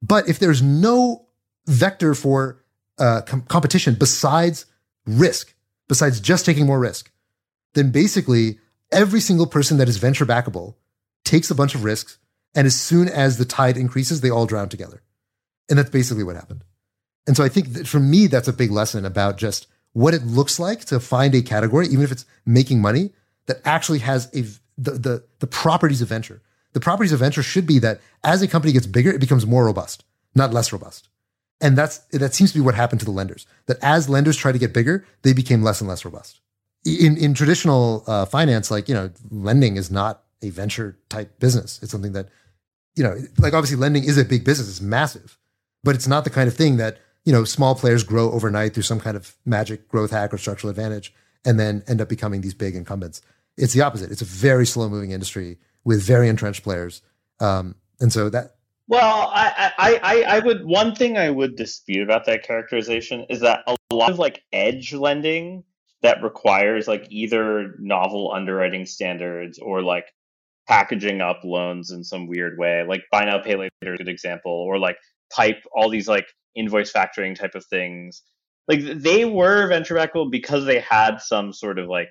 But 0.01 0.27
if 0.27 0.39
there's 0.39 0.61
no 0.61 1.27
vector 1.67 2.15
for 2.15 2.63
uh, 2.97 3.21
com- 3.21 3.43
competition 3.43 3.95
besides 3.95 4.65
risk, 5.05 5.53
besides 5.87 6.19
just 6.19 6.45
taking 6.45 6.65
more 6.65 6.79
risk, 6.79 7.11
then 7.73 7.91
basically 7.91 8.59
every 8.91 9.19
single 9.19 9.47
person 9.47 9.77
that 9.77 9.89
is 9.89 9.97
venture 9.97 10.25
backable 10.25 10.75
takes 11.23 11.51
a 11.51 11.55
bunch 11.55 11.75
of 11.75 11.83
risks. 11.83 12.17
And 12.53 12.67
as 12.67 12.79
soon 12.79 13.07
as 13.07 13.37
the 13.37 13.45
tide 13.45 13.77
increases, 13.77 14.21
they 14.21 14.29
all 14.29 14.45
drown 14.45 14.69
together. 14.69 15.01
And 15.69 15.79
that's 15.79 15.89
basically 15.89 16.23
what 16.23 16.35
happened. 16.35 16.63
And 17.27 17.37
so 17.37 17.43
I 17.43 17.49
think 17.49 17.73
that 17.73 17.87
for 17.87 17.99
me, 17.99 18.27
that's 18.27 18.47
a 18.47 18.53
big 18.53 18.71
lesson 18.71 19.05
about 19.05 19.37
just 19.37 19.67
what 19.93 20.13
it 20.13 20.23
looks 20.23 20.59
like 20.59 20.85
to 20.85 20.99
find 20.99 21.33
a 21.35 21.41
category, 21.41 21.87
even 21.87 22.03
if 22.03 22.11
it's 22.11 22.25
making 22.45 22.81
money, 22.81 23.11
that 23.45 23.61
actually 23.65 23.99
has 23.99 24.27
a 24.35 24.41
the 24.77 24.91
the, 24.91 25.23
the 25.39 25.47
properties 25.47 26.01
of 26.01 26.09
venture. 26.09 26.41
The 26.73 26.79
properties 26.79 27.11
of 27.11 27.19
venture 27.19 27.43
should 27.43 27.67
be 27.67 27.79
that 27.79 28.01
as 28.23 28.41
a 28.41 28.47
company 28.47 28.73
gets 28.73 28.85
bigger, 28.85 29.11
it 29.11 29.19
becomes 29.19 29.45
more 29.45 29.65
robust, 29.65 30.03
not 30.35 30.53
less 30.53 30.71
robust. 30.71 31.09
And 31.59 31.77
that's 31.77 31.99
that 32.11 32.33
seems 32.33 32.51
to 32.51 32.57
be 32.57 32.65
what 32.65 32.75
happened 32.75 32.99
to 33.01 33.05
the 33.05 33.11
lenders. 33.11 33.45
That 33.67 33.77
as 33.81 34.09
lenders 34.09 34.37
try 34.37 34.51
to 34.51 34.57
get 34.57 34.73
bigger, 34.73 35.05
they 35.21 35.33
became 35.33 35.61
less 35.61 35.79
and 35.79 35.87
less 35.87 36.03
robust. 36.03 36.39
In 36.83 37.17
in 37.17 37.33
traditional 37.33 38.03
uh, 38.07 38.25
finance, 38.25 38.71
like 38.71 38.89
you 38.89 38.95
know, 38.95 39.11
lending 39.29 39.77
is 39.77 39.91
not 39.91 40.23
a 40.41 40.49
venture 40.49 40.97
type 41.09 41.39
business. 41.39 41.79
It's 41.83 41.91
something 41.91 42.13
that 42.13 42.29
you 42.95 43.03
know, 43.03 43.15
like 43.37 43.53
obviously, 43.53 43.77
lending 43.77 44.03
is 44.03 44.17
a 44.17 44.25
big 44.25 44.43
business. 44.43 44.69
It's 44.69 44.81
massive, 44.81 45.37
but 45.83 45.93
it's 45.93 46.07
not 46.07 46.23
the 46.23 46.31
kind 46.31 46.47
of 46.47 46.55
thing 46.55 46.77
that 46.77 46.97
you 47.25 47.31
know, 47.31 47.43
small 47.43 47.75
players 47.75 48.03
grow 48.03 48.31
overnight 48.31 48.73
through 48.73 48.83
some 48.83 48.99
kind 48.99 49.15
of 49.15 49.35
magic 49.45 49.87
growth 49.87 50.11
hack 50.11 50.33
or 50.33 50.37
structural 50.37 50.69
advantage 50.69 51.13
and 51.45 51.59
then 51.59 51.83
end 51.87 52.01
up 52.01 52.09
becoming 52.09 52.41
these 52.41 52.53
big 52.53 52.75
incumbents. 52.75 53.21
It's 53.57 53.73
the 53.73 53.81
opposite. 53.81 54.11
It's 54.11 54.21
a 54.21 54.25
very 54.25 54.65
slow 54.65 54.89
moving 54.89 55.11
industry 55.11 55.57
with 55.83 56.03
very 56.03 56.29
entrenched 56.29 56.63
players. 56.63 57.01
Um, 57.39 57.75
and 57.99 58.11
so 58.11 58.29
that. 58.29 58.55
Well, 58.87 59.31
I, 59.33 59.71
I, 59.77 60.23
I, 60.27 60.39
would, 60.39 60.65
one 60.65 60.95
thing 60.95 61.17
I 61.17 61.29
would 61.29 61.55
dispute 61.55 62.03
about 62.03 62.25
that 62.25 62.43
characterization 62.43 63.25
is 63.29 63.39
that 63.39 63.63
a 63.65 63.95
lot 63.95 64.11
of 64.11 64.19
like 64.19 64.43
edge 64.51 64.93
lending 64.93 65.63
that 66.01 66.21
requires 66.21 66.87
like 66.87 67.07
either 67.09 67.75
novel 67.79 68.33
underwriting 68.33 68.85
standards 68.85 69.59
or 69.59 69.81
like 69.81 70.07
packaging 70.67 71.21
up 71.21 71.41
loans 71.43 71.91
in 71.91 72.03
some 72.03 72.27
weird 72.27 72.57
way, 72.57 72.83
like 72.87 73.03
buy 73.11 73.25
now, 73.25 73.39
pay 73.39 73.55
later 73.55 73.71
is 73.81 73.93
a 73.93 73.97
good 73.97 74.09
example, 74.09 74.51
or 74.51 74.77
like 74.77 74.97
type 75.33 75.63
all 75.73 75.89
these 75.89 76.07
like 76.07 76.27
invoice 76.55 76.91
factoring 76.91 77.35
type 77.35 77.55
of 77.55 77.65
things. 77.65 78.23
Like 78.67 78.81
they 78.83 79.25
were 79.25 79.67
venture 79.67 79.95
backable 79.95 80.31
because 80.31 80.65
they 80.65 80.79
had 80.79 81.17
some 81.17 81.53
sort 81.53 81.79
of 81.79 81.87
like 81.87 82.09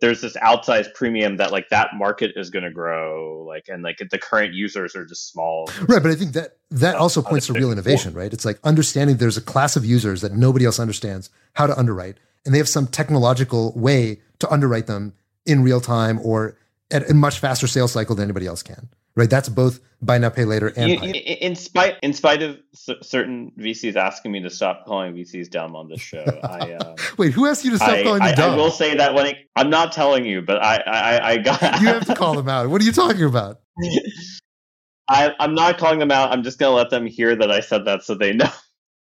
there's 0.00 0.20
this 0.20 0.36
outsized 0.36 0.94
premium 0.94 1.36
that 1.38 1.50
like 1.50 1.68
that 1.70 1.90
market 1.94 2.32
is 2.36 2.50
going 2.50 2.64
to 2.64 2.70
grow 2.70 3.44
like 3.46 3.68
and 3.68 3.82
like 3.82 3.98
the 4.10 4.18
current 4.18 4.54
users 4.54 4.94
are 4.94 5.04
just 5.04 5.30
small. 5.30 5.70
Right 5.88 6.02
but 6.02 6.10
i 6.10 6.14
think 6.14 6.32
that 6.32 6.56
that 6.70 6.96
also 6.96 7.22
points 7.22 7.46
to 7.46 7.52
real 7.52 7.72
innovation 7.72 8.14
right? 8.14 8.32
It's 8.32 8.44
like 8.44 8.58
understanding 8.62 9.16
there's 9.16 9.36
a 9.36 9.42
class 9.42 9.76
of 9.76 9.84
users 9.84 10.20
that 10.20 10.32
nobody 10.32 10.64
else 10.64 10.78
understands 10.78 11.30
how 11.54 11.66
to 11.66 11.78
underwrite 11.78 12.18
and 12.44 12.54
they 12.54 12.58
have 12.58 12.68
some 12.68 12.86
technological 12.86 13.72
way 13.74 14.20
to 14.38 14.50
underwrite 14.50 14.86
them 14.86 15.14
in 15.46 15.62
real 15.62 15.80
time 15.80 16.20
or 16.22 16.56
at 16.90 17.10
a 17.10 17.14
much 17.14 17.38
faster 17.38 17.66
sales 17.66 17.92
cycle 17.92 18.14
than 18.14 18.24
anybody 18.24 18.46
else 18.46 18.62
can 18.62 18.88
right? 19.18 19.28
That's 19.28 19.48
both 19.48 19.80
buy 20.00 20.16
now, 20.16 20.30
pay 20.30 20.44
later, 20.44 20.68
and 20.76 20.92
in, 20.92 21.14
in 21.14 21.56
spite 21.56 21.96
in 22.02 22.12
spite 22.12 22.40
of 22.40 22.58
certain 23.02 23.52
VCs 23.58 23.96
asking 23.96 24.30
me 24.30 24.40
to 24.40 24.48
stop 24.48 24.86
calling 24.86 25.12
VCs 25.12 25.50
dumb 25.50 25.74
on 25.74 25.88
this 25.88 26.00
show. 26.00 26.24
I 26.44 26.72
uh, 26.72 26.96
wait. 27.18 27.34
Who 27.34 27.46
asked 27.46 27.64
you 27.64 27.72
to 27.72 27.76
stop 27.76 27.90
I, 27.90 28.02
calling 28.04 28.22
I, 28.22 28.28
them 28.28 28.36
dumb? 28.36 28.52
I 28.52 28.56
will 28.56 28.70
say 28.70 28.96
that 28.96 29.12
when 29.14 29.26
it, 29.26 29.36
I'm 29.56 29.68
not 29.68 29.92
telling 29.92 30.24
you, 30.24 30.40
but 30.40 30.62
I, 30.62 30.76
I, 30.86 31.30
I 31.32 31.36
got. 31.38 31.60
you 31.80 31.88
have 31.88 32.06
to 32.06 32.14
call 32.16 32.36
them 32.36 32.48
out. 32.48 32.70
What 32.70 32.80
are 32.80 32.84
you 32.84 32.92
talking 32.92 33.24
about? 33.24 33.60
I, 35.10 35.34
I'm 35.40 35.54
not 35.54 35.78
calling 35.78 35.98
them 35.98 36.12
out. 36.12 36.32
I'm 36.32 36.42
just 36.42 36.58
going 36.58 36.70
to 36.70 36.76
let 36.76 36.90
them 36.90 37.06
hear 37.06 37.34
that 37.34 37.50
I 37.50 37.60
said 37.60 37.86
that 37.86 38.04
so 38.04 38.14
they 38.14 38.34
know. 38.34 38.50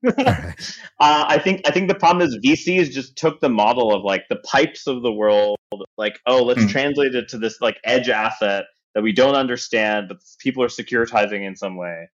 Uh, 0.99 1.25
I 1.27 1.37
think 1.39 1.61
I 1.65 1.71
think 1.71 1.89
the 1.89 1.95
problem 1.95 2.25
is 2.25 2.37
VCs 2.45 2.91
just 2.91 3.17
took 3.17 3.41
the 3.41 3.49
model 3.49 3.93
of 3.93 4.03
like 4.03 4.23
the 4.29 4.37
pipes 4.37 4.87
of 4.87 5.01
the 5.01 5.11
world, 5.11 5.57
like 5.97 6.19
oh 6.27 6.43
let's 6.43 6.61
Hmm. 6.61 6.69
translate 6.69 7.15
it 7.15 7.27
to 7.29 7.37
this 7.37 7.59
like 7.59 7.77
edge 7.83 8.07
asset 8.09 8.65
that 8.95 9.01
we 9.03 9.11
don't 9.11 9.35
understand, 9.35 10.07
but 10.07 10.17
people 10.39 10.63
are 10.63 10.67
securitizing 10.67 11.45
in 11.45 11.55
some 11.55 11.75
way, 11.75 12.09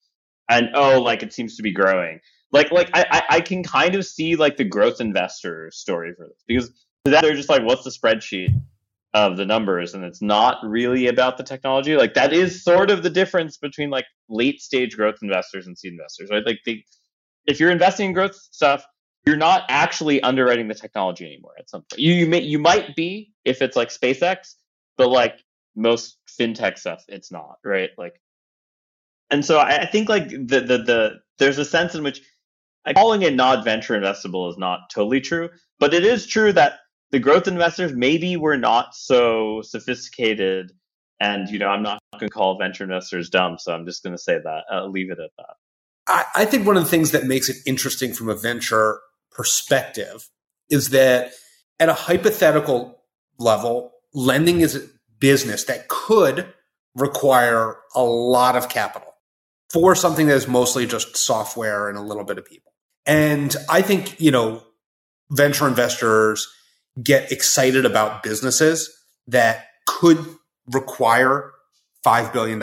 and 0.49 0.69
oh 0.75 1.01
like 1.01 1.23
it 1.23 1.33
seems 1.33 1.57
to 1.57 1.63
be 1.63 1.73
growing. 1.73 2.21
Like 2.53 2.71
like 2.71 2.91
I 2.95 3.07
I, 3.11 3.23
I 3.37 3.41
can 3.41 3.63
kind 3.65 3.95
of 3.97 4.05
see 4.07 4.37
like 4.37 4.57
the 4.57 4.65
growth 4.65 5.01
investor 5.01 5.71
story 5.73 6.13
for 6.17 6.27
this 6.29 6.45
because 6.47 6.71
that 7.07 7.23
they're 7.23 7.35
just 7.35 7.49
like 7.49 7.63
what's 7.63 7.83
the 7.85 7.91
spreadsheet 7.91 8.51
of 9.15 9.37
the 9.37 9.47
numbers? 9.47 9.95
And 9.95 10.05
it's 10.05 10.23
not 10.23 10.59
really 10.63 11.09
about 11.09 11.39
the 11.39 11.43
technology. 11.45 11.97
Like 11.97 12.15
that 12.15 12.33
is 12.33 12.63
sort 12.63 12.91
of 12.91 13.03
the 13.03 13.11
difference 13.11 13.57
between 13.57 13.91
like 13.91 14.07
late 14.29 14.61
stage 14.61 14.95
growth 14.97 15.17
investors 15.23 15.67
and 15.67 15.77
seed 15.77 15.93
investors 15.93 16.29
right? 16.31 16.45
Like 16.47 16.61
they 16.67 16.85
if 17.47 17.61
you're 17.61 17.71
investing 17.71 18.07
in 18.07 18.13
growth 18.13 18.35
stuff, 18.35 18.85
you're 19.25 19.37
not 19.37 19.65
actually 19.69 20.23
underwriting 20.23 20.69
the 20.69 20.75
technology 20.75 21.27
anymore 21.27 21.53
at 21.59 21.69
some 21.69 21.83
point. 21.83 22.01
You, 22.01 22.13
you 22.13 22.27
may 22.27 22.41
you 22.41 22.59
might 22.59 22.95
be 22.95 23.33
if 23.45 23.63
it's 23.63 23.77
like 23.77 23.89
SpaceX, 23.89 24.55
but 24.97 25.09
like 25.09 25.35
most 25.75 26.19
fintech 26.41 26.79
stuff, 26.79 27.05
it's 27.09 27.33
not, 27.33 27.57
right? 27.65 27.91
Like 27.99 28.21
and 29.31 29.45
so 29.45 29.59
I, 29.59 29.83
I 29.83 29.87
think 29.87 30.09
like 30.09 30.29
the, 30.29 30.61
the 30.61 30.79
the 30.79 31.11
there's 31.39 31.59
a 31.59 31.65
sense 31.65 31.95
in 31.95 32.03
which 32.03 32.21
like, 32.87 32.97
calling 32.97 33.23
it 33.23 33.35
not 33.35 33.65
venture 33.65 33.99
investable 33.99 34.49
is 34.51 34.59
not 34.59 34.91
totally 34.91 35.21
true, 35.21 35.51
but 35.81 35.93
it 35.93 36.05
is 36.05 36.27
true 36.27 36.53
that 36.53 36.79
the 37.11 37.19
growth 37.19 37.49
investors 37.49 37.93
maybe 37.93 38.37
were 38.37 38.57
not 38.57 38.95
so 38.95 39.63
sophisticated 39.63 40.73
and 41.21 41.49
you 41.49 41.59
know 41.59 41.69
i'm 41.69 41.83
not 41.83 41.99
going 42.13 42.29
to 42.29 42.35
call 42.35 42.59
venture 42.59 42.85
investors 42.85 43.31
dumb 43.31 43.57
so 43.59 43.73
i'm 43.73 43.87
just 43.87 44.03
going 44.03 44.15
to 44.15 44.23
say 44.23 44.39
that 44.43 44.65
uh, 44.73 44.85
leave 44.87 45.11
it 45.11 45.19
at 45.19 45.31
that 45.39 45.55
I, 46.09 46.25
I 46.35 46.45
think 46.45 46.67
one 46.67 46.77
of 46.77 46.85
the 46.85 46.91
things 46.91 47.11
that 47.13 47.25
makes 47.25 47.49
it 47.49 47.57
interesting 47.67 48.13
from 48.13 48.29
a 48.29 48.35
venture 48.35 49.01
perspective 49.31 50.29
is 50.71 50.91
that 50.91 51.33
at 51.79 51.89
a 51.89 51.95
hypothetical 51.95 53.01
level, 53.39 53.93
lending 54.15 54.61
is 54.61 54.77
a 54.77 54.89
business 55.19 55.65
that 55.65 55.89
could 55.89 56.53
require 56.95 57.77
a 57.95 58.03
lot 58.03 58.57
of 58.57 58.69
capital 58.69 59.15
for 59.71 59.95
something 59.95 60.27
that 60.27 60.37
is 60.37 60.49
mostly 60.49 60.87
just 60.87 61.17
software 61.17 61.89
and 61.89 61.99
a 61.99 62.03
little 62.03 62.25
bit 62.25 62.39
of 62.39 62.45
people. 62.45 62.73
And 63.05 63.55
I 63.69 63.83
think, 63.83 64.21
you 64.21 64.31
know, 64.31 64.63
venture 65.31 65.69
investors 65.69 66.49
get 67.03 67.31
excited 67.31 67.85
about 67.85 68.23
businesses 68.23 68.91
that 69.27 69.67
could 69.87 70.19
require 70.73 71.53
$5 72.05 72.33
billion 72.33 72.61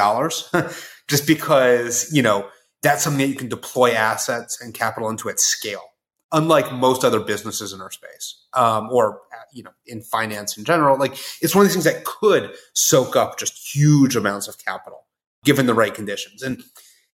just 1.08 1.28
because, 1.28 2.12
you 2.12 2.22
know, 2.22 2.48
that's 2.84 3.04
something 3.04 3.20
that 3.20 3.30
you 3.30 3.36
can 3.36 3.50
deploy 3.50 3.92
assets 3.92 4.62
and 4.62 4.74
capital 4.74 5.10
into 5.10 5.30
at 5.30 5.40
scale, 5.40 5.94
unlike 6.32 6.72
most 6.72 7.04
other 7.04 7.20
businesses 7.20 7.74
in 7.74 7.82
our 7.82 7.90
space, 7.90 8.46
um, 8.54 8.90
or 8.92 9.22
you 9.54 9.64
know, 9.64 9.72
in 9.88 10.02
finance 10.02 10.58
in 10.58 10.66
general. 10.66 10.98
Like 11.00 11.14
it's 11.42 11.56
one 11.56 11.66
of 11.66 11.70
these 11.70 11.76
things 11.84 11.86
that 11.86 12.06
could 12.06 12.54
soak 12.74 13.16
up 13.16 13.40
just 13.40 13.76
huge 13.76 14.16
amounts 14.16 14.48
of 14.48 14.64
capital 14.64 15.06
given 15.44 15.66
the 15.66 15.74
right 15.74 15.94
conditions, 15.94 16.44
and 16.44 16.62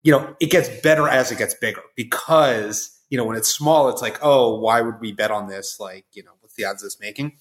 you 0.04 0.12
know, 0.12 0.36
it 0.40 0.50
gets 0.50 0.70
better 0.82 1.08
as 1.08 1.32
it 1.32 1.38
gets 1.38 1.54
bigger 1.54 1.82
because 1.96 2.98
you 3.10 3.18
know 3.18 3.26
when 3.26 3.38
it's 3.38 3.54
small, 3.54 3.90
it's 3.90 4.02
like, 4.02 4.18
oh, 4.22 4.58
why 4.60 4.82
would 4.82 5.00
we 5.02 5.12
bet 5.12 5.32
on 5.32 5.48
this? 5.48 5.80
Like, 5.80 6.06
you 6.14 6.24
know, 6.24 6.32
what's 6.40 6.56
the 6.56 6.66
odds 6.66 6.82
of 6.82 6.88
this 6.88 7.00
making 7.00 7.34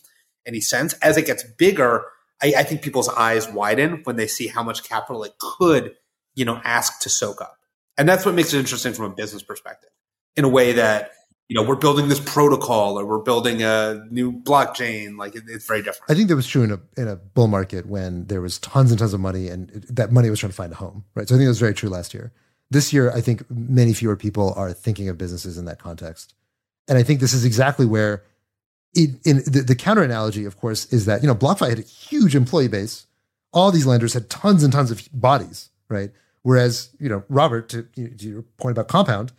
any 0.46 0.60
sense? 0.60 0.94
As 0.94 1.16
it 1.16 1.26
gets 1.26 1.44
bigger, 1.44 2.04
I, 2.42 2.54
I 2.58 2.62
think 2.64 2.82
people's 2.82 3.08
eyes 3.08 3.48
widen 3.48 4.00
when 4.04 4.16
they 4.16 4.26
see 4.26 4.48
how 4.48 4.62
much 4.62 4.82
capital 4.82 5.22
it 5.24 5.34
could, 5.38 5.94
you 6.34 6.44
know, 6.44 6.60
ask 6.64 7.00
to 7.02 7.08
soak 7.08 7.40
up. 7.40 7.55
And 7.98 8.08
that's 8.08 8.26
what 8.26 8.34
makes 8.34 8.52
it 8.52 8.58
interesting 8.58 8.92
from 8.92 9.06
a 9.06 9.14
business 9.14 9.42
perspective 9.42 9.90
in 10.36 10.44
a 10.44 10.48
way 10.48 10.72
that, 10.72 11.12
you 11.48 11.54
know, 11.54 11.66
we're 11.66 11.76
building 11.76 12.08
this 12.08 12.20
protocol 12.20 12.98
or 12.98 13.06
we're 13.06 13.22
building 13.22 13.62
a 13.62 14.04
new 14.10 14.32
blockchain. 14.32 15.16
Like 15.16 15.34
it, 15.34 15.44
it's 15.48 15.66
very 15.66 15.80
different. 15.80 16.10
I 16.10 16.14
think 16.14 16.28
that 16.28 16.36
was 16.36 16.46
true 16.46 16.62
in 16.62 16.72
a 16.72 16.80
in 16.96 17.08
a 17.08 17.16
bull 17.16 17.46
market 17.46 17.86
when 17.86 18.26
there 18.26 18.40
was 18.40 18.58
tons 18.58 18.90
and 18.90 18.98
tons 18.98 19.14
of 19.14 19.20
money 19.20 19.48
and 19.48 19.70
it, 19.70 19.96
that 19.96 20.12
money 20.12 20.28
was 20.28 20.40
trying 20.40 20.50
to 20.50 20.56
find 20.56 20.72
a 20.72 20.76
home, 20.76 21.04
right? 21.14 21.28
So 21.28 21.34
I 21.34 21.38
think 21.38 21.46
that 21.46 21.50
was 21.50 21.60
very 21.60 21.74
true 21.74 21.88
last 21.88 22.12
year. 22.12 22.32
This 22.70 22.92
year, 22.92 23.12
I 23.12 23.20
think 23.20 23.48
many 23.48 23.92
fewer 23.92 24.16
people 24.16 24.52
are 24.56 24.72
thinking 24.72 25.08
of 25.08 25.16
businesses 25.16 25.56
in 25.56 25.66
that 25.66 25.78
context, 25.78 26.34
and 26.88 26.98
I 26.98 27.04
think 27.04 27.20
this 27.20 27.32
is 27.32 27.44
exactly 27.44 27.86
where, 27.86 28.24
it, 28.92 29.10
in 29.24 29.36
the, 29.46 29.62
the 29.64 29.76
counter 29.76 30.02
analogy, 30.02 30.44
of 30.44 30.56
course, 30.56 30.92
is 30.92 31.06
that 31.06 31.22
you 31.22 31.28
know 31.28 31.34
BlockFi 31.36 31.68
had 31.68 31.78
a 31.78 31.82
huge 31.82 32.34
employee 32.34 32.66
base. 32.66 33.06
All 33.52 33.70
these 33.70 33.86
lenders 33.86 34.14
had 34.14 34.28
tons 34.28 34.64
and 34.64 34.72
tons 34.72 34.90
of 34.90 35.08
bodies, 35.12 35.70
right? 35.88 36.10
Whereas, 36.46 36.90
you 37.00 37.08
know, 37.08 37.24
Robert, 37.28 37.68
to, 37.70 37.82
to 37.82 38.24
your 38.24 38.42
point 38.56 38.70
about 38.70 38.86
Compound, 38.86 39.32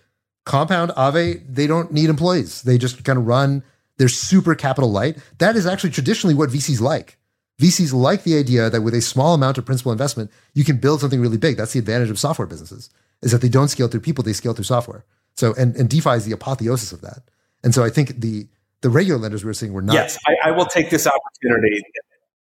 Compound, 0.43 0.91
Aave, 0.91 1.41
they 1.47 1.65
don't 1.65 1.89
need 1.89 2.09
employees. 2.09 2.63
They 2.63 2.77
just 2.77 3.01
kind 3.05 3.17
of 3.17 3.25
run. 3.25 3.63
They're 3.95 4.09
super 4.09 4.55
capital 4.55 4.91
light. 4.91 5.17
That 5.37 5.55
is 5.55 5.65
actually 5.65 5.91
traditionally 5.91 6.33
what 6.33 6.49
VCs 6.49 6.81
like. 6.81 7.17
VCs 7.61 7.93
like 7.93 8.25
the 8.25 8.37
idea 8.37 8.69
that 8.69 8.81
with 8.81 8.93
a 8.93 8.99
small 8.99 9.33
amount 9.33 9.57
of 9.57 9.65
principal 9.65 9.93
investment, 9.93 10.31
you 10.53 10.65
can 10.65 10.79
build 10.79 10.99
something 10.99 11.21
really 11.21 11.37
big. 11.37 11.55
That's 11.55 11.71
the 11.71 11.79
advantage 11.79 12.09
of 12.09 12.19
software 12.19 12.45
businesses, 12.45 12.89
is 13.21 13.31
that 13.31 13.39
they 13.39 13.47
don't 13.47 13.69
scale 13.69 13.87
through 13.87 14.01
people, 14.01 14.21
they 14.21 14.33
scale 14.33 14.53
through 14.53 14.65
software. 14.65 15.05
So, 15.33 15.53
and, 15.57 15.77
and 15.77 15.89
DeFi 15.89 16.09
is 16.09 16.25
the 16.25 16.33
apotheosis 16.33 16.91
of 16.91 16.99
that. 17.03 17.21
And 17.63 17.73
so 17.73 17.85
I 17.85 17.89
think 17.89 18.19
the 18.19 18.49
the 18.81 18.89
regular 18.89 19.17
lenders 19.17 19.45
we 19.45 19.47
were 19.47 19.53
seeing 19.53 19.71
were 19.71 19.81
not. 19.81 19.93
Yes, 19.93 20.19
I, 20.27 20.49
I 20.49 20.51
will 20.51 20.65
take 20.65 20.89
this 20.89 21.07
opportunity. 21.07 21.81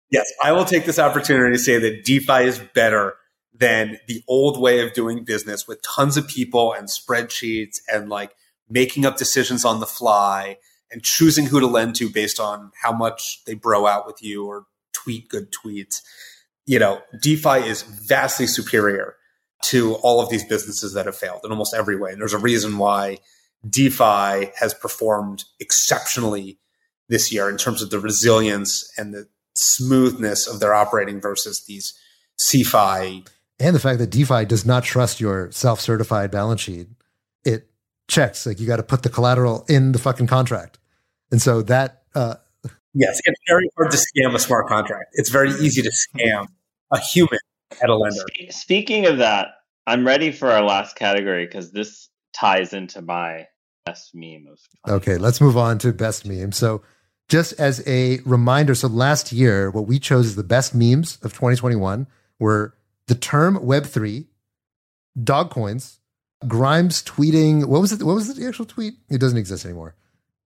Yes, 0.09 0.29
I 0.43 0.51
will 0.51 0.65
take 0.65 0.83
this 0.83 0.99
opportunity 0.99 1.55
to 1.55 1.57
say 1.57 1.79
that 1.79 2.03
DeFi 2.03 2.43
is 2.43 2.59
better 2.73 3.15
than 3.61 3.99
the 4.07 4.23
old 4.27 4.59
way 4.59 4.81
of 4.85 4.91
doing 4.93 5.23
business 5.23 5.67
with 5.67 5.83
tons 5.83 6.17
of 6.17 6.27
people 6.27 6.73
and 6.73 6.87
spreadsheets 6.87 7.77
and 7.87 8.09
like 8.09 8.35
making 8.67 9.05
up 9.05 9.17
decisions 9.17 9.63
on 9.63 9.79
the 9.79 9.85
fly 9.85 10.57
and 10.91 11.03
choosing 11.03 11.45
who 11.45 11.59
to 11.59 11.67
lend 11.67 11.95
to 11.95 12.09
based 12.09 12.39
on 12.39 12.71
how 12.81 12.91
much 12.91 13.43
they 13.45 13.53
bro 13.53 13.85
out 13.85 14.07
with 14.07 14.21
you 14.23 14.47
or 14.47 14.65
tweet 14.93 15.29
good 15.29 15.53
tweets. 15.53 16.01
You 16.65 16.79
know, 16.79 17.01
DeFi 17.21 17.67
is 17.67 17.83
vastly 17.83 18.47
superior 18.47 19.15
to 19.65 19.93
all 19.97 20.19
of 20.19 20.29
these 20.29 20.43
businesses 20.43 20.93
that 20.93 21.05
have 21.05 21.15
failed 21.15 21.41
in 21.43 21.51
almost 21.51 21.75
every 21.75 21.95
way. 21.95 22.11
And 22.11 22.19
there's 22.19 22.33
a 22.33 22.39
reason 22.39 22.79
why 22.79 23.19
DeFi 23.69 24.51
has 24.57 24.73
performed 24.73 25.43
exceptionally 25.59 26.57
this 27.09 27.31
year 27.31 27.47
in 27.47 27.57
terms 27.57 27.83
of 27.83 27.91
the 27.91 27.99
resilience 27.99 28.91
and 28.97 29.13
the 29.13 29.27
smoothness 29.53 30.47
of 30.47 30.59
their 30.59 30.73
operating 30.73 31.21
versus 31.21 31.65
these 31.65 31.93
CeFi 32.39 33.27
and 33.61 33.75
the 33.75 33.79
fact 33.79 33.99
that 33.99 34.09
DeFi 34.09 34.45
does 34.45 34.65
not 34.65 34.83
trust 34.83 35.21
your 35.21 35.51
self-certified 35.51 36.31
balance 36.31 36.61
sheet. 36.61 36.87
It 37.45 37.69
checks 38.07 38.45
like 38.45 38.59
you 38.59 38.67
got 38.67 38.77
to 38.77 38.83
put 38.83 39.03
the 39.03 39.09
collateral 39.09 39.65
in 39.69 39.91
the 39.91 39.99
fucking 39.99 40.27
contract, 40.27 40.79
and 41.31 41.41
so 41.41 41.61
that. 41.63 42.03
Uh, 42.13 42.35
yes, 42.93 43.21
it's 43.25 43.39
very 43.47 43.69
hard 43.77 43.91
to 43.91 43.97
scam 43.97 44.35
a 44.35 44.39
smart 44.39 44.67
contract. 44.67 45.11
It's 45.13 45.29
very 45.29 45.51
easy 45.51 45.81
to 45.81 45.91
scam 45.91 46.47
a 46.91 46.99
human 46.99 47.39
at 47.81 47.89
a 47.89 47.95
lender. 47.95 48.23
Speaking 48.49 49.05
of 49.05 49.19
that, 49.19 49.47
I'm 49.87 50.05
ready 50.05 50.31
for 50.31 50.51
our 50.51 50.63
last 50.63 50.95
category 50.95 51.45
because 51.45 51.71
this 51.71 52.09
ties 52.33 52.73
into 52.73 53.01
my 53.01 53.47
best 53.85 54.11
meme 54.13 54.47
of. 54.51 54.59
Okay, 54.91 55.17
let's 55.17 55.41
move 55.41 55.57
on 55.57 55.77
to 55.79 55.93
best 55.93 56.25
meme. 56.25 56.51
So, 56.51 56.81
just 57.29 57.53
as 57.59 57.85
a 57.87 58.19
reminder, 58.25 58.75
so 58.75 58.87
last 58.87 59.31
year, 59.31 59.71
what 59.71 59.87
we 59.87 59.99
chose 59.99 60.25
as 60.25 60.35
the 60.35 60.43
best 60.43 60.75
memes 60.75 61.15
of 61.23 61.33
2021 61.33 62.07
were 62.39 62.75
the 63.07 63.15
term 63.15 63.57
Web3, 63.57 64.25
dog 65.23 65.49
coins, 65.49 65.99
Grimes 66.47 67.03
tweeting. 67.03 67.65
What 67.65 67.81
was 67.81 67.91
it? 67.91 68.03
What 68.03 68.15
was 68.15 68.33
the 68.33 68.47
actual 68.47 68.65
tweet? 68.65 68.95
It 69.09 69.19
doesn't 69.19 69.37
exist 69.37 69.65
anymore. 69.65 69.95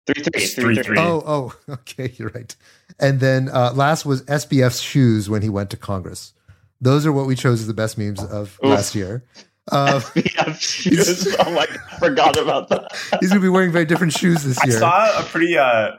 Three 0.08 0.24
three, 0.24 0.32
Three, 0.46 0.64
three, 0.64 0.76
three. 0.76 0.84
three. 0.84 1.00
Oh, 1.00 1.24
oh, 1.26 1.56
okay, 1.74 2.14
you're 2.18 2.30
right. 2.30 2.56
And 3.00 3.20
then 3.20 3.50
uh, 3.50 3.74
last 3.74 4.06
was 4.06 4.24
SBF's 4.24 4.82
shoes 4.82 5.30
when 5.30 5.42
he 5.42 5.50
went 5.50 5.70
to 5.72 5.78
Congress. 5.78 6.34
Those 6.80 7.06
are 7.06 7.12
what 7.12 7.28
we 7.28 7.36
chose 7.36 7.62
as 7.62 7.68
the 7.68 7.74
best 7.74 7.98
memes 7.98 8.24
of 8.24 8.58
Oof. 8.64 8.70
last 8.72 8.96
year. 8.96 9.24
Uh, 9.72 10.00
SBF 10.00 10.60
shoes. 10.60 11.36
Oh 11.40 11.52
my 11.52 11.68
god, 11.68 11.80
I 11.92 12.00
forgot 12.00 12.38
about 12.38 12.70
that. 12.70 12.92
he's 13.20 13.30
going 13.30 13.42
to 13.42 13.46
be 13.46 13.50
wearing 13.50 13.72
very 13.72 13.86
different 13.86 14.14
shoes 14.14 14.44
this 14.44 14.58
year. 14.66 14.66
I 14.66 14.70
year. 14.70 14.80
saw 14.80 15.20
a 15.20 15.24
pretty 15.24 15.58
uh 15.58 15.92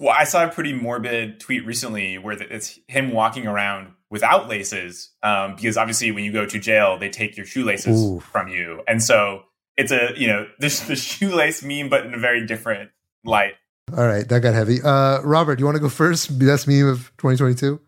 well, 0.00 0.14
I 0.18 0.24
saw 0.24 0.44
a 0.44 0.48
pretty 0.48 0.72
morbid 0.72 1.40
tweet 1.40 1.64
recently 1.66 2.18
where 2.18 2.40
it's 2.42 2.78
him 2.88 3.12
walking 3.12 3.46
around 3.46 3.92
without 4.14 4.48
laces, 4.48 5.10
um, 5.24 5.56
because 5.56 5.76
obviously 5.76 6.12
when 6.12 6.22
you 6.22 6.30
go 6.30 6.46
to 6.46 6.58
jail, 6.60 6.96
they 6.96 7.10
take 7.10 7.36
your 7.36 7.44
shoelaces 7.44 8.00
Ooh. 8.00 8.20
from 8.20 8.46
you, 8.46 8.80
and 8.86 9.02
so 9.02 9.42
it's 9.76 9.90
a 9.90 10.12
you 10.16 10.28
know 10.28 10.46
this 10.60 10.80
the 10.80 10.94
shoelace 10.94 11.64
meme, 11.64 11.88
but 11.88 12.06
in 12.06 12.14
a 12.14 12.18
very 12.18 12.46
different 12.46 12.92
light. 13.24 13.54
All 13.94 14.06
right, 14.06 14.26
that 14.28 14.40
got 14.40 14.54
heavy. 14.54 14.80
Uh, 14.80 15.20
Robert, 15.22 15.58
you 15.58 15.64
want 15.64 15.74
to 15.74 15.80
go 15.80 15.88
first? 15.88 16.38
Best 16.38 16.68
meme 16.68 16.86
of 16.86 17.12
2022? 17.18 17.80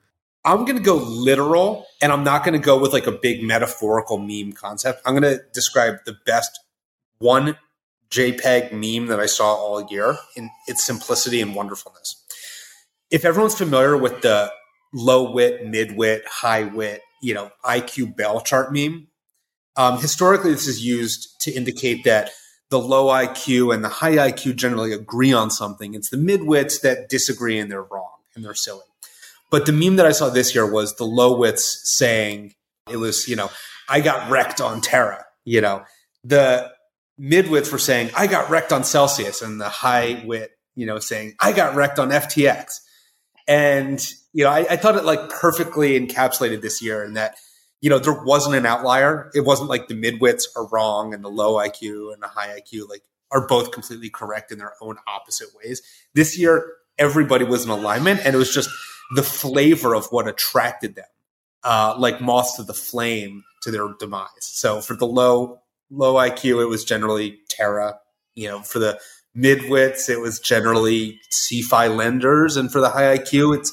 I'm 0.45 0.65
going 0.65 0.77
to 0.77 0.83
go 0.83 0.97
literal 0.97 1.87
and 2.03 2.13
I'm 2.13 2.23
not 2.23 2.45
going 2.45 2.53
to 2.53 2.65
go 2.65 2.79
with 2.79 2.93
like 2.93 3.07
a 3.07 3.13
big 3.13 3.43
metaphorical 3.43 4.19
meme 4.19 4.53
concept. 4.53 5.01
I'm 5.05 5.19
going 5.19 5.39
to 5.39 5.43
describe 5.53 6.05
the 6.05 6.17
best 6.25 6.61
one 7.19 7.57
JPEG 8.11 8.73
meme 8.73 9.09
that 9.09 9.19
I 9.19 9.27
saw 9.27 9.55
all 9.55 9.89
year 9.91 10.17
in 10.37 10.51
its 10.69 10.85
simplicity 10.85 11.41
and 11.41 11.55
wonderfulness. 11.55 12.23
If 13.11 13.25
everyone's 13.25 13.57
familiar 13.57 13.97
with 13.97 14.21
the 14.21 14.53
low 14.97 15.31
wit, 15.31 15.67
mid 15.67 15.97
wit, 15.97 16.27
high 16.27 16.65
wit, 16.65 17.03
you 17.23 17.35
know, 17.35 17.51
IQ 17.65 18.17
bell 18.17 18.41
chart 18.41 18.73
meme, 18.73 19.09
Um, 19.77 20.01
historically, 20.01 20.53
this 20.53 20.67
is 20.67 20.85
used 20.85 21.39
to 21.41 21.53
indicate 21.53 22.05
that 22.05 22.31
the 22.71 22.79
low 22.79 23.09
IQ 23.09 23.75
and 23.75 23.85
the 23.85 23.91
high 23.91 24.17
IQ 24.17 24.57
generally 24.57 24.93
agree 24.93 25.35
on 25.35 25.51
something. 25.51 25.95
It's 25.95 26.09
the 26.09 26.17
midwits 26.17 26.81
that 26.81 27.11
disagree 27.11 27.59
and 27.59 27.71
they're 27.71 27.83
wrong 27.83 28.17
and 28.35 28.43
they're 28.43 28.55
silly. 28.55 28.81
But 29.51 29.67
the 29.67 29.73
meme 29.73 29.97
that 29.97 30.07
I 30.07 30.13
saw 30.13 30.31
this 30.31 30.55
year 30.55 30.71
was 30.71 30.97
the 30.97 31.05
low 31.05 31.37
wits 31.37 31.83
saying 31.85 32.55
it 32.91 32.97
was, 32.97 33.29
you 33.29 33.37
know, 33.37 33.51
I 33.89 34.01
got 34.01 34.31
wrecked 34.31 34.61
on 34.61 34.81
Terra. 34.81 35.25
You 35.45 35.61
know, 35.61 35.85
the 36.25 36.73
midwits 37.21 37.71
were 37.71 37.79
saying 37.79 38.11
I 38.17 38.27
got 38.27 38.51
wrecked 38.51 38.73
on 38.73 38.83
Celsius, 38.83 39.43
and 39.43 39.61
the 39.61 39.69
high 39.69 40.23
wit, 40.25 40.53
you 40.75 40.87
know, 40.87 40.99
saying 40.99 41.35
I 41.39 41.53
got 41.53 41.75
wrecked 41.75 41.99
on 41.99 42.09
FTX. 42.09 42.81
And 43.47 44.05
you 44.37 44.45
know, 44.45 44.51
I, 44.51 44.67
I 44.69 44.77
thought 44.77 44.97
it 44.97 45.05
like 45.05 45.31
perfectly 45.31 45.99
encapsulated 45.99 46.61
this 46.61 46.83
year 46.83 47.03
in 47.03 47.15
that 47.15 47.37
you 47.81 47.91
know, 47.91 47.99
there 47.99 48.23
wasn't 48.25 48.55
an 48.55 48.67
outlier. 48.67 49.31
It 49.35 49.45
wasn't 49.45 49.71
like 49.71 49.89
the 49.89 49.95
midwits 49.95 50.45
are 50.57 50.67
wrong 50.69 51.15
and 51.15 51.25
the 51.25 51.31
low 51.31 51.55
IQ 51.55 52.13
and 52.13 52.23
the 52.23 52.29
high 52.29 52.61
IQ 52.61 52.89
like 52.89 53.03
are 53.31 53.47
both 53.47 53.71
completely 53.71 54.11
correct 54.11 54.53
in 54.53 54.59
their 54.59 54.75
own 54.83 54.97
opposite 55.07 55.49
ways. 55.55 55.81
This 56.15 56.39
year, 56.39 56.75
everybody 56.99 57.45
was 57.45 57.65
in 57.65 57.71
alignment, 57.71 58.21
and 58.25 58.35
it 58.35 58.39
was 58.39 58.53
just 58.53 58.69
the 59.15 59.23
flavor 59.23 59.95
of 59.95 60.07
what 60.07 60.29
attracted 60.29 60.97
them, 60.97 61.07
uh, 61.65 61.95
like 61.99 62.21
moths 62.21 62.57
to 62.57 62.63
the 62.63 62.75
flame 62.75 63.43
to 63.63 63.71
their 63.71 63.89
demise. 63.99 64.29
So 64.41 64.81
for 64.81 64.95
the 64.95 65.07
low 65.07 65.61
low 65.91 66.15
IQ, 66.15 66.63
it 66.63 66.67
was 66.67 66.85
generally 66.85 67.39
Terra. 67.49 68.01
You 68.35 68.49
know, 68.49 68.61
for 68.61 68.81
the 68.81 69.01
midwits, 69.37 70.09
it 70.09 70.21
was 70.21 70.41
generally 70.41 71.21
CeFi 71.33 71.95
lenders, 71.95 72.57
and 72.57 72.71
for 72.71 72.81
the 72.81 72.91
high 72.91 73.17
IQ, 73.17 73.57
it's 73.59 73.73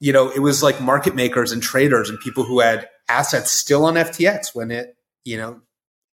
you 0.00 0.12
know, 0.12 0.30
it 0.30 0.40
was 0.40 0.62
like 0.62 0.80
market 0.80 1.14
makers 1.14 1.52
and 1.52 1.62
traders 1.62 2.08
and 2.08 2.18
people 2.18 2.44
who 2.44 2.60
had 2.60 2.88
assets 3.08 3.52
still 3.52 3.84
on 3.84 3.94
FTX 3.94 4.54
when 4.54 4.70
it, 4.70 4.96
you 5.24 5.36
know, 5.36 5.60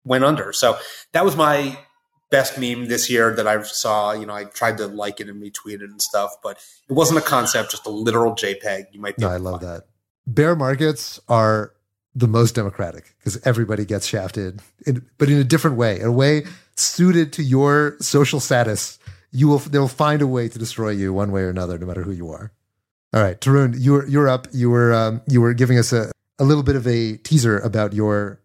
went 0.04 0.22
under. 0.22 0.52
So 0.52 0.78
that 1.12 1.24
was 1.24 1.34
my 1.34 1.78
best 2.30 2.58
meme 2.58 2.86
this 2.86 3.10
year 3.10 3.34
that 3.34 3.46
I 3.46 3.60
saw. 3.62 4.12
You 4.12 4.26
know, 4.26 4.34
I 4.34 4.44
tried 4.44 4.78
to 4.78 4.86
like 4.86 5.18
it 5.20 5.28
and 5.28 5.42
retweet 5.42 5.80
it 5.80 5.90
and 5.90 6.00
stuff, 6.00 6.32
but 6.42 6.58
it 6.88 6.92
wasn't 6.92 7.18
a 7.18 7.22
concept, 7.22 7.70
just 7.70 7.86
a 7.86 7.90
literal 7.90 8.34
JPEG. 8.34 8.84
You 8.92 9.00
might. 9.00 9.18
No, 9.18 9.28
I 9.28 9.38
love 9.38 9.60
that. 9.60 9.84
Bear 10.26 10.54
markets 10.54 11.18
are 11.28 11.72
the 12.14 12.28
most 12.28 12.54
democratic 12.54 13.14
because 13.18 13.40
everybody 13.46 13.84
gets 13.84 14.06
shafted, 14.06 14.60
in, 14.86 15.06
but 15.16 15.28
in 15.28 15.38
a 15.38 15.44
different 15.44 15.76
way, 15.76 15.98
in 15.98 16.06
a 16.06 16.12
way 16.12 16.44
suited 16.76 17.32
to 17.34 17.42
your 17.42 17.96
social 18.00 18.40
status. 18.40 18.98
You 19.32 19.46
will 19.46 19.58
they'll 19.58 19.86
find 19.86 20.22
a 20.22 20.26
way 20.26 20.48
to 20.48 20.58
destroy 20.58 20.90
you 20.90 21.12
one 21.12 21.30
way 21.30 21.42
or 21.42 21.50
another, 21.50 21.78
no 21.78 21.86
matter 21.86 22.02
who 22.02 22.10
you 22.10 22.30
are. 22.30 22.52
All 23.12 23.22
right, 23.22 23.40
Tarun, 23.40 23.74
you're 23.76 24.06
you're 24.06 24.28
up. 24.28 24.46
You 24.52 24.70
were 24.70 24.94
um, 24.94 25.22
you 25.26 25.40
were 25.40 25.52
giving 25.52 25.78
us 25.78 25.92
a, 25.92 26.12
a 26.38 26.44
little 26.44 26.62
bit 26.62 26.76
of 26.76 26.86
a 26.86 27.16
teaser 27.16 27.58
about 27.58 27.92
your 27.92 28.40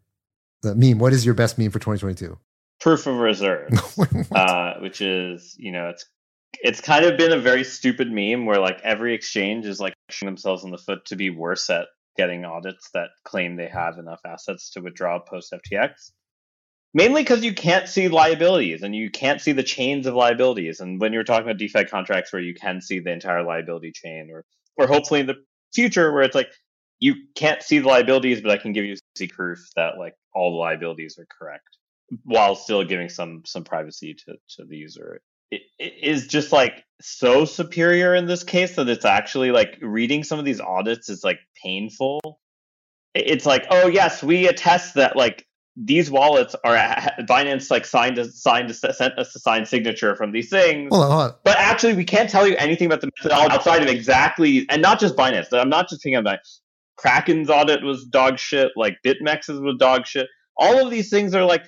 meme. 0.64 0.98
What 0.98 1.14
is 1.14 1.24
your 1.24 1.36
best 1.36 1.60
meme 1.60 1.70
for 1.70 1.80
2022? 1.80 2.38
Proof 2.80 3.06
of 3.06 3.18
reserve, 3.18 3.70
uh, 4.32 4.74
which 4.80 5.02
is 5.02 5.56
you 5.60 5.72
know 5.72 5.90
it's 5.90 6.06
it's 6.64 6.82
kind 6.82 7.06
of 7.06 7.18
been 7.18 7.32
a 7.32 7.40
very 7.40 7.64
stupid 7.64 8.12
meme 8.12 8.46
where 8.46 8.60
like 8.60 8.80
every 8.84 9.14
exchange 9.14 9.66
is 9.66 9.80
like 9.80 9.94
shooting 10.10 10.28
themselves 10.28 10.64
in 10.64 10.72
the 10.72 10.78
foot 10.78 11.06
to 11.06 11.16
be 11.16 11.30
worse 11.30 11.70
at 11.70 11.88
getting 12.18 12.46
audits 12.46 12.90
that 12.94 13.10
claim 13.24 13.58
they 13.58 13.68
have 13.68 14.00
enough 14.00 14.22
assets 14.26 14.72
to 14.72 14.82
withdraw 14.82 15.20
post 15.20 15.54
FTX. 15.54 16.12
Mainly 16.96 17.24
because 17.24 17.44
you 17.44 17.54
can't 17.54 17.90
see 17.90 18.08
liabilities 18.08 18.82
and 18.82 18.96
you 18.96 19.12
can't 19.12 19.42
see 19.42 19.52
the 19.52 19.64
chains 19.64 20.08
of 20.08 20.16
liabilities. 20.16 20.80
And 20.80 20.98
when 20.98 21.12
you're 21.12 21.26
talking 21.26 21.44
about 21.44 21.58
DeFi 21.58 21.84
contracts 21.84 22.32
where 22.32 22.42
you 22.42 22.54
can 22.54 22.80
see 22.80 23.00
the 23.00 23.12
entire 23.12 23.44
liability 23.44 23.92
chain, 23.92 24.30
or 24.32 24.46
or 24.78 24.88
hopefully 24.88 25.20
in 25.20 25.28
the 25.28 25.36
future 25.74 26.14
where 26.14 26.24
it's 26.24 26.36
like 26.36 26.48
you 27.00 27.16
can't 27.36 27.62
see 27.62 27.80
the 27.80 27.88
liabilities, 27.90 28.40
but 28.40 28.52
I 28.52 28.58
can 28.58 28.72
give 28.72 28.86
you 28.86 28.96
proof 29.28 29.60
that 29.76 29.98
like 30.00 30.14
all 30.34 30.52
the 30.52 30.58
liabilities 30.58 31.20
are 31.20 31.28
correct 31.38 31.68
while 32.24 32.56
still 32.56 32.86
giving 32.86 33.10
some 33.10 33.44
some 33.46 33.66
privacy 33.66 34.14
to, 34.14 34.38
to 34.52 34.64
the 34.64 34.78
user. 34.78 35.20
It, 35.52 35.64
is 35.78 36.28
just 36.28 36.54
like 36.54 36.86
so 37.02 37.44
superior 37.44 38.16
in 38.16 38.26
this 38.26 38.46
case 38.46 38.78
that 38.78 38.88
it's 38.88 39.04
actually 39.04 39.52
like 39.52 39.78
reading 39.82 40.24
some 40.24 40.40
of 40.40 40.46
these 40.46 40.62
audits 40.62 41.10
is 41.10 41.26
like 41.26 41.40
painful. 41.62 42.40
It's 43.14 43.46
like, 43.46 43.66
oh 43.70 43.88
yes, 43.88 44.24
we 44.24 44.48
attest 44.48 44.94
that 44.94 45.18
like 45.18 45.45
these 45.78 46.10
wallets 46.10 46.56
are 46.64 46.76
Binance 47.22 47.70
like 47.70 47.86
signed 47.86 48.18
a 48.18 48.32
signed 48.32 48.70
a, 48.70 48.74
sent 48.74 49.20
us 49.20 49.36
a 49.36 49.40
signed 49.40 49.68
signature 49.68 50.16
from 50.16 50.32
these 50.32 50.50
things. 50.50 50.90
Hold 50.92 51.04
on, 51.04 51.12
hold 51.12 51.24
on. 51.24 51.34
But 51.44 51.58
actually, 51.58 51.94
we 51.94 52.06
can't 52.06 52.30
tell 52.30 52.48
you 52.48 52.56
anything 52.58 52.86
about 52.86 53.02
the 53.02 53.12
methodology 53.18 53.54
outside 53.54 53.82
of 53.82 53.90
exactly, 53.90 54.66
and 54.70 54.82
not 54.82 55.00
just 55.00 55.16
Binance. 55.16 55.48
I'm 55.52 55.70
not 55.70 55.90
just 55.90 56.02
thinking 56.02 56.18
about 56.18 56.40
Kraken's 56.98 57.50
audit 57.50 57.84
was 57.84 58.06
dog 58.06 58.40
shit. 58.40 58.72
Like 58.76 58.98
BitMEX's 59.06 59.60
was 59.60 59.76
dog 59.78 60.06
shit. 60.08 60.28
All 60.58 60.84
of 60.84 60.92
these 60.92 61.10
things 61.10 61.36
are 61.36 61.44
like, 61.44 61.66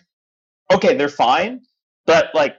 okay, 0.71 0.95
they're 0.95 1.09
fine, 1.09 1.61
but 2.05 2.29
like, 2.33 2.55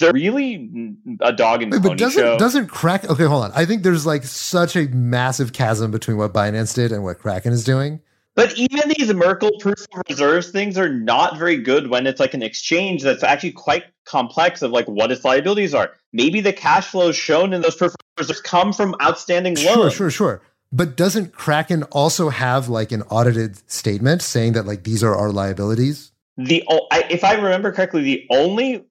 they're 0.00 0.12
really 0.12 0.96
a 1.20 1.32
dog 1.32 1.62
and 1.62 1.70
Wait, 1.70 1.82
but 1.82 1.98
doesn't 1.98 2.20
show. 2.20 2.38
doesn't 2.38 2.66
Kraken? 2.66 3.10
Okay, 3.10 3.26
hold 3.26 3.44
on. 3.44 3.52
I 3.54 3.64
think 3.64 3.82
there's 3.82 4.04
like 4.06 4.24
such 4.24 4.74
a 4.74 4.88
massive 4.88 5.52
chasm 5.52 5.90
between 5.90 6.16
what 6.16 6.32
Binance 6.32 6.74
did 6.74 6.90
and 6.90 7.04
what 7.04 7.18
Kraken 7.20 7.52
is 7.52 7.62
doing. 7.62 8.00
But 8.36 8.58
even 8.58 8.92
these 8.96 9.12
Merkle 9.14 9.52
proof 9.60 9.86
of 9.94 10.02
reserves 10.08 10.50
things 10.50 10.76
are 10.76 10.88
not 10.88 11.38
very 11.38 11.56
good 11.56 11.88
when 11.88 12.06
it's 12.06 12.18
like 12.18 12.34
an 12.34 12.42
exchange 12.42 13.02
that's 13.02 13.22
actually 13.22 13.52
quite 13.52 13.84
complex 14.04 14.60
of 14.62 14.72
like 14.72 14.86
what 14.86 15.12
its 15.12 15.24
liabilities 15.24 15.72
are. 15.72 15.92
Maybe 16.12 16.40
the 16.40 16.52
cash 16.52 16.88
flows 16.88 17.16
shown 17.16 17.52
in 17.52 17.62
those 17.62 17.76
proof 17.76 17.92
of 17.92 18.00
reserves 18.18 18.40
come 18.40 18.72
from 18.72 18.96
outstanding 19.00 19.54
loans. 19.56 19.94
sure, 19.94 20.10
sure. 20.10 20.10
Sure. 20.10 20.42
But 20.72 20.96
doesn't 20.96 21.32
Kraken 21.32 21.84
also 21.84 22.30
have 22.30 22.68
like 22.68 22.90
an 22.90 23.02
audited 23.02 23.70
statement 23.70 24.22
saying 24.22 24.54
that 24.54 24.66
like 24.66 24.82
these 24.82 25.04
are 25.04 25.14
our 25.14 25.30
liabilities? 25.30 26.10
The 26.36 26.64
if 26.92 27.22
I 27.22 27.34
remember 27.34 27.70
correctly, 27.70 28.02
the 28.02 28.26
only 28.30 28.84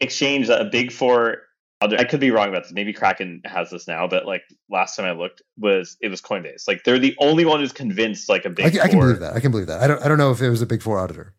exchange 0.00 0.48
that 0.48 0.60
a 0.60 0.66
big 0.66 0.92
four 0.92 1.38
I 1.82 2.04
could 2.04 2.20
be 2.20 2.30
wrong 2.30 2.48
about 2.48 2.64
this. 2.64 2.72
Maybe 2.72 2.92
Kraken 2.92 3.40
has 3.46 3.70
this 3.70 3.88
now, 3.88 4.06
but 4.06 4.26
like 4.26 4.42
last 4.68 4.96
time 4.96 5.06
I 5.06 5.12
looked 5.12 5.40
was 5.56 5.96
it 6.00 6.08
was 6.08 6.20
Coinbase. 6.20 6.68
Like 6.68 6.84
they're 6.84 6.98
the 6.98 7.16
only 7.18 7.44
one 7.44 7.60
who's 7.60 7.72
convinced 7.72 8.28
like 8.28 8.44
a 8.44 8.50
big 8.50 8.66
I, 8.66 8.70
can- 8.70 8.80
I 8.80 8.88
can 8.88 8.98
believe 9.00 9.20
that. 9.20 9.34
I 9.34 9.40
can 9.40 9.50
believe 9.50 9.66
that. 9.68 9.80
I 9.80 9.86
don't. 9.86 10.02
I 10.02 10.08
don't 10.08 10.18
know 10.18 10.30
if 10.30 10.42
it 10.42 10.50
was 10.50 10.60
a 10.60 10.66
big 10.66 10.82
four 10.82 10.98
auditor. 10.98 11.34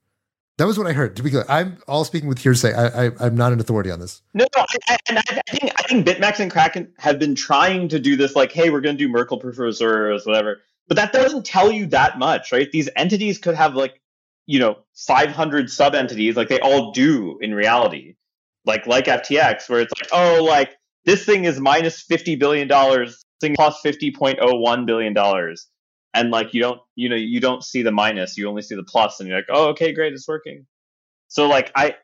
That 0.57 0.65
was 0.65 0.77
what 0.77 0.85
I 0.85 0.93
heard. 0.93 1.15
To 1.15 1.23
be 1.23 1.29
clear, 1.31 1.45
I'm 1.47 1.77
all 1.87 2.03
speaking 2.05 2.27
with 2.29 2.37
hearsay. 2.39 2.73
I, 2.73 3.05
I, 3.07 3.11
I'm 3.19 3.35
not 3.35 3.51
an 3.51 3.59
authority 3.59 3.89
on 3.89 3.99
this. 3.99 4.21
No, 4.33 4.45
no, 4.55 4.63
I, 4.63 4.93
I, 4.93 4.97
and 5.09 5.17
I, 5.17 5.21
I 5.29 5.51
think 5.57 5.73
I 5.77 5.81
think 5.83 6.05
BitMEX 6.07 6.39
and 6.39 6.51
Kraken 6.51 6.91
have 6.99 7.17
been 7.19 7.35
trying 7.35 7.87
to 7.89 7.99
do 7.99 8.15
this, 8.15 8.35
like, 8.35 8.51
hey, 8.51 8.69
we're 8.69 8.81
going 8.81 8.95
to 8.97 9.03
do 9.03 9.09
Merkle 9.09 9.37
proof 9.39 9.55
of 9.55 9.59
reserves, 9.59 10.25
whatever. 10.25 10.61
But 10.87 10.97
that 10.97 11.13
doesn't 11.13 11.45
tell 11.45 11.71
you 11.71 11.85
that 11.87 12.19
much, 12.19 12.51
right? 12.51 12.71
These 12.71 12.89
entities 12.95 13.37
could 13.37 13.55
have 13.55 13.75
like, 13.75 14.01
you 14.45 14.59
know, 14.59 14.77
500 15.07 15.69
sub 15.69 15.95
entities, 15.95 16.35
like 16.35 16.49
they 16.49 16.59
all 16.59 16.91
do 16.91 17.39
in 17.41 17.53
reality, 17.55 18.15
like 18.65 18.85
like 18.87 19.05
FTX, 19.05 19.69
where 19.69 19.81
it's 19.81 19.93
like, 19.99 20.09
oh, 20.13 20.43
like 20.43 20.75
this 21.05 21.25
thing 21.25 21.45
is 21.45 21.59
minus 21.59 22.01
50 22.01 22.35
billion 22.35 22.67
dollars, 22.67 23.23
thing 23.39 23.55
plus 23.55 23.79
50.01 23.83 24.85
billion 24.85 25.13
dollars, 25.13 25.67
and 26.13 26.31
like 26.31 26.53
you 26.53 26.61
don't, 26.61 26.79
you 26.95 27.09
know, 27.09 27.15
you 27.15 27.39
don't 27.39 27.63
see 27.63 27.81
the 27.81 27.91
minus, 27.91 28.37
you 28.37 28.47
only 28.47 28.61
see 28.61 28.75
the 28.75 28.83
plus, 28.83 29.19
and 29.19 29.27
you're 29.27 29.37
like, 29.37 29.47
oh, 29.49 29.69
okay, 29.69 29.93
great, 29.93 30.13
it's 30.13 30.27
working. 30.27 30.65
So 31.27 31.47
like 31.47 31.71
I, 31.75 31.95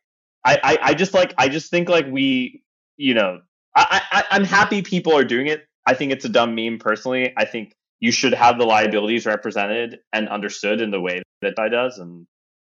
I, 0.45 0.59
I, 0.63 0.77
I 0.81 0.93
just 0.93 1.13
like 1.13 1.33
I 1.37 1.49
just 1.49 1.69
think 1.69 1.89
like 1.89 2.07
we, 2.07 2.63
you 2.95 3.13
know, 3.13 3.41
I, 3.75 4.01
I, 4.11 4.23
I'm 4.31 4.43
happy 4.43 4.81
people 4.81 5.15
are 5.15 5.25
doing 5.25 5.47
it. 5.47 5.65
I 5.85 5.93
think 5.93 6.11
it's 6.11 6.25
a 6.25 6.29
dumb 6.29 6.55
meme 6.55 6.79
personally. 6.79 7.33
I 7.37 7.45
think 7.45 7.73
you 7.99 8.11
should 8.11 8.33
have 8.33 8.57
the 8.57 8.65
liabilities 8.65 9.25
represented 9.25 9.99
and 10.13 10.29
understood 10.29 10.81
in 10.81 10.91
the 10.91 11.01
way 11.01 11.21
that 11.41 11.53
I 11.59 11.69
does, 11.69 11.99
and 11.99 12.25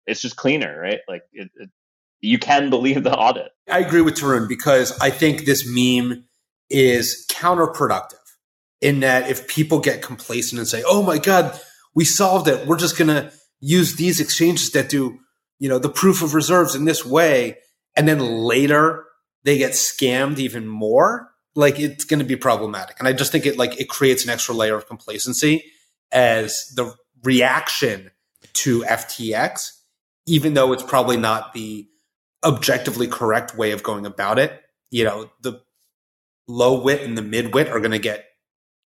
it's 0.07 0.21
just 0.21 0.37
cleaner, 0.37 0.79
right? 0.79 1.01
Like 1.09 1.23
it, 1.33 1.51
it 1.57 1.71
you 2.23 2.39
can 2.39 2.71
believe 2.71 3.03
the 3.03 3.15
audit. 3.15 3.53
I 3.69 3.81
agree 3.81 4.01
with 4.01 4.15
Tarun 4.15 4.49
because 4.49 4.99
I 5.01 5.11
think 5.11 5.45
this 5.45 5.67
meme 5.67 6.25
is 6.71 7.27
counterproductive 7.31 8.15
in 8.81 9.01
that 9.01 9.29
if 9.29 9.47
people 9.47 9.81
get 9.81 10.03
complacent 10.03 10.59
and 10.59 10.67
say, 10.67 10.83
"Oh 10.87 11.03
my 11.03 11.19
god, 11.19 11.61
we 11.95 12.05
solved 12.05 12.49
it. 12.49 12.67
We're 12.67 12.79
just 12.79 12.97
going 12.97 13.09
to 13.09 13.31
use 13.61 13.97
these 13.97 14.21
exchanges 14.21 14.71
that 14.71 14.89
do, 14.89 15.19
you 15.59 15.69
know, 15.69 15.79
the 15.79 15.91
proof 15.91 16.23
of 16.23 16.35
reserves 16.35 16.75
in 16.75 16.87
this 16.87 17.05
way," 17.05 17.59
and 17.97 18.09
then 18.09 18.19
later 18.19 19.05
they 19.45 19.59
get 19.59 19.73
scammed 19.73 20.39
even 20.39 20.67
more, 20.67 21.31
like 21.55 21.79
it's 21.79 22.05
going 22.05 22.21
to 22.21 22.25
be 22.25 22.37
problematic. 22.37 22.97
And 22.99 23.09
I 23.09 23.13
just 23.13 23.33
think 23.33 23.47
it 23.47 23.59
like 23.59 23.81
it 23.81 23.89
creates 23.89 24.25
an 24.25 24.31
extra 24.31 24.55
layer 24.55 24.77
of 24.77 24.87
complacency 24.87 25.65
as 26.11 26.73
the 26.77 26.95
reaction 27.23 28.11
to 28.55 28.85
FTX, 28.85 29.73
even 30.27 30.55
though 30.55 30.73
it's 30.73 30.83
probably 30.83 31.17
not 31.17 31.53
the 31.53 31.89
objectively 32.45 33.07
correct 33.07 33.57
way 33.57 33.73
of 33.73 33.83
going 33.83 34.07
about 34.07 34.39
it. 34.39 34.63
You 34.91 35.05
know, 35.05 35.31
the 35.41 35.63
low 36.49 36.81
wit 36.81 37.03
and 37.03 37.17
the 37.17 37.23
mid 37.23 37.55
wit 37.55 37.69
are 37.69 37.81
going 37.81 37.93
to 37.93 37.99
get 37.99 38.27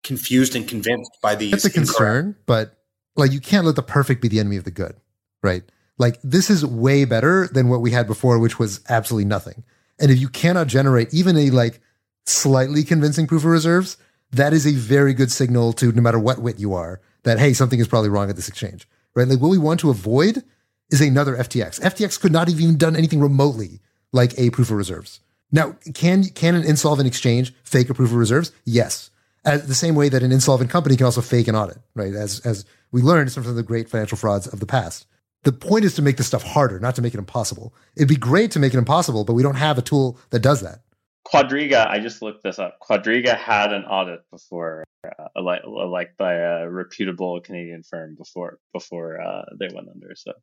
confused 0.03 0.55
and 0.55 0.67
convinced 0.67 1.11
by 1.21 1.35
these. 1.35 1.51
That's 1.51 1.65
a 1.65 1.67
incorrect- 1.67 1.87
concern, 1.87 2.35
but 2.45 2.77
like 3.15 3.31
you 3.31 3.39
can't 3.39 3.65
let 3.65 3.75
the 3.75 3.83
perfect 3.83 4.21
be 4.21 4.27
the 4.27 4.39
enemy 4.39 4.57
of 4.57 4.63
the 4.63 4.71
good, 4.71 4.95
right? 5.41 5.63
Like 5.97 6.19
this 6.23 6.49
is 6.49 6.65
way 6.65 7.05
better 7.05 7.47
than 7.47 7.69
what 7.69 7.81
we 7.81 7.91
had 7.91 8.07
before, 8.07 8.37
which 8.39 8.59
was 8.59 8.81
absolutely 8.89 9.25
nothing. 9.25 9.63
And 9.99 10.11
if 10.11 10.19
you 10.19 10.27
cannot 10.27 10.67
generate 10.67 11.13
even 11.13 11.37
a 11.37 11.49
like 11.49 11.81
slightly 12.25 12.83
convincing 12.83 13.27
proof 13.27 13.43
of 13.43 13.51
reserves, 13.51 13.97
that 14.31 14.53
is 14.53 14.67
a 14.67 14.73
very 14.73 15.13
good 15.13 15.31
signal 15.31 15.73
to 15.73 15.91
no 15.91 16.01
matter 16.01 16.19
what 16.19 16.39
wit 16.39 16.59
you 16.59 16.73
are 16.73 17.01
that 17.23 17.39
hey, 17.39 17.53
something 17.53 17.79
is 17.79 17.87
probably 17.87 18.09
wrong 18.09 18.29
at 18.29 18.35
this 18.35 18.49
exchange, 18.49 18.87
right? 19.15 19.27
Like 19.27 19.39
what 19.39 19.49
we 19.49 19.57
want 19.57 19.79
to 19.81 19.89
avoid 19.89 20.43
is 20.89 21.01
another 21.01 21.35
FTX. 21.35 21.79
FTX 21.81 22.19
could 22.19 22.31
not 22.31 22.47
have 22.47 22.59
even 22.59 22.77
done 22.77 22.95
anything 22.95 23.19
remotely 23.19 23.79
like 24.11 24.37
a 24.37 24.49
proof 24.49 24.69
of 24.69 24.77
reserves. 24.77 25.19
Now, 25.51 25.75
can 25.93 26.25
can 26.25 26.55
an 26.55 26.63
insolvent 26.63 27.07
exchange 27.07 27.53
fake 27.63 27.89
a 27.89 27.93
proof 27.93 28.09
of 28.09 28.17
reserves? 28.17 28.51
Yes. 28.65 29.09
As 29.43 29.67
the 29.67 29.75
same 29.75 29.95
way 29.95 30.09
that 30.09 30.23
an 30.23 30.31
insolvent 30.31 30.71
company 30.71 30.95
can 30.95 31.05
also 31.05 31.21
fake 31.21 31.47
an 31.47 31.55
audit, 31.55 31.77
right? 31.95 32.13
As 32.13 32.39
as 32.41 32.65
we 32.91 33.01
learned 33.01 33.31
from 33.31 33.43
some 33.43 33.51
of 33.51 33.55
the 33.55 33.63
great 33.63 33.89
financial 33.89 34.17
frauds 34.17 34.47
of 34.47 34.59
the 34.59 34.65
past. 34.65 35.05
The 35.43 35.51
point 35.51 35.85
is 35.85 35.93
to 35.95 36.01
make 36.01 36.17
this 36.17 36.25
stuff 36.25 36.41
harder, 36.41 36.79
not 36.79 36.95
to 36.95 37.03
make 37.03 37.13
it 37.13 37.19
impossible. 37.19 37.71
It'd 37.95 38.07
be 38.07 38.15
great 38.15 38.49
to 38.51 38.59
make 38.59 38.73
it 38.73 38.79
impossible, 38.79 39.25
but 39.25 39.33
we 39.33 39.43
don't 39.43 39.55
have 39.55 39.77
a 39.77 39.83
tool 39.83 40.17
that 40.31 40.39
does 40.39 40.61
that. 40.61 40.79
Quadriga, 41.25 41.87
I 41.87 41.99
just 41.99 42.21
looked 42.21 42.43
this 42.43 42.59
up. 42.59 42.77
Quadriga 42.79 43.35
had 43.35 43.73
an 43.73 43.83
audit 43.85 44.19
before, 44.29 44.83
uh, 45.03 45.41
like, 45.41 45.61
like 45.65 46.15
by 46.17 46.33
a 46.35 46.69
reputable 46.69 47.41
Canadian 47.41 47.81
firm 47.81 48.15
before 48.15 48.59
before 48.73 49.19
uh, 49.19 49.43
they 49.59 49.67
went 49.73 49.89
under. 49.89 50.13
So, 50.15 50.33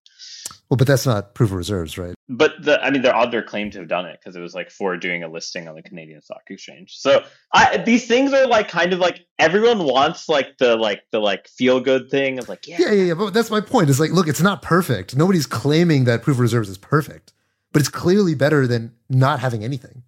well, 0.68 0.76
but 0.76 0.88
that's 0.88 1.06
not 1.06 1.34
proof 1.34 1.50
of 1.50 1.56
reserves, 1.56 1.98
right? 1.98 2.14
But 2.28 2.54
the, 2.60 2.82
I 2.82 2.90
mean, 2.90 3.02
their 3.02 3.14
auditor 3.14 3.42
claimed 3.42 3.72
to 3.74 3.78
have 3.78 3.88
done 3.88 4.06
it 4.06 4.18
because 4.20 4.34
it 4.34 4.40
was 4.40 4.54
like 4.54 4.72
for 4.72 4.96
doing 4.96 5.22
a 5.22 5.28
listing 5.28 5.68
on 5.68 5.76
the 5.76 5.82
Canadian 5.82 6.20
Stock 6.20 6.42
Exchange. 6.50 6.96
So, 6.98 7.24
I, 7.54 7.76
these 7.76 8.09
things 8.09 8.32
are 8.32 8.48
like 8.48 8.68
kind 8.68 8.92
of 8.92 8.98
like 8.98 9.20
everyone 9.38 9.84
wants 9.84 10.28
like 10.28 10.59
the 10.59 10.74
like 10.74 11.02
the 11.12 11.20
like 11.20 11.46
feel 11.46 11.78
good 11.78 12.10
thing 12.10 12.40
of 12.40 12.48
like 12.48 12.66
yeah, 12.66 12.78
yeah, 12.80 12.90
yeah, 12.90 13.04
yeah. 13.04 13.14
But 13.14 13.34
that's 13.34 13.52
my 13.52 13.60
point. 13.60 13.88
It's 13.88 14.00
like, 14.00 14.10
look, 14.10 14.26
it's 14.26 14.42
not 14.42 14.62
perfect. 14.62 15.14
Nobody's 15.14 15.46
claiming 15.46 16.04
that 16.04 16.22
proof 16.22 16.38
of 16.38 16.40
reserves 16.40 16.68
is 16.68 16.78
perfect, 16.78 17.32
but 17.70 17.80
it's 17.80 17.88
clearly 17.88 18.34
better 18.34 18.66
than 18.66 18.96
not 19.09 19.38
having 19.38 19.62
anything. 19.62 20.02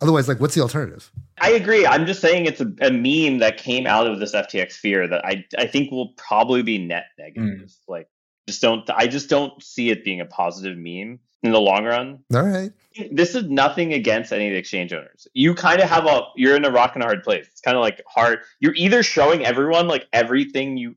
Otherwise, 0.00 0.28
like, 0.28 0.40
what's 0.40 0.54
the 0.54 0.60
alternative? 0.60 1.10
I 1.40 1.52
agree. 1.52 1.86
I'm 1.86 2.06
just 2.06 2.20
saying 2.20 2.46
it's 2.46 2.60
a, 2.60 2.70
a, 2.82 2.90
meme 2.90 3.38
that 3.38 3.56
came 3.56 3.86
out 3.86 4.06
of 4.06 4.20
this 4.20 4.34
FTX 4.34 4.72
fear 4.72 5.08
that 5.08 5.24
I 5.24 5.44
I 5.56 5.66
think 5.66 5.90
will 5.90 6.12
probably 6.16 6.62
be 6.62 6.78
net 6.78 7.06
negative. 7.18 7.68
Mm. 7.68 7.76
Like, 7.88 8.08
just 8.46 8.60
don't. 8.60 8.88
I 8.90 9.06
just 9.06 9.30
don't 9.30 9.62
see 9.62 9.90
it 9.90 10.04
being 10.04 10.20
a 10.20 10.26
positive 10.26 10.76
meme 10.76 11.18
in 11.42 11.52
the 11.52 11.60
long 11.60 11.84
run. 11.84 12.18
All 12.34 12.42
right. 12.42 12.72
This 13.10 13.34
is 13.34 13.44
nothing 13.44 13.92
against 13.94 14.32
any 14.32 14.48
of 14.48 14.52
the 14.52 14.58
exchange 14.58 14.92
owners. 14.92 15.26
You 15.32 15.54
kind 15.54 15.80
of 15.80 15.88
have 15.88 16.06
a 16.06 16.22
you're 16.36 16.56
in 16.56 16.64
a 16.64 16.70
rock 16.70 16.92
and 16.94 17.02
a 17.02 17.06
hard 17.06 17.22
place. 17.22 17.46
It's 17.50 17.60
kind 17.60 17.76
of 17.76 17.82
like 17.82 18.02
hard. 18.06 18.40
You're 18.60 18.74
either 18.74 19.02
showing 19.02 19.46
everyone 19.46 19.88
like 19.88 20.06
everything 20.12 20.76
you 20.76 20.94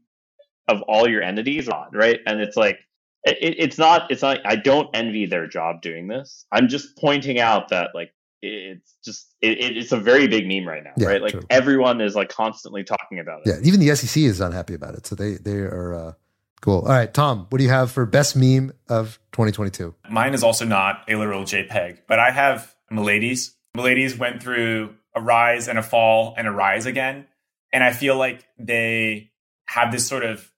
of 0.68 0.82
all 0.84 1.10
your 1.10 1.24
entities, 1.24 1.68
on, 1.68 1.88
right? 1.94 2.20
And 2.26 2.42
it's 2.42 2.56
like 2.56 2.80
it, 3.24 3.56
it's 3.58 3.78
not 3.78 4.12
it's 4.12 4.22
not. 4.22 4.40
I 4.46 4.56
don't 4.56 4.90
envy 4.94 5.26
their 5.26 5.48
job 5.48 5.82
doing 5.82 6.08
this. 6.08 6.46
I'm 6.52 6.68
just 6.68 6.98
pointing 6.98 7.40
out 7.40 7.70
that 7.70 7.92
like 7.94 8.14
it's 8.42 8.96
just 9.04 9.34
it, 9.42 9.58
it's 9.78 9.92
a 9.92 10.00
very 10.00 10.28
big 10.28 10.48
meme 10.48 10.68
right 10.68 10.84
now, 10.84 10.94
yeah, 10.98 11.08
right? 11.08 11.22
Like 11.22 11.32
true. 11.34 11.42
everyone 11.50 12.02
is 12.02 12.16
like 12.16 12.30
constantly 12.30 12.84
talking 12.84 13.20
about 13.20 13.42
it. 13.46 13.50
Yeah, 13.50 13.68
even 13.68 13.80
the 13.80 13.96
SEC 13.96 14.24
is 14.24 14.40
unhappy 14.40 14.74
about 14.74 14.96
it, 14.96 15.06
so 15.06 15.16
they 15.16 15.34
they 15.34 15.58
are 15.58 15.94
uh, 15.94 16.14
cool. 16.62 16.82
All 16.82 16.90
right, 16.90 17.14
Tom, 17.14 17.48
what 17.50 17.58
do 17.58 17.64
you 17.64 17.70
have 17.70 17.92
for 17.92 18.06
best 18.06 18.36
meme 18.36 18.72
of 18.88 19.20
2022? 19.34 19.94
Mine 20.10 20.34
is 20.34 20.44
also 20.44 20.66
not 20.66 21.04
a 21.08 21.16
literal 21.16 21.44
JPEG, 21.44 22.00
but 22.08 22.20
I 22.20 22.32
have 22.32 22.76
Milady's. 22.90 23.56
Milady's 23.76 24.18
went 24.18 24.42
through 24.42 24.96
a 25.16 25.22
rise 25.22 25.68
and 25.68 25.78
a 25.78 25.84
fall 25.84 26.34
and 26.38 26.48
a 26.48 26.52
rise 26.52 26.86
again, 26.86 27.28
and 27.74 27.84
I 27.84 27.92
feel 27.92 28.18
like 28.18 28.46
they 28.58 29.32
have 29.68 29.92
this 29.92 30.08
sort 30.08 30.24
of 30.24 30.50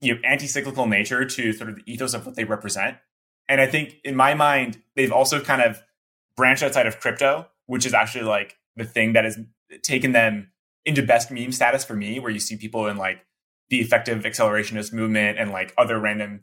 you 0.00 0.14
know 0.14 0.20
anti-cyclical 0.24 0.86
nature 0.86 1.24
to 1.24 1.52
sort 1.52 1.70
of 1.70 1.76
the 1.76 1.82
ethos 1.86 2.14
of 2.14 2.26
what 2.26 2.36
they 2.36 2.44
represent. 2.44 2.96
And 3.48 3.60
I 3.60 3.66
think 3.66 3.96
in 4.04 4.14
my 4.14 4.34
mind, 4.34 4.80
they've 4.94 5.10
also 5.10 5.40
kind 5.40 5.60
of 5.60 5.82
branch 6.40 6.62
outside 6.62 6.86
of 6.86 6.98
crypto, 7.00 7.46
which 7.66 7.84
is 7.84 7.92
actually 7.92 8.24
like 8.24 8.56
the 8.76 8.84
thing 8.84 9.12
that 9.12 9.24
has 9.24 9.38
taken 9.82 10.12
them 10.12 10.50
into 10.86 11.02
best 11.02 11.30
meme 11.30 11.52
status 11.52 11.84
for 11.84 11.94
me, 11.94 12.18
where 12.18 12.30
you 12.30 12.40
see 12.40 12.56
people 12.56 12.86
in 12.86 12.96
like 12.96 13.26
the 13.68 13.78
effective 13.78 14.22
accelerationist 14.22 14.90
movement 14.90 15.38
and 15.38 15.50
like 15.50 15.74
other 15.76 16.00
random 16.00 16.40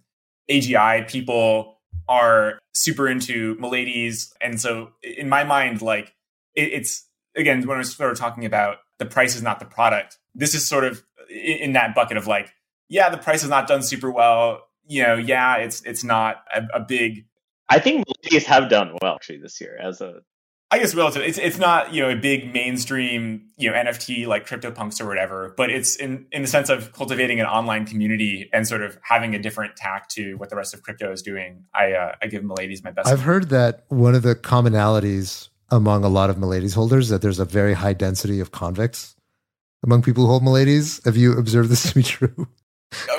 AGI 0.51 1.09
people 1.09 1.79
are 2.07 2.59
super 2.75 3.09
into 3.09 3.55
Milady's. 3.59 4.31
And 4.39 4.61
so 4.61 4.91
in 5.01 5.29
my 5.29 5.43
mind, 5.43 5.81
like 5.81 6.13
it, 6.53 6.73
it's 6.73 7.07
again, 7.35 7.65
when 7.65 7.77
I 7.77 7.79
was 7.79 7.95
sort 7.95 8.11
of 8.11 8.19
talking 8.19 8.45
about 8.45 8.77
the 8.99 9.05
price 9.07 9.35
is 9.35 9.41
not 9.41 9.59
the 9.59 9.65
product, 9.65 10.19
this 10.35 10.53
is 10.53 10.63
sort 10.63 10.83
of 10.83 11.03
in 11.27 11.73
that 11.73 11.95
bucket 11.95 12.17
of 12.17 12.27
like, 12.27 12.53
yeah, 12.87 13.09
the 13.09 13.17
price 13.17 13.41
has 13.41 13.49
not 13.49 13.67
done 13.67 13.81
super 13.81 14.11
well. 14.11 14.61
You 14.85 15.01
know, 15.01 15.15
yeah, 15.15 15.55
it's 15.55 15.81
it's 15.81 16.03
not 16.03 16.43
a, 16.53 16.67
a 16.75 16.79
big 16.81 17.25
I 17.69 17.79
think 17.79 18.05
Milady's 18.07 18.47
have 18.47 18.69
done 18.69 18.97
well 19.01 19.15
actually 19.15 19.37
this 19.37 19.59
year 19.59 19.77
as 19.77 20.01
a. 20.01 20.21
I 20.69 20.79
guess 20.79 20.93
relative. 20.93 21.21
It's 21.21 21.37
it's 21.37 21.57
not 21.57 21.93
you 21.93 22.01
know 22.01 22.09
a 22.09 22.15
big 22.15 22.53
mainstream 22.53 23.47
you 23.57 23.71
know 23.71 23.77
NFT 23.77 24.27
like 24.27 24.45
CryptoPunks 24.45 24.99
or 24.99 25.07
whatever, 25.07 25.53
but 25.55 25.69
it's 25.69 25.95
in 25.95 26.25
in 26.33 26.41
the 26.41 26.47
sense 26.47 26.69
of 26.69 26.91
cultivating 26.91 27.39
an 27.39 27.45
online 27.45 27.85
community 27.85 28.49
and 28.51 28.67
sort 28.67 28.81
of 28.81 28.99
having 29.01 29.33
a 29.33 29.39
different 29.39 29.77
tack 29.77 30.09
to 30.09 30.35
what 30.35 30.49
the 30.49 30.57
rest 30.57 30.73
of 30.73 30.83
crypto 30.83 31.13
is 31.13 31.21
doing. 31.21 31.63
I 31.73 31.93
uh, 31.93 32.15
I 32.21 32.27
give 32.27 32.43
Milady's 32.43 32.83
my 32.83 32.91
best. 32.91 33.07
I've 33.07 33.21
heard 33.21 33.47
that 33.49 33.85
one 33.87 34.13
of 34.13 34.23
the 34.23 34.35
commonalities 34.35 35.47
among 35.69 36.03
a 36.03 36.09
lot 36.09 36.29
of 36.29 36.37
Milady's 36.37 36.73
holders 36.73 37.07
that 37.09 37.21
there's 37.21 37.39
a 37.39 37.45
very 37.45 37.73
high 37.73 37.93
density 37.93 38.41
of 38.41 38.51
convicts 38.51 39.15
among 39.83 40.01
people 40.01 40.25
who 40.25 40.29
hold 40.29 40.43
Milady's. 40.43 41.03
Have 41.05 41.17
you 41.17 41.37
observed 41.37 41.69
this 41.69 41.89
to 41.89 41.95
be 41.95 42.03
true? 42.03 42.47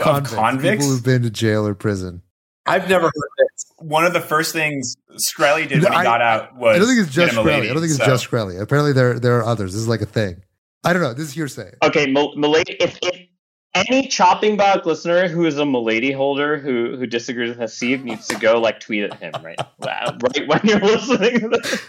Convicts, 0.01 0.35
convicts, 0.35 0.85
people 0.85 0.93
who've 0.93 1.05
been 1.05 1.23
to 1.23 1.31
jail 1.31 1.67
or 1.67 1.75
prison. 1.75 2.23
I've 2.67 2.89
never 2.89 3.07
heard 3.07 3.31
this. 3.39 3.48
One 3.79 4.05
of 4.05 4.13
the 4.13 4.21
first 4.21 4.53
things 4.53 4.97
Shkreli 5.13 5.69
did 5.69 5.83
when 5.83 5.93
I, 5.93 5.99
he 5.99 6.03
got 6.03 6.21
out 6.21 6.57
was 6.57 6.77
I 6.77 6.79
don't 6.79 6.89
think 6.89 7.01
it's 7.01 7.15
just 7.15 7.35
Shkreli. 7.35 7.71
I 7.71 7.73
don't 7.73 7.75
think 7.77 7.85
it's 7.85 7.97
so. 7.97 8.07
just 8.07 8.29
Shkreli. 8.29 8.61
Apparently 8.61 8.93
there 8.93 9.19
there 9.19 9.39
are 9.39 9.45
others. 9.45 9.73
This 9.73 9.83
is 9.83 9.89
like 9.89 10.01
a 10.01 10.07
thing. 10.07 10.43
I 10.85 10.93
don't 10.93 11.03
know. 11.03 11.15
This 11.15 11.29
is 11.29 11.33
hearsay. 11.33 11.75
Okay, 11.83 12.07
Milady. 12.07 12.77
If, 12.81 12.99
if 13.03 13.29
any 13.75 14.09
chopping 14.09 14.57
block 14.57 14.87
listener 14.87 15.29
who 15.29 15.47
is 15.47 15.59
a 15.59 15.67
Milady 15.67 16.13
holder 16.13 16.59
who 16.59 16.97
who 16.97 17.07
disagrees 17.07 17.51
with 17.51 17.59
Haseeb 17.59 18.03
needs 18.03 18.27
to 18.29 18.37
go 18.37 18.61
like 18.61 18.81
tweet 18.81 19.05
at 19.05 19.15
him 19.15 19.33
right 19.43 19.59
right 19.81 20.49
when 20.49 20.61
you're 20.65 20.81
listening. 20.81 21.41
To 21.41 21.49
this. 21.49 21.83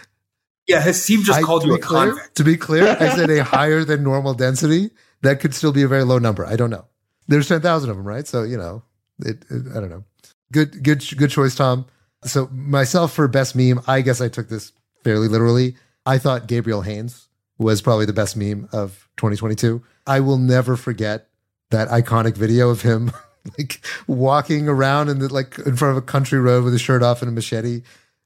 Yeah, 0.66 0.82
Haseeb 0.82 1.24
just 1.24 1.38
I, 1.38 1.42
called 1.42 1.64
you 1.64 1.74
a 1.74 1.78
clear, 1.78 2.12
convict. 2.12 2.36
To 2.36 2.44
be 2.44 2.56
clear, 2.56 2.96
I 3.00 3.08
said 3.08 3.30
a 3.30 3.42
higher 3.44 3.84
than 3.84 4.02
normal 4.02 4.34
density. 4.34 4.90
That 5.22 5.40
could 5.40 5.54
still 5.54 5.72
be 5.72 5.82
a 5.82 5.88
very 5.88 6.04
low 6.04 6.18
number. 6.18 6.46
I 6.46 6.56
don't 6.56 6.70
know. 6.70 6.86
There's 7.26 7.48
ten 7.48 7.60
thousand 7.60 7.90
of 7.90 7.96
them, 7.96 8.06
right? 8.06 8.26
So 8.26 8.42
you 8.42 8.56
know, 8.56 8.82
it, 9.20 9.44
it, 9.50 9.62
I 9.74 9.80
don't 9.80 9.90
know. 9.90 10.04
Good, 10.52 10.82
good, 10.82 11.04
good 11.16 11.30
choice, 11.30 11.54
Tom. 11.54 11.86
So 12.24 12.48
myself 12.48 13.12
for 13.12 13.26
best 13.28 13.54
meme, 13.56 13.80
I 13.86 14.00
guess 14.00 14.20
I 14.20 14.28
took 14.28 14.48
this 14.48 14.72
fairly 15.04 15.28
literally. 15.28 15.76
I 16.04 16.18
thought 16.18 16.48
Gabriel 16.48 16.82
Haines 16.82 17.28
was 17.58 17.82
probably 17.82 18.06
the 18.06 18.12
best 18.12 18.36
meme 18.36 18.68
of 18.72 19.08
2022. 19.16 19.82
I 20.06 20.20
will 20.20 20.38
never 20.38 20.76
forget 20.76 21.28
that 21.70 21.88
iconic 21.88 22.36
video 22.36 22.70
of 22.70 22.82
him 22.82 23.12
like 23.58 23.80
walking 24.06 24.68
around 24.68 25.08
in 25.08 25.18
the 25.18 25.32
like 25.32 25.58
in 25.60 25.76
front 25.76 25.96
of 25.96 26.02
a 26.02 26.06
country 26.06 26.40
road 26.40 26.64
with 26.64 26.72
his 26.72 26.82
shirt 26.82 27.02
off 27.02 27.22
and 27.22 27.28
a 27.28 27.32
machete. 27.32 27.82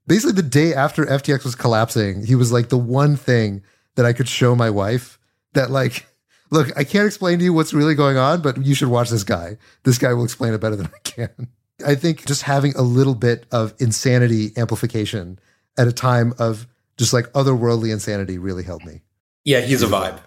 Basically, 0.07 0.33
the 0.33 0.43
day 0.43 0.75
after 0.75 1.05
FTX 1.05 1.45
was 1.45 1.55
collapsing, 1.55 2.27
he 2.27 2.35
was 2.35 2.53
like 2.53 2.69
the 2.69 2.79
one 2.79 3.17
thing 3.17 3.63
that 3.97 4.07
I 4.07 4.13
could 4.13 4.29
show 4.29 4.55
my 4.55 4.71
wife 4.71 5.19
that 5.55 5.71
like, 5.71 6.07
look, 6.51 6.69
I 6.77 6.85
can't 6.85 7.07
explain 7.07 7.39
to 7.39 7.45
you 7.45 7.53
what's 7.53 7.73
really 7.73 7.95
going 7.95 8.17
on, 8.17 8.43
but 8.43 8.59
you 8.65 8.75
should 8.75 8.89
watch 8.89 9.09
this 9.09 9.25
guy. 9.25 9.57
This 9.85 9.99
guy 9.99 10.13
will 10.13 10.25
explain 10.25 10.53
it 10.53 10.61
better 10.61 10.77
than 10.77 10.87
I 10.87 10.99
can. 11.03 11.49
I 11.85 11.95
think 11.95 12.27
just 12.27 12.43
having 12.43 12.75
a 12.77 12.83
little 12.83 13.15
bit 13.15 13.47
of 13.53 13.75
insanity 13.79 14.53
amplification 14.57 15.39
at 15.79 15.89
a 15.89 15.93
time 15.93 16.35
of 16.39 16.67
just 16.97 17.13
like 17.13 17.27
otherworldly 17.33 17.93
insanity 17.93 18.39
really 18.39 18.63
helped 18.63 18.87
me. 18.87 19.03
Yeah, 19.45 19.61
he's 19.61 19.83
a 19.83 19.87
vibe. 19.87 20.21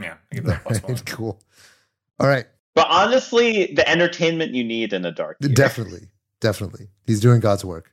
Yeah, 0.00 0.16
right, 0.42 1.02
cool. 1.06 1.40
All 2.20 2.28
right. 2.28 2.46
But 2.74 2.88
honestly, 2.90 3.72
the 3.74 3.88
entertainment 3.88 4.52
you 4.52 4.62
need 4.62 4.92
in 4.92 5.04
a 5.04 5.10
dark 5.10 5.38
year. 5.40 5.52
Definitely. 5.52 6.08
Definitely. 6.40 6.88
He's 7.06 7.20
doing 7.20 7.40
God's 7.40 7.64
work. 7.64 7.92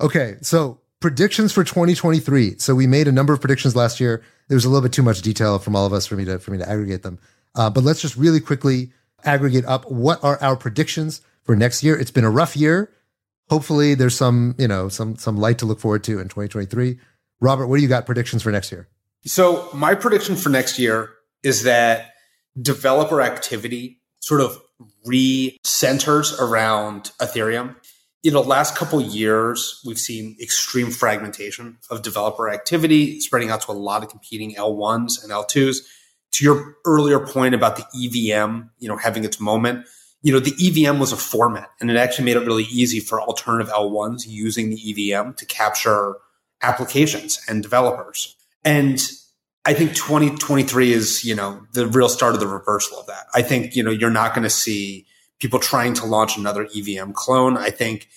Okay, 0.00 0.36
so 0.42 0.80
predictions 1.00 1.52
for 1.52 1.64
2023. 1.64 2.58
So 2.58 2.74
we 2.74 2.86
made 2.86 3.08
a 3.08 3.12
number 3.12 3.32
of 3.32 3.40
predictions 3.40 3.74
last 3.74 4.00
year. 4.00 4.22
There 4.48 4.56
was 4.56 4.66
a 4.66 4.68
little 4.68 4.82
bit 4.82 4.92
too 4.92 5.02
much 5.02 5.22
detail 5.22 5.58
from 5.58 5.74
all 5.74 5.86
of 5.86 5.92
us 5.92 6.06
for 6.06 6.16
me 6.16 6.24
to 6.26 6.38
for 6.38 6.50
me 6.50 6.58
to 6.58 6.68
aggregate 6.68 7.02
them. 7.02 7.18
Uh, 7.54 7.70
but 7.70 7.84
let's 7.84 8.02
just 8.02 8.16
really 8.16 8.40
quickly 8.40 8.92
aggregate 9.24 9.64
up 9.64 9.90
what 9.90 10.22
are 10.22 10.40
our 10.42 10.56
predictions 10.56 11.22
for 11.44 11.54
next 11.54 11.82
year. 11.82 11.96
It's 11.96 12.10
been 12.10 12.24
a 12.24 12.30
rough 12.30 12.56
year. 12.56 12.90
Hopefully 13.50 13.94
there's 13.94 14.16
some, 14.16 14.54
you 14.58 14.66
know, 14.66 14.88
some 14.88 15.16
some 15.16 15.36
light 15.36 15.58
to 15.58 15.66
look 15.66 15.80
forward 15.80 16.02
to 16.04 16.18
in 16.18 16.28
2023. 16.28 16.98
Robert, 17.40 17.66
what 17.66 17.76
do 17.76 17.82
you 17.82 17.88
got 17.88 18.06
predictions 18.06 18.42
for 18.42 18.50
next 18.50 18.72
year? 18.72 18.88
So, 19.26 19.68
my 19.74 19.94
prediction 19.94 20.36
for 20.36 20.48
next 20.48 20.78
year 20.78 21.10
is 21.42 21.62
that 21.64 22.12
developer 22.60 23.20
activity 23.20 24.00
sort 24.20 24.40
of 24.40 24.58
re-centers 25.04 26.38
around 26.40 27.12
Ethereum. 27.20 27.76
In 28.22 28.32
the 28.32 28.42
last 28.42 28.74
couple 28.74 29.00
years, 29.00 29.82
we've 29.84 29.98
seen 29.98 30.36
extreme 30.40 30.90
fragmentation 30.90 31.76
of 31.90 32.02
developer 32.02 32.48
activity 32.48 33.20
spreading 33.20 33.50
out 33.50 33.60
to 33.62 33.72
a 33.72 33.74
lot 33.74 34.02
of 34.02 34.08
competing 34.08 34.54
L1s 34.54 35.22
and 35.22 35.30
L2s. 35.30 35.78
To 36.32 36.44
your 36.44 36.76
earlier 36.84 37.20
point 37.20 37.54
about 37.54 37.76
the 37.76 37.84
EVM, 37.94 38.70
you 38.78 38.88
know, 38.88 38.96
having 38.96 39.24
its 39.24 39.38
moment, 39.38 39.86
you 40.24 40.32
know, 40.32 40.40
the 40.40 40.54
EVM 40.58 40.98
was 40.98 41.12
a 41.12 41.16
format 41.16 41.70
and 41.80 41.88
it 41.88 41.96
actually 41.96 42.24
made 42.24 42.36
it 42.36 42.46
really 42.46 42.64
easy 42.64 42.98
for 42.98 43.20
alternative 43.20 43.72
L1s 43.72 44.26
using 44.26 44.70
the 44.70 45.12
EVM 45.14 45.34
to 45.34 45.46
capture 45.46 46.16
applications 46.62 47.40
and 47.48 47.62
developers. 47.62 48.34
And 48.64 49.00
I 49.64 49.74
think 49.74 49.94
2023 49.94 50.92
is, 50.92 51.24
you 51.24 51.36
know, 51.36 51.64
the 51.72 51.86
real 51.86 52.08
start 52.08 52.34
of 52.34 52.40
the 52.40 52.48
reversal 52.48 52.98
of 52.98 53.06
that. 53.06 53.26
I 53.34 53.42
think, 53.42 53.76
you 53.76 53.84
know, 53.84 53.92
you're 53.92 54.10
not 54.10 54.34
going 54.34 54.42
to 54.42 54.50
see 54.50 55.06
people 55.38 55.60
trying 55.60 55.94
to 55.94 56.06
launch 56.06 56.36
another 56.36 56.66
EVM 56.74 57.12
clone. 57.12 57.56
I 57.56 57.70
think 57.70 58.08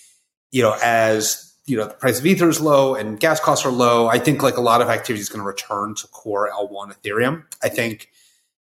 you 0.51 0.61
know, 0.61 0.77
as 0.83 1.53
you 1.65 1.77
know, 1.77 1.85
the 1.85 1.93
price 1.93 2.19
of 2.19 2.25
ether 2.25 2.47
is 2.47 2.61
low 2.61 2.95
and 2.95 3.19
gas 3.19 3.39
costs 3.39 3.65
are 3.65 3.71
low. 3.71 4.07
I 4.07 4.19
think 4.19 4.41
like 4.41 4.57
a 4.57 4.61
lot 4.61 4.81
of 4.81 4.87
activity 4.87 5.21
is 5.21 5.29
going 5.29 5.41
to 5.41 5.45
return 5.45 5.95
to 5.95 6.07
core 6.07 6.49
L1 6.49 6.95
Ethereum. 6.97 7.43
I 7.61 7.69
think, 7.69 8.09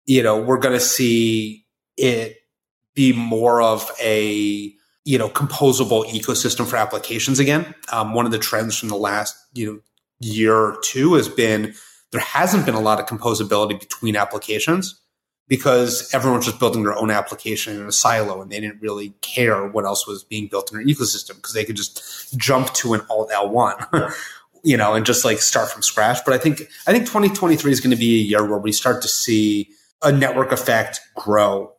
you 0.05 0.21
know, 0.21 0.39
we're 0.39 0.59
going 0.59 0.75
to 0.75 0.79
see 0.79 1.65
it 1.97 2.37
be 2.93 3.13
more 3.13 3.61
of 3.61 3.89
a 4.01 4.73
you 5.03 5.17
know 5.17 5.29
composable 5.29 6.05
ecosystem 6.05 6.65
for 6.65 6.77
applications 6.77 7.39
again. 7.39 7.73
Um, 7.91 8.13
one 8.13 8.25
of 8.25 8.31
the 8.31 8.39
trends 8.39 8.77
from 8.77 8.89
the 8.89 8.95
last 8.95 9.35
you 9.53 9.65
know 9.65 9.79
year 10.19 10.55
or 10.55 10.77
two 10.83 11.15
has 11.15 11.27
been 11.27 11.73
there 12.11 12.21
hasn't 12.21 12.65
been 12.65 12.75
a 12.75 12.81
lot 12.81 12.99
of 12.99 13.05
composability 13.05 13.79
between 13.79 14.15
applications 14.15 14.99
because 15.47 16.13
everyone's 16.13 16.45
just 16.45 16.59
building 16.59 16.83
their 16.83 16.97
own 16.97 17.09
application 17.09 17.75
in 17.75 17.85
a 17.85 17.91
silo 17.91 18.41
and 18.41 18.51
they 18.51 18.59
didn't 18.59 18.81
really 18.81 19.09
care 19.21 19.67
what 19.67 19.85
else 19.85 20.07
was 20.07 20.23
being 20.23 20.47
built 20.47 20.71
in 20.71 20.77
their 20.77 20.85
ecosystem 20.87 21.35
because 21.35 21.53
they 21.53 21.65
could 21.65 21.75
just 21.75 22.37
jump 22.37 22.71
to 22.73 22.93
an 22.93 23.01
alt 23.09 23.29
L1. 23.31 24.13
you 24.63 24.77
know, 24.77 24.93
and 24.93 25.05
just 25.05 25.25
like 25.25 25.39
start 25.39 25.71
from 25.71 25.81
scratch. 25.81 26.19
But 26.23 26.35
I 26.35 26.37
think 26.37 26.61
I 26.85 26.91
think 26.91 27.05
2023 27.05 27.71
is 27.71 27.79
going 27.79 27.91
to 27.91 27.97
be 27.97 28.19
a 28.19 28.23
year 28.23 28.45
where 28.45 28.59
we 28.59 28.71
start 28.71 29.01
to 29.01 29.07
see 29.07 29.69
a 30.03 30.11
network 30.11 30.51
effect 30.51 31.01
grow 31.15 31.73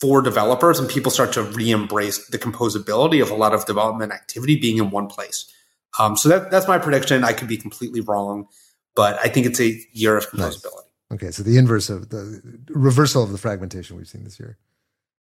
for 0.00 0.22
developers 0.22 0.78
and 0.78 0.88
people 0.88 1.10
start 1.10 1.32
to 1.34 1.42
re-embrace 1.42 2.26
the 2.28 2.38
composability 2.38 3.22
of 3.22 3.30
a 3.30 3.34
lot 3.34 3.52
of 3.52 3.66
development 3.66 4.12
activity 4.12 4.58
being 4.58 4.78
in 4.78 4.90
one 4.90 5.06
place. 5.06 5.52
Um, 5.98 6.16
so 6.16 6.28
that, 6.28 6.50
that's 6.50 6.66
my 6.66 6.78
prediction. 6.78 7.22
I 7.22 7.32
could 7.32 7.48
be 7.48 7.56
completely 7.56 8.00
wrong, 8.00 8.46
but 8.94 9.18
I 9.18 9.28
think 9.28 9.46
it's 9.46 9.60
a 9.60 9.78
year 9.92 10.16
of 10.16 10.30
composability. 10.30 10.62
Nice. 10.64 10.84
Okay, 11.12 11.30
so 11.32 11.42
the 11.42 11.58
inverse 11.58 11.90
of 11.90 12.10
the 12.10 12.40
reversal 12.68 13.22
of 13.22 13.32
the 13.32 13.38
fragmentation 13.38 13.96
we've 13.96 14.08
seen 14.08 14.24
this 14.24 14.38
year. 14.38 14.58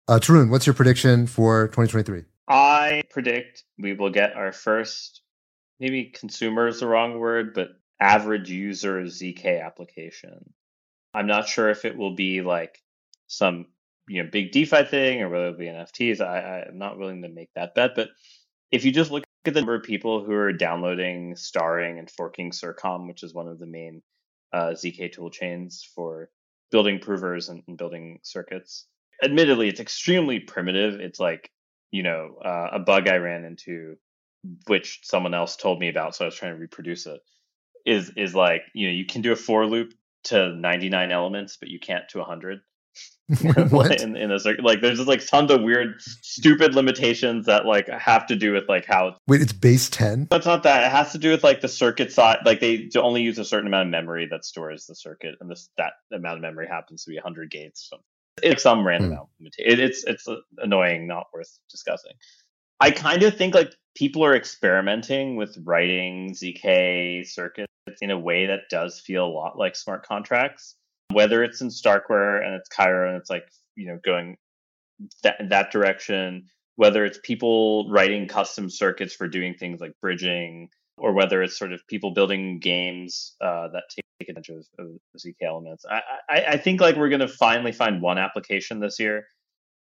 Uh, 0.06 0.18
Tarun, 0.18 0.50
what's 0.50 0.66
your 0.66 0.74
prediction 0.74 1.26
for 1.26 1.68
2023? 1.68 2.24
I 2.46 3.02
predict 3.10 3.64
we 3.78 3.94
will 3.94 4.10
get 4.10 4.36
our 4.36 4.52
first, 4.52 5.22
maybe 5.80 6.04
consumer 6.04 6.68
is 6.68 6.80
the 6.80 6.86
wrong 6.86 7.18
word, 7.18 7.52
but 7.54 7.70
average 8.00 8.50
user 8.50 9.02
ZK 9.02 9.64
application. 9.64 10.52
I'm 11.14 11.26
not 11.26 11.48
sure 11.48 11.68
if 11.68 11.84
it 11.84 11.96
will 11.96 12.14
be 12.14 12.42
like 12.42 12.82
some 13.26 13.66
you 14.08 14.22
know 14.22 14.28
big 14.30 14.52
DeFi 14.52 14.84
thing 14.84 15.22
or 15.22 15.28
whether 15.28 15.46
it'll 15.48 15.58
be 15.58 15.66
NFTs. 15.66 16.20
I, 16.20 16.66
I'm 16.68 16.78
not 16.78 16.98
willing 16.98 17.22
to 17.22 17.28
make 17.28 17.50
that 17.54 17.74
bet, 17.74 17.92
but 17.94 18.08
if 18.70 18.84
you 18.84 18.92
just 18.92 19.10
look 19.10 19.24
at 19.46 19.54
the 19.54 19.60
number 19.60 19.74
of 19.74 19.82
people 19.82 20.24
who 20.24 20.32
are 20.32 20.52
downloading, 20.52 21.36
starring, 21.36 21.98
and 21.98 22.10
forking 22.10 22.52
Circom, 22.52 23.08
which 23.08 23.22
is 23.22 23.34
one 23.34 23.48
of 23.48 23.58
the 23.58 23.66
main 23.66 24.02
uh, 24.52 24.70
zk 24.70 25.12
tool 25.12 25.30
chains 25.30 25.86
for 25.94 26.30
building 26.70 26.98
provers 26.98 27.48
and, 27.48 27.62
and, 27.68 27.76
building 27.76 28.18
circuits. 28.22 28.86
Admittedly, 29.22 29.68
it's 29.68 29.80
extremely 29.80 30.40
primitive. 30.40 31.00
It's 31.00 31.20
like 31.20 31.50
you 31.90 32.02
know 32.02 32.36
uh, 32.44 32.68
a 32.72 32.78
bug 32.78 33.08
I 33.08 33.16
ran 33.16 33.44
into, 33.44 33.96
which 34.66 35.00
someone 35.02 35.34
else 35.34 35.56
told 35.56 35.80
me 35.80 35.88
about, 35.88 36.14
so 36.14 36.24
I 36.24 36.28
was 36.28 36.36
trying 36.36 36.54
to 36.54 36.60
reproduce 36.60 37.06
it. 37.06 37.20
Is 37.84 38.10
is 38.16 38.34
like 38.34 38.62
you 38.74 38.88
know 38.88 38.92
you 38.92 39.06
can 39.06 39.22
do 39.22 39.32
a 39.32 39.36
for 39.36 39.66
loop 39.66 39.92
to 40.24 40.54
99 40.54 41.10
elements, 41.10 41.56
but 41.56 41.68
you 41.68 41.78
can't 41.78 42.08
to 42.10 42.18
100. 42.18 42.60
in, 44.00 44.16
in 44.16 44.30
a 44.30 44.40
circuit. 44.40 44.64
Like 44.64 44.80
there's 44.80 44.96
just 44.96 45.08
like 45.08 45.26
tons 45.26 45.50
of 45.50 45.60
weird, 45.60 46.00
stupid 46.00 46.74
limitations 46.74 47.44
that 47.44 47.66
like 47.66 47.86
have 47.88 48.26
to 48.28 48.36
do 48.36 48.52
with 48.52 48.64
like 48.68 48.86
how. 48.86 49.16
Wait, 49.26 49.42
it's 49.42 49.52
base 49.52 49.90
ten. 49.90 50.26
That's 50.30 50.46
not 50.46 50.62
that. 50.62 50.84
It 50.84 50.90
has 50.90 51.12
to 51.12 51.18
do 51.18 51.30
with 51.30 51.44
like 51.44 51.60
the 51.60 51.68
circuit 51.68 52.10
side. 52.10 52.38
Like 52.46 52.60
they 52.60 52.88
only 52.96 53.22
use 53.22 53.38
a 53.38 53.44
certain 53.44 53.66
amount 53.66 53.88
of 53.88 53.90
memory 53.90 54.26
that 54.30 54.46
stores 54.46 54.86
the 54.86 54.94
circuit, 54.94 55.34
and 55.40 55.50
this 55.50 55.68
that 55.76 55.92
amount 56.10 56.36
of 56.36 56.42
memory 56.42 56.68
happens 56.68 57.04
to 57.04 57.10
be 57.10 57.16
100 57.16 57.50
gates. 57.50 57.86
So 57.90 57.98
it's 58.42 58.62
some 58.62 58.86
random 58.86 59.10
mm. 59.10 59.12
amount. 59.12 59.28
It, 59.58 59.78
it's 59.78 60.04
it's 60.04 60.26
annoying, 60.56 61.06
not 61.06 61.26
worth 61.34 61.58
discussing. 61.70 62.12
I 62.80 62.92
kind 62.92 63.22
of 63.24 63.36
think 63.36 63.54
like 63.54 63.74
people 63.94 64.24
are 64.24 64.36
experimenting 64.36 65.34
with 65.36 65.58
writing 65.64 66.32
zk 66.32 67.26
circuits 67.26 67.68
in 68.00 68.12
a 68.12 68.18
way 68.18 68.46
that 68.46 68.60
does 68.70 69.00
feel 69.00 69.26
a 69.26 69.26
lot 69.26 69.58
like 69.58 69.74
smart 69.74 70.06
contracts 70.06 70.76
whether 71.12 71.42
it's 71.42 71.60
in 71.60 71.68
Starkware 71.68 72.44
and 72.44 72.54
it's 72.54 72.68
Cairo 72.68 73.08
and 73.08 73.16
it's 73.18 73.30
like 73.30 73.48
you 73.76 73.86
know 73.86 73.98
going 74.04 74.36
that 75.22 75.36
that 75.48 75.70
direction, 75.70 76.46
whether 76.76 77.04
it's 77.04 77.18
people 77.22 77.90
writing 77.90 78.28
custom 78.28 78.68
circuits 78.70 79.14
for 79.14 79.28
doing 79.28 79.54
things 79.54 79.80
like 79.80 79.92
bridging, 80.00 80.68
or 80.96 81.12
whether 81.12 81.42
it's 81.42 81.58
sort 81.58 81.72
of 81.72 81.86
people 81.86 82.12
building 82.12 82.58
games 82.58 83.36
uh, 83.40 83.68
that 83.68 83.84
take 83.90 84.28
advantage 84.28 84.48
of, 84.48 84.66
of 84.78 84.86
ZK 85.18 85.34
elements. 85.46 85.84
I, 85.88 86.00
I, 86.28 86.44
I 86.44 86.56
think 86.56 86.80
like 86.80 86.96
we're 86.96 87.08
going 87.08 87.20
to 87.20 87.28
finally 87.28 87.72
find 87.72 88.02
one 88.02 88.18
application 88.18 88.80
this 88.80 88.98
year. 88.98 89.26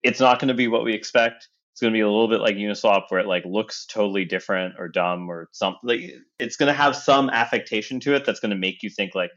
It's 0.04 0.20
not 0.20 0.40
going 0.40 0.50
to 0.50 0.54
be 0.54 0.68
what 0.68 0.84
we 0.84 0.94
expect. 0.94 1.48
It's 1.74 1.82
going 1.82 1.92
to 1.92 1.98
be 1.98 2.02
a 2.02 2.10
little 2.10 2.30
bit 2.30 2.40
like 2.40 2.56
Uniswap, 2.56 3.04
where 3.10 3.20
it 3.20 3.28
like 3.28 3.44
looks 3.46 3.86
totally 3.86 4.24
different 4.24 4.76
or 4.78 4.88
dumb 4.88 5.30
or 5.30 5.50
something. 5.52 5.80
Like, 5.84 6.14
it's 6.40 6.56
going 6.56 6.68
to 6.68 6.74
have 6.74 6.96
some 6.96 7.30
affectation 7.30 8.00
to 8.02 8.16
it 8.16 8.26
that's 8.26 8.40
going 8.40 8.52
to 8.52 8.58
make 8.58 8.84
you 8.84 8.90
think 8.90 9.16
like, 9.16 9.32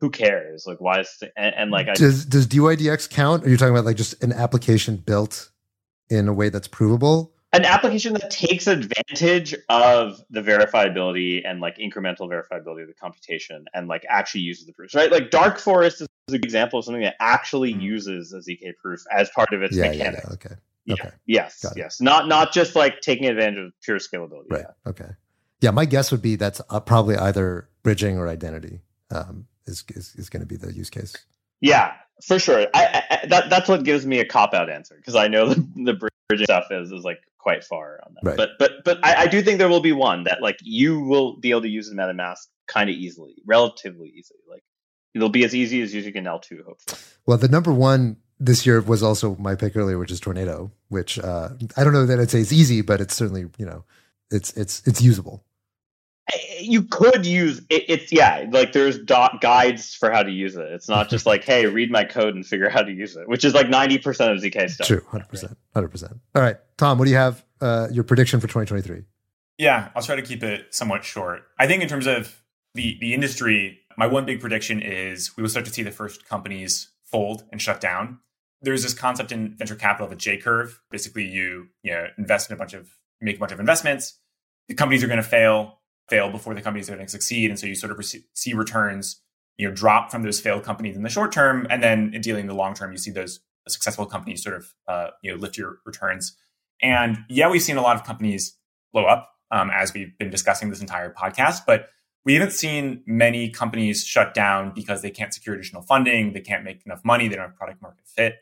who 0.00 0.10
cares? 0.10 0.64
Like, 0.66 0.80
why 0.80 1.00
is 1.00 1.22
and, 1.36 1.54
and 1.54 1.70
like 1.70 1.92
does 1.94 2.26
I, 2.26 2.28
does 2.28 2.46
DYDX 2.46 3.10
count? 3.10 3.44
Are 3.44 3.48
you 3.48 3.56
talking 3.56 3.74
about 3.74 3.84
like 3.84 3.96
just 3.96 4.22
an 4.22 4.32
application 4.32 4.96
built 4.96 5.50
in 6.08 6.28
a 6.28 6.32
way 6.32 6.48
that's 6.48 6.68
provable? 6.68 7.32
An 7.52 7.64
application 7.64 8.12
that 8.12 8.30
takes 8.30 8.66
advantage 8.66 9.54
of 9.70 10.20
the 10.28 10.42
verifiability 10.42 11.40
and 11.46 11.60
like 11.60 11.78
incremental 11.78 12.28
verifiability 12.28 12.82
of 12.82 12.88
the 12.88 12.94
computation 13.00 13.64
and 13.72 13.88
like 13.88 14.04
actually 14.08 14.42
uses 14.42 14.66
the 14.66 14.72
proofs, 14.74 14.94
right? 14.94 15.10
Like 15.10 15.30
Dark 15.30 15.58
Forest 15.58 16.02
is 16.02 16.08
an 16.28 16.34
example 16.34 16.78
of 16.78 16.84
something 16.84 17.02
that 17.02 17.16
actually 17.20 17.72
mm. 17.72 17.80
uses 17.80 18.34
a 18.34 18.38
ZK 18.38 18.76
proof 18.76 19.00
as 19.10 19.30
part 19.30 19.52
of 19.54 19.62
its 19.62 19.74
yeah, 19.74 19.88
mechanics. 19.88 20.24
Yeah, 20.24 20.28
yeah, 20.28 20.34
okay. 20.34 20.54
Yeah. 20.84 20.94
Okay. 20.94 21.10
Yes. 21.26 21.64
Yes. 21.76 22.00
Not 22.00 22.28
not 22.28 22.52
just 22.52 22.74
like 22.74 23.00
taking 23.00 23.26
advantage 23.26 23.58
of 23.58 23.72
pure 23.82 23.98
scalability. 23.98 24.50
Right. 24.50 24.64
Yeah. 24.66 24.90
Okay. 24.90 25.10
Yeah, 25.60 25.70
my 25.70 25.84
guess 25.84 26.10
would 26.12 26.22
be 26.22 26.36
that's 26.36 26.60
uh, 26.70 26.80
probably 26.80 27.16
either 27.16 27.68
bridging 27.82 28.18
or 28.18 28.28
identity. 28.28 28.80
Um, 29.10 29.46
is 29.68 29.84
is, 29.94 30.14
is 30.16 30.28
going 30.28 30.40
to 30.40 30.46
be 30.46 30.56
the 30.56 30.72
use 30.72 30.90
case. 30.90 31.14
Yeah, 31.60 31.92
for 32.24 32.38
sure. 32.38 32.66
I, 32.74 33.02
I, 33.10 33.26
that 33.26 33.50
that's 33.50 33.68
what 33.68 33.84
gives 33.84 34.06
me 34.06 34.18
a 34.20 34.24
cop 34.24 34.54
out 34.54 34.70
answer 34.70 34.96
because 34.96 35.14
I 35.14 35.28
know 35.28 35.48
the, 35.54 35.66
the 35.76 36.10
bridging 36.28 36.44
stuff 36.44 36.66
is 36.70 36.90
is 36.90 37.04
like 37.04 37.20
quite 37.38 37.64
far 37.64 38.00
on 38.04 38.14
that. 38.14 38.24
Right. 38.24 38.36
But 38.36 38.50
but 38.58 38.84
but 38.84 39.04
I, 39.04 39.22
I 39.22 39.26
do 39.26 39.42
think 39.42 39.58
there 39.58 39.68
will 39.68 39.80
be 39.80 39.92
one 39.92 40.24
that 40.24 40.42
like 40.42 40.58
you 40.62 41.00
will 41.00 41.36
be 41.36 41.50
able 41.50 41.62
to 41.62 41.68
use 41.68 41.88
in 41.88 41.96
MetaMask 41.96 42.46
kind 42.66 42.90
of 42.90 42.96
easily, 42.96 43.36
relatively 43.46 44.08
easily. 44.08 44.40
Like 44.50 44.62
it'll 45.14 45.28
be 45.28 45.44
as 45.44 45.54
easy 45.54 45.80
as 45.82 45.94
using 45.94 46.16
an 46.16 46.26
L 46.26 46.38
two, 46.38 46.62
hopefully. 46.66 47.00
Well, 47.26 47.38
the 47.38 47.48
number 47.48 47.72
one 47.72 48.16
this 48.40 48.66
year 48.66 48.80
was 48.80 49.02
also 49.02 49.36
my 49.36 49.54
pick 49.54 49.76
earlier, 49.76 49.98
which 49.98 50.12
is 50.12 50.20
Tornado, 50.20 50.70
which 50.88 51.18
uh, 51.18 51.50
I 51.76 51.84
don't 51.84 51.92
know 51.92 52.06
that 52.06 52.20
I'd 52.20 52.30
say 52.30 52.40
it's 52.40 52.52
easy, 52.52 52.82
but 52.82 53.00
it's 53.00 53.14
certainly 53.14 53.46
you 53.58 53.66
know 53.66 53.84
it's 54.30 54.52
it's 54.52 54.82
it's 54.86 55.00
usable 55.00 55.44
you 56.60 56.82
could 56.82 57.24
use 57.24 57.58
it, 57.70 57.84
it's 57.88 58.12
yeah 58.12 58.46
like 58.50 58.72
there's 58.72 58.98
dot 58.98 59.40
guides 59.40 59.94
for 59.94 60.10
how 60.10 60.22
to 60.22 60.30
use 60.30 60.56
it. 60.56 60.66
It's 60.72 60.88
not 60.88 61.08
just 61.08 61.26
like 61.26 61.44
hey 61.44 61.66
read 61.66 61.90
my 61.90 62.04
code 62.04 62.34
and 62.34 62.46
figure 62.46 62.66
out 62.66 62.72
how 62.72 62.82
to 62.82 62.92
use 62.92 63.16
it 63.16 63.28
which 63.28 63.44
is 63.44 63.54
like 63.54 63.66
90% 63.66 64.06
of 64.06 64.42
zk 64.42 64.70
stuff. 64.70 64.86
True 64.86 65.00
100% 65.00 65.56
100% 65.74 66.18
all 66.34 66.42
right 66.42 66.56
tom 66.76 66.98
what 66.98 67.06
do 67.06 67.10
you 67.10 67.16
have 67.16 67.44
uh, 67.60 67.88
your 67.90 68.04
prediction 68.04 68.40
for 68.40 68.46
2023 68.46 69.02
yeah 69.56 69.88
i'll 69.96 70.02
try 70.02 70.16
to 70.16 70.22
keep 70.22 70.42
it 70.42 70.74
somewhat 70.74 71.04
short. 71.04 71.42
I 71.58 71.66
think 71.66 71.82
in 71.82 71.88
terms 71.88 72.06
of 72.06 72.40
the 72.74 72.96
the 73.00 73.14
industry 73.14 73.80
my 73.96 74.06
one 74.06 74.24
big 74.24 74.40
prediction 74.40 74.80
is 74.80 75.36
we 75.36 75.42
will 75.42 75.50
start 75.50 75.66
to 75.66 75.72
see 75.72 75.82
the 75.82 75.90
first 75.90 76.28
companies 76.28 76.90
fold 77.04 77.44
and 77.50 77.60
shut 77.60 77.80
down. 77.80 78.20
There's 78.62 78.82
this 78.82 78.94
concept 78.94 79.32
in 79.32 79.56
venture 79.56 79.74
capital 79.74 80.06
of 80.06 80.12
a 80.12 80.16
j 80.16 80.36
curve 80.36 80.80
basically 80.90 81.24
you 81.24 81.68
you 81.82 81.92
know 81.92 82.06
invest 82.16 82.50
in 82.50 82.54
a 82.54 82.58
bunch 82.58 82.74
of 82.74 82.90
make 83.20 83.36
a 83.36 83.38
bunch 83.38 83.52
of 83.52 83.60
investments. 83.60 84.18
The 84.68 84.74
companies 84.74 85.02
are 85.02 85.06
going 85.06 85.16
to 85.16 85.22
fail 85.22 85.77
fail 86.08 86.30
before 86.30 86.54
the 86.54 86.62
companies 86.62 86.88
are 86.88 86.94
going 86.94 87.06
to 87.06 87.10
succeed. 87.10 87.50
And 87.50 87.58
so 87.58 87.66
you 87.66 87.74
sort 87.74 87.92
of 87.92 88.04
see 88.34 88.54
returns, 88.54 89.20
you 89.56 89.68
know, 89.68 89.74
drop 89.74 90.10
from 90.10 90.22
those 90.22 90.40
failed 90.40 90.64
companies 90.64 90.96
in 90.96 91.02
the 91.02 91.08
short 91.08 91.32
term. 91.32 91.66
And 91.70 91.82
then 91.82 92.12
in 92.14 92.20
dealing 92.20 92.42
in 92.42 92.46
the 92.46 92.54
long 92.54 92.74
term, 92.74 92.92
you 92.92 92.98
see 92.98 93.10
those 93.10 93.40
successful 93.68 94.06
companies 94.06 94.42
sort 94.42 94.56
of, 94.56 94.74
uh, 94.86 95.08
you 95.22 95.30
know, 95.30 95.36
lift 95.36 95.58
your 95.58 95.78
returns. 95.84 96.36
And 96.80 97.18
yeah, 97.28 97.50
we've 97.50 97.62
seen 97.62 97.76
a 97.76 97.82
lot 97.82 97.96
of 97.96 98.04
companies 98.04 98.56
blow 98.92 99.04
up 99.04 99.30
um, 99.50 99.70
as 99.72 99.92
we've 99.92 100.16
been 100.18 100.30
discussing 100.30 100.70
this 100.70 100.80
entire 100.80 101.12
podcast, 101.12 101.60
but 101.66 101.88
we 102.24 102.34
haven't 102.34 102.52
seen 102.52 103.02
many 103.06 103.48
companies 103.48 104.04
shut 104.04 104.34
down 104.34 104.72
because 104.74 105.02
they 105.02 105.10
can't 105.10 105.32
secure 105.32 105.54
additional 105.54 105.82
funding, 105.82 106.32
they 106.32 106.40
can't 106.40 106.64
make 106.64 106.84
enough 106.84 107.00
money, 107.04 107.28
they 107.28 107.36
don't 107.36 107.46
have 107.46 107.56
product 107.56 107.80
market 107.80 108.06
fit. 108.06 108.36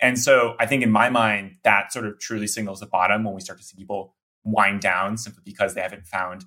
And 0.00 0.18
so 0.18 0.54
I 0.58 0.66
think 0.66 0.82
in 0.82 0.90
my 0.90 1.10
mind, 1.10 1.56
that 1.64 1.92
sort 1.92 2.06
of 2.06 2.18
truly 2.18 2.46
signals 2.46 2.80
the 2.80 2.86
bottom 2.86 3.24
when 3.24 3.34
we 3.34 3.40
start 3.40 3.58
to 3.58 3.64
see 3.64 3.76
people 3.76 4.14
wind 4.44 4.80
down 4.80 5.16
simply 5.18 5.42
because 5.44 5.74
they 5.74 5.80
haven't 5.80 6.06
found 6.06 6.44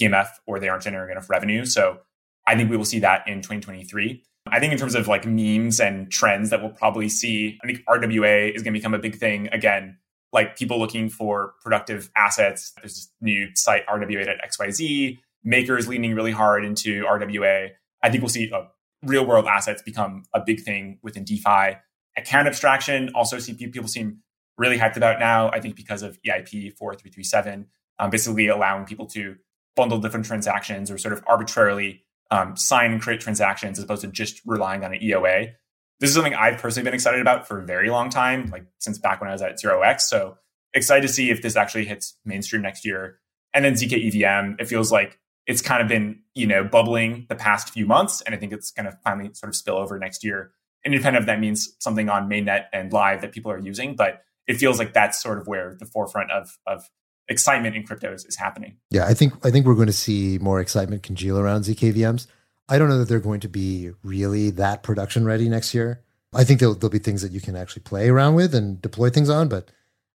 PMF 0.00 0.28
or 0.46 0.58
they 0.58 0.68
aren't 0.68 0.82
generating 0.82 1.12
enough 1.12 1.30
revenue. 1.30 1.64
So 1.64 1.98
I 2.46 2.56
think 2.56 2.70
we 2.70 2.76
will 2.76 2.84
see 2.84 3.00
that 3.00 3.26
in 3.26 3.38
2023. 3.38 4.22
I 4.48 4.60
think 4.60 4.72
in 4.72 4.78
terms 4.78 4.94
of 4.94 5.08
like 5.08 5.26
memes 5.26 5.80
and 5.80 6.10
trends 6.10 6.50
that 6.50 6.60
we'll 6.60 6.70
probably 6.70 7.08
see, 7.08 7.58
I 7.62 7.66
think 7.66 7.84
RWA 7.86 8.54
is 8.54 8.62
going 8.62 8.72
to 8.72 8.78
become 8.78 8.94
a 8.94 8.98
big 8.98 9.16
thing 9.16 9.48
again. 9.52 9.98
Like 10.32 10.56
people 10.56 10.78
looking 10.78 11.08
for 11.08 11.54
productive 11.62 12.10
assets. 12.16 12.72
There's 12.76 12.94
this 12.94 13.12
new 13.20 13.48
site 13.54 13.86
RWA.xyz. 13.86 15.18
Makers 15.42 15.88
leaning 15.88 16.14
really 16.14 16.32
hard 16.32 16.64
into 16.64 17.04
RWA. 17.04 17.70
I 18.02 18.10
think 18.10 18.22
we'll 18.22 18.28
see 18.28 18.50
uh, 18.52 18.62
real 19.02 19.26
world 19.26 19.46
assets 19.46 19.82
become 19.82 20.24
a 20.32 20.40
big 20.40 20.60
thing 20.60 20.98
within 21.02 21.24
DeFi. 21.24 21.78
Account 22.16 22.48
abstraction 22.48 23.10
also 23.14 23.38
see 23.38 23.54
people 23.54 23.88
seem 23.88 24.20
really 24.58 24.78
hyped 24.78 24.96
about 24.96 25.18
now. 25.18 25.50
I 25.50 25.60
think 25.60 25.76
because 25.76 26.02
of 26.02 26.18
EIP 26.22 26.76
4337 26.76 27.66
um, 27.98 28.10
basically 28.10 28.48
allowing 28.48 28.84
people 28.84 29.06
to 29.06 29.36
bundle 29.76 29.98
different 29.98 30.26
transactions 30.26 30.90
or 30.90 30.98
sort 30.98 31.12
of 31.12 31.22
arbitrarily 31.26 32.02
um, 32.30 32.56
sign 32.56 32.92
and 32.92 33.00
create 33.00 33.20
transactions 33.20 33.78
as 33.78 33.84
opposed 33.84 34.02
to 34.02 34.08
just 34.08 34.40
relying 34.46 34.84
on 34.84 34.92
an 34.92 35.00
EOA. 35.00 35.52
This 36.00 36.10
is 36.10 36.14
something 36.16 36.34
I've 36.34 36.58
personally 36.58 36.84
been 36.84 36.94
excited 36.94 37.20
about 37.20 37.46
for 37.46 37.60
a 37.60 37.64
very 37.64 37.88
long 37.88 38.10
time, 38.10 38.50
like 38.50 38.66
since 38.78 38.98
back 38.98 39.20
when 39.20 39.30
I 39.30 39.32
was 39.32 39.42
at 39.42 39.58
Zero 39.60 39.82
X. 39.82 40.08
So 40.08 40.36
excited 40.74 41.02
to 41.02 41.12
see 41.12 41.30
if 41.30 41.42
this 41.42 41.56
actually 41.56 41.84
hits 41.84 42.14
mainstream 42.24 42.62
next 42.62 42.84
year. 42.84 43.18
And 43.54 43.64
then 43.64 43.74
ZK 43.74 44.08
EVM, 44.08 44.56
it 44.58 44.68
feels 44.68 44.92
like 44.92 45.18
it's 45.46 45.62
kind 45.62 45.80
of 45.80 45.88
been, 45.88 46.20
you 46.34 46.46
know, 46.46 46.64
bubbling 46.64 47.26
the 47.28 47.36
past 47.36 47.70
few 47.70 47.86
months. 47.86 48.20
And 48.22 48.34
I 48.34 48.38
think 48.38 48.52
it's 48.52 48.70
going 48.72 48.86
to 48.86 48.98
finally 49.04 49.30
sort 49.32 49.48
of 49.48 49.56
spill 49.56 49.76
over 49.76 49.98
next 49.98 50.24
year. 50.24 50.50
Independent 50.84 51.22
of 51.22 51.26
that 51.26 51.40
means 51.40 51.74
something 51.78 52.08
on 52.08 52.28
mainnet 52.28 52.64
and 52.72 52.92
live 52.92 53.22
that 53.22 53.32
people 53.32 53.50
are 53.50 53.58
using. 53.58 53.96
But 53.96 54.22
it 54.46 54.54
feels 54.54 54.78
like 54.78 54.92
that's 54.92 55.22
sort 55.22 55.38
of 55.38 55.46
where 55.46 55.74
the 55.78 55.86
forefront 55.86 56.30
of, 56.30 56.58
of 56.66 56.90
excitement 57.28 57.76
in 57.76 57.84
cryptos 57.84 58.26
is 58.26 58.36
happening. 58.36 58.76
Yeah, 58.90 59.06
I 59.06 59.14
think 59.14 59.34
I 59.44 59.50
think 59.50 59.66
we're 59.66 59.74
going 59.74 59.86
to 59.86 59.92
see 59.92 60.38
more 60.40 60.60
excitement 60.60 61.02
congeal 61.02 61.38
around 61.38 61.62
ZKVMs. 61.62 62.26
I 62.68 62.78
don't 62.78 62.88
know 62.88 62.98
that 62.98 63.08
they're 63.08 63.20
going 63.20 63.40
to 63.40 63.48
be 63.48 63.90
really 64.02 64.50
that 64.50 64.82
production 64.82 65.24
ready 65.24 65.48
next 65.48 65.74
year. 65.74 66.02
I 66.34 66.44
think 66.44 66.60
there'll, 66.60 66.74
there'll 66.74 66.90
be 66.90 66.98
things 66.98 67.22
that 67.22 67.32
you 67.32 67.40
can 67.40 67.56
actually 67.56 67.82
play 67.82 68.08
around 68.08 68.34
with 68.34 68.54
and 68.54 68.82
deploy 68.82 69.08
things 69.10 69.30
on, 69.30 69.48
but 69.48 69.70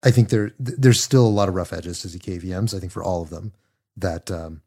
I 0.02 0.10
think 0.10 0.30
there 0.30 0.52
there's 0.58 1.00
still 1.00 1.26
a 1.26 1.28
lot 1.28 1.48
of 1.48 1.54
rough 1.54 1.72
edges 1.72 2.00
to 2.02 2.08
ZKVMs. 2.08 2.74
I 2.74 2.80
think 2.80 2.92
for 2.92 3.02
all 3.02 3.22
of 3.22 3.30
them 3.30 3.52
that 3.96 4.30
um, 4.30 4.62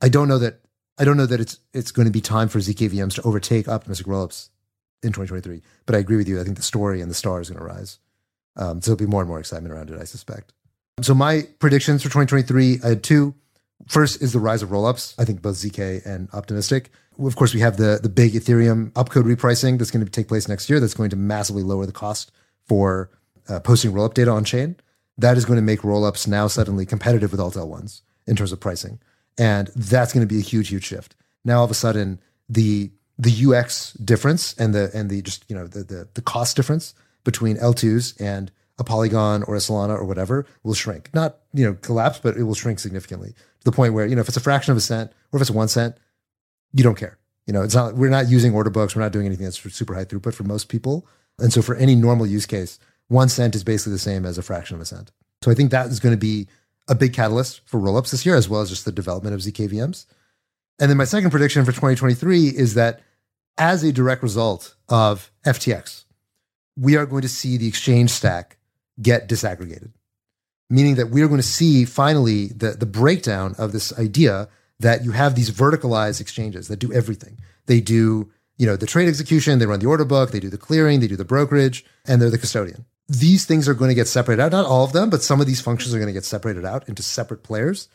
I 0.00 0.08
don't 0.08 0.28
know 0.28 0.38
that 0.38 0.60
I 0.98 1.04
don't 1.04 1.16
know 1.16 1.26
that 1.26 1.40
it's 1.40 1.58
it's 1.74 1.90
going 1.90 2.06
to 2.06 2.12
be 2.12 2.20
time 2.20 2.48
for 2.48 2.58
ZKVMs 2.58 3.14
to 3.14 3.22
overtake 3.22 3.68
optimistic 3.68 4.06
rollups 4.06 4.48
in 5.02 5.10
2023. 5.10 5.62
But 5.84 5.94
I 5.94 5.98
agree 5.98 6.16
with 6.16 6.28
you. 6.28 6.40
I 6.40 6.44
think 6.44 6.56
the 6.56 6.62
story 6.62 7.00
and 7.00 7.10
the 7.10 7.14
star 7.14 7.40
is 7.40 7.50
going 7.50 7.58
to 7.58 7.64
rise. 7.64 7.98
Um, 8.56 8.80
so 8.80 8.90
there'll 8.90 9.06
be 9.06 9.10
more 9.10 9.20
and 9.20 9.28
more 9.28 9.38
excitement 9.38 9.74
around 9.74 9.90
it. 9.90 10.00
I 10.00 10.04
suspect. 10.04 10.52
So 11.02 11.14
my 11.14 11.46
predictions 11.58 12.02
for 12.02 12.08
2023, 12.08 12.80
I 12.82 12.88
had 12.88 13.02
two. 13.02 13.34
First 13.86 14.22
is 14.22 14.32
the 14.32 14.40
rise 14.40 14.62
of 14.62 14.70
rollups. 14.70 15.14
I 15.18 15.26
think 15.26 15.42
both 15.42 15.56
ZK 15.56 16.06
and 16.06 16.30
optimistic. 16.32 16.90
Of 17.22 17.36
course, 17.36 17.52
we 17.52 17.60
have 17.60 17.76
the 17.76 18.00
the 18.02 18.08
big 18.08 18.32
Ethereum 18.32 18.92
opcode 18.92 19.24
repricing 19.24 19.78
that's 19.78 19.90
going 19.90 20.04
to 20.04 20.10
take 20.10 20.26
place 20.26 20.48
next 20.48 20.70
year. 20.70 20.80
That's 20.80 20.94
going 20.94 21.10
to 21.10 21.16
massively 21.16 21.62
lower 21.62 21.84
the 21.84 21.92
cost 21.92 22.32
for 22.64 23.10
uh, 23.46 23.60
posting 23.60 23.92
rollup 23.92 24.14
data 24.14 24.30
on 24.30 24.44
chain. 24.44 24.76
That 25.18 25.36
is 25.36 25.44
going 25.44 25.58
to 25.58 25.62
make 25.62 25.80
rollups 25.80 26.26
now 26.26 26.46
suddenly 26.46 26.86
competitive 26.86 27.30
with 27.30 27.40
alt 27.40 27.54
L1s 27.54 28.00
in 28.26 28.34
terms 28.34 28.52
of 28.52 28.60
pricing, 28.60 28.98
and 29.36 29.68
that's 29.76 30.14
going 30.14 30.26
to 30.26 30.34
be 30.34 30.40
a 30.40 30.44
huge, 30.44 30.68
huge 30.68 30.84
shift. 30.84 31.14
Now 31.44 31.58
all 31.58 31.64
of 31.64 31.70
a 31.70 31.74
sudden, 31.74 32.20
the 32.48 32.90
the 33.18 33.46
UX 33.46 33.92
difference 33.92 34.54
and 34.54 34.74
the 34.74 34.90
and 34.94 35.10
the 35.10 35.20
just 35.20 35.44
you 35.50 35.56
know 35.56 35.66
the 35.66 35.84
the, 35.84 36.08
the 36.14 36.22
cost 36.22 36.56
difference 36.56 36.94
between 37.22 37.58
L2s 37.58 38.18
and 38.18 38.50
a 38.78 38.84
Polygon 38.84 39.42
or 39.44 39.54
a 39.54 39.58
Solana 39.58 39.98
or 39.98 40.04
whatever 40.04 40.46
will 40.62 40.74
shrink. 40.74 41.10
Not, 41.14 41.38
you 41.52 41.64
know, 41.64 41.74
collapse, 41.74 42.18
but 42.18 42.36
it 42.36 42.42
will 42.44 42.54
shrink 42.54 42.78
significantly 42.78 43.30
to 43.30 43.64
the 43.64 43.72
point 43.72 43.94
where, 43.94 44.06
you 44.06 44.14
know, 44.14 44.20
if 44.20 44.28
it's 44.28 44.36
a 44.36 44.40
fraction 44.40 44.72
of 44.72 44.78
a 44.78 44.82
cent 44.82 45.12
or 45.32 45.38
if 45.38 45.40
it's 45.40 45.50
one 45.50 45.68
cent, 45.68 45.96
you 46.72 46.84
don't 46.84 46.98
care. 46.98 47.18
You 47.46 47.52
know, 47.52 47.62
it's 47.62 47.74
not, 47.74 47.94
we're 47.94 48.10
not 48.10 48.28
using 48.28 48.54
order 48.54 48.70
books. 48.70 48.94
We're 48.94 49.02
not 49.02 49.12
doing 49.12 49.26
anything 49.26 49.44
that's 49.44 49.58
super 49.74 49.94
high 49.94 50.04
throughput 50.04 50.34
for 50.34 50.42
most 50.42 50.68
people. 50.68 51.06
And 51.38 51.52
so 51.52 51.62
for 51.62 51.76
any 51.76 51.94
normal 51.94 52.26
use 52.26 52.46
case, 52.46 52.78
one 53.08 53.28
cent 53.28 53.54
is 53.54 53.62
basically 53.62 53.92
the 53.92 53.98
same 53.98 54.26
as 54.26 54.36
a 54.36 54.42
fraction 54.42 54.74
of 54.74 54.80
a 54.80 54.84
cent. 54.84 55.12
So 55.42 55.50
I 55.50 55.54
think 55.54 55.70
that 55.70 55.86
is 55.86 56.00
going 56.00 56.14
to 56.14 56.18
be 56.18 56.48
a 56.88 56.94
big 56.94 57.12
catalyst 57.12 57.60
for 57.66 57.80
rollups 57.80 58.10
this 58.10 58.26
year, 58.26 58.36
as 58.36 58.48
well 58.48 58.60
as 58.60 58.70
just 58.70 58.84
the 58.84 58.92
development 58.92 59.34
of 59.34 59.40
ZKVMs. 59.40 60.06
And 60.78 60.90
then 60.90 60.96
my 60.96 61.04
second 61.04 61.30
prediction 61.30 61.64
for 61.64 61.72
2023 61.72 62.48
is 62.48 62.74
that 62.74 63.00
as 63.58 63.82
a 63.82 63.92
direct 63.92 64.22
result 64.22 64.74
of 64.88 65.30
FTX, 65.46 66.04
we 66.76 66.96
are 66.96 67.06
going 67.06 67.22
to 67.22 67.28
see 67.28 67.56
the 67.56 67.68
exchange 67.68 68.10
stack 68.10 68.58
get 69.00 69.28
disaggregated, 69.28 69.90
meaning 70.70 70.96
that 70.96 71.10
we 71.10 71.22
are 71.22 71.28
going 71.28 71.40
to 71.40 71.46
see 71.46 71.84
finally 71.84 72.48
the, 72.48 72.72
the 72.72 72.86
breakdown 72.86 73.54
of 73.58 73.72
this 73.72 73.96
idea 73.98 74.48
that 74.80 75.04
you 75.04 75.12
have 75.12 75.34
these 75.34 75.50
verticalized 75.50 76.20
exchanges 76.20 76.68
that 76.68 76.78
do 76.78 76.92
everything. 76.92 77.38
They 77.66 77.80
do, 77.80 78.30
you 78.58 78.66
know, 78.66 78.76
the 78.76 78.86
trade 78.86 79.08
execution, 79.08 79.58
they 79.58 79.66
run 79.66 79.80
the 79.80 79.86
order 79.86 80.04
book, 80.04 80.30
they 80.30 80.40
do 80.40 80.50
the 80.50 80.58
clearing, 80.58 81.00
they 81.00 81.08
do 81.08 81.16
the 81.16 81.24
brokerage, 81.24 81.84
and 82.06 82.20
they're 82.20 82.30
the 82.30 82.38
custodian. 82.38 82.84
These 83.08 83.44
things 83.44 83.68
are 83.68 83.74
going 83.74 83.90
to 83.90 83.94
get 83.94 84.08
separated 84.08 84.42
out, 84.42 84.52
not 84.52 84.66
all 84.66 84.84
of 84.84 84.92
them, 84.92 85.10
but 85.10 85.22
some 85.22 85.40
of 85.40 85.46
these 85.46 85.60
functions 85.60 85.94
are 85.94 85.98
going 85.98 86.08
to 86.08 86.12
get 86.12 86.24
separated 86.24 86.64
out 86.64 86.88
into 86.88 87.02
separate 87.02 87.42
players. 87.42 87.88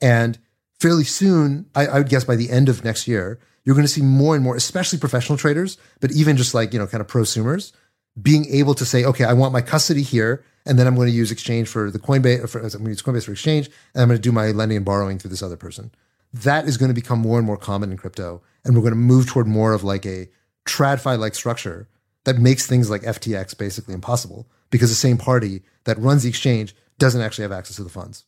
And 0.00 0.38
fairly 0.78 1.04
soon, 1.04 1.66
I, 1.74 1.86
I 1.86 1.98
would 1.98 2.08
guess 2.08 2.24
by 2.24 2.36
the 2.36 2.50
end 2.50 2.68
of 2.68 2.84
next 2.84 3.08
year, 3.08 3.40
you're 3.64 3.74
going 3.74 3.86
to 3.86 3.92
see 3.92 4.02
more 4.02 4.34
and 4.34 4.44
more, 4.44 4.56
especially 4.56 4.98
professional 4.98 5.38
traders, 5.38 5.78
but 6.00 6.12
even 6.12 6.36
just 6.36 6.54
like, 6.54 6.72
you 6.72 6.78
know, 6.78 6.86
kind 6.86 7.00
of 7.00 7.06
prosumers 7.06 7.72
being 8.20 8.46
able 8.46 8.74
to 8.74 8.84
say, 8.84 9.04
okay, 9.04 9.24
I 9.24 9.32
want 9.32 9.52
my 9.52 9.60
custody 9.60 10.02
here, 10.02 10.44
and 10.66 10.78
then 10.78 10.86
I'm 10.86 10.94
going 10.94 11.08
to 11.08 11.14
use 11.14 11.30
exchange 11.30 11.68
for 11.68 11.90
the 11.90 11.98
Coinbase. 11.98 12.48
For, 12.48 12.58
I'm 12.58 12.68
going 12.68 12.84
to 12.84 12.90
use 12.90 13.02
Coinbase 13.02 13.24
for 13.24 13.32
exchange, 13.32 13.66
and 13.94 14.02
I'm 14.02 14.08
going 14.08 14.18
to 14.18 14.22
do 14.22 14.32
my 14.32 14.50
lending 14.50 14.76
and 14.76 14.86
borrowing 14.86 15.18
through 15.18 15.30
this 15.30 15.42
other 15.42 15.56
person. 15.56 15.90
That 16.32 16.66
is 16.66 16.76
going 16.76 16.88
to 16.88 16.94
become 16.94 17.18
more 17.18 17.38
and 17.38 17.46
more 17.46 17.56
common 17.56 17.90
in 17.90 17.96
crypto, 17.96 18.42
and 18.64 18.74
we're 18.74 18.82
going 18.82 18.92
to 18.92 18.96
move 18.96 19.26
toward 19.26 19.46
more 19.46 19.72
of 19.72 19.84
like 19.84 20.04
a 20.04 20.28
TradFi 20.66 21.18
like 21.18 21.34
structure 21.34 21.88
that 22.24 22.38
makes 22.38 22.66
things 22.66 22.90
like 22.90 23.02
FTX 23.02 23.56
basically 23.56 23.94
impossible 23.94 24.46
because 24.70 24.90
the 24.90 24.96
same 24.96 25.16
party 25.16 25.62
that 25.84 25.98
runs 25.98 26.24
the 26.24 26.28
exchange 26.28 26.74
doesn't 26.98 27.22
actually 27.22 27.42
have 27.42 27.52
access 27.52 27.76
to 27.76 27.84
the 27.84 27.88
funds. 27.88 28.24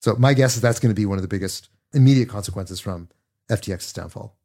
So 0.00 0.16
my 0.16 0.34
guess 0.34 0.56
is 0.56 0.62
that's 0.62 0.80
going 0.80 0.94
to 0.94 1.00
be 1.00 1.06
one 1.06 1.18
of 1.18 1.22
the 1.22 1.28
biggest 1.28 1.68
immediate 1.92 2.28
consequences 2.28 2.80
from 2.80 3.08
FTX's 3.48 3.92
downfall 3.92 4.36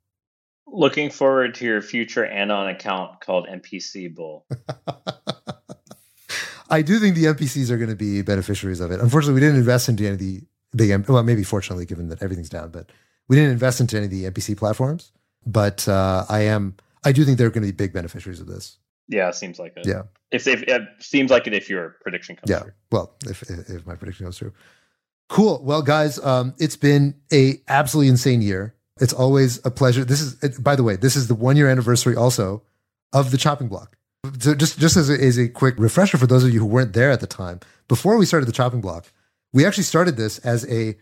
looking 0.72 1.10
forward 1.10 1.56
to 1.56 1.65
your 1.65 1.81
future 1.81 2.26
Anon 2.26 2.69
account 2.69 3.19
called 3.22 3.48
MPC 3.48 4.14
Bull. 4.14 4.45
I 6.69 6.81
do 6.81 6.99
think 6.99 7.15
the 7.15 7.26
MPCs 7.26 7.69
are 7.69 7.77
going 7.77 7.89
to 7.89 7.95
be 7.95 8.22
beneficiaries 8.22 8.80
of 8.80 8.91
it. 8.91 9.02
Unfortunately, 9.02 9.34
we 9.34 9.41
didn't 9.41 9.57
invest 9.57 9.89
into 9.89 10.06
any 10.06 10.14
of 10.14 10.19
the 10.19 10.41
big, 10.73 11.10
well, 11.10 11.22
maybe 11.23 11.43
fortunately, 11.43 11.85
given 11.85 12.07
that 12.07 12.23
everything's 12.23 12.49
down, 12.49 12.69
but 12.69 12.89
we 13.27 13.35
didn't 13.35 13.52
invest 13.52 13.81
into 13.81 13.98
any 13.98 14.06
of 14.06 14.11
the 14.11 14.23
MPC 14.31 14.57
platforms. 14.57 15.11
But 15.45 15.88
uh, 15.88 16.26
I 16.30 16.41
am, 16.41 16.77
I 17.03 17.11
do 17.11 17.26
think 17.26 17.38
they're 17.38 17.49
going 17.49 17.65
to 17.65 17.73
be 17.73 17.76
big 17.76 17.91
beneficiaries 17.91 18.39
of 18.39 18.48
this. 18.48 18.77
Yeah, 19.10 19.27
it 19.27 19.35
seems 19.35 19.60
like 19.60 19.73
it. 19.76 19.85
Yeah. 19.85 20.03
If, 20.31 20.48
if 20.48 20.64
it 20.64 20.81
seems 20.99 21.30
like 21.30 21.45
it 21.45 21.53
if 21.53 21.69
your 21.69 21.98
prediction 22.02 22.38
comes 22.38 22.49
yeah. 22.49 22.64
Well, 22.91 23.14
if, 23.27 23.41
if, 23.43 23.69
if 23.69 23.85
my 23.85 23.95
prediction 23.95 24.26
comes 24.26 24.38
true. 24.38 24.53
Cool. 25.27 25.61
Well, 25.64 25.81
guys, 25.81 26.23
um, 26.23 26.53
it's 26.57 26.77
been 26.77 27.15
a 27.34 27.61
absolutely 27.68 28.10
insane 28.10 28.41
year. 28.41 28.76
It's 28.99 29.13
always 29.13 29.63
a 29.65 29.72
pleasure. 29.72 30.03
This 30.03 30.22
is, 30.22 30.59
by 30.59 30.76
the 30.76 30.84
way, 30.84 30.95
this 30.95 31.15
is 31.15 31.27
the 31.27 31.35
one 31.35 31.55
year 31.57 31.69
anniversary 31.69 32.15
also 32.15 32.63
of 33.13 33.31
the 33.31 33.38
chopping 33.38 33.68
block. 33.68 33.97
So 34.39 34.53
just, 34.53 34.77
just 34.80 34.97
as 34.97 35.09
a, 35.09 35.13
as 35.13 35.39
a 35.39 35.47
quick 35.47 35.76
refresher 35.77 36.18
for 36.18 36.27
those 36.27 36.43
of 36.43 36.53
you 36.53 36.59
who 36.59 36.65
weren't 36.65 36.93
there 36.93 37.09
at 37.09 37.22
the 37.22 37.27
time, 37.27 37.59
before 37.88 38.18
we 38.18 38.26
started 38.26 38.45
the 38.45 38.51
chopping 38.51 38.81
block, 38.81 39.11
we 39.53 39.65
actually 39.65 39.84
started 39.84 40.18
this 40.18 40.38
as 40.39 40.69
a 40.72 40.95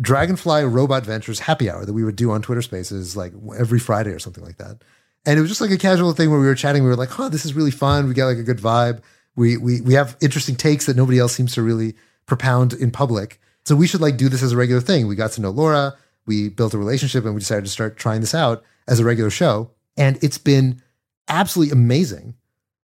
Dragonfly 0.00 0.64
Robot 0.64 1.04
Ventures 1.04 1.40
happy 1.40 1.70
hour 1.70 1.84
that 1.84 1.92
we 1.92 2.04
would 2.04 2.16
do 2.16 2.32
on 2.32 2.42
Twitter 2.42 2.62
Spaces 2.62 3.16
like 3.16 3.32
every 3.56 3.78
Friday 3.78 4.10
or 4.10 4.18
something 4.18 4.44
like 4.44 4.56
that. 4.56 4.82
And 5.24 5.38
it 5.38 5.40
was 5.40 5.50
just 5.50 5.60
like 5.60 5.70
a 5.70 5.78
casual 5.78 6.12
thing 6.12 6.30
where 6.30 6.40
we 6.40 6.46
were 6.46 6.54
chatting. 6.54 6.82
We 6.82 6.88
were 6.88 6.96
like, 6.96 7.10
"Huh, 7.10 7.28
this 7.28 7.44
is 7.44 7.54
really 7.54 7.70
fun. 7.70 8.08
We 8.08 8.14
got 8.14 8.26
like 8.26 8.38
a 8.38 8.42
good 8.42 8.58
vibe. 8.58 9.02
We 9.36 9.56
we 9.56 9.80
we 9.80 9.94
have 9.94 10.16
interesting 10.20 10.56
takes 10.56 10.86
that 10.86 10.96
nobody 10.96 11.18
else 11.18 11.32
seems 11.32 11.54
to 11.54 11.62
really 11.62 11.94
propound 12.26 12.72
in 12.72 12.90
public. 12.90 13.40
So 13.64 13.74
we 13.76 13.86
should 13.86 14.00
like 14.00 14.16
do 14.16 14.28
this 14.28 14.42
as 14.42 14.52
a 14.52 14.56
regular 14.56 14.80
thing." 14.80 15.06
We 15.06 15.14
got 15.14 15.32
to 15.32 15.40
know 15.40 15.50
Laura 15.50 15.94
we 16.26 16.48
built 16.48 16.74
a 16.74 16.78
relationship 16.78 17.24
and 17.24 17.34
we 17.34 17.40
decided 17.40 17.64
to 17.64 17.70
start 17.70 17.96
trying 17.96 18.20
this 18.20 18.34
out 18.34 18.62
as 18.88 19.00
a 19.00 19.04
regular 19.04 19.30
show. 19.30 19.70
And 19.96 20.22
it's 20.22 20.38
been 20.38 20.82
absolutely 21.28 21.72
amazing 21.72 22.34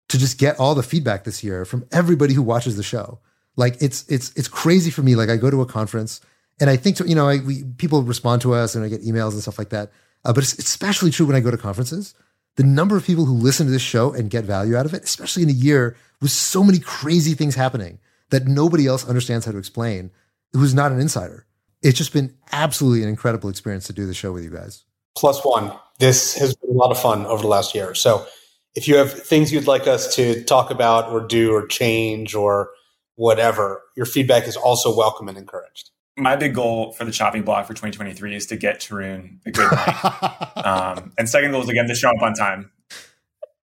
to 0.08 0.18
just 0.18 0.38
get 0.38 0.58
all 0.58 0.74
the 0.74 0.82
feedback 0.82 1.24
this 1.24 1.42
year 1.44 1.64
from 1.64 1.86
everybody 1.92 2.34
who 2.34 2.42
watches 2.42 2.76
the 2.76 2.82
show. 2.82 3.20
Like 3.56 3.80
it's 3.80 4.08
it's 4.08 4.32
it's 4.36 4.48
crazy 4.48 4.90
for 4.90 5.02
me. 5.02 5.16
Like 5.16 5.28
I 5.28 5.36
go 5.36 5.50
to 5.50 5.60
a 5.60 5.66
conference 5.66 6.20
and 6.60 6.70
I 6.70 6.76
think 6.76 6.96
to, 6.96 7.08
you 7.08 7.14
know 7.14 7.28
I, 7.28 7.38
we 7.38 7.64
people 7.64 8.02
respond 8.02 8.42
to 8.42 8.54
us 8.54 8.74
and 8.74 8.84
I 8.84 8.88
get 8.88 9.02
emails 9.02 9.32
and 9.32 9.42
stuff 9.42 9.58
like 9.58 9.70
that. 9.70 9.90
Uh, 10.24 10.32
but 10.32 10.42
it's 10.42 10.58
especially 10.58 11.10
true 11.10 11.26
when 11.26 11.36
I 11.36 11.40
go 11.40 11.50
to 11.50 11.56
conferences. 11.56 12.14
The 12.56 12.64
number 12.64 12.96
of 12.96 13.04
people 13.04 13.24
who 13.24 13.34
listen 13.34 13.66
to 13.66 13.72
this 13.72 13.82
show 13.82 14.12
and 14.12 14.30
get 14.30 14.44
value 14.44 14.76
out 14.76 14.84
of 14.84 14.94
it, 14.94 15.04
especially 15.04 15.44
in 15.44 15.48
a 15.48 15.52
year 15.52 15.96
with 16.20 16.30
so 16.30 16.62
many 16.62 16.78
crazy 16.78 17.34
things 17.34 17.54
happening 17.54 17.98
that 18.30 18.46
nobody 18.46 18.86
else 18.86 19.08
understands 19.08 19.46
how 19.46 19.52
to 19.52 19.58
explain, 19.58 20.10
who's 20.52 20.74
not 20.74 20.92
an 20.92 21.00
insider 21.00 21.46
it's 21.82 21.98
just 21.98 22.12
been 22.12 22.34
absolutely 22.52 23.02
an 23.02 23.08
incredible 23.08 23.48
experience 23.48 23.86
to 23.86 23.92
do 23.92 24.06
the 24.06 24.14
show 24.14 24.32
with 24.32 24.44
you 24.44 24.50
guys. 24.50 24.84
Plus 25.16 25.44
one. 25.44 25.72
This 25.98 26.34
has 26.38 26.54
been 26.56 26.70
a 26.70 26.74
lot 26.74 26.90
of 26.90 26.98
fun 26.98 27.26
over 27.26 27.42
the 27.42 27.48
last 27.48 27.74
year. 27.74 27.94
So 27.94 28.26
if 28.74 28.88
you 28.88 28.96
have 28.96 29.12
things 29.12 29.52
you'd 29.52 29.66
like 29.66 29.86
us 29.86 30.14
to 30.16 30.42
talk 30.44 30.70
about 30.70 31.10
or 31.10 31.26
do 31.26 31.52
or 31.52 31.66
change 31.66 32.34
or 32.34 32.70
whatever, 33.16 33.82
your 33.96 34.06
feedback 34.06 34.46
is 34.46 34.56
also 34.56 34.96
welcome 34.96 35.28
and 35.28 35.36
encouraged. 35.36 35.90
My 36.16 36.36
big 36.36 36.54
goal 36.54 36.92
for 36.92 37.04
the 37.04 37.12
chopping 37.12 37.42
block 37.42 37.66
for 37.66 37.74
2023 37.74 38.34
is 38.34 38.46
to 38.46 38.56
get 38.56 38.80
Tarun 38.80 39.38
a 39.46 39.50
good 39.50 39.70
night. 39.70 40.56
um, 40.64 41.12
and 41.18 41.28
second 41.28 41.50
goal 41.50 41.62
is 41.62 41.68
again 41.68 41.86
to 41.88 41.94
show 41.94 42.10
up 42.10 42.22
on 42.22 42.34
time. 42.34 42.70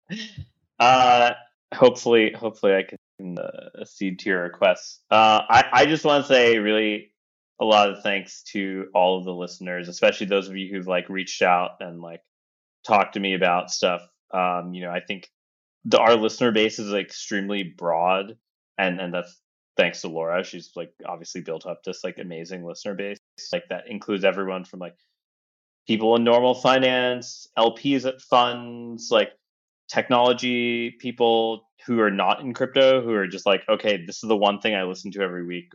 Uh, 0.79 1.31
hopefully, 1.73 2.31
hopefully 2.33 2.75
I 2.75 2.83
can 2.83 3.39
uh, 3.39 3.81
accede 3.81 4.19
to 4.19 4.29
your 4.29 4.43
requests. 4.43 4.99
Uh, 5.09 5.41
I, 5.49 5.65
I 5.73 5.85
just 5.87 6.05
want 6.05 6.23
to 6.23 6.27
say 6.27 6.59
really 6.59 7.09
a 7.59 7.65
lot 7.65 7.89
of 7.89 8.03
thanks 8.03 8.43
to 8.43 8.87
all 8.93 9.17
of 9.17 9.25
the 9.25 9.33
listeners, 9.33 9.87
especially 9.87 10.27
those 10.27 10.47
of 10.47 10.55
you 10.55 10.69
who've 10.71 10.87
like 10.87 11.09
reached 11.09 11.41
out 11.41 11.71
and 11.79 12.01
like 12.01 12.21
talked 12.85 13.13
to 13.13 13.19
me 13.19 13.33
about 13.33 13.71
stuff. 13.71 14.01
Um, 14.31 14.73
you 14.73 14.83
know, 14.83 14.91
I 14.91 14.99
think 14.99 15.29
the, 15.85 15.99
our 15.99 16.15
listener 16.15 16.51
base 16.51 16.79
is 16.79 16.91
like 16.91 17.05
extremely 17.05 17.63
broad 17.63 18.37
and, 18.77 18.99
and 18.99 19.13
that's 19.13 19.41
thanks 19.77 20.01
to 20.01 20.07
Laura, 20.07 20.43
she's 20.43 20.71
like 20.75 20.91
obviously 21.05 21.41
built 21.41 21.65
up 21.65 21.83
this 21.83 22.03
like 22.03 22.17
amazing 22.17 22.65
listener 22.65 22.95
base. 22.95 23.19
Like 23.53 23.69
that 23.69 23.87
includes 23.87 24.25
everyone 24.25 24.65
from 24.65 24.79
like 24.79 24.95
people 25.87 26.15
in 26.15 26.23
normal 26.23 26.55
finance, 26.55 27.47
LPs 27.57 28.05
at 28.05 28.19
funds, 28.21 29.09
like 29.11 29.29
technology 29.87 30.91
people 30.99 31.69
who 31.85 32.01
are 32.01 32.11
not 32.11 32.41
in 32.41 32.53
crypto, 32.53 33.01
who 33.01 33.13
are 33.13 33.27
just 33.27 33.45
like, 33.45 33.63
okay, 33.69 34.03
this 34.05 34.23
is 34.23 34.27
the 34.27 34.35
one 34.35 34.59
thing 34.59 34.75
I 34.75 34.83
listen 34.83 35.11
to 35.11 35.21
every 35.21 35.45
week 35.45 35.71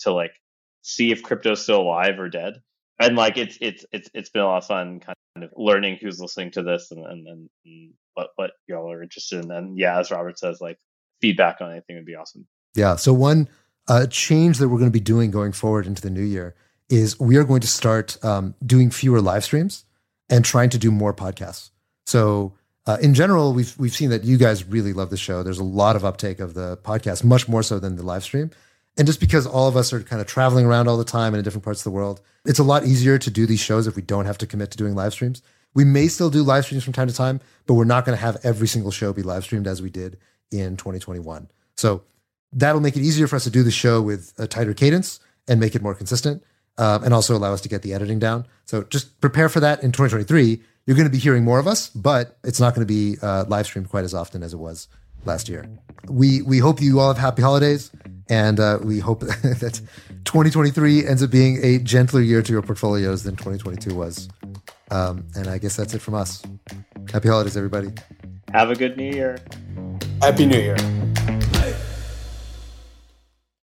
to 0.00 0.12
like 0.12 0.32
see 0.82 1.10
if 1.10 1.22
crypto's 1.22 1.62
still 1.62 1.82
alive 1.82 2.18
or 2.18 2.28
dead. 2.28 2.62
And 3.00 3.16
like 3.16 3.36
it's 3.36 3.58
it's 3.60 3.84
it's 3.92 4.10
it's 4.12 4.30
been 4.30 4.42
a 4.42 4.46
lot 4.46 4.58
of 4.58 4.66
fun 4.66 5.00
kind 5.00 5.16
of 5.36 5.50
learning 5.56 5.98
who's 6.00 6.20
listening 6.20 6.50
to 6.52 6.62
this 6.62 6.90
and 6.90 7.06
and, 7.06 7.26
and, 7.64 7.90
what 8.14 8.30
what 8.34 8.50
y'all 8.66 8.90
are 8.90 9.02
interested 9.02 9.44
in. 9.44 9.50
And 9.52 9.78
yeah, 9.78 10.00
as 10.00 10.10
Robert 10.10 10.38
says, 10.38 10.60
like 10.60 10.78
feedback 11.20 11.60
on 11.60 11.70
anything 11.70 11.96
would 11.96 12.04
be 12.04 12.16
awesome. 12.16 12.46
Yeah. 12.74 12.96
So 12.96 13.12
one 13.12 13.48
uh, 13.86 14.06
change 14.06 14.58
that 14.58 14.68
we're 14.68 14.78
going 14.78 14.90
to 14.90 14.98
be 14.98 15.00
doing 15.00 15.30
going 15.30 15.52
forward 15.52 15.86
into 15.86 16.02
the 16.02 16.10
new 16.10 16.22
year 16.22 16.56
is 16.88 17.18
we 17.20 17.36
are 17.36 17.44
going 17.44 17.60
to 17.60 17.68
start 17.68 18.22
um, 18.24 18.54
doing 18.64 18.90
fewer 18.90 19.20
live 19.20 19.44
streams 19.44 19.84
and 20.28 20.44
trying 20.44 20.70
to 20.70 20.78
do 20.78 20.90
more 20.90 21.14
podcasts. 21.14 21.70
So 22.06 22.54
uh, 22.86 22.96
in 23.02 23.14
general, 23.14 23.52
we've 23.52 23.78
we've 23.78 23.94
seen 23.94 24.10
that 24.10 24.24
you 24.24 24.38
guys 24.38 24.64
really 24.64 24.92
love 24.92 25.10
the 25.10 25.16
show. 25.16 25.42
There's 25.42 25.58
a 25.58 25.64
lot 25.64 25.94
of 25.94 26.04
uptake 26.04 26.40
of 26.40 26.54
the 26.54 26.78
podcast, 26.78 27.22
much 27.22 27.46
more 27.46 27.62
so 27.62 27.78
than 27.78 27.96
the 27.96 28.02
live 28.02 28.24
stream. 28.24 28.50
And 28.98 29.06
just 29.06 29.20
because 29.20 29.46
all 29.46 29.68
of 29.68 29.76
us 29.76 29.92
are 29.92 30.02
kind 30.02 30.20
of 30.20 30.26
traveling 30.26 30.66
around 30.66 30.88
all 30.88 30.96
the 30.96 31.04
time 31.04 31.32
and 31.32 31.36
in 31.36 31.44
different 31.44 31.64
parts 31.64 31.80
of 31.80 31.84
the 31.84 31.96
world, 31.96 32.20
it's 32.44 32.58
a 32.58 32.64
lot 32.64 32.84
easier 32.84 33.16
to 33.16 33.30
do 33.30 33.46
these 33.46 33.60
shows 33.60 33.86
if 33.86 33.94
we 33.94 34.02
don't 34.02 34.26
have 34.26 34.38
to 34.38 34.46
commit 34.46 34.72
to 34.72 34.76
doing 34.76 34.96
live 34.96 35.12
streams. 35.12 35.40
We 35.72 35.84
may 35.84 36.08
still 36.08 36.30
do 36.30 36.42
live 36.42 36.64
streams 36.64 36.82
from 36.82 36.92
time 36.94 37.06
to 37.06 37.14
time, 37.14 37.40
but 37.66 37.74
we're 37.74 37.84
not 37.84 38.04
going 38.04 38.18
to 38.18 38.20
have 38.20 38.38
every 38.42 38.66
single 38.66 38.90
show 38.90 39.12
be 39.12 39.22
live 39.22 39.44
streamed 39.44 39.68
as 39.68 39.80
we 39.80 39.88
did 39.88 40.18
in 40.50 40.76
2021. 40.76 41.48
So 41.76 42.02
that'll 42.52 42.80
make 42.80 42.96
it 42.96 43.02
easier 43.02 43.28
for 43.28 43.36
us 43.36 43.44
to 43.44 43.50
do 43.50 43.62
the 43.62 43.70
show 43.70 44.02
with 44.02 44.32
a 44.36 44.48
tighter 44.48 44.74
cadence 44.74 45.20
and 45.46 45.60
make 45.60 45.76
it 45.76 45.82
more 45.82 45.94
consistent, 45.94 46.42
um, 46.76 47.04
and 47.04 47.14
also 47.14 47.36
allow 47.36 47.52
us 47.52 47.60
to 47.60 47.68
get 47.68 47.82
the 47.82 47.94
editing 47.94 48.18
down. 48.18 48.46
So 48.64 48.82
just 48.82 49.20
prepare 49.20 49.48
for 49.48 49.60
that 49.60 49.84
in 49.84 49.92
2023. 49.92 50.60
You're 50.86 50.96
going 50.96 51.06
to 51.06 51.12
be 51.12 51.18
hearing 51.18 51.44
more 51.44 51.60
of 51.60 51.68
us, 51.68 51.90
but 51.90 52.38
it's 52.42 52.58
not 52.58 52.74
going 52.74 52.86
to 52.86 52.92
be 52.92 53.16
uh, 53.22 53.44
live 53.46 53.66
streamed 53.66 53.90
quite 53.90 54.04
as 54.04 54.14
often 54.14 54.42
as 54.42 54.54
it 54.54 54.58
was 54.58 54.88
last 55.24 55.48
year. 55.48 55.64
We 56.08 56.42
we 56.42 56.58
hope 56.58 56.80
you 56.80 57.00
all 57.00 57.08
have 57.08 57.18
happy 57.18 57.42
holidays, 57.42 57.90
and 58.28 58.60
uh, 58.60 58.78
we 58.82 58.98
hope 58.98 59.20
that 59.42 59.80
2023 60.24 61.06
ends 61.06 61.22
up 61.22 61.30
being 61.30 61.58
a 61.62 61.78
gentler 61.78 62.20
year 62.20 62.42
to 62.42 62.52
your 62.52 62.62
portfolios 62.62 63.22
than 63.24 63.36
2022 63.36 63.94
was. 63.94 64.28
Um, 64.90 65.26
and 65.34 65.48
I 65.48 65.58
guess 65.58 65.76
that's 65.76 65.94
it 65.94 66.00
from 66.00 66.14
us. 66.14 66.42
Happy 67.12 67.28
holidays, 67.28 67.56
everybody. 67.56 67.90
Have 68.52 68.70
a 68.70 68.74
good 68.74 68.96
new 68.96 69.10
year. 69.10 69.38
Happy 70.20 70.46
New 70.46 70.58
Year. 70.58 70.76